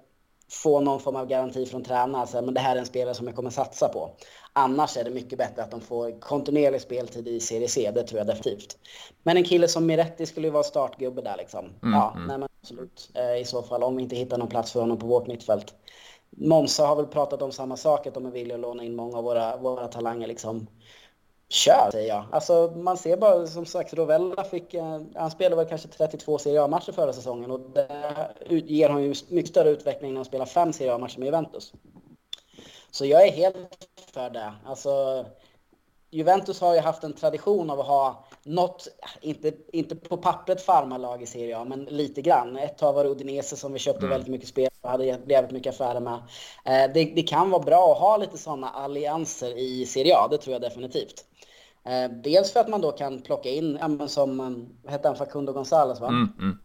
få 0.49 0.79
någon 0.79 0.99
form 0.99 1.15
av 1.15 1.27
garanti 1.27 1.65
från 1.65 1.83
tränaren. 1.83 2.15
Alltså, 2.15 2.41
men 2.41 2.53
det 2.53 2.59
här 2.59 2.75
är 2.75 2.79
en 2.79 2.85
spelare 2.85 3.13
som 3.13 3.27
jag 3.27 3.35
kommer 3.35 3.49
satsa 3.49 3.89
på. 3.89 4.11
Annars 4.53 4.97
är 4.97 5.03
det 5.03 5.09
mycket 5.09 5.37
bättre 5.37 5.63
att 5.63 5.71
de 5.71 5.81
får 5.81 6.19
kontinuerlig 6.19 6.81
speltid 6.81 7.27
i 7.27 7.39
Serie 7.39 7.67
C. 7.67 7.91
Det 7.95 8.03
tror 8.03 8.17
jag 8.17 8.27
definitivt. 8.27 8.77
Men 9.23 9.37
en 9.37 9.43
kille 9.43 9.67
som 9.67 9.85
Miretti 9.85 10.25
skulle 10.25 10.47
ju 10.47 10.51
vara 10.51 10.63
startgubbe 10.63 11.21
där 11.21 11.35
liksom. 11.37 11.65
Mm, 11.65 11.93
ja, 11.93 12.13
mm. 12.15 12.27
Nej, 12.27 12.37
men 12.37 12.49
absolut. 12.61 13.09
Eh, 13.13 13.41
I 13.41 13.45
så 13.45 13.63
fall 13.63 13.83
om 13.83 13.95
vi 13.95 14.03
inte 14.03 14.15
hittar 14.15 14.37
någon 14.37 14.47
plats 14.47 14.71
för 14.71 14.79
honom 14.79 14.99
på 14.99 15.07
vårt 15.07 15.27
mittfält. 15.27 15.75
Monza 16.35 16.85
har 16.85 16.95
väl 16.95 17.05
pratat 17.05 17.41
om 17.41 17.51
samma 17.51 17.77
sak, 17.77 18.07
att 18.07 18.13
de 18.13 18.25
är 18.25 18.31
villiga 18.31 18.55
att 18.55 18.61
låna 18.61 18.83
in 18.83 18.95
många 18.95 19.17
av 19.17 19.23
våra, 19.23 19.57
våra 19.57 19.87
talanger 19.87 20.27
liksom. 20.27 20.67
Kör, 21.49 21.89
säger 21.91 22.07
jag. 22.07 22.25
Alltså, 22.31 22.73
man 22.75 22.97
ser 22.97 23.17
bara, 23.17 23.47
som 23.47 23.65
sagt, 23.65 23.93
Rovella 23.93 24.43
fick, 24.43 24.73
eh, 24.73 25.01
han 25.15 25.31
spelade 25.31 25.55
väl 25.55 25.69
kanske 25.69 25.87
32 25.87 26.37
Serie 26.37 26.63
A-matcher 26.63 26.91
förra 26.91 27.13
säsongen 27.13 27.51
och 27.51 27.59
det 27.59 27.87
ger 28.49 28.89
honom 28.89 29.03
ju 29.03 29.13
mycket 29.29 29.51
större 29.51 29.69
utveckling 29.69 30.11
när 30.11 30.17
han 30.17 30.25
spelar 30.25 30.45
fem 30.45 30.73
Serie 30.73 30.93
A-matcher 30.93 31.19
med 31.19 31.25
Juventus. 31.25 31.73
Så 32.91 33.05
jag 33.05 33.27
är 33.27 33.31
helt 33.31 33.87
för 34.13 34.29
det. 34.29 34.53
Alltså, 34.65 35.25
Juventus 36.15 36.61
har 36.61 36.73
ju 36.73 36.79
haft 36.79 37.03
en 37.03 37.13
tradition 37.13 37.69
av 37.69 37.79
att 37.79 37.87
ha 37.87 38.25
något, 38.43 38.87
inte, 39.21 39.51
inte 39.73 39.95
på 39.95 40.17
pappret 40.17 40.61
farmarlag 40.61 41.21
i 41.21 41.25
Serie 41.25 41.57
A, 41.57 41.65
men 41.65 41.83
lite 41.83 42.21
grann. 42.21 42.57
Ett 42.57 42.77
tag 42.77 42.93
var 42.93 43.03
det 43.03 43.09
Udinese 43.09 43.55
som 43.55 43.73
vi 43.73 43.79
köpte 43.79 43.99
mm. 43.99 44.09
väldigt 44.09 44.29
mycket 44.29 44.47
spel 44.47 44.69
och 44.81 44.89
hade 44.89 45.05
jävligt 45.05 45.51
mycket 45.51 45.73
affärer 45.73 45.99
med. 45.99 46.13
Eh, 46.65 46.93
det, 46.93 47.03
det, 47.15 47.23
kan 47.23 47.49
vara 47.49 47.63
bra 47.63 47.91
att 47.91 47.99
ha 47.99 48.17
lite 48.17 48.37
sådana 48.37 48.69
allianser 48.69 49.57
i 49.57 49.85
Serie 49.85 50.15
A, 50.15 50.27
det 50.31 50.37
tror 50.37 50.53
jag 50.53 50.61
definitivt. 50.61 51.25
Eh, 51.85 52.11
dels 52.11 52.53
för 52.53 52.59
att 52.59 52.69
man 52.69 52.81
då 52.81 52.91
kan 52.91 53.21
plocka 53.21 53.49
in, 53.49 53.77
ja, 53.99 54.07
som, 54.07 54.39
eh, 54.39 54.91
hette 54.91 55.07
han, 55.07 55.17
Facundo 55.17 55.53
Gonzales 55.53 55.99
va? 55.99 56.07
Mm, 56.07 56.33
mm. 56.39 56.57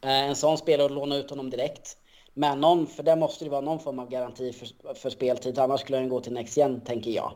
En 0.00 0.36
sån 0.36 0.58
spelare 0.58 0.84
och 0.84 0.90
låna 0.94 1.16
ut 1.16 1.30
honom 1.30 1.50
direkt. 1.50 1.96
Men 2.38 2.60
någon, 2.60 2.86
för 2.86 3.02
det 3.02 3.16
måste 3.16 3.44
det 3.44 3.50
vara 3.50 3.60
någon 3.60 3.80
form 3.80 3.98
av 3.98 4.08
garanti 4.08 4.52
för, 4.52 4.94
för 4.94 5.10
speltid, 5.10 5.58
annars 5.58 5.80
skulle 5.80 5.98
den 5.98 6.08
gå 6.08 6.20
till 6.20 6.32
Next 6.32 6.56
Gen, 6.56 6.80
tänker 6.80 7.10
jag. 7.10 7.32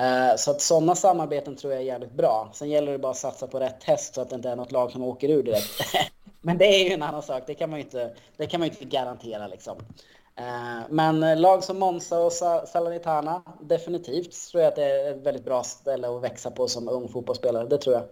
Uh, 0.00 0.36
så 0.36 0.50
att 0.50 0.60
sådana 0.60 0.94
samarbeten 0.94 1.56
tror 1.56 1.72
jag 1.72 1.82
är 1.82 1.86
jävligt 1.86 2.12
bra. 2.12 2.50
Sen 2.52 2.68
gäller 2.68 2.92
det 2.92 2.98
bara 2.98 3.10
att 3.10 3.16
satsa 3.18 3.46
på 3.46 3.60
rätt 3.60 3.80
test 3.80 4.14
så 4.14 4.20
att 4.20 4.30
det 4.30 4.36
inte 4.36 4.48
är 4.48 4.56
något 4.56 4.72
lag 4.72 4.90
som 4.92 5.02
åker 5.02 5.28
ur 5.28 5.42
direkt. 5.42 5.80
Men 6.40 6.58
det 6.58 6.64
är 6.64 6.84
ju 6.88 6.92
en 6.92 7.02
annan 7.02 7.22
sak, 7.22 7.42
det 7.46 7.54
kan 7.54 7.70
man 7.70 7.78
ju 7.78 7.84
inte, 7.84 8.14
det 8.36 8.46
kan 8.46 8.60
man 8.60 8.68
inte 8.68 8.84
garantera 8.84 9.46
liksom. 9.46 9.78
Uh, 10.40 10.86
men 10.90 11.22
eh, 11.22 11.36
lag 11.36 11.64
som 11.64 11.78
Monza 11.78 12.18
och 12.18 12.32
Salernitana, 12.32 13.42
definitivt 13.60 14.50
tror 14.50 14.62
jag 14.62 14.68
att 14.68 14.76
det 14.76 14.84
är 14.84 15.10
ett 15.10 15.26
väldigt 15.26 15.44
bra 15.44 15.62
ställe 15.62 16.08
att 16.08 16.22
växa 16.22 16.50
på 16.50 16.68
som 16.68 16.88
ung 16.88 17.08
fotbollsspelare. 17.08 17.66
Det 17.66 17.78
tror 17.78 17.94
jag. 17.94 18.04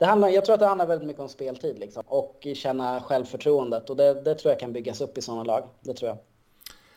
Det 0.00 0.06
handlar, 0.06 0.28
jag 0.28 0.44
tror 0.44 0.54
att 0.54 0.60
det 0.60 0.66
handlar 0.66 0.86
väldigt 0.86 1.06
mycket 1.06 1.22
om 1.22 1.28
speltid 1.28 1.78
liksom, 1.78 2.02
och 2.06 2.46
känna 2.54 3.00
självförtroendet. 3.00 3.90
Och 3.90 3.96
det, 3.96 4.22
det 4.22 4.34
tror 4.34 4.52
jag 4.52 4.60
kan 4.60 4.72
byggas 4.72 5.00
upp 5.00 5.18
i 5.18 5.22
sådana 5.22 5.44
lag. 5.44 5.62
Det 5.80 5.94
tror 5.94 6.08
jag. 6.08 6.18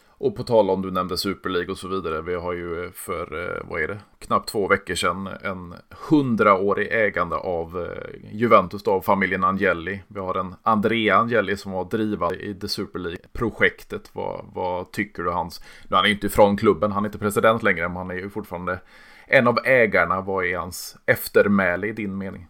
Och 0.07 0.35
på 0.35 0.43
tal 0.43 0.69
om 0.69 0.81
du 0.81 0.91
nämnde 0.91 1.17
Super 1.17 1.49
League 1.49 1.71
och 1.71 1.77
så 1.77 1.87
vidare. 1.87 2.21
Vi 2.21 2.35
har 2.35 2.53
ju 2.53 2.91
för, 2.91 3.43
eh, 3.43 3.69
vad 3.69 3.81
är 3.81 3.87
det, 3.87 3.99
knappt 4.19 4.49
två 4.49 4.67
veckor 4.67 4.95
sedan 4.95 5.27
en 5.27 5.75
hundraårig 6.09 6.87
ägande 6.91 7.35
av 7.35 7.81
eh, 7.81 8.31
Juventus 8.31 8.87
av 8.87 9.01
familjen 9.01 9.43
Angeli. 9.43 10.01
Vi 10.07 10.19
har 10.19 10.35
en 10.35 10.55
Andrea 10.63 11.15
Angeli 11.15 11.57
som 11.57 11.71
var 11.71 11.85
drivande 11.85 12.35
i 12.35 12.55
The 12.55 12.67
Super 12.67 12.99
League-projektet. 12.99 14.09
Vad, 14.13 14.45
vad 14.53 14.91
tycker 14.91 15.23
du 15.23 15.31
hans... 15.31 15.63
Nu 15.87 15.95
han 15.95 16.05
är 16.05 16.09
ju 16.09 16.13
inte 16.13 16.27
ifrån 16.27 16.57
klubben, 16.57 16.91
han 16.91 17.03
är 17.03 17.07
inte 17.07 17.19
president 17.19 17.63
längre, 17.63 17.87
men 17.87 17.97
han 17.97 18.11
är 18.11 18.15
ju 18.15 18.29
fortfarande 18.29 18.79
en 19.27 19.47
av 19.47 19.59
ägarna. 19.65 20.21
Vad 20.21 20.45
är 20.45 20.57
hans 20.57 20.97
eftermäle 21.05 21.87
i 21.87 21.91
din 21.91 22.17
mening? 22.17 22.47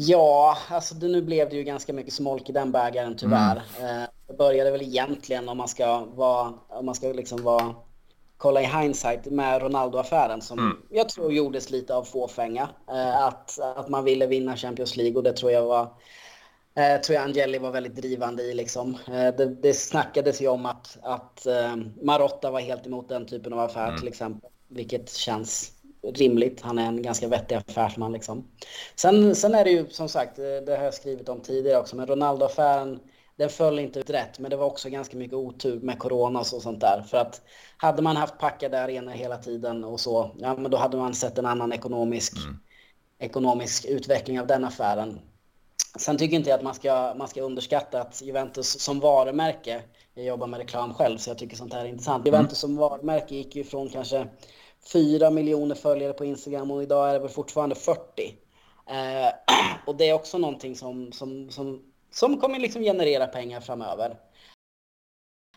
Ja, 0.00 0.58
alltså 0.68 0.94
det, 0.94 1.08
nu 1.08 1.22
blev 1.22 1.48
det 1.48 1.56
ju 1.56 1.62
ganska 1.62 1.92
mycket 1.92 2.12
smolk 2.12 2.48
i 2.48 2.52
den 2.52 2.72
bägaren 2.72 3.16
tyvärr. 3.16 3.62
Mm. 3.78 4.02
Eh, 4.02 4.08
det 4.26 4.34
började 4.34 4.70
väl 4.70 4.82
egentligen 4.82 5.48
om 5.48 5.56
man 5.56 5.68
ska 5.68 6.04
vara, 6.04 6.54
om 6.68 6.86
man 6.86 6.94
ska 6.94 7.12
liksom 7.12 7.42
vara, 7.42 7.74
kolla 8.36 8.62
i 8.62 8.64
hindsight 8.64 9.26
med 9.26 9.62
Ronaldo-affären 9.62 10.40
som 10.40 10.58
mm. 10.58 10.76
jag 10.90 11.08
tror 11.08 11.32
gjordes 11.32 11.70
lite 11.70 11.94
av 11.94 12.04
fåfänga. 12.04 12.68
Eh, 12.88 13.24
att, 13.24 13.58
att 13.60 13.88
man 13.88 14.04
ville 14.04 14.26
vinna 14.26 14.56
Champions 14.56 14.96
League 14.96 15.16
och 15.16 15.22
det 15.22 15.32
tror 15.32 15.52
jag 15.52 15.62
var 15.62 15.88
Eh, 16.74 17.00
tror 17.00 17.14
jag 17.14 17.24
Angeli 17.24 17.58
var 17.58 17.70
väldigt 17.70 17.96
drivande 17.96 18.42
i. 18.42 18.54
Liksom. 18.54 18.98
Det, 19.06 19.56
det 19.62 19.74
snackades 19.74 20.40
ju 20.40 20.48
om 20.48 20.66
att, 20.66 20.98
att 21.02 21.46
Marotta 22.02 22.50
var 22.50 22.60
helt 22.60 22.86
emot 22.86 23.08
den 23.08 23.26
typen 23.26 23.52
av 23.52 23.58
affär 23.58 23.88
mm. 23.88 23.98
till 23.98 24.08
exempel. 24.08 24.50
Vilket 24.68 25.12
känns 25.12 25.72
rimligt. 26.02 26.60
Han 26.60 26.78
är 26.78 26.86
en 26.86 27.02
ganska 27.02 27.28
vettig 27.28 27.54
affärsman. 27.54 28.12
Liksom. 28.12 28.48
Sen, 28.96 29.34
sen 29.34 29.54
är 29.54 29.64
det 29.64 29.70
ju 29.70 29.88
som 29.90 30.08
sagt, 30.08 30.38
eh, 30.38 30.44
det 30.66 30.76
har 30.76 30.84
jag 30.84 30.94
skrivit 30.94 31.28
om 31.28 31.40
tidigare 31.40 31.78
också, 31.78 31.96
men 31.96 32.06
Ronaldo-affären 32.06 33.00
den 33.38 33.48
föll 33.48 33.78
inte 33.78 34.00
ut 34.00 34.10
rätt, 34.10 34.38
men 34.38 34.50
det 34.50 34.56
var 34.56 34.66
också 34.66 34.88
ganska 34.88 35.16
mycket 35.16 35.34
otur 35.34 35.80
med 35.80 35.98
corona 35.98 36.40
och 36.40 36.46
sånt 36.46 36.80
där. 36.80 37.04
För 37.10 37.18
att 37.18 37.42
hade 37.76 38.02
man 38.02 38.16
haft 38.16 38.38
packade 38.38 38.82
arenor 38.82 39.12
hela 39.12 39.36
tiden 39.36 39.84
och 39.84 40.00
så, 40.00 40.36
ja 40.38 40.56
men 40.56 40.70
då 40.70 40.76
hade 40.76 40.96
man 40.96 41.14
sett 41.14 41.38
en 41.38 41.46
annan 41.46 41.72
ekonomisk, 41.72 42.36
mm. 42.36 42.58
ekonomisk 43.18 43.84
utveckling 43.84 44.40
av 44.40 44.46
den 44.46 44.64
affären. 44.64 45.20
Sen 45.98 46.18
tycker 46.18 46.36
inte 46.36 46.50
jag 46.50 46.58
att 46.58 46.64
man 46.64 46.74
ska, 46.74 47.14
man 47.18 47.28
ska 47.28 47.42
underskatta 47.42 48.00
att 48.00 48.22
Juventus 48.22 48.80
som 48.80 49.00
varumärke, 49.00 49.82
jag 50.14 50.24
jobbar 50.24 50.46
med 50.46 50.58
reklam 50.58 50.94
själv 50.94 51.18
så 51.18 51.30
jag 51.30 51.38
tycker 51.38 51.56
sånt 51.56 51.74
här 51.74 51.84
är 51.84 51.88
intressant. 51.88 52.26
Mm. 52.26 52.34
Juventus 52.34 52.58
som 52.58 52.76
varumärke 52.76 53.34
gick 53.34 53.56
ju 53.56 53.64
från 53.64 53.88
kanske 53.88 54.28
4 54.92 55.30
miljoner 55.30 55.74
följare 55.74 56.12
på 56.12 56.24
Instagram 56.24 56.70
och 56.70 56.82
idag 56.82 57.08
är 57.08 57.12
det 57.12 57.18
väl 57.18 57.28
fortfarande 57.28 57.74
40. 57.74 57.98
Eh, 58.86 59.28
och 59.86 59.96
det 59.96 60.08
är 60.08 60.14
också 60.14 60.38
någonting 60.38 60.76
som, 60.76 61.12
som, 61.12 61.50
som, 61.50 61.82
som 62.10 62.40
kommer 62.40 62.58
liksom 62.58 62.82
generera 62.82 63.26
pengar 63.26 63.60
framöver. 63.60 64.10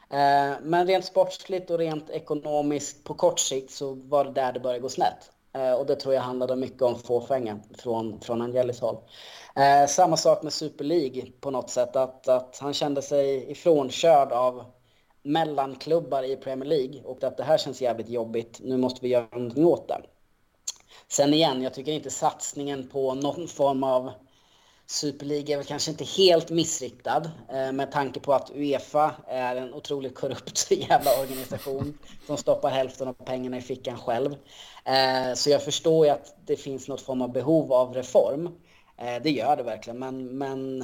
Eh, 0.09 0.53
men 0.61 0.87
rent 0.87 1.05
sportsligt 1.05 1.69
och 1.69 1.77
rent 1.77 2.09
ekonomiskt 2.09 3.03
på 3.03 3.13
kort 3.13 3.39
sikt 3.39 3.71
så 3.71 3.93
var 3.93 4.25
det 4.25 4.31
där 4.31 4.53
det 4.53 4.59
började 4.59 4.79
gå 4.79 4.89
snett. 4.89 5.31
Eh, 5.53 5.73
och 5.73 5.85
det 5.85 5.95
tror 5.95 6.13
jag 6.13 6.21
handlade 6.21 6.55
mycket 6.55 6.81
om 6.81 6.99
fåfänga 6.99 7.59
från, 7.77 8.21
från 8.21 8.41
Angelis 8.41 8.81
håll. 8.81 8.97
Eh, 9.55 9.87
samma 9.87 10.17
sak 10.17 10.43
med 10.43 10.53
Super 10.53 10.83
League 10.83 11.25
på 11.39 11.51
något 11.51 11.69
sätt, 11.69 11.95
att, 11.95 12.27
att 12.27 12.57
han 12.61 12.73
kände 12.73 13.01
sig 13.01 13.51
ifrånkörd 13.51 14.31
av 14.31 14.65
mellanklubbar 15.23 16.23
i 16.23 16.35
Premier 16.35 16.69
League 16.69 17.01
och 17.03 17.23
att 17.23 17.37
det 17.37 17.43
här 17.43 17.57
känns 17.57 17.81
jävligt 17.81 18.09
jobbigt. 18.09 18.59
Nu 18.63 18.77
måste 18.77 18.99
vi 19.01 19.07
göra 19.07 19.27
någonting 19.31 19.65
åt 19.65 19.87
det. 19.87 20.01
Sen 21.07 21.33
igen, 21.33 21.61
jag 21.61 21.73
tycker 21.73 21.91
inte 21.91 22.09
satsningen 22.09 22.87
på 22.87 23.13
någon 23.13 23.47
form 23.47 23.83
av 23.83 24.11
Super 24.91 25.25
League 25.25 25.53
är 25.53 25.57
väl 25.57 25.65
kanske 25.65 25.91
inte 25.91 26.03
helt 26.03 26.49
missriktad 26.49 27.31
eh, 27.49 27.71
med 27.71 27.91
tanke 27.91 28.19
på 28.19 28.33
att 28.33 28.51
Uefa 28.55 29.15
är 29.27 29.55
en 29.55 29.73
otroligt 29.73 30.15
korrupt 30.15 30.71
jävla 30.71 31.21
organisation 31.21 31.97
som 32.27 32.37
stoppar 32.37 32.69
hälften 32.69 33.07
av 33.07 33.13
pengarna 33.13 33.57
i 33.57 33.61
fickan 33.61 33.97
själv. 33.97 34.35
Eh, 34.85 35.33
så 35.35 35.49
jag 35.49 35.63
förstår 35.63 36.05
ju 36.05 36.11
att 36.11 36.35
det 36.45 36.55
finns 36.55 36.87
något 36.87 37.01
form 37.01 37.21
av 37.21 37.31
behov 37.31 37.73
av 37.73 37.93
reform. 37.93 38.45
Eh, 38.97 39.23
det 39.23 39.31
gör 39.31 39.55
det 39.55 39.63
verkligen, 39.63 39.99
men, 39.99 40.37
men 40.37 40.83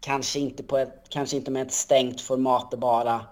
kanske, 0.00 0.38
inte 0.38 0.62
på 0.62 0.78
ett, 0.78 1.06
kanske 1.08 1.36
inte 1.36 1.50
med 1.50 1.62
ett 1.62 1.72
stängt 1.72 2.20
format 2.20 2.70
där 2.70 2.78
bara 2.78 3.26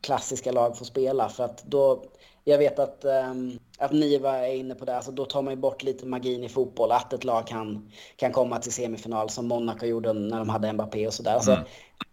klassiska 0.00 0.52
lag 0.52 0.78
får 0.78 0.84
spela. 0.84 1.28
För 1.28 1.44
att 1.44 1.64
då, 1.64 2.04
jag 2.44 2.58
vet 2.58 2.78
att, 2.78 3.04
um, 3.04 3.58
att 3.78 3.92
Niva 3.92 4.46
är 4.46 4.54
inne 4.54 4.74
på 4.74 4.84
det, 4.84 4.96
alltså 4.96 5.12
då 5.12 5.24
tar 5.24 5.42
man 5.42 5.52
ju 5.52 5.60
bort 5.60 5.82
lite 5.82 6.06
magin 6.06 6.44
i 6.44 6.48
fotboll. 6.48 6.92
Att 6.92 7.12
ett 7.12 7.24
lag 7.24 7.46
kan, 7.46 7.90
kan 8.16 8.32
komma 8.32 8.58
till 8.58 8.72
semifinal 8.72 9.30
som 9.30 9.48
Monaco 9.48 9.86
gjorde 9.86 10.12
när 10.12 10.38
de 10.38 10.48
hade 10.48 10.72
Mbappé 10.72 11.06
och 11.06 11.14
sådär. 11.14 11.34
Alltså, 11.34 11.52
mm. 11.52 11.64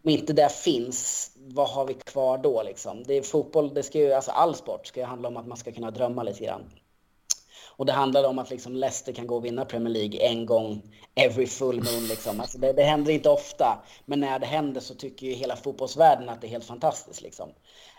om 0.04 0.10
inte 0.10 0.34
det 0.34 0.52
finns, 0.52 1.32
vad 1.38 1.70
har 1.70 1.86
vi 1.86 1.94
kvar 1.94 2.38
då 2.38 2.64
liksom? 2.64 3.04
Det 3.04 3.14
är 3.14 3.22
fotboll, 3.22 3.74
det 3.74 3.84
ska 3.84 4.00
ju, 4.00 4.14
alltså 4.14 4.32
all 4.32 4.56
sport 4.56 4.88
ska 4.88 5.00
ju 5.00 5.06
handla 5.06 5.28
om 5.28 5.38
att 5.38 5.48
man 5.48 5.58
ska 5.58 5.72
kunna 5.72 5.92
drömma 5.92 6.24
lite 6.24 6.44
grann. 6.44 6.62
Och 7.78 7.86
det 7.86 7.92
handlar 7.92 8.24
om 8.24 8.40
att 8.40 8.50
liksom 8.50 8.76
Leicester 8.76 9.14
kan 9.14 9.28
gå 9.28 9.36
och 9.36 9.46
vinna 9.46 9.66
Premier 9.66 9.94
League 9.94 10.20
en 10.20 10.46
gång 10.46 10.82
every 11.16 11.48
full 11.48 11.76
moon. 11.76 12.08
Liksom. 12.10 12.40
Alltså 12.40 12.58
det, 12.58 12.74
det 12.74 12.84
händer 12.84 13.14
inte 13.14 13.30
ofta, 13.30 13.84
men 14.06 14.20
när 14.20 14.40
det 14.40 14.46
händer 14.46 14.82
så 14.82 14.96
tycker 14.96 15.28
ju 15.28 15.34
hela 15.34 15.56
fotbollsvärlden 15.56 16.30
att 16.30 16.42
det 16.42 16.48
är 16.48 16.50
helt 16.50 16.66
fantastiskt. 16.66 17.22
Liksom. 17.22 17.50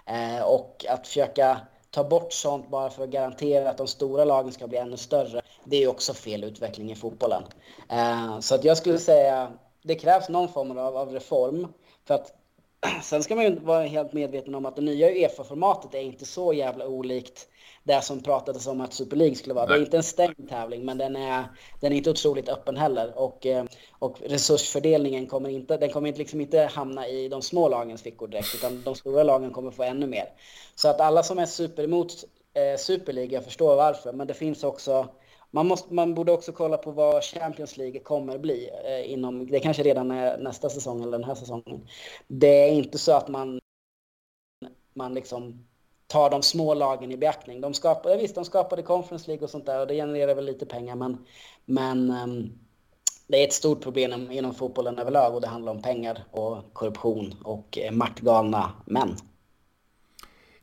Eh, 0.06 0.42
och 0.42 0.84
att 0.88 1.06
försöka 1.06 1.60
ta 1.90 2.04
bort 2.04 2.32
sånt 2.32 2.70
bara 2.70 2.90
för 2.90 3.04
att 3.04 3.10
garantera 3.10 3.70
att 3.70 3.78
de 3.78 3.86
stora 3.86 4.24
lagen 4.24 4.52
ska 4.52 4.66
bli 4.66 4.78
ännu 4.78 4.96
större, 4.96 5.42
det 5.64 5.76
är 5.76 5.80
ju 5.80 5.88
också 5.88 6.14
fel 6.14 6.44
utveckling 6.44 6.92
i 6.92 6.94
fotbollen. 6.94 7.42
Eh, 7.90 8.40
så 8.40 8.54
att 8.54 8.64
jag 8.64 8.76
skulle 8.76 8.98
säga, 8.98 9.52
det 9.82 9.94
krävs 9.94 10.28
någon 10.28 10.48
form 10.48 10.78
av, 10.78 10.96
av 10.96 11.12
reform 11.12 11.66
för 12.04 12.14
att 12.14 12.32
sen 13.02 13.22
ska 13.22 13.34
man 13.34 13.44
ju 13.44 13.58
vara 13.58 13.82
helt 13.82 14.12
medveten 14.12 14.54
om 14.54 14.66
att 14.66 14.76
det 14.76 14.82
nya 14.82 15.10
Uefa-formatet 15.10 15.94
är 15.94 16.00
inte 16.00 16.24
så 16.24 16.52
jävla 16.52 16.86
olikt 16.86 17.48
det 17.86 18.02
som 18.02 18.22
pratades 18.22 18.66
om 18.66 18.80
att 18.80 18.92
Super 18.92 19.16
League 19.16 19.34
skulle 19.34 19.54
vara. 19.54 19.66
Nej. 19.66 19.78
Det 19.78 19.82
är 19.82 19.84
inte 19.84 19.96
en 19.96 20.02
stängd 20.02 20.48
tävling, 20.48 20.84
men 20.84 20.98
den 20.98 21.16
är, 21.16 21.44
den 21.80 21.92
är 21.92 21.96
inte 21.96 22.10
otroligt 22.10 22.48
öppen 22.48 22.76
heller. 22.76 23.18
Och, 23.18 23.46
eh, 23.46 23.64
och 23.98 24.20
resursfördelningen 24.20 25.26
kommer 25.26 25.48
inte, 25.48 25.76
den 25.76 25.90
kommer 25.90 26.12
liksom 26.12 26.40
inte 26.40 26.60
hamna 26.60 27.08
i 27.08 27.28
de 27.28 27.42
små 27.42 27.68
lagens 27.68 28.02
fickor 28.02 28.28
direkt, 28.28 28.54
utan 28.54 28.82
de 28.82 28.94
stora 28.94 29.22
lagen 29.22 29.50
kommer 29.50 29.70
få 29.70 29.82
ännu 29.82 30.06
mer. 30.06 30.24
Så 30.74 30.88
att 30.88 31.00
alla 31.00 31.22
som 31.22 31.38
är 31.38 31.46
super 31.46 31.84
emot 31.84 32.24
eh, 32.54 32.78
Superliga 32.78 33.40
förstår 33.40 33.76
varför, 33.76 34.12
men 34.12 34.26
det 34.26 34.34
finns 34.34 34.64
också 34.64 35.08
man, 35.50 35.66
måste, 35.66 35.94
man 35.94 36.14
borde 36.14 36.32
också 36.32 36.52
kolla 36.52 36.76
på 36.76 36.90
vad 36.90 37.24
Champions 37.24 37.76
League 37.76 38.00
kommer 38.00 38.38
bli 38.38 38.70
eh, 38.84 39.12
inom, 39.12 39.46
det 39.46 39.60
kanske 39.60 39.82
redan 39.82 40.10
är 40.10 40.38
nästa 40.38 40.68
säsong 40.68 41.02
eller 41.02 41.18
den 41.18 41.24
här 41.24 41.34
säsongen. 41.34 41.88
Det 42.26 42.68
är 42.68 42.72
inte 42.72 42.98
så 42.98 43.12
att 43.12 43.28
man, 43.28 43.60
man 44.94 45.14
liksom 45.14 45.66
tar 46.06 46.30
de 46.30 46.42
små 46.42 46.74
lagen 46.74 47.12
i 47.12 47.16
beaktning. 47.16 47.60
De 47.60 47.74
skapade, 47.74 48.16
visst, 48.16 48.34
de 48.34 48.44
skapade 48.44 48.82
Conference 48.82 49.26
League 49.26 49.44
och 49.44 49.50
sånt 49.50 49.66
där 49.66 49.80
och 49.80 49.86
det 49.86 49.94
genererar 49.94 50.34
väl 50.34 50.44
lite 50.44 50.66
pengar 50.66 50.96
men, 50.96 51.18
men 51.64 52.10
um, 52.10 52.52
det 53.26 53.42
är 53.42 53.46
ett 53.46 53.52
stort 53.52 53.82
problem 53.82 54.30
inom 54.30 54.54
fotbollen 54.54 54.98
överlag 54.98 55.34
och 55.34 55.40
det 55.40 55.48
handlar 55.48 55.72
om 55.72 55.82
pengar 55.82 56.24
och 56.30 56.72
korruption 56.72 57.34
och 57.44 57.78
eh, 57.78 57.92
maktgalna 57.92 58.72
män. 58.84 59.16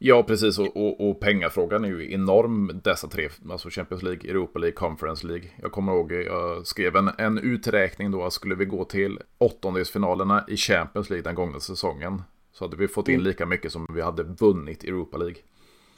Ja, 0.05 0.23
precis. 0.23 0.59
Och, 0.59 0.77
och, 0.77 1.09
och, 1.09 1.19
pengafrågan 1.19 1.85
är 1.85 1.89
ju 1.89 2.13
enorm 2.13 2.81
dessa 2.83 3.07
tre. 3.07 3.29
Alltså 3.49 3.69
Champions 3.69 4.03
League, 4.03 4.29
Europa 4.29 4.59
League, 4.59 4.75
Conference 4.75 5.27
League. 5.27 5.49
Jag 5.61 5.71
kommer 5.71 5.93
ihåg, 5.93 6.11
jag 6.11 6.67
skrev 6.67 6.95
en, 6.95 7.09
en 7.17 7.37
uträkning 7.37 8.11
då. 8.11 8.29
Skulle 8.29 8.55
vi 8.55 8.65
gå 8.65 8.85
till 8.85 9.19
åttondelsfinalerna 9.37 10.45
i 10.47 10.57
Champions 10.57 11.09
League 11.09 11.23
den 11.23 11.35
gångna 11.35 11.59
säsongen. 11.59 12.21
Så 12.53 12.63
hade 12.63 12.77
vi 12.77 12.87
fått 12.87 13.07
in 13.07 13.13
mm. 13.13 13.27
lika 13.27 13.45
mycket 13.45 13.71
som 13.71 13.87
vi 13.93 14.01
hade 14.01 14.23
vunnit 14.23 14.83
Europa 14.83 15.17
League. 15.17 15.37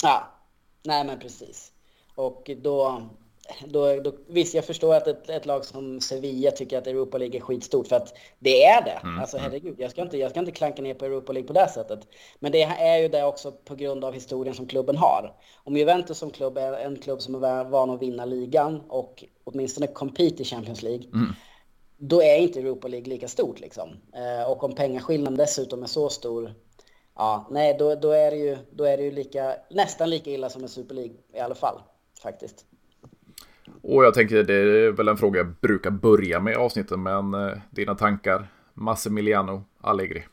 Ja, 0.04 0.32
nej 0.84 1.06
men 1.06 1.20
precis. 1.20 1.72
Och 2.16 2.52
då, 2.58 3.02
då, 3.68 4.00
då, 4.00 4.14
visst, 4.28 4.54
jag 4.54 4.66
förstår 4.66 4.96
att 4.96 5.08
ett, 5.08 5.30
ett, 5.30 5.46
lag 5.46 5.66
som 5.66 6.02
Sevilla 6.02 6.52
tycker 6.52 6.78
att 6.78 6.88
Europa 6.88 7.18
League 7.18 7.38
är 7.38 7.42
skitstort 7.42 7.88
för 7.88 7.96
att 7.96 8.14
det 8.40 8.64
är 8.64 8.84
det. 8.84 9.00
Mm. 9.04 9.20
Alltså 9.20 9.38
mm. 9.38 9.50
herregud, 9.50 9.76
jag 9.80 9.92
ska, 9.92 10.02
inte, 10.02 10.18
jag 10.18 10.32
ska 10.32 10.40
inte 10.40 10.52
klanka 10.52 10.82
ner 10.82 10.94
på 10.94 11.06
Europa 11.06 11.34
League 11.34 11.48
på 11.48 11.54
det 11.54 11.68
sättet. 11.68 12.00
Men 12.40 12.52
det 12.52 12.64
är 12.64 12.98
ju 12.98 13.08
det 13.08 13.24
också 13.24 13.52
på 13.52 13.76
grund 13.76 14.06
av 14.06 14.14
historien 14.14 14.56
som 14.56 14.68
klubben 14.68 14.98
har. 14.98 15.34
Om 15.64 15.78
Juventus 15.78 16.18
som 16.18 16.32
klubb 16.32 16.58
är 16.58 16.74
en 16.74 16.98
klubb 17.00 17.22
som 17.22 17.44
är 17.44 17.64
van 17.64 17.90
att 17.90 18.02
vinna 18.02 18.26
ligan 18.26 18.82
och 18.88 19.24
åtminstone 19.44 19.88
compete 19.88 20.42
i 20.42 20.46
Champions 20.46 20.82
League. 20.82 21.08
Mm. 21.14 21.34
Då 21.98 22.22
är 22.22 22.38
inte 22.38 22.60
Europa 22.60 22.88
League 22.88 23.10
lika 23.10 23.28
stort 23.28 23.60
liksom. 23.60 23.90
Eh, 24.14 24.52
och 24.52 24.64
om 24.64 24.76
pengaskillnaden 24.76 25.38
dessutom 25.38 25.84
är 25.84 25.88
så 25.88 26.10
stor 26.10 26.54
Ja, 27.16 27.48
nej, 27.52 27.76
då, 27.80 27.96
då, 27.96 28.12
är 28.12 28.32
det 28.32 28.38
ju, 28.38 28.58
då 28.72 28.84
är 28.84 28.98
det 28.98 29.04
ju 29.04 29.12
lika, 29.12 29.56
nästan 29.70 30.10
lika 30.10 30.30
illa 30.30 30.50
som 30.50 30.64
en 30.64 30.70
Super 30.70 30.96
League 30.96 31.16
i 31.34 31.40
alla 31.40 31.56
fall, 31.56 31.82
faktiskt. 32.22 32.66
Och 33.82 34.06
jag 34.06 34.14
tänker, 34.14 34.44
det 34.44 34.54
är 34.54 34.92
väl 34.92 35.08
en 35.08 35.18
fråga 35.18 35.40
jag 35.40 35.54
brukar 35.62 35.92
börja 35.92 36.40
med 36.40 36.54
i 36.54 36.56
avsnitten, 36.56 37.04
men 37.04 37.34
eh, 37.34 37.58
dina 37.70 37.96
tankar, 37.96 38.48
Massimiliano 38.74 39.64
Allegri? 39.82 40.24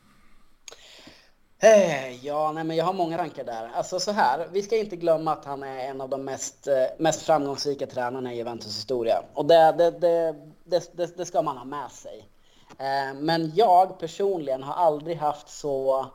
Eh, 1.59 2.25
ja, 2.25 2.51
nej, 2.51 2.63
men 2.63 2.77
jag 2.77 2.85
har 2.85 2.93
många 2.93 3.17
tankar 3.17 3.43
där. 3.43 3.69
Alltså 3.75 3.99
så 3.99 4.11
här, 4.11 4.47
vi 4.51 4.61
ska 4.61 4.77
inte 4.77 4.95
glömma 4.95 5.31
att 5.31 5.45
han 5.45 5.63
är 5.63 5.77
en 5.77 6.01
av 6.01 6.09
de 6.09 6.25
mest, 6.25 6.67
eh, 6.67 6.73
mest 6.99 7.21
framgångsrika 7.21 7.87
tränarna 7.87 8.33
i 8.33 8.37
Juventus 8.37 8.77
historia. 8.77 9.23
Och 9.33 9.45
det, 9.45 9.75
det, 9.77 9.91
det, 9.91 10.35
det, 10.63 11.17
det 11.17 11.25
ska 11.25 11.41
man 11.41 11.57
ha 11.57 11.65
med 11.65 11.91
sig. 11.91 12.29
Eh, 12.69 13.13
men 13.15 13.51
jag 13.55 13.99
personligen 13.99 14.63
har 14.63 14.73
aldrig 14.73 15.17
haft 15.17 15.49
så, 15.49 16.05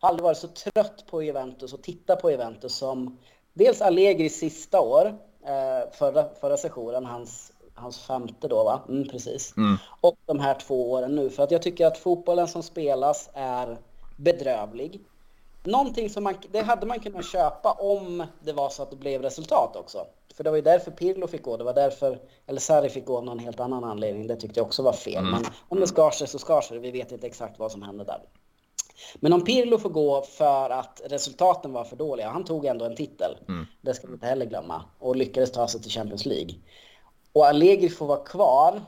aldrig 0.00 0.24
varit 0.24 0.38
så 0.38 0.48
trött 0.48 1.04
på 1.10 1.22
Juventus 1.22 1.72
och 1.72 1.82
titta 1.82 2.16
på 2.16 2.30
Juventus 2.30 2.74
som 2.74 3.18
dels 3.52 3.82
Allegri 3.82 4.28
sista 4.28 4.80
år, 4.80 5.06
eh, 5.44 5.92
förra, 5.92 6.28
förra 6.40 6.56
sessionen, 6.56 7.04
hans, 7.04 7.52
hans 7.74 8.00
femte 8.00 8.48
då 8.48 8.64
va? 8.64 8.80
Mm, 8.88 9.08
precis. 9.08 9.56
Mm. 9.56 9.76
Och 10.00 10.16
de 10.26 10.40
här 10.40 10.54
två 10.54 10.92
åren 10.92 11.14
nu. 11.14 11.30
För 11.30 11.42
att 11.42 11.50
jag 11.50 11.62
tycker 11.62 11.86
att 11.86 11.98
fotbollen 11.98 12.48
som 12.48 12.62
spelas 12.62 13.30
är 13.34 13.78
bedrövlig. 14.16 15.00
Någonting 15.62 16.10
som 16.10 16.24
man, 16.24 16.34
det 16.52 16.60
hade 16.60 16.86
man 16.86 17.00
kunnat 17.00 17.26
köpa 17.26 17.72
om 17.72 18.26
det 18.40 18.52
var 18.52 18.70
så 18.70 18.82
att 18.82 18.90
det 18.90 18.96
blev 18.96 19.22
resultat 19.22 19.76
också. 19.76 20.06
För 20.36 20.44
det 20.44 20.50
var 20.50 20.56
ju 20.56 20.62
därför 20.62 20.90
Pirlo 20.90 21.26
fick 21.26 21.42
gå, 21.42 21.56
det 21.56 21.64
var 21.64 21.74
därför, 21.74 22.20
eller 22.46 22.60
Sarri 22.60 22.88
fick 22.88 23.04
gå 23.06 23.16
av 23.16 23.24
någon 23.24 23.38
helt 23.38 23.60
annan 23.60 23.84
anledning. 23.84 24.26
Det 24.26 24.36
tyckte 24.36 24.60
jag 24.60 24.66
också 24.66 24.82
var 24.82 24.92
fel. 24.92 25.18
Mm. 25.18 25.30
Men 25.30 25.44
om 25.68 25.80
det 25.80 25.86
skar 25.86 26.10
sig 26.10 26.28
så 26.28 26.38
skar 26.38 26.60
sig 26.60 26.78
Vi 26.78 26.90
vet 26.90 27.12
inte 27.12 27.26
exakt 27.26 27.58
vad 27.58 27.72
som 27.72 27.82
hände 27.82 28.04
där. 28.04 28.22
Men 29.14 29.32
om 29.32 29.44
Pirlo 29.44 29.78
får 29.78 29.90
gå 29.90 30.22
för 30.22 30.70
att 30.70 31.00
resultaten 31.04 31.72
var 31.72 31.84
för 31.84 31.96
dåliga, 31.96 32.28
han 32.28 32.44
tog 32.44 32.66
ändå 32.66 32.84
en 32.84 32.96
titel, 32.96 33.36
mm. 33.48 33.66
det 33.80 33.94
ska 33.94 34.06
vi 34.06 34.12
inte 34.12 34.26
heller 34.26 34.46
glömma, 34.46 34.82
och 34.98 35.16
lyckades 35.16 35.52
ta 35.52 35.68
sig 35.68 35.82
till 35.82 35.90
Champions 35.90 36.26
League. 36.26 36.54
Och 37.32 37.46
Allegri 37.46 37.88
får 37.88 38.06
vara 38.06 38.24
kvar 38.24 38.82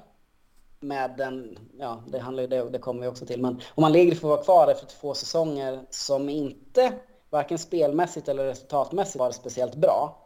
med 0.80 1.14
den, 1.18 1.58
ja 1.78 2.02
det, 2.08 2.18
handlar, 2.18 2.46
det, 2.46 2.70
det 2.70 2.78
kommer 2.78 3.00
vi 3.02 3.08
också 3.08 3.26
till, 3.26 3.42
men 3.42 3.60
om 3.74 3.84
Allegri 3.84 4.16
får 4.16 4.28
vara 4.28 4.42
kvar 4.42 4.68
efter 4.68 4.86
två 4.86 5.14
säsonger 5.14 5.80
som 5.90 6.28
inte, 6.28 6.92
varken 7.30 7.58
spelmässigt 7.58 8.28
eller 8.28 8.44
resultatmässigt 8.44 9.18
var 9.18 9.30
speciellt 9.30 9.74
bra, 9.74 10.25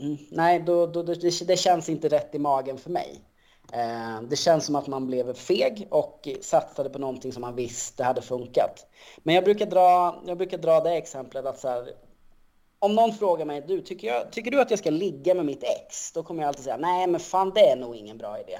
mm, 0.00 0.16
nej, 0.30 0.60
då, 0.60 0.86
då, 0.86 1.02
det, 1.02 1.46
det 1.46 1.56
känns 1.56 1.88
inte 1.88 2.08
rätt 2.08 2.34
i 2.34 2.38
magen 2.38 2.78
för 2.78 2.90
mig. 2.90 3.20
Eh, 3.72 4.22
det 4.22 4.36
känns 4.36 4.66
som 4.66 4.76
att 4.76 4.86
man 4.86 5.06
blev 5.06 5.34
feg 5.34 5.88
och 5.90 6.28
satsade 6.40 6.90
på 6.90 6.98
någonting 6.98 7.32
som 7.32 7.40
man 7.40 7.54
visste 7.54 8.04
hade 8.04 8.22
funkat. 8.22 8.86
Men 9.22 9.34
jag 9.34 9.44
brukar 9.44 9.66
dra, 9.66 10.22
jag 10.26 10.38
brukar 10.38 10.58
dra 10.58 10.80
det 10.80 10.96
exemplet 10.96 11.46
att 11.46 11.58
så 11.58 11.68
här, 11.68 11.88
om 12.82 12.94
någon 12.94 13.12
frågar 13.12 13.46
mig, 13.46 13.64
du, 13.66 13.80
tycker, 13.80 14.08
jag, 14.08 14.32
tycker 14.32 14.50
du 14.50 14.60
att 14.60 14.70
jag 14.70 14.78
ska 14.78 14.90
ligga 14.90 15.34
med 15.34 15.44
mitt 15.44 15.62
ex? 15.62 16.12
Då 16.12 16.22
kommer 16.22 16.42
jag 16.42 16.48
alltid 16.48 16.64
säga, 16.64 16.76
nej 16.76 17.06
men 17.06 17.20
fan 17.20 17.52
det 17.54 17.68
är 17.68 17.76
nog 17.76 17.96
ingen 17.96 18.18
bra 18.18 18.40
idé. 18.40 18.58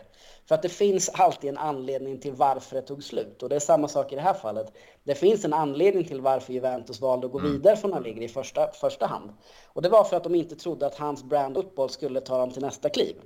För 0.49 0.55
att 0.55 0.63
det 0.63 0.69
finns 0.69 1.09
alltid 1.09 1.51
en 1.51 1.59
anledning 1.59 2.19
till 2.19 2.33
varför 2.33 2.77
det 2.77 2.83
tog 2.83 3.05
slut. 3.05 3.43
Och 3.43 3.49
det 3.49 3.57
är 3.57 3.61
samma 3.61 3.89
sak 3.89 4.13
i 4.13 4.17
det 4.17 4.23
här 4.23 4.35
fallet. 4.35 4.73
Det 5.05 5.15
finns 5.15 5.45
en 5.45 5.53
anledning 5.53 6.05
till 6.05 6.21
varför 6.21 6.53
Juventus 6.53 7.01
valde 7.01 7.27
att 7.27 7.33
gå 7.33 7.39
mm. 7.39 7.53
vidare 7.53 7.77
från 7.77 7.95
Allegri 7.95 8.25
i 8.25 8.29
första, 8.29 8.73
första 8.73 9.07
hand. 9.07 9.31
Och 9.67 9.83
det 9.83 9.89
var 9.89 10.05
för 10.05 10.17
att 10.17 10.25
de 10.25 10.35
inte 10.35 10.57
trodde 10.57 10.87
att 10.87 10.95
hans 10.95 11.25
brand 11.25 11.55
fotboll 11.55 11.91
skulle 11.91 12.21
ta 12.21 12.39
dem 12.39 12.51
till 12.51 12.63
nästa 12.63 12.89
kliv. 12.89 13.17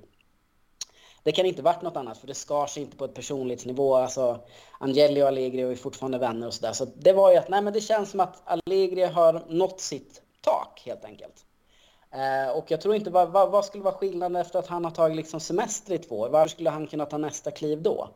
Det 1.23 1.31
kan 1.31 1.45
inte 1.45 1.61
varit 1.61 1.81
något 1.81 1.97
annat 1.97 2.17
för 2.17 2.27
det 2.27 2.33
skar 2.33 2.67
sig 2.67 2.83
inte 2.83 2.97
på 2.97 3.05
ett 3.05 3.13
personlighetsnivå. 3.13 3.95
Alltså, 3.95 4.39
Angeli 4.79 5.23
och 5.23 5.27
Allegri 5.27 5.61
är 5.61 5.75
fortfarande 5.75 6.17
vänner 6.17 6.47
och 6.47 6.53
sådär. 6.53 6.73
Så 6.73 6.85
det 6.85 7.13
var 7.13 7.31
ju 7.31 7.37
att 7.37 7.49
nej, 7.49 7.61
men 7.61 7.73
det 7.73 7.81
känns 7.81 8.11
som 8.11 8.19
att 8.19 8.41
Allegri 8.45 9.03
har 9.03 9.45
nått 9.49 9.79
sitt 9.79 10.21
tak 10.45 10.81
helt 10.85 11.05
enkelt. 11.05 11.45
Eh, 12.11 12.57
och 12.57 12.71
jag 12.71 12.81
tror 12.81 12.95
inte, 12.95 13.09
vad, 13.09 13.29
vad, 13.29 13.51
vad, 13.51 13.65
skulle 13.65 13.83
vara 13.83 13.95
skillnaden 13.95 14.35
efter 14.35 14.59
att 14.59 14.67
han 14.67 14.85
har 14.85 14.91
tagit 14.91 15.15
liksom 15.15 15.39
semester 15.39 15.93
i 15.93 15.97
två 15.97 16.19
år? 16.19 16.29
Varför 16.29 16.49
skulle 16.49 16.69
han 16.69 16.87
kunna 16.87 17.05
ta 17.05 17.17
nästa 17.17 17.51
kliv 17.51 17.81
då? 17.81 18.09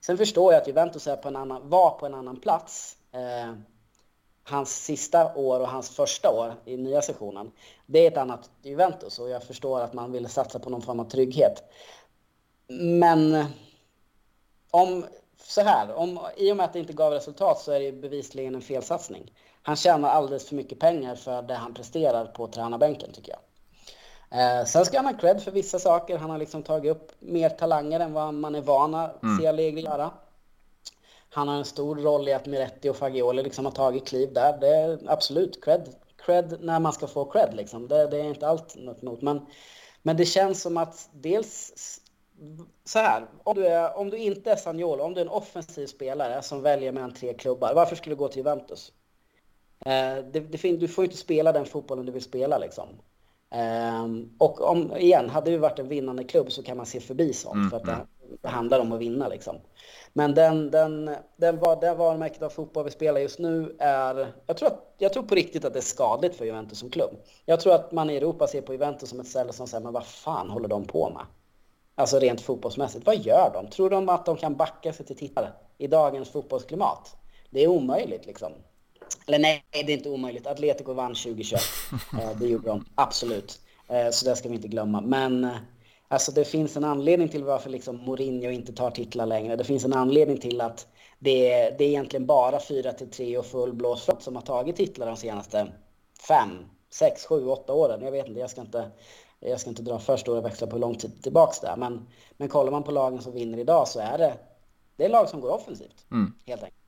Sen 0.00 0.18
förstår 0.18 0.52
jag 0.52 0.62
att 0.62 0.68
Juventus 0.68 1.06
är 1.06 1.16
på 1.16 1.28
en 1.28 1.36
annan, 1.36 1.68
var 1.68 1.90
på 1.90 2.06
en 2.06 2.14
annan 2.14 2.40
plats. 2.40 2.96
Eh, 3.12 3.54
hans 4.48 4.84
sista 4.84 5.34
år 5.34 5.60
och 5.60 5.68
hans 5.68 5.90
första 5.90 6.30
år 6.30 6.54
i 6.64 6.76
nya 6.76 7.02
sessionen. 7.02 7.52
Det 7.86 7.98
är 7.98 8.10
ett 8.10 8.16
annat 8.16 8.50
Juventus 8.62 9.18
och 9.18 9.28
jag 9.28 9.42
förstår 9.42 9.80
att 9.80 9.92
man 9.92 10.12
ville 10.12 10.28
satsa 10.28 10.58
på 10.58 10.70
någon 10.70 10.82
form 10.82 11.00
av 11.00 11.04
trygghet. 11.04 11.62
Men 12.68 13.44
om, 14.70 15.04
så 15.42 15.60
här, 15.60 15.94
om, 15.94 16.20
i 16.36 16.52
och 16.52 16.56
med 16.56 16.64
att 16.64 16.72
det 16.72 16.78
inte 16.78 16.92
gav 16.92 17.12
resultat 17.12 17.58
så 17.58 17.72
är 17.72 17.80
det 17.80 17.92
bevisligen 17.92 18.54
en 18.54 18.62
felsatsning. 18.62 19.32
Han 19.66 19.76
tjänar 19.76 20.08
alldeles 20.08 20.48
för 20.48 20.54
mycket 20.54 20.78
pengar 20.78 21.14
för 21.14 21.42
det 21.42 21.54
han 21.54 21.74
presterar 21.74 22.26
på 22.26 22.46
tränarbänken 22.46 23.12
tycker 23.12 23.32
jag. 23.32 23.40
Eh, 24.40 24.64
sen 24.64 24.84
ska 24.84 24.98
han 24.98 25.06
ha 25.06 25.20
cred 25.20 25.42
för 25.42 25.50
vissa 25.50 25.78
saker. 25.78 26.18
Han 26.18 26.30
har 26.30 26.38
liksom 26.38 26.62
tagit 26.62 26.90
upp 26.90 27.12
mer 27.18 27.48
talanger 27.48 28.00
än 28.00 28.12
vad 28.12 28.34
man 28.34 28.54
är 28.54 28.60
van 28.60 28.94
att 28.94 29.22
mm. 29.22 29.38
se 29.38 29.46
Allegri 29.46 29.80
göra. 29.80 30.10
Han 31.30 31.48
har 31.48 31.56
en 31.56 31.64
stor 31.64 31.96
roll 31.96 32.28
i 32.28 32.32
att 32.32 32.46
Miretti 32.46 32.88
och 32.88 32.96
Fagioli 32.96 33.42
liksom 33.42 33.64
har 33.64 33.72
tagit 33.72 34.08
kliv 34.08 34.32
där. 34.32 34.58
Det 34.60 34.68
är 34.68 34.98
absolut 35.06 35.64
cred. 35.64 35.94
Cred 36.16 36.56
när 36.60 36.80
man 36.80 36.92
ska 36.92 37.06
få 37.06 37.24
cred 37.24 37.54
liksom. 37.54 37.88
Det, 37.88 38.06
det 38.06 38.20
är 38.20 38.24
inte 38.24 38.48
allt 38.48 38.76
något 38.76 39.02
emot. 39.02 39.22
Men, 39.22 39.46
men 40.02 40.16
det 40.16 40.24
känns 40.24 40.62
som 40.62 40.76
att 40.76 41.08
dels 41.12 41.72
så 42.84 42.98
här, 42.98 43.26
om 43.44 43.54
du, 43.54 43.66
är, 43.66 43.96
om 43.96 44.10
du 44.10 44.18
inte 44.18 44.52
är 44.52 44.56
Sagnolo, 44.56 45.04
om 45.04 45.14
du 45.14 45.20
är 45.20 45.24
en 45.24 45.30
offensiv 45.30 45.86
spelare 45.86 46.42
som 46.42 46.62
väljer 46.62 46.92
mellan 46.92 47.14
tre 47.14 47.34
klubbar, 47.34 47.74
varför 47.74 47.96
skulle 47.96 48.14
du 48.14 48.18
gå 48.18 48.28
till 48.28 48.38
Juventus? 48.38 48.92
Eh, 49.86 50.24
det, 50.32 50.40
det, 50.40 50.76
du 50.76 50.88
får 50.88 51.04
inte 51.04 51.16
spela 51.16 51.52
den 51.52 51.64
fotbollen 51.64 52.06
du 52.06 52.12
vill 52.12 52.22
spela 52.22 52.58
liksom. 52.58 52.88
Eh, 53.54 54.06
och 54.38 54.70
om, 54.70 54.96
igen, 54.96 55.30
hade 55.30 55.50
det 55.50 55.58
varit 55.58 55.78
en 55.78 55.88
vinnande 55.88 56.24
klubb 56.24 56.52
så 56.52 56.62
kan 56.62 56.76
man 56.76 56.86
se 56.86 57.00
förbi 57.00 57.32
sånt 57.32 57.54
mm, 57.54 57.70
för 57.70 57.76
att 57.76 57.84
det, 57.84 57.92
mm. 57.92 58.06
det, 58.42 58.48
handlar 58.48 58.80
om 58.80 58.92
att 58.92 59.00
vinna 59.00 59.28
liksom. 59.28 59.56
Men 60.12 60.34
den, 60.34 60.70
den, 60.70 61.10
den 61.36 61.58
var, 61.58 61.80
det 61.80 61.94
varumärket 61.94 62.42
av 62.42 62.48
fotboll 62.48 62.84
vi 62.84 62.90
spelar 62.90 63.20
just 63.20 63.38
nu 63.38 63.76
är, 63.78 64.32
jag 64.46 64.56
tror, 64.56 64.68
att, 64.68 64.94
jag 64.98 65.12
tror 65.12 65.22
på 65.22 65.34
riktigt 65.34 65.64
att 65.64 65.72
det 65.72 65.78
är 65.78 65.80
skadligt 65.80 66.36
för 66.36 66.44
Juventus 66.44 66.78
som 66.78 66.90
klubb. 66.90 67.10
Jag 67.44 67.60
tror 67.60 67.74
att 67.74 67.92
man 67.92 68.10
i 68.10 68.16
Europa 68.16 68.46
ser 68.46 68.62
på 68.62 68.72
Juventus 68.72 69.08
som 69.08 69.20
ett 69.20 69.28
ställe 69.28 69.52
som 69.52 69.66
säger, 69.66 69.84
men 69.84 69.92
vad 69.92 70.06
fan 70.06 70.50
håller 70.50 70.68
de 70.68 70.84
på 70.84 71.10
med? 71.10 71.26
Alltså 71.94 72.18
rent 72.18 72.40
fotbollsmässigt. 72.40 73.06
Vad 73.06 73.16
gör 73.16 73.50
de? 73.54 73.70
Tror 73.70 73.90
de 73.90 74.08
att 74.08 74.26
de 74.26 74.36
kan 74.36 74.56
backa 74.56 74.92
sig 74.92 75.06
till 75.06 75.16
tittare 75.16 75.52
i 75.78 75.86
dagens 75.86 76.30
fotbollsklimat? 76.30 77.16
Det 77.50 77.64
är 77.64 77.68
omöjligt 77.68 78.26
liksom. 78.26 78.52
Eller 79.26 79.38
nej, 79.38 79.64
det 79.70 79.78
är 79.78 79.90
inte 79.90 80.08
omöjligt. 80.08 80.46
Atletico 80.46 80.92
vann 80.92 81.14
2021. 81.14 81.60
Eh, 82.20 82.38
det 82.38 82.46
gjorde 82.46 82.68
de, 82.68 82.84
absolut. 82.94 83.60
Eh, 83.88 84.10
så 84.10 84.24
det 84.24 84.36
ska 84.36 84.48
vi 84.48 84.54
inte 84.54 84.68
glömma. 84.68 85.00
Men 85.00 85.44
eh, 85.44 85.56
alltså, 86.08 86.32
det 86.32 86.44
finns 86.44 86.76
en 86.76 86.84
anledning 86.84 87.28
till 87.28 87.44
varför 87.44 87.70
liksom 87.70 87.96
Mourinho 87.96 88.50
inte 88.50 88.72
tar 88.72 88.90
titlar 88.90 89.26
längre. 89.26 89.56
Det 89.56 89.64
finns 89.64 89.84
en 89.84 89.92
anledning 89.92 90.38
till 90.38 90.60
att 90.60 90.86
det 91.18 91.52
är, 91.52 91.78
det 91.78 91.84
är 91.84 91.88
egentligen 91.88 92.26
bara 92.26 92.58
4-3 92.58 93.36
och 93.36 93.46
full 93.46 93.72
blåsfront 93.72 94.22
som 94.22 94.36
har 94.36 94.42
tagit 94.42 94.76
titlar 94.76 95.06
de 95.06 95.16
senaste 95.16 95.72
5, 96.28 96.48
6, 96.90 97.26
7, 97.26 97.46
8 97.46 97.72
åren. 97.72 98.02
Jag 98.02 98.12
vet 98.12 98.28
inte, 98.28 98.40
jag 98.40 98.50
ska 98.50 98.60
inte, 98.60 98.90
jag 99.40 99.60
ska 99.60 99.70
inte 99.70 99.82
dra 99.82 99.98
för 99.98 100.16
stora 100.16 100.40
växlar 100.40 100.68
på 100.68 100.76
hur 100.76 100.80
lång 100.80 100.94
tid 100.94 101.22
tillbaks 101.22 101.60
där. 101.60 101.76
Men, 101.76 102.06
men 102.36 102.48
kollar 102.48 102.72
man 102.72 102.82
på 102.82 102.90
lagen 102.90 103.22
som 103.22 103.32
vinner 103.32 103.58
idag 103.58 103.88
så 103.88 104.00
är 104.00 104.18
det, 104.18 104.34
det 104.96 105.04
är 105.04 105.08
lag 105.08 105.28
som 105.28 105.40
går 105.40 105.50
offensivt. 105.50 106.04
Mm. 106.10 106.34
Helt 106.46 106.62
enkelt. 106.62 106.85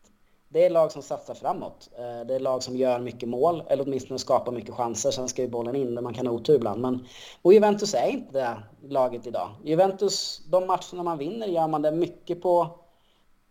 Det 0.50 0.64
är 0.64 0.70
lag 0.70 0.92
som 0.92 1.02
satsar 1.02 1.34
framåt. 1.34 1.88
Eh, 1.98 2.26
det 2.26 2.34
är 2.34 2.40
lag 2.40 2.62
som 2.62 2.76
gör 2.76 2.98
mycket 2.98 3.28
mål, 3.28 3.62
eller 3.68 3.84
åtminstone 3.84 4.18
skapar 4.18 4.52
mycket 4.52 4.74
chanser. 4.74 5.10
Sen 5.10 5.28
ska 5.28 5.42
ju 5.42 5.48
bollen 5.48 5.76
in 5.76 5.94
där 5.94 6.02
man 6.02 6.14
kan 6.14 6.26
ha 6.26 6.34
otur 6.34 6.54
ibland. 6.54 6.82
Men, 6.82 7.06
och 7.42 7.52
Juventus 7.52 7.94
är 7.94 8.08
inte 8.08 8.32
det 8.32 8.56
laget 8.88 9.26
idag. 9.26 9.50
Juventus, 9.64 10.40
de 10.50 10.66
matcherna 10.66 11.02
man 11.02 11.18
vinner 11.18 11.46
gör 11.46 11.68
man 11.68 11.82
det 11.82 11.92
mycket 11.92 12.42
på, 12.42 12.68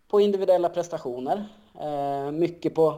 på 0.08 0.22
individuella 0.22 0.70
prestationer. 0.70 1.48
Eh, 1.82 2.32
mycket 2.32 2.76
på 2.76 2.98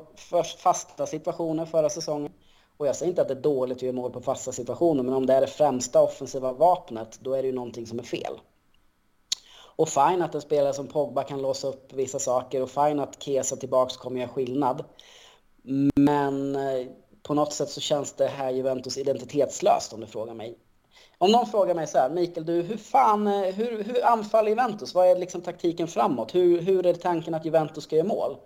fasta 0.58 1.06
situationer 1.06 1.66
förra 1.66 1.90
säsongen. 1.90 2.32
Och 2.78 2.88
jag 2.88 2.96
säger 2.96 3.10
inte 3.10 3.22
att 3.22 3.28
det 3.28 3.34
är 3.34 3.42
dåligt 3.42 3.78
att 3.78 3.82
göra 3.82 3.96
mål 3.96 4.12
på 4.12 4.22
fasta 4.22 4.52
situationer, 4.52 5.04
men 5.04 5.14
om 5.14 5.26
det 5.26 5.34
är 5.34 5.42
det 5.42 5.48
främsta 5.48 6.02
offensiva 6.02 6.54
vapnet, 6.54 7.20
då 7.22 7.34
är 7.34 7.42
det 7.42 7.48
ju 7.48 7.54
någonting 7.54 7.88
som 7.88 8.00
är 8.00 8.04
fel. 8.04 8.40
Och 9.80 9.90
fine 9.90 10.22
att 10.22 10.36
en 10.36 10.42
spelare 10.42 10.74
som 10.74 10.88
Pogba 10.88 11.24
kan 11.24 11.42
låsa 11.42 11.68
upp 11.68 11.94
vissa 11.94 12.20
saker 12.20 12.62
och 12.62 12.70
fine 12.70 13.00
att 13.00 13.24
Kesa 13.24 13.56
tillbaks 13.56 13.98
kommer 13.98 14.20
göra 14.20 14.30
skillnad. 14.30 14.84
Men 15.96 16.56
eh, 16.56 16.88
på 17.24 17.34
något 17.34 17.54
sätt 17.54 17.70
så 17.70 17.82
känns 17.82 18.14
det 18.14 18.28
här 18.28 18.52
Juventus 18.52 18.98
identitetslöst 18.98 19.94
om 19.94 20.00
du 20.00 20.08
frågar 20.08 20.34
mig. 20.34 20.58
Om 21.18 21.32
någon 21.32 21.46
frågar 21.46 21.76
mig 21.76 21.88
så 21.88 21.98
här, 21.98 22.10
Mikael, 22.10 22.46
du, 22.46 22.62
hur 22.62 22.78
fan, 22.78 23.28
eh, 23.28 23.54
hur, 23.54 23.84
hur 23.84 24.06
anfaller 24.06 24.50
Juventus? 24.50 24.94
Vad 24.94 25.08
är 25.08 25.16
liksom 25.16 25.42
taktiken 25.42 25.88
framåt? 25.88 26.36
Hur, 26.36 26.62
hur 26.62 26.86
är 26.86 26.94
tanken 26.94 27.34
att 27.34 27.46
Juventus 27.46 27.84
ska 27.84 27.96
göra 27.96 28.08
mål? 28.08 28.38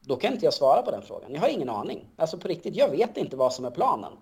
Då 0.00 0.16
kan 0.16 0.32
inte 0.32 0.44
jag 0.44 0.54
svara 0.54 0.82
på 0.82 0.90
den 0.90 1.02
frågan. 1.02 1.34
Jag 1.34 1.40
har 1.40 1.48
ingen 1.48 1.70
aning. 1.70 2.08
Alltså 2.16 2.38
på 2.38 2.48
riktigt, 2.48 2.76
jag 2.76 2.88
vet 2.88 3.16
inte 3.16 3.36
vad 3.36 3.52
som 3.52 3.64
är 3.64 3.70
planen. 3.70 4.12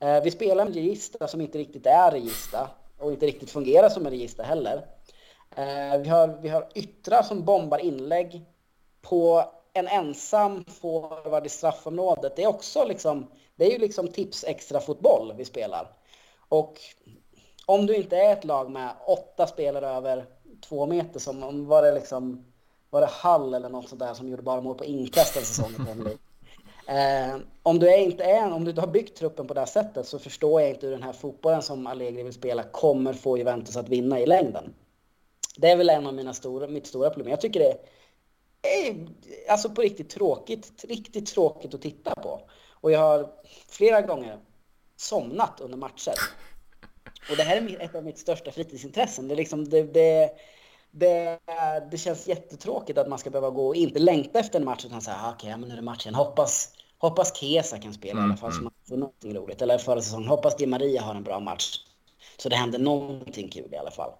Eh, 0.00 0.22
vi 0.22 0.30
spelar 0.30 0.64
med 0.64 0.74
register 0.74 1.26
som 1.26 1.40
inte 1.40 1.58
riktigt 1.58 1.86
är 1.86 2.10
register 2.10 2.66
och 2.98 3.12
inte 3.12 3.26
riktigt 3.26 3.50
fungerar 3.50 3.88
som 3.88 4.06
en 4.06 4.12
register 4.12 4.44
heller. 4.44 4.84
Eh, 5.58 5.98
vi, 5.98 6.08
har, 6.08 6.38
vi 6.42 6.48
har 6.48 6.68
yttrar 6.74 7.22
som 7.22 7.44
bombar 7.44 7.78
inlägg 7.78 8.44
på 9.02 9.44
en 9.72 9.88
ensam 9.88 10.64
forward 10.64 11.46
i 11.46 11.48
straffområdet. 11.48 12.36
Det 12.36 12.42
är 12.42 12.48
också 12.48 12.84
liksom, 12.84 13.26
det 13.56 13.64
är 13.64 13.70
ju 13.70 13.78
liksom 13.78 14.08
tips 14.08 14.44
extra 14.44 14.80
fotboll 14.80 15.32
vi 15.36 15.44
spelar. 15.44 15.90
Och 16.48 16.80
om 17.66 17.86
du 17.86 17.96
inte 17.96 18.16
är 18.16 18.32
ett 18.32 18.44
lag 18.44 18.70
med 18.70 18.90
åtta 19.06 19.46
spelare 19.46 19.88
över 19.88 20.26
två 20.68 20.86
meter 20.86 21.20
som 21.20 21.66
var 21.66 21.82
det 21.82 21.92
liksom 21.92 22.44
var 22.90 23.00
det 23.00 23.10
Hall 23.10 23.54
eller 23.54 23.68
något 23.68 23.88
sånt 23.88 24.00
där 24.00 24.14
som 24.14 24.28
gjorde 24.28 24.42
bara 24.42 24.60
mål 24.60 24.74
på 24.74 24.84
inkast 24.84 25.36
en 25.36 25.42
säsong 25.42 25.74
eh, 26.86 27.36
om, 27.62 27.78
du 27.78 27.88
är 27.88 27.98
inte 27.98 28.24
är, 28.24 28.52
om 28.52 28.64
du 28.64 28.70
inte 28.70 28.82
har 28.82 28.88
byggt 28.88 29.18
truppen 29.18 29.46
på 29.46 29.54
det 29.54 29.60
här 29.60 29.66
sättet 29.66 30.06
så 30.06 30.18
förstår 30.18 30.60
jag 30.60 30.70
inte 30.70 30.86
hur 30.86 30.92
den 30.92 31.02
här 31.02 31.12
fotbollen 31.12 31.62
som 31.62 31.86
Allegri 31.86 32.22
vill 32.22 32.32
spela 32.32 32.62
kommer 32.62 33.12
få 33.12 33.38
Juventus 33.38 33.76
att 33.76 33.88
vinna 33.88 34.20
i 34.20 34.26
längden. 34.26 34.74
Det 35.60 35.70
är 35.70 35.76
väl 35.76 35.90
en 35.90 36.06
av 36.06 36.14
mina 36.14 36.34
stora, 36.34 36.66
mitt 36.66 36.86
stora 36.86 37.10
problem. 37.10 37.30
Jag 37.30 37.40
tycker 37.40 37.60
det 37.60 37.78
är 38.62 39.08
alltså 39.48 39.70
på 39.70 39.82
riktigt 39.82 40.10
tråkigt, 40.10 40.84
riktigt 40.88 41.26
tråkigt 41.26 41.74
att 41.74 41.82
titta 41.82 42.14
på. 42.14 42.40
Och 42.70 42.92
jag 42.92 43.00
har 43.00 43.30
flera 43.68 44.00
gånger 44.00 44.38
somnat 44.96 45.60
under 45.60 45.76
matcher. 45.76 46.14
Och 47.30 47.36
det 47.36 47.42
här 47.42 47.56
är 47.56 47.80
ett 47.80 47.94
av 47.94 48.04
mitt 48.04 48.18
största 48.18 48.50
fritidsintressen. 48.50 49.28
Det, 49.28 49.34
liksom, 49.34 49.68
det, 49.68 49.82
det, 49.82 50.30
det, 50.90 51.38
det 51.90 51.98
känns 51.98 52.28
jättetråkigt 52.28 52.98
att 52.98 53.08
man 53.08 53.18
ska 53.18 53.30
behöva 53.30 53.50
gå 53.50 53.66
och 53.66 53.76
inte 53.76 53.98
längta 53.98 54.38
efter 54.38 54.58
en 54.58 54.64
match 54.64 54.84
utan 54.84 55.00
säga 55.00 55.16
ah, 55.16 55.32
okej, 55.32 55.48
okay, 55.48 55.60
men 55.60 55.68
nu 55.68 55.72
är 55.72 55.76
det 55.76 55.82
matchen. 55.82 56.14
Hoppas, 56.14 56.72
hoppas 56.98 57.36
Kesa 57.36 57.78
kan 57.78 57.94
spela 57.94 58.18
mm, 58.18 58.24
i 58.24 58.32
alla 58.32 58.36
fall 58.36 58.52
så 58.52 58.58
mm. 58.58 58.64
man 58.64 58.72
får 58.88 58.96
någonting 58.96 59.34
roligt. 59.34 59.62
Eller 59.62 59.78
förra 59.78 60.02
säsongen, 60.02 60.28
hoppas 60.28 60.56
Di 60.56 60.66
Maria 60.66 61.02
har 61.02 61.14
en 61.14 61.24
bra 61.24 61.40
match. 61.40 61.84
Så 62.36 62.48
det 62.48 62.56
händer 62.56 62.78
någonting 62.78 63.48
kul 63.48 63.74
i 63.74 63.76
alla 63.76 63.90
fall. 63.90 64.12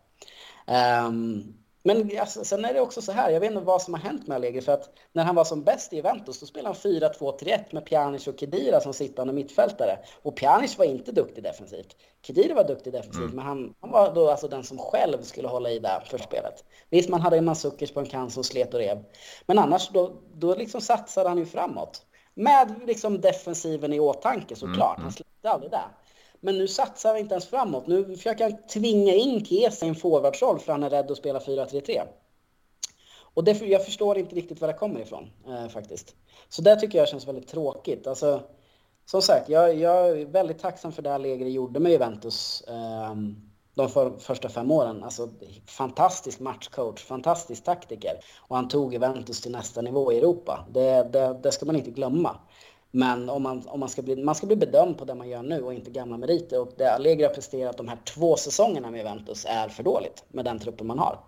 Um, 0.69 1.55
men 1.83 2.19
alltså, 2.21 2.45
sen 2.45 2.65
är 2.65 2.75
det 2.75 2.81
också 2.81 3.03
så 3.03 3.13
här, 3.13 3.31
jag 3.31 3.41
vet 3.41 3.51
inte 3.51 3.65
vad 3.65 3.83
som 3.83 3.95
har 3.95 4.01
hänt 4.01 4.27
med 4.27 4.35
Allegri 4.35 4.61
för 4.61 4.73
att 4.73 4.91
när 5.13 5.25
han 5.25 5.35
var 5.35 5.45
som 5.45 5.65
bäst 5.65 5.93
i 5.93 5.97
Juventus 5.97 6.41
då 6.41 6.47
spelade 6.47 6.77
han 6.83 6.93
4-2-3-1 6.93 7.59
med 7.71 7.85
Pjanic 7.85 8.27
och 8.27 8.41
Kedira 8.41 8.81
som 8.81 8.93
sittande 8.93 9.33
mittfältare. 9.33 9.99
Och 10.23 10.37
Pjanic 10.37 10.79
var 10.79 10.85
inte 10.85 11.13
duktig 11.13 11.45
defensivt. 11.45 11.97
Kedira 12.23 12.55
var 12.55 12.65
duktig 12.65 12.93
defensivt 12.93 13.23
mm. 13.23 13.37
men 13.37 13.45
han, 13.45 13.75
han, 13.81 13.91
var 13.91 14.15
då 14.15 14.31
alltså 14.31 14.49
den 14.49 14.65
som 14.65 14.79
själv 14.79 15.23
skulle 15.23 15.49
hålla 15.49 15.71
i 15.71 15.79
där 15.79 16.01
för 16.01 16.19
spelet. 16.19 16.65
Visst, 16.91 17.09
man 17.09 17.21
hade 17.21 17.37
en 17.37 17.45
Mandzukic 17.45 17.95
på 17.95 18.01
en 18.01 18.07
kant 18.07 18.33
som 18.33 18.45
slet 18.45 18.75
och 18.75 18.81
rev. 18.81 19.05
Men 19.47 19.59
annars 19.59 19.89
då, 19.89 20.13
då 20.35 20.55
liksom 20.55 20.81
satsade 20.81 21.29
han 21.29 21.39
ju 21.39 21.47
framåt. 21.47 22.03
Med 22.35 22.81
liksom 22.87 23.21
defensiven 23.21 23.93
i 23.93 24.01
åtanke 24.01 24.57
såklart. 24.57 24.97
Mm. 24.97 25.03
Han 25.03 25.13
släppte 25.13 25.51
aldrig 25.51 25.71
där. 25.71 25.89
Men 26.41 26.59
nu 26.59 26.69
satsar 26.69 27.09
han 27.09 27.19
inte 27.19 27.35
ens 27.35 27.47
framåt. 27.47 27.87
Nu 27.87 28.17
försöker 28.17 28.45
han 28.45 28.63
tvinga 28.63 29.15
in 29.15 29.45
Kesa 29.45 29.87
i 29.87 29.89
en 29.89 29.95
forwardsroll 29.95 30.59
för 30.59 30.73
han 30.73 30.83
är 30.83 30.91
rädd 30.91 31.11
att 31.11 31.19
spela 31.19 31.39
4-3-3. 31.39 32.03
Och 33.35 33.45
det, 33.45 33.61
jag 33.63 33.85
förstår 33.85 34.19
inte 34.19 34.35
riktigt 34.35 34.61
var 34.61 34.69
det 34.69 34.75
kommer 34.75 35.01
ifrån 35.01 35.31
eh, 35.49 35.69
faktiskt. 35.69 36.15
Så 36.49 36.63
det 36.63 36.77
tycker 36.77 36.99
jag 36.99 37.09
känns 37.09 37.29
väldigt 37.29 37.49
tråkigt. 37.49 38.07
Alltså, 38.07 38.43
som 39.05 39.23
sagt, 39.23 39.49
jag, 39.49 39.75
jag 39.75 40.09
är 40.09 40.27
väldigt 40.27 40.59
tacksam 40.59 40.93
för 40.93 41.03
det 41.03 41.15
Allegri 41.15 41.51
gjorde 41.51 41.81
med 41.81 41.93
Juventus 41.93 42.63
eh, 42.69 43.15
de 43.75 43.89
för, 43.89 44.19
första 44.19 44.49
fem 44.49 44.71
åren. 44.71 45.05
Alltså, 45.05 45.29
fantastisk 45.67 46.41
matchcoach, 46.41 47.05
fantastisk 47.05 47.65
taktiker. 47.65 48.13
Och 48.39 48.57
han 48.57 48.69
tog 48.69 48.93
Juventus 48.93 49.41
till 49.41 49.53
nästa 49.53 49.81
nivå 49.81 50.13
i 50.13 50.19
Europa. 50.19 50.67
Det, 50.71 51.09
det, 51.13 51.41
det 51.43 51.53
ska 51.53 51.67
man 51.67 51.77
inte 51.77 51.91
glömma. 51.91 52.37
Men 52.91 53.31
om 53.31 53.43
man, 53.43 53.63
om 53.67 53.81
man, 53.81 53.89
ska 53.89 54.03
bli, 54.03 54.17
man 54.17 54.35
ska 54.35 54.47
bli 54.47 54.57
bedömd 54.57 54.99
på 54.99 55.05
det 55.05 55.15
man 55.15 55.29
gör 55.29 55.43
nu 55.43 55.63
och 55.63 55.75
inte 55.75 55.91
gamla 55.91 56.17
meriter. 56.17 56.61
Och 56.61 56.73
det 56.77 56.93
Allegri 56.93 57.25
har 57.25 57.35
presterat 57.35 57.77
de 57.77 57.89
här 57.89 57.99
två 58.05 58.37
säsongerna 58.37 58.91
med 58.91 58.99
Juventus 58.99 59.47
är 59.49 59.69
för 59.69 59.83
dåligt 59.83 60.25
med 60.29 60.45
den 60.45 60.59
truppen 60.59 60.87
man 60.87 60.99
har. 60.99 61.19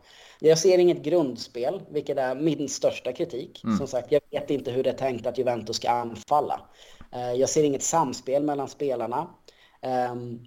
Jag 0.41 0.59
ser 0.59 0.79
inget 0.79 1.03
grundspel, 1.03 1.83
vilket 1.91 2.19
är 2.19 2.35
min 2.35 2.69
största 2.69 3.13
kritik. 3.13 3.65
Mm. 3.65 3.79
Som 3.79 3.87
sagt, 3.87 4.13
jag 4.13 4.21
vet 4.31 4.51
inte 4.51 4.71
hur 4.71 4.83
det 4.83 4.91
är 4.91 4.95
tänkt 4.95 5.27
att 5.27 5.39
Juventus 5.39 5.77
ska 5.77 5.91
anfalla. 5.91 6.61
Eh, 7.13 7.33
jag 7.33 7.49
ser 7.49 7.65
inget 7.65 7.83
samspel 7.83 8.43
mellan 8.43 8.69
spelarna. 8.69 9.27
Ehm, 9.81 10.39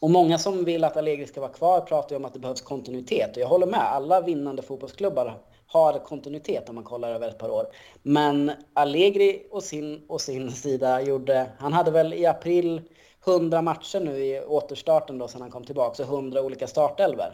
och 0.00 0.10
många 0.10 0.38
som 0.38 0.64
vill 0.64 0.84
att 0.84 0.96
Allegri 0.96 1.26
ska 1.26 1.40
vara 1.40 1.52
kvar 1.52 1.80
pratar 1.80 2.10
ju 2.10 2.16
om 2.16 2.24
att 2.24 2.32
det 2.32 2.38
behövs 2.38 2.60
kontinuitet. 2.60 3.36
Och 3.36 3.42
jag 3.42 3.48
håller 3.48 3.66
med, 3.66 3.80
alla 3.80 4.20
vinnande 4.20 4.62
fotbollsklubbar 4.62 5.42
har 5.66 5.98
kontinuitet 5.98 6.68
om 6.68 6.74
man 6.74 6.84
kollar 6.84 7.10
över 7.10 7.28
ett 7.28 7.38
par 7.38 7.50
år. 7.50 7.66
Men 8.02 8.52
Allegri 8.72 9.46
och 9.50 9.62
sin, 9.62 10.04
och 10.08 10.20
sin 10.20 10.52
sida 10.52 11.02
gjorde, 11.02 11.50
han 11.58 11.72
hade 11.72 11.90
väl 11.90 12.14
i 12.14 12.26
april 12.26 12.82
100 13.26 13.62
matcher 13.62 14.00
nu 14.00 14.24
i 14.24 14.40
återstarten 14.40 15.18
då 15.18 15.28
sen 15.28 15.40
han 15.40 15.50
kom 15.50 15.64
tillbaka, 15.64 15.94
så 15.94 16.02
100 16.02 16.42
olika 16.42 16.66
startelver. 16.66 17.32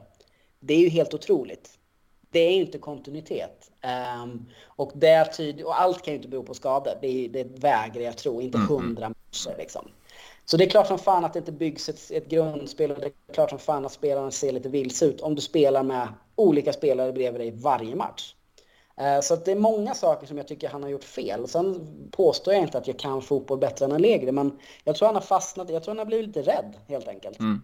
Det 0.60 0.74
är 0.74 0.78
ju 0.78 0.88
helt 0.88 1.14
otroligt. 1.14 1.70
Det 2.30 2.40
är 2.40 2.52
ju 2.52 2.60
inte 2.60 2.78
kontinuitet. 2.78 3.70
Um, 4.22 4.46
och, 4.66 4.92
det 4.94 5.24
tyd- 5.24 5.62
och 5.62 5.80
allt 5.80 6.02
kan 6.02 6.12
ju 6.12 6.16
inte 6.16 6.28
bero 6.28 6.42
på 6.42 6.54
skador. 6.54 6.92
Det, 7.00 7.28
det 7.28 7.44
vägrar 7.44 8.02
jag 8.02 8.16
tro, 8.16 8.40
inte 8.40 8.58
100 8.58 8.76
mm, 8.76 8.96
mm. 8.96 9.14
matcher 9.30 9.54
liksom. 9.58 9.88
Så 10.44 10.56
det 10.56 10.64
är 10.64 10.70
klart 10.70 10.86
som 10.86 10.98
fan 10.98 11.24
att 11.24 11.32
det 11.32 11.38
inte 11.38 11.52
byggs 11.52 11.88
ett, 11.88 12.10
ett 12.10 12.28
grundspel 12.28 12.90
och 12.90 13.00
det 13.00 13.06
är 13.06 13.32
klart 13.32 13.50
som 13.50 13.58
fan 13.58 13.86
att 13.86 13.92
spelarna 13.92 14.30
ser 14.30 14.52
lite 14.52 14.68
vilse 14.68 15.06
ut 15.06 15.20
om 15.20 15.34
du 15.34 15.40
spelar 15.40 15.82
med 15.82 16.08
olika 16.40 16.72
spelare 16.72 17.12
bredvid 17.12 17.40
dig 17.40 17.50
varje 17.50 17.94
match. 17.94 18.34
Eh, 18.96 19.20
så 19.20 19.36
det 19.36 19.52
är 19.52 19.56
många 19.56 19.94
saker 19.94 20.26
som 20.26 20.36
jag 20.36 20.48
tycker 20.48 20.68
han 20.68 20.82
har 20.82 20.90
gjort 20.90 21.04
fel. 21.04 21.48
Sen 21.48 21.88
påstår 22.10 22.54
jag 22.54 22.62
inte 22.62 22.78
att 22.78 22.86
jag 22.86 22.98
kan 22.98 23.22
fotboll 23.22 23.58
bättre 23.58 23.84
än 23.84 23.92
Allegri, 23.92 24.32
men 24.32 24.58
jag 24.84 24.96
tror 24.96 25.06
han 25.06 25.14
har 25.14 25.22
fastnat, 25.22 25.70
jag 25.70 25.82
tror 25.82 25.90
han 25.90 25.98
har 25.98 26.04
blivit 26.04 26.26
lite 26.26 26.42
rädd 26.42 26.76
helt 26.88 27.08
enkelt. 27.08 27.40
Mm. 27.40 27.62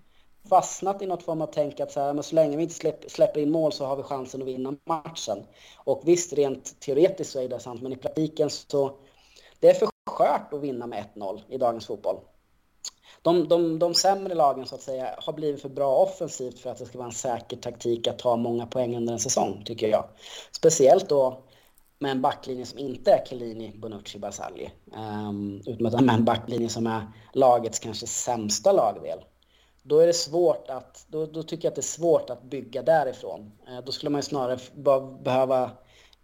Fastnat 0.48 1.02
i 1.02 1.06
något 1.06 1.22
form 1.22 1.42
av 1.42 1.46
tänk 1.46 1.80
att 1.80 1.92
så, 1.92 2.00
här, 2.00 2.12
men 2.12 2.22
så 2.22 2.34
länge 2.34 2.56
vi 2.56 2.62
inte 2.62 2.74
släpper, 2.74 3.08
släpper 3.08 3.40
in 3.40 3.50
mål 3.50 3.72
så 3.72 3.86
har 3.86 3.96
vi 3.96 4.02
chansen 4.02 4.42
att 4.42 4.48
vinna 4.48 4.74
matchen. 4.84 5.38
Och 5.76 6.02
visst, 6.04 6.32
rent 6.32 6.80
teoretiskt 6.80 7.32
så 7.32 7.40
är 7.40 7.48
det 7.48 7.60
sant, 7.60 7.82
men 7.82 7.92
i 7.92 7.96
praktiken 7.96 8.50
så 8.50 8.96
det 9.60 9.68
är 9.68 9.74
för 9.74 9.88
skört 10.10 10.52
att 10.52 10.60
vinna 10.60 10.86
med 10.86 11.04
1-0 11.14 11.40
i 11.48 11.58
dagens 11.58 11.86
fotboll 11.86 12.16
de, 13.26 13.48
de, 13.48 13.78
de 13.78 13.94
sämre 13.94 14.34
lagen 14.34 14.66
så 14.66 14.74
att 14.74 14.82
säga 14.82 15.14
har 15.18 15.32
blivit 15.32 15.62
för 15.62 15.68
bra 15.68 15.96
offensivt 15.96 16.58
för 16.58 16.70
att 16.70 16.78
det 16.78 16.86
ska 16.86 16.98
vara 16.98 17.08
en 17.08 17.14
säker 17.14 17.56
taktik 17.56 18.06
att 18.06 18.18
ta 18.18 18.36
många 18.36 18.66
poäng 18.66 18.96
under 18.96 19.12
en 19.12 19.18
säsong, 19.18 19.62
tycker 19.64 19.88
jag. 19.88 20.04
Speciellt 20.52 21.08
då 21.08 21.42
med 21.98 22.10
en 22.10 22.22
backlinje 22.22 22.66
som 22.66 22.78
inte 22.78 23.12
är 23.12 23.26
Chiellini, 23.26 23.72
Bonucci, 23.76 24.18
Basalli. 24.18 24.70
Um, 24.92 25.02
ehm, 25.02 25.62
utan 25.66 26.06
med 26.06 26.14
en 26.14 26.24
backlinje 26.24 26.68
som 26.68 26.86
är 26.86 27.06
lagets 27.32 27.78
kanske 27.78 28.06
sämsta 28.06 28.72
lagdel. 28.72 29.18
Då 29.82 29.98
är 29.98 30.06
det 30.06 30.12
svårt 30.12 30.70
att, 30.70 31.06
då, 31.08 31.26
då 31.26 31.42
tycker 31.42 31.64
jag 31.64 31.70
att 31.70 31.76
det 31.76 31.80
är 31.80 31.82
svårt 32.00 32.30
att 32.30 32.42
bygga 32.42 32.82
därifrån. 32.82 33.52
Uh, 33.70 33.80
då 33.84 33.92
skulle 33.92 34.10
man 34.10 34.18
ju 34.18 34.22
snarare 34.22 34.58
behöva 35.22 35.70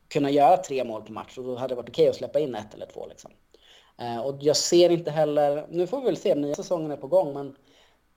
kunna 0.08 0.30
göra 0.30 0.56
tre 0.56 0.84
mål 0.84 1.02
på 1.02 1.12
match 1.12 1.38
och 1.38 1.44
då 1.44 1.56
hade 1.56 1.74
det 1.74 1.76
varit 1.76 1.88
okej 1.88 2.02
okay 2.02 2.10
att 2.10 2.16
släppa 2.16 2.40
in 2.40 2.54
ett 2.54 2.74
eller 2.74 2.86
två. 2.86 3.06
Liksom. 3.06 3.30
Eh, 4.02 4.18
och 4.18 4.36
jag 4.40 4.56
ser 4.56 4.90
inte 4.90 5.10
heller, 5.10 5.66
nu 5.70 5.86
får 5.86 6.00
vi 6.00 6.06
väl 6.06 6.16
se, 6.16 6.34
nya 6.34 6.54
säsongen 6.54 6.90
är 6.90 6.96
på 6.96 7.06
gång, 7.06 7.34
men 7.34 7.56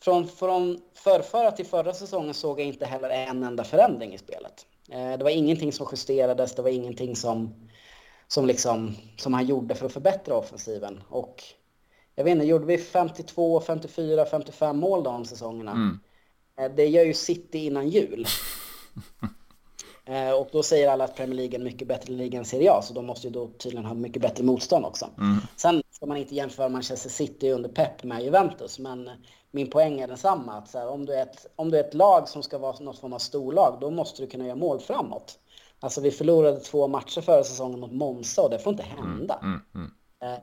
från, 0.03 0.27
från 0.27 0.81
förrförra 0.93 1.51
till 1.51 1.65
förra 1.65 1.93
säsongen 1.93 2.33
såg 2.33 2.59
jag 2.59 2.67
inte 2.67 2.85
heller 2.85 3.09
en 3.09 3.43
enda 3.43 3.63
förändring 3.63 4.13
i 4.13 4.17
spelet. 4.17 4.65
Eh, 4.89 5.17
det 5.17 5.23
var 5.23 5.29
ingenting 5.29 5.73
som 5.73 5.87
justerades, 5.91 6.55
det 6.55 6.61
var 6.61 6.69
ingenting 6.69 7.15
som, 7.15 7.55
som, 8.27 8.45
liksom, 8.45 8.95
som 9.17 9.33
han 9.33 9.45
gjorde 9.45 9.75
för 9.75 9.85
att 9.85 9.93
förbättra 9.93 10.35
offensiven. 10.35 11.03
Och 11.09 11.43
jag 12.15 12.23
vet 12.23 12.31
inte, 12.31 12.45
gjorde 12.45 12.65
vi 12.65 12.77
52, 12.77 13.61
54, 13.61 14.25
55 14.25 14.77
mål 14.77 15.03
de 15.03 15.25
säsongerna? 15.25 15.71
Mm. 15.71 15.99
Eh, 16.59 16.75
det 16.75 16.85
gör 16.85 17.05
ju 17.05 17.13
City 17.13 17.65
innan 17.65 17.89
jul. 17.89 18.25
Eh, 20.05 20.31
och 20.31 20.49
då 20.51 20.63
säger 20.63 20.89
alla 20.89 21.03
att 21.03 21.15
Premier 21.15 21.35
League 21.35 21.55
är 21.55 21.59
en 21.59 21.63
mycket 21.63 21.87
bättre 21.87 22.13
liga 22.13 22.39
än 22.39 22.45
Serie 22.45 22.71
A, 22.71 22.81
så 22.81 22.93
de 22.93 23.05
måste 23.05 23.27
ju 23.27 23.33
då 23.33 23.47
tydligen 23.47 23.85
ha 23.85 23.93
mycket 23.93 24.21
bättre 24.21 24.43
motstånd 24.43 24.85
också. 24.85 25.09
Mm. 25.17 25.37
Sen 25.55 25.83
ska 25.91 26.05
man 26.05 26.17
inte 26.17 26.35
jämföra 26.35 26.69
Manchester 26.69 27.09
City 27.09 27.51
under 27.51 27.69
Pep 27.69 28.03
med 28.03 28.23
Juventus, 28.23 28.79
men 28.79 29.09
min 29.51 29.69
poäng 29.69 29.99
är 29.99 30.07
densamma. 30.07 30.53
Att 30.53 30.73
här, 30.73 30.87
om, 30.87 31.05
du 31.05 31.13
är 31.13 31.21
ett, 31.21 31.45
om 31.55 31.71
du 31.71 31.77
är 31.77 31.83
ett 31.83 31.93
lag 31.93 32.29
som 32.29 32.43
ska 32.43 32.57
vara 32.57 32.79
något 32.79 32.99
form 32.99 33.13
av 33.13 33.19
storlag, 33.19 33.77
då 33.81 33.91
måste 33.91 34.21
du 34.21 34.27
kunna 34.27 34.45
göra 34.45 34.55
mål 34.55 34.79
framåt. 34.79 35.39
Alltså 35.79 36.01
vi 36.01 36.11
förlorade 36.11 36.59
två 36.59 36.87
matcher 36.87 37.21
förra 37.21 37.43
säsongen 37.43 37.79
mot 37.79 37.91
Monza 37.91 38.41
och 38.41 38.49
det 38.49 38.59
får 38.59 38.71
inte 38.71 38.83
hända. 38.83 39.39
Mm, 39.43 39.61
mm, 39.75 39.91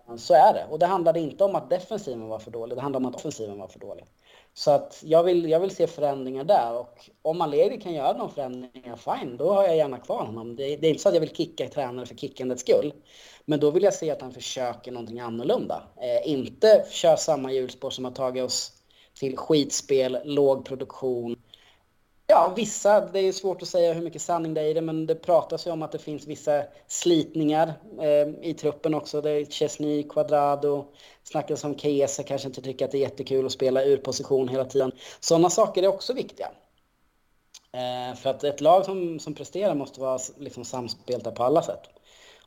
mm. 0.06 0.18
Så 0.18 0.34
är 0.34 0.54
det. 0.54 0.66
Och 0.70 0.78
det 0.78 0.86
handlade 0.86 1.20
inte 1.20 1.44
om 1.44 1.54
att 1.54 1.70
defensiven 1.70 2.28
var 2.28 2.38
för 2.38 2.50
dålig, 2.50 2.76
det 2.76 2.82
handlade 2.82 3.06
om 3.06 3.10
att 3.10 3.16
offensiven 3.16 3.58
var 3.58 3.68
för 3.68 3.78
dålig. 3.78 4.04
Så 4.54 4.70
att 4.70 5.02
jag 5.06 5.22
vill, 5.22 5.50
jag 5.50 5.60
vill 5.60 5.76
se 5.76 5.86
förändringar 5.86 6.44
där 6.44 6.72
och 6.78 7.10
om 7.22 7.40
Allegri 7.40 7.80
kan 7.80 7.94
göra 7.94 8.12
de 8.12 8.30
förändringar, 8.30 8.96
fine, 8.96 9.36
då 9.36 9.52
har 9.52 9.62
jag 9.64 9.76
gärna 9.76 9.98
kvar 9.98 10.24
honom. 10.24 10.56
Det, 10.56 10.76
det 10.76 10.86
är 10.86 10.90
inte 10.90 11.02
så 11.02 11.08
att 11.08 11.14
jag 11.14 11.20
vill 11.20 11.36
kicka 11.36 11.68
tränare 11.68 12.06
för 12.06 12.14
kickandets 12.14 12.62
skull. 12.62 12.92
Men 13.44 13.60
då 13.60 13.70
vill 13.70 13.82
jag 13.82 13.94
se 13.94 14.10
att 14.10 14.22
han 14.22 14.32
försöker 14.32 14.92
någonting 14.92 15.20
annorlunda. 15.20 15.82
Eh, 16.00 16.32
inte 16.32 16.86
kör 16.90 17.16
samma 17.16 17.52
hjulspår 17.52 17.90
som 17.90 18.04
har 18.04 18.12
tagit 18.12 18.44
oss 18.44 18.72
till 19.14 19.36
skitspel, 19.36 20.18
låg 20.24 20.64
produktion. 20.64 21.36
Ja, 22.32 22.52
vissa, 22.56 23.00
det 23.00 23.20
är 23.20 23.32
svårt 23.32 23.62
att 23.62 23.68
säga 23.68 23.92
hur 23.92 24.02
mycket 24.02 24.22
sanning 24.22 24.54
det 24.54 24.60
är 24.60 24.64
i 24.64 24.74
det, 24.74 24.80
men 24.80 25.06
det 25.06 25.14
pratas 25.14 25.66
ju 25.66 25.70
om 25.70 25.82
att 25.82 25.92
det 25.92 25.98
finns 25.98 26.26
vissa 26.26 26.62
slitningar 26.86 27.72
eh, 28.00 28.48
i 28.48 28.54
truppen 28.54 28.94
också. 28.94 29.20
Det 29.20 29.30
är 29.30 29.44
Chesney, 29.44 30.02
Quadrado, 30.02 30.84
snackas 31.22 31.64
om 31.64 31.78
Kesa 31.78 32.22
kanske 32.22 32.48
inte 32.48 32.62
tycker 32.62 32.84
att 32.84 32.90
det 32.90 32.98
är 32.98 33.00
jättekul 33.00 33.46
att 33.46 33.52
spela 33.52 33.84
ur 33.84 33.96
position 33.96 34.48
hela 34.48 34.64
tiden. 34.64 34.92
Sådana 35.20 35.50
saker 35.50 35.82
är 35.82 35.88
också 35.88 36.12
viktiga. 36.12 36.50
Eh, 37.72 38.16
för 38.16 38.30
att 38.30 38.44
ett 38.44 38.60
lag 38.60 38.84
som, 38.84 39.18
som 39.18 39.34
presterar 39.34 39.74
måste 39.74 40.00
vara 40.00 40.18
liksom 40.36 40.64
samspelta 40.64 41.30
på 41.30 41.44
alla 41.44 41.62
sätt. 41.62 41.82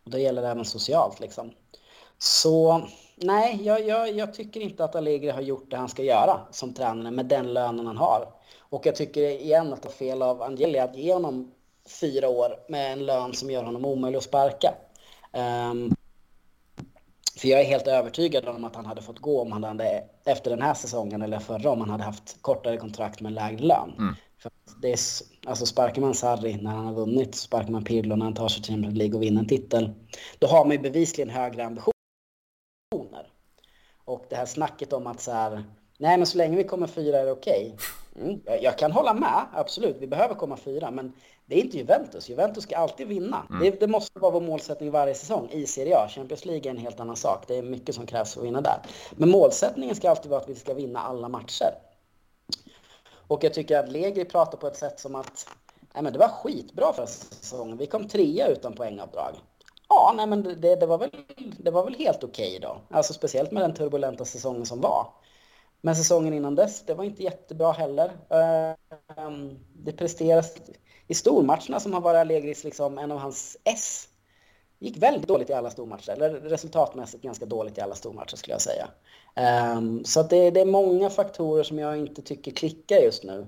Och 0.03 0.11
det 0.11 0.19
gäller 0.19 0.43
även 0.43 0.65
socialt 0.65 1.19
liksom. 1.19 1.51
Så 2.17 2.87
nej, 3.15 3.59
jag, 3.63 3.87
jag, 3.87 4.11
jag, 4.11 4.33
tycker 4.33 4.59
inte 4.59 4.83
att 4.83 4.95
Allegri 4.95 5.29
har 5.29 5.41
gjort 5.41 5.71
det 5.71 5.77
han 5.77 5.89
ska 5.89 6.03
göra 6.03 6.39
som 6.51 6.73
tränare 6.73 7.11
med 7.11 7.25
den 7.25 7.53
lönen 7.53 7.87
han 7.87 7.97
har. 7.97 8.34
Och 8.69 8.85
jag 8.85 8.95
tycker 8.95 9.21
igen 9.21 9.73
att 9.73 9.81
det 9.81 9.89
är 9.89 9.91
fel 9.91 10.21
av 10.21 10.41
Angeli 10.41 10.79
att 10.79 10.95
ge 10.95 11.13
honom 11.13 11.51
fyra 12.01 12.29
år 12.29 12.59
med 12.69 12.93
en 12.93 13.05
lön 13.05 13.33
som 13.33 13.51
gör 13.51 13.63
honom 13.63 13.85
omöjlig 13.85 14.17
att 14.17 14.23
sparka. 14.23 14.73
Um, 15.33 15.95
för 17.37 17.47
jag 17.47 17.61
är 17.61 17.65
helt 17.65 17.87
övertygad 17.87 18.47
om 18.47 18.65
att 18.65 18.75
han 18.75 18.85
hade 18.85 19.01
fått 19.01 19.19
gå 19.19 19.41
om 19.41 19.51
han 19.51 19.63
hade, 19.63 20.03
efter 20.25 20.49
den 20.49 20.61
här 20.61 20.73
säsongen 20.73 21.21
eller 21.21 21.39
förra, 21.39 21.69
om 21.69 21.79
han 21.79 21.89
hade 21.89 22.03
haft 22.03 22.41
kortare 22.41 22.77
kontrakt 22.77 23.21
med 23.21 23.33
lägre 23.33 23.65
lön. 23.65 23.93
Mm. 23.97 24.15
För 24.37 24.51
det 24.81 24.91
är, 24.91 24.99
alltså 25.45 25.65
sparkar 25.65 26.01
man 26.01 26.13
Sarri 26.13 26.57
när 26.61 26.71
han 26.71 26.85
har 26.85 26.93
vunnit, 26.93 27.35
sparkar 27.35 27.71
man 27.71 27.83
Pirlo 27.83 28.15
när 28.15 28.25
han 28.25 28.33
tar 28.33 28.47
sig 28.47 28.63
till 28.63 28.73
Champions 28.73 28.97
League 28.97 29.15
och 29.15 29.23
vinner 29.23 29.41
en 29.41 29.47
titel, 29.47 29.93
då 30.39 30.47
har 30.47 30.65
man 30.65 30.71
ju 30.71 30.79
bevisligen 30.79 31.29
högre 31.29 31.65
ambitioner. 31.65 31.93
Och 34.05 34.25
det 34.29 34.35
här 34.35 34.45
snacket 34.45 34.93
om 34.93 35.07
att 35.07 35.21
så 35.21 35.31
här, 35.31 35.63
nej 35.97 36.17
men 36.17 36.27
så 36.27 36.37
länge 36.37 36.57
vi 36.57 36.63
kommer 36.63 36.87
fyra 36.87 37.17
är 37.17 37.25
det 37.25 37.31
okej. 37.31 37.71
Okay. 37.73 38.04
Mm, 38.15 38.41
jag 38.61 38.77
kan 38.77 38.91
hålla 38.91 39.13
med, 39.13 39.45
absolut. 39.53 39.97
Vi 39.99 40.07
behöver 40.07 40.35
komma 40.35 40.57
fyra, 40.57 40.91
men 40.91 41.13
det 41.45 41.55
är 41.55 41.63
inte 41.63 41.77
Juventus. 41.77 42.29
Juventus 42.29 42.63
ska 42.63 42.77
alltid 42.77 43.07
vinna. 43.07 43.45
Mm. 43.49 43.61
Det, 43.61 43.79
det, 43.79 43.87
måste 43.87 44.19
vara 44.19 44.31
vår 44.31 44.41
målsättning 44.41 44.91
varje 44.91 45.15
säsong 45.15 45.49
i 45.51 45.65
Serie 45.65 45.97
A. 45.97 46.07
Champions 46.09 46.45
League 46.45 46.71
är 46.71 46.75
en 46.75 46.77
helt 46.77 46.99
annan 46.99 47.15
sak. 47.15 47.43
Det 47.47 47.57
är 47.57 47.63
mycket 47.63 47.95
som 47.95 48.05
krävs 48.05 48.33
för 48.33 48.41
att 48.41 48.47
vinna 48.47 48.61
där. 48.61 48.77
Men 49.11 49.29
målsättningen 49.29 49.95
ska 49.95 50.09
alltid 50.09 50.31
vara 50.31 50.41
att 50.41 50.49
vi 50.49 50.55
ska 50.55 50.73
vinna 50.73 50.99
alla 50.99 51.29
matcher. 51.29 51.75
Och 53.27 53.43
jag 53.43 53.53
tycker 53.53 53.79
att 53.79 53.91
Legri 53.91 54.25
pratar 54.25 54.57
på 54.57 54.67
ett 54.67 54.77
sätt 54.77 54.99
som 54.99 55.15
att 55.15 55.47
nej 55.93 56.03
men 56.03 56.13
det 56.13 56.19
var 56.19 56.27
skitbra 56.27 56.93
för 56.93 57.05
säsongen. 57.05 57.77
Vi 57.77 57.85
kom 57.85 58.07
trea 58.07 58.47
utan 58.47 58.73
poängavdrag. 58.73 59.35
Ja, 59.89 60.13
nej 60.15 60.27
men 60.27 60.43
det, 60.43 60.75
det 60.75 60.85
var, 60.85 60.97
väl, 60.97 61.09
det 61.57 61.71
var 61.71 61.83
väl 61.83 61.95
helt 61.95 62.23
okej 62.23 62.57
okay 62.57 62.59
då. 62.59 62.77
Alltså 62.89 63.13
speciellt 63.13 63.51
med 63.51 63.63
den 63.63 63.73
turbulenta 63.73 64.25
säsongen 64.25 64.65
som 64.65 64.81
var. 64.81 65.07
Men 65.85 65.95
säsongen 65.95 66.33
innan 66.33 66.55
dess, 66.55 66.81
det 66.85 66.93
var 66.93 67.03
inte 67.03 67.23
jättebra 67.23 67.71
heller. 67.71 68.11
Eh, 68.29 68.69
ehm, 69.17 69.59
det 69.73 69.91
presteras 69.91 70.55
i 71.07 71.13
stormatcherna 71.13 71.79
som 71.79 71.93
har 71.93 72.01
varit 72.01 72.17
Allegris 72.17 72.63
liksom 72.63 72.97
en 72.97 73.11
av 73.11 73.17
hans 73.17 73.57
S. 73.63 74.07
gick 74.79 74.97
väldigt 74.97 75.27
dåligt 75.27 75.49
i 75.49 75.53
alla 75.53 75.69
stormatcher, 75.69 76.09
eller 76.09 76.29
resultatmässigt 76.29 77.23
ganska 77.23 77.45
dåligt 77.45 77.77
i 77.77 77.81
alla 77.81 77.95
stormatcher 77.95 78.35
skulle 78.35 78.53
jag 78.53 78.61
säga. 78.61 78.87
Ehm, 79.35 80.05
så 80.05 80.19
att 80.19 80.29
det, 80.29 80.51
det 80.51 80.61
är 80.61 80.65
många 80.65 81.09
faktorer 81.09 81.63
som 81.63 81.79
jag 81.79 81.97
inte 81.97 82.21
tycker 82.21 82.51
klickar 82.51 82.97
just 82.97 83.23
nu. 83.23 83.47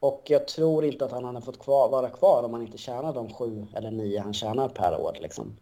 Och 0.00 0.22
jag 0.26 0.48
tror 0.48 0.84
inte 0.84 1.04
att 1.04 1.12
han 1.12 1.24
hade 1.24 1.40
fått 1.40 1.58
kvar, 1.58 1.88
vara 1.88 2.10
kvar 2.10 2.42
om 2.42 2.52
han 2.52 2.62
inte 2.62 2.78
tjänar 2.78 3.14
de 3.14 3.34
sju 3.34 3.66
eller 3.74 3.90
nio 3.90 4.20
han 4.20 4.34
tjänar 4.34 4.68
per 4.68 5.00
år. 5.00 5.16
Liksom. 5.20 5.56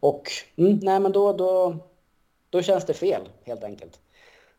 Och 0.00 0.30
mm, 0.56 0.78
nej, 0.82 1.00
men 1.00 1.12
då, 1.12 1.32
då, 1.32 1.76
då 2.50 2.62
känns 2.62 2.86
det 2.86 2.94
fel 2.94 3.28
helt 3.44 3.64
enkelt. 3.64 4.00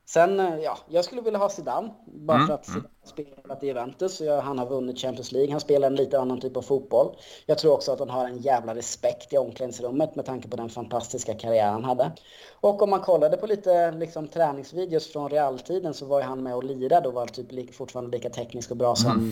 Sen, 0.09 0.39
eh, 0.39 0.59
ja, 0.59 0.77
jag 0.89 1.05
skulle 1.05 1.21
vilja 1.21 1.39
ha 1.39 1.49
Zidane. 1.49 1.93
Bara 2.05 2.37
mm. 2.37 2.47
för 2.47 2.53
att 2.53 2.67
mm. 2.67 2.81
Zidane 3.03 3.33
spelat 3.33 3.63
i 3.63 3.67
Juventus. 3.67 4.21
Han 4.43 4.59
har 4.59 4.65
vunnit 4.65 4.99
Champions 4.99 5.31
League. 5.31 5.51
Han 5.51 5.59
spelar 5.59 5.87
en 5.87 5.95
lite 5.95 6.19
annan 6.19 6.39
typ 6.39 6.57
av 6.57 6.61
fotboll. 6.61 7.15
Jag 7.45 7.57
tror 7.57 7.73
också 7.73 7.91
att 7.91 7.99
han 7.99 8.09
har 8.09 8.25
en 8.25 8.37
jävla 8.37 8.75
respekt 8.75 9.33
i 9.33 9.37
omklädningsrummet 9.37 10.15
med 10.15 10.25
tanke 10.25 10.47
på 10.47 10.57
den 10.57 10.69
fantastiska 10.69 11.33
karriär 11.33 11.71
han 11.71 11.83
hade. 11.83 12.11
Och 12.53 12.81
om 12.81 12.89
man 12.89 13.01
kollade 13.01 13.37
på 13.37 13.47
lite 13.47 13.91
liksom, 13.91 14.27
träningsvideos 14.27 15.11
från 15.11 15.29
realtiden 15.29 15.93
så 15.93 16.05
var 16.05 16.19
ju 16.19 16.25
han 16.25 16.43
med 16.43 16.55
och 16.55 16.63
lirade 16.63 17.07
och 17.07 17.13
var 17.13 17.27
typ 17.27 17.75
fortfarande 17.75 18.17
lika 18.17 18.29
teknisk 18.29 18.71
och 18.71 18.77
bra 18.77 18.95
som, 18.95 19.11
mm. 19.11 19.31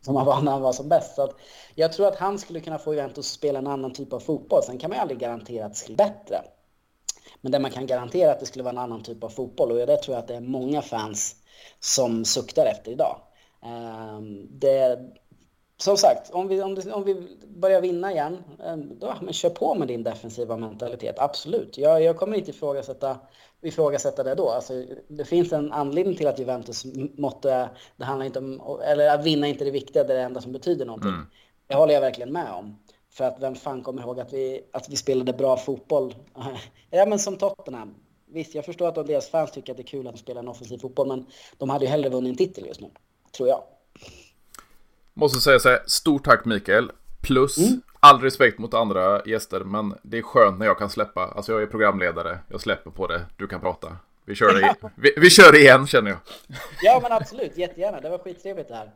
som 0.00 0.16
han 0.16 0.26
var 0.26 0.42
när 0.42 0.52
han 0.52 0.62
var 0.62 0.72
som 0.72 0.88
bäst. 0.88 1.14
Så 1.14 1.32
jag 1.74 1.92
tror 1.92 2.06
att 2.06 2.16
han 2.16 2.38
skulle 2.38 2.60
kunna 2.60 2.78
få 2.78 2.94
Juventus 2.94 3.18
att 3.18 3.38
spela 3.38 3.58
en 3.58 3.66
annan 3.66 3.92
typ 3.92 4.12
av 4.12 4.20
fotboll. 4.20 4.62
Sen 4.62 4.78
kan 4.78 4.90
man 4.90 4.96
ju 4.96 5.02
aldrig 5.02 5.20
garantera 5.20 5.66
att 5.66 5.72
det 5.72 5.78
skulle 5.78 5.96
bli 5.96 6.04
bättre. 6.04 6.36
Men 7.44 7.52
där 7.52 7.60
man 7.60 7.70
kan 7.70 7.86
garantera 7.86 8.32
att 8.32 8.40
det 8.40 8.46
skulle 8.46 8.64
vara 8.64 8.72
en 8.72 8.78
annan 8.78 9.02
typ 9.02 9.24
av 9.24 9.28
fotboll 9.28 9.70
och 9.70 9.86
det 9.86 9.96
tror 9.96 10.14
jag 10.14 10.22
att 10.22 10.28
det 10.28 10.34
är 10.34 10.40
många 10.40 10.82
fans 10.82 11.36
som 11.80 12.24
suktar 12.24 12.66
efter 12.66 12.92
idag. 12.92 13.20
Ehm, 13.62 14.46
det, 14.50 14.98
som 15.76 15.96
sagt, 15.96 16.30
om 16.30 16.48
vi, 16.48 16.62
om, 16.62 16.82
om 16.92 17.04
vi 17.04 17.38
börjar 17.46 17.80
vinna 17.80 18.12
igen, 18.12 18.44
ehm, 18.64 18.98
då 18.98 19.14
men 19.20 19.32
kör 19.32 19.50
på 19.50 19.74
med 19.74 19.88
din 19.88 20.02
defensiva 20.02 20.56
mentalitet. 20.56 21.18
Absolut. 21.18 21.78
Jag, 21.78 22.02
jag 22.02 22.16
kommer 22.16 22.36
inte 22.36 22.50
ifrågasätta, 22.50 23.18
ifrågasätta 23.62 24.22
det 24.22 24.34
då. 24.34 24.50
Alltså, 24.50 24.84
det 25.08 25.24
finns 25.24 25.52
en 25.52 25.72
anledning 25.72 26.16
till 26.16 26.26
att 26.26 26.38
Juventus 26.38 26.84
måtte, 27.16 27.68
det 27.96 28.04
handlar 28.04 28.26
inte 28.26 28.38
om, 28.38 28.80
eller 28.84 29.14
att 29.14 29.24
vinna 29.24 29.46
inte 29.46 29.64
är 29.64 29.66
det 29.66 29.70
viktiga, 29.70 30.04
det 30.04 30.12
är 30.12 30.18
det 30.18 30.22
enda 30.24 30.40
som 30.40 30.52
betyder 30.52 30.86
någonting. 30.86 31.10
Mm. 31.10 31.26
Det 31.66 31.74
håller 31.74 31.94
jag 31.94 32.00
verkligen 32.00 32.32
med 32.32 32.52
om. 32.52 32.78
För 33.16 33.24
att 33.24 33.36
vem 33.40 33.54
fan 33.54 33.82
kommer 33.82 34.02
ihåg 34.02 34.20
att 34.20 34.32
vi, 34.32 34.60
att 34.72 34.88
vi 34.88 34.96
spelade 34.96 35.32
bra 35.32 35.56
fotboll? 35.56 36.14
ja, 36.90 37.06
men 37.06 37.18
som 37.18 37.36
Tottenham. 37.36 37.94
Visst, 38.26 38.54
jag 38.54 38.64
förstår 38.64 38.88
att 38.88 39.06
deras 39.06 39.30
fans 39.30 39.52
tycker 39.52 39.72
att 39.72 39.76
det 39.76 39.82
är 39.82 39.86
kul 39.86 40.06
att 40.06 40.14
de 40.14 40.18
spelar 40.18 40.40
en 40.40 40.48
offensiv 40.48 40.78
fotboll, 40.78 41.08
men 41.08 41.26
de 41.58 41.70
hade 41.70 41.84
ju 41.84 41.90
hellre 41.90 42.08
vunnit 42.08 42.30
en 42.30 42.36
titel 42.36 42.66
just 42.66 42.80
nu, 42.80 42.90
tror 43.36 43.48
jag. 43.48 43.62
Måste 45.14 45.40
säga 45.40 45.58
så 45.58 45.68
här, 45.68 45.82
stort 45.86 46.24
tack 46.24 46.44
Mikael. 46.44 46.90
Plus, 47.22 47.58
mm. 47.58 47.82
all 48.00 48.20
respekt 48.20 48.58
mot 48.58 48.74
andra 48.74 49.22
gäster, 49.26 49.60
men 49.60 49.94
det 50.02 50.18
är 50.18 50.22
skönt 50.22 50.58
när 50.58 50.66
jag 50.66 50.78
kan 50.78 50.90
släppa. 50.90 51.20
Alltså 51.20 51.52
jag 51.52 51.62
är 51.62 51.66
programledare, 51.66 52.38
jag 52.48 52.60
släpper 52.60 52.90
på 52.90 53.06
det, 53.06 53.26
du 53.36 53.46
kan 53.46 53.60
prata. 53.60 53.96
Vi 54.24 54.34
kör, 54.34 54.60
det, 54.60 54.74
vi, 54.96 55.14
vi 55.16 55.30
kör 55.30 55.56
igen 55.56 55.86
känner 55.86 56.10
jag. 56.10 56.18
ja 56.82 57.00
men 57.02 57.12
absolut, 57.12 57.56
jättegärna. 57.56 58.00
Det 58.00 58.10
var 58.10 58.18
skittrevligt 58.18 58.68
det 58.68 58.74
här. 58.74 58.90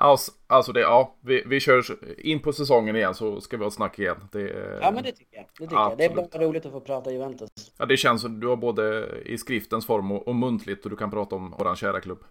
Alltså, 0.00 0.32
alltså 0.46 0.72
det, 0.72 0.80
ja, 0.80 1.14
vi, 1.20 1.42
vi 1.46 1.60
kör 1.60 1.84
in 2.18 2.42
på 2.42 2.52
säsongen 2.52 2.96
igen 2.96 3.14
så 3.14 3.40
ska 3.40 3.56
vi 3.56 3.62
ha 3.62 3.68
ett 3.68 3.74
snack 3.74 3.98
igen. 3.98 4.28
Det, 4.32 4.78
ja 4.82 4.90
men 4.90 5.02
det 5.02 5.12
tycker 5.12 5.36
jag. 5.36 5.46
Det, 5.58 5.64
tycker 5.64 5.76
jag. 5.76 5.98
det 5.98 6.04
är 6.04 6.14
bara 6.14 6.44
roligt 6.44 6.66
att 6.66 6.72
få 6.72 6.80
prata 6.80 7.12
Juventus. 7.12 7.50
Ja 7.78 7.86
det 7.86 7.96
känns 7.96 8.22
som 8.22 8.40
du 8.40 8.46
har 8.46 8.56
både 8.56 9.06
i 9.24 9.38
skriftens 9.38 9.86
form 9.86 10.12
och, 10.12 10.28
och 10.28 10.34
muntligt 10.34 10.84
och 10.84 10.90
du 10.90 10.96
kan 10.96 11.10
prata 11.10 11.36
om 11.36 11.50
våran 11.50 11.76
kära 11.76 12.00
klubb. 12.00 12.24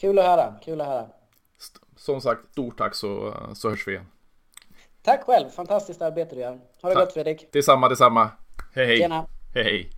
Kul 0.00 0.18
att 0.18 0.24
höra, 0.24 0.54
kul 0.64 0.80
att 0.80 0.86
höra. 0.86 1.06
Som 1.96 2.20
sagt, 2.20 2.52
stort 2.52 2.78
tack 2.78 2.94
så, 2.94 3.34
så 3.54 3.70
hörs 3.70 3.88
vi 3.88 3.92
igen. 3.92 4.06
Tack 5.02 5.22
själv, 5.24 5.48
fantastiskt 5.48 6.02
arbete 6.02 6.34
du 6.34 6.40
gör. 6.40 6.60
Ha 6.82 6.88
det 6.88 6.94
tack. 6.94 7.04
gott 7.04 7.12
Fredrik. 7.12 7.52
Detsamma, 7.52 7.88
detsamma. 7.88 8.30
Hej 8.74 8.86
hej. 8.86 8.98
Tjena. 8.98 9.26
Hej 9.54 9.64
hej. 9.64 9.95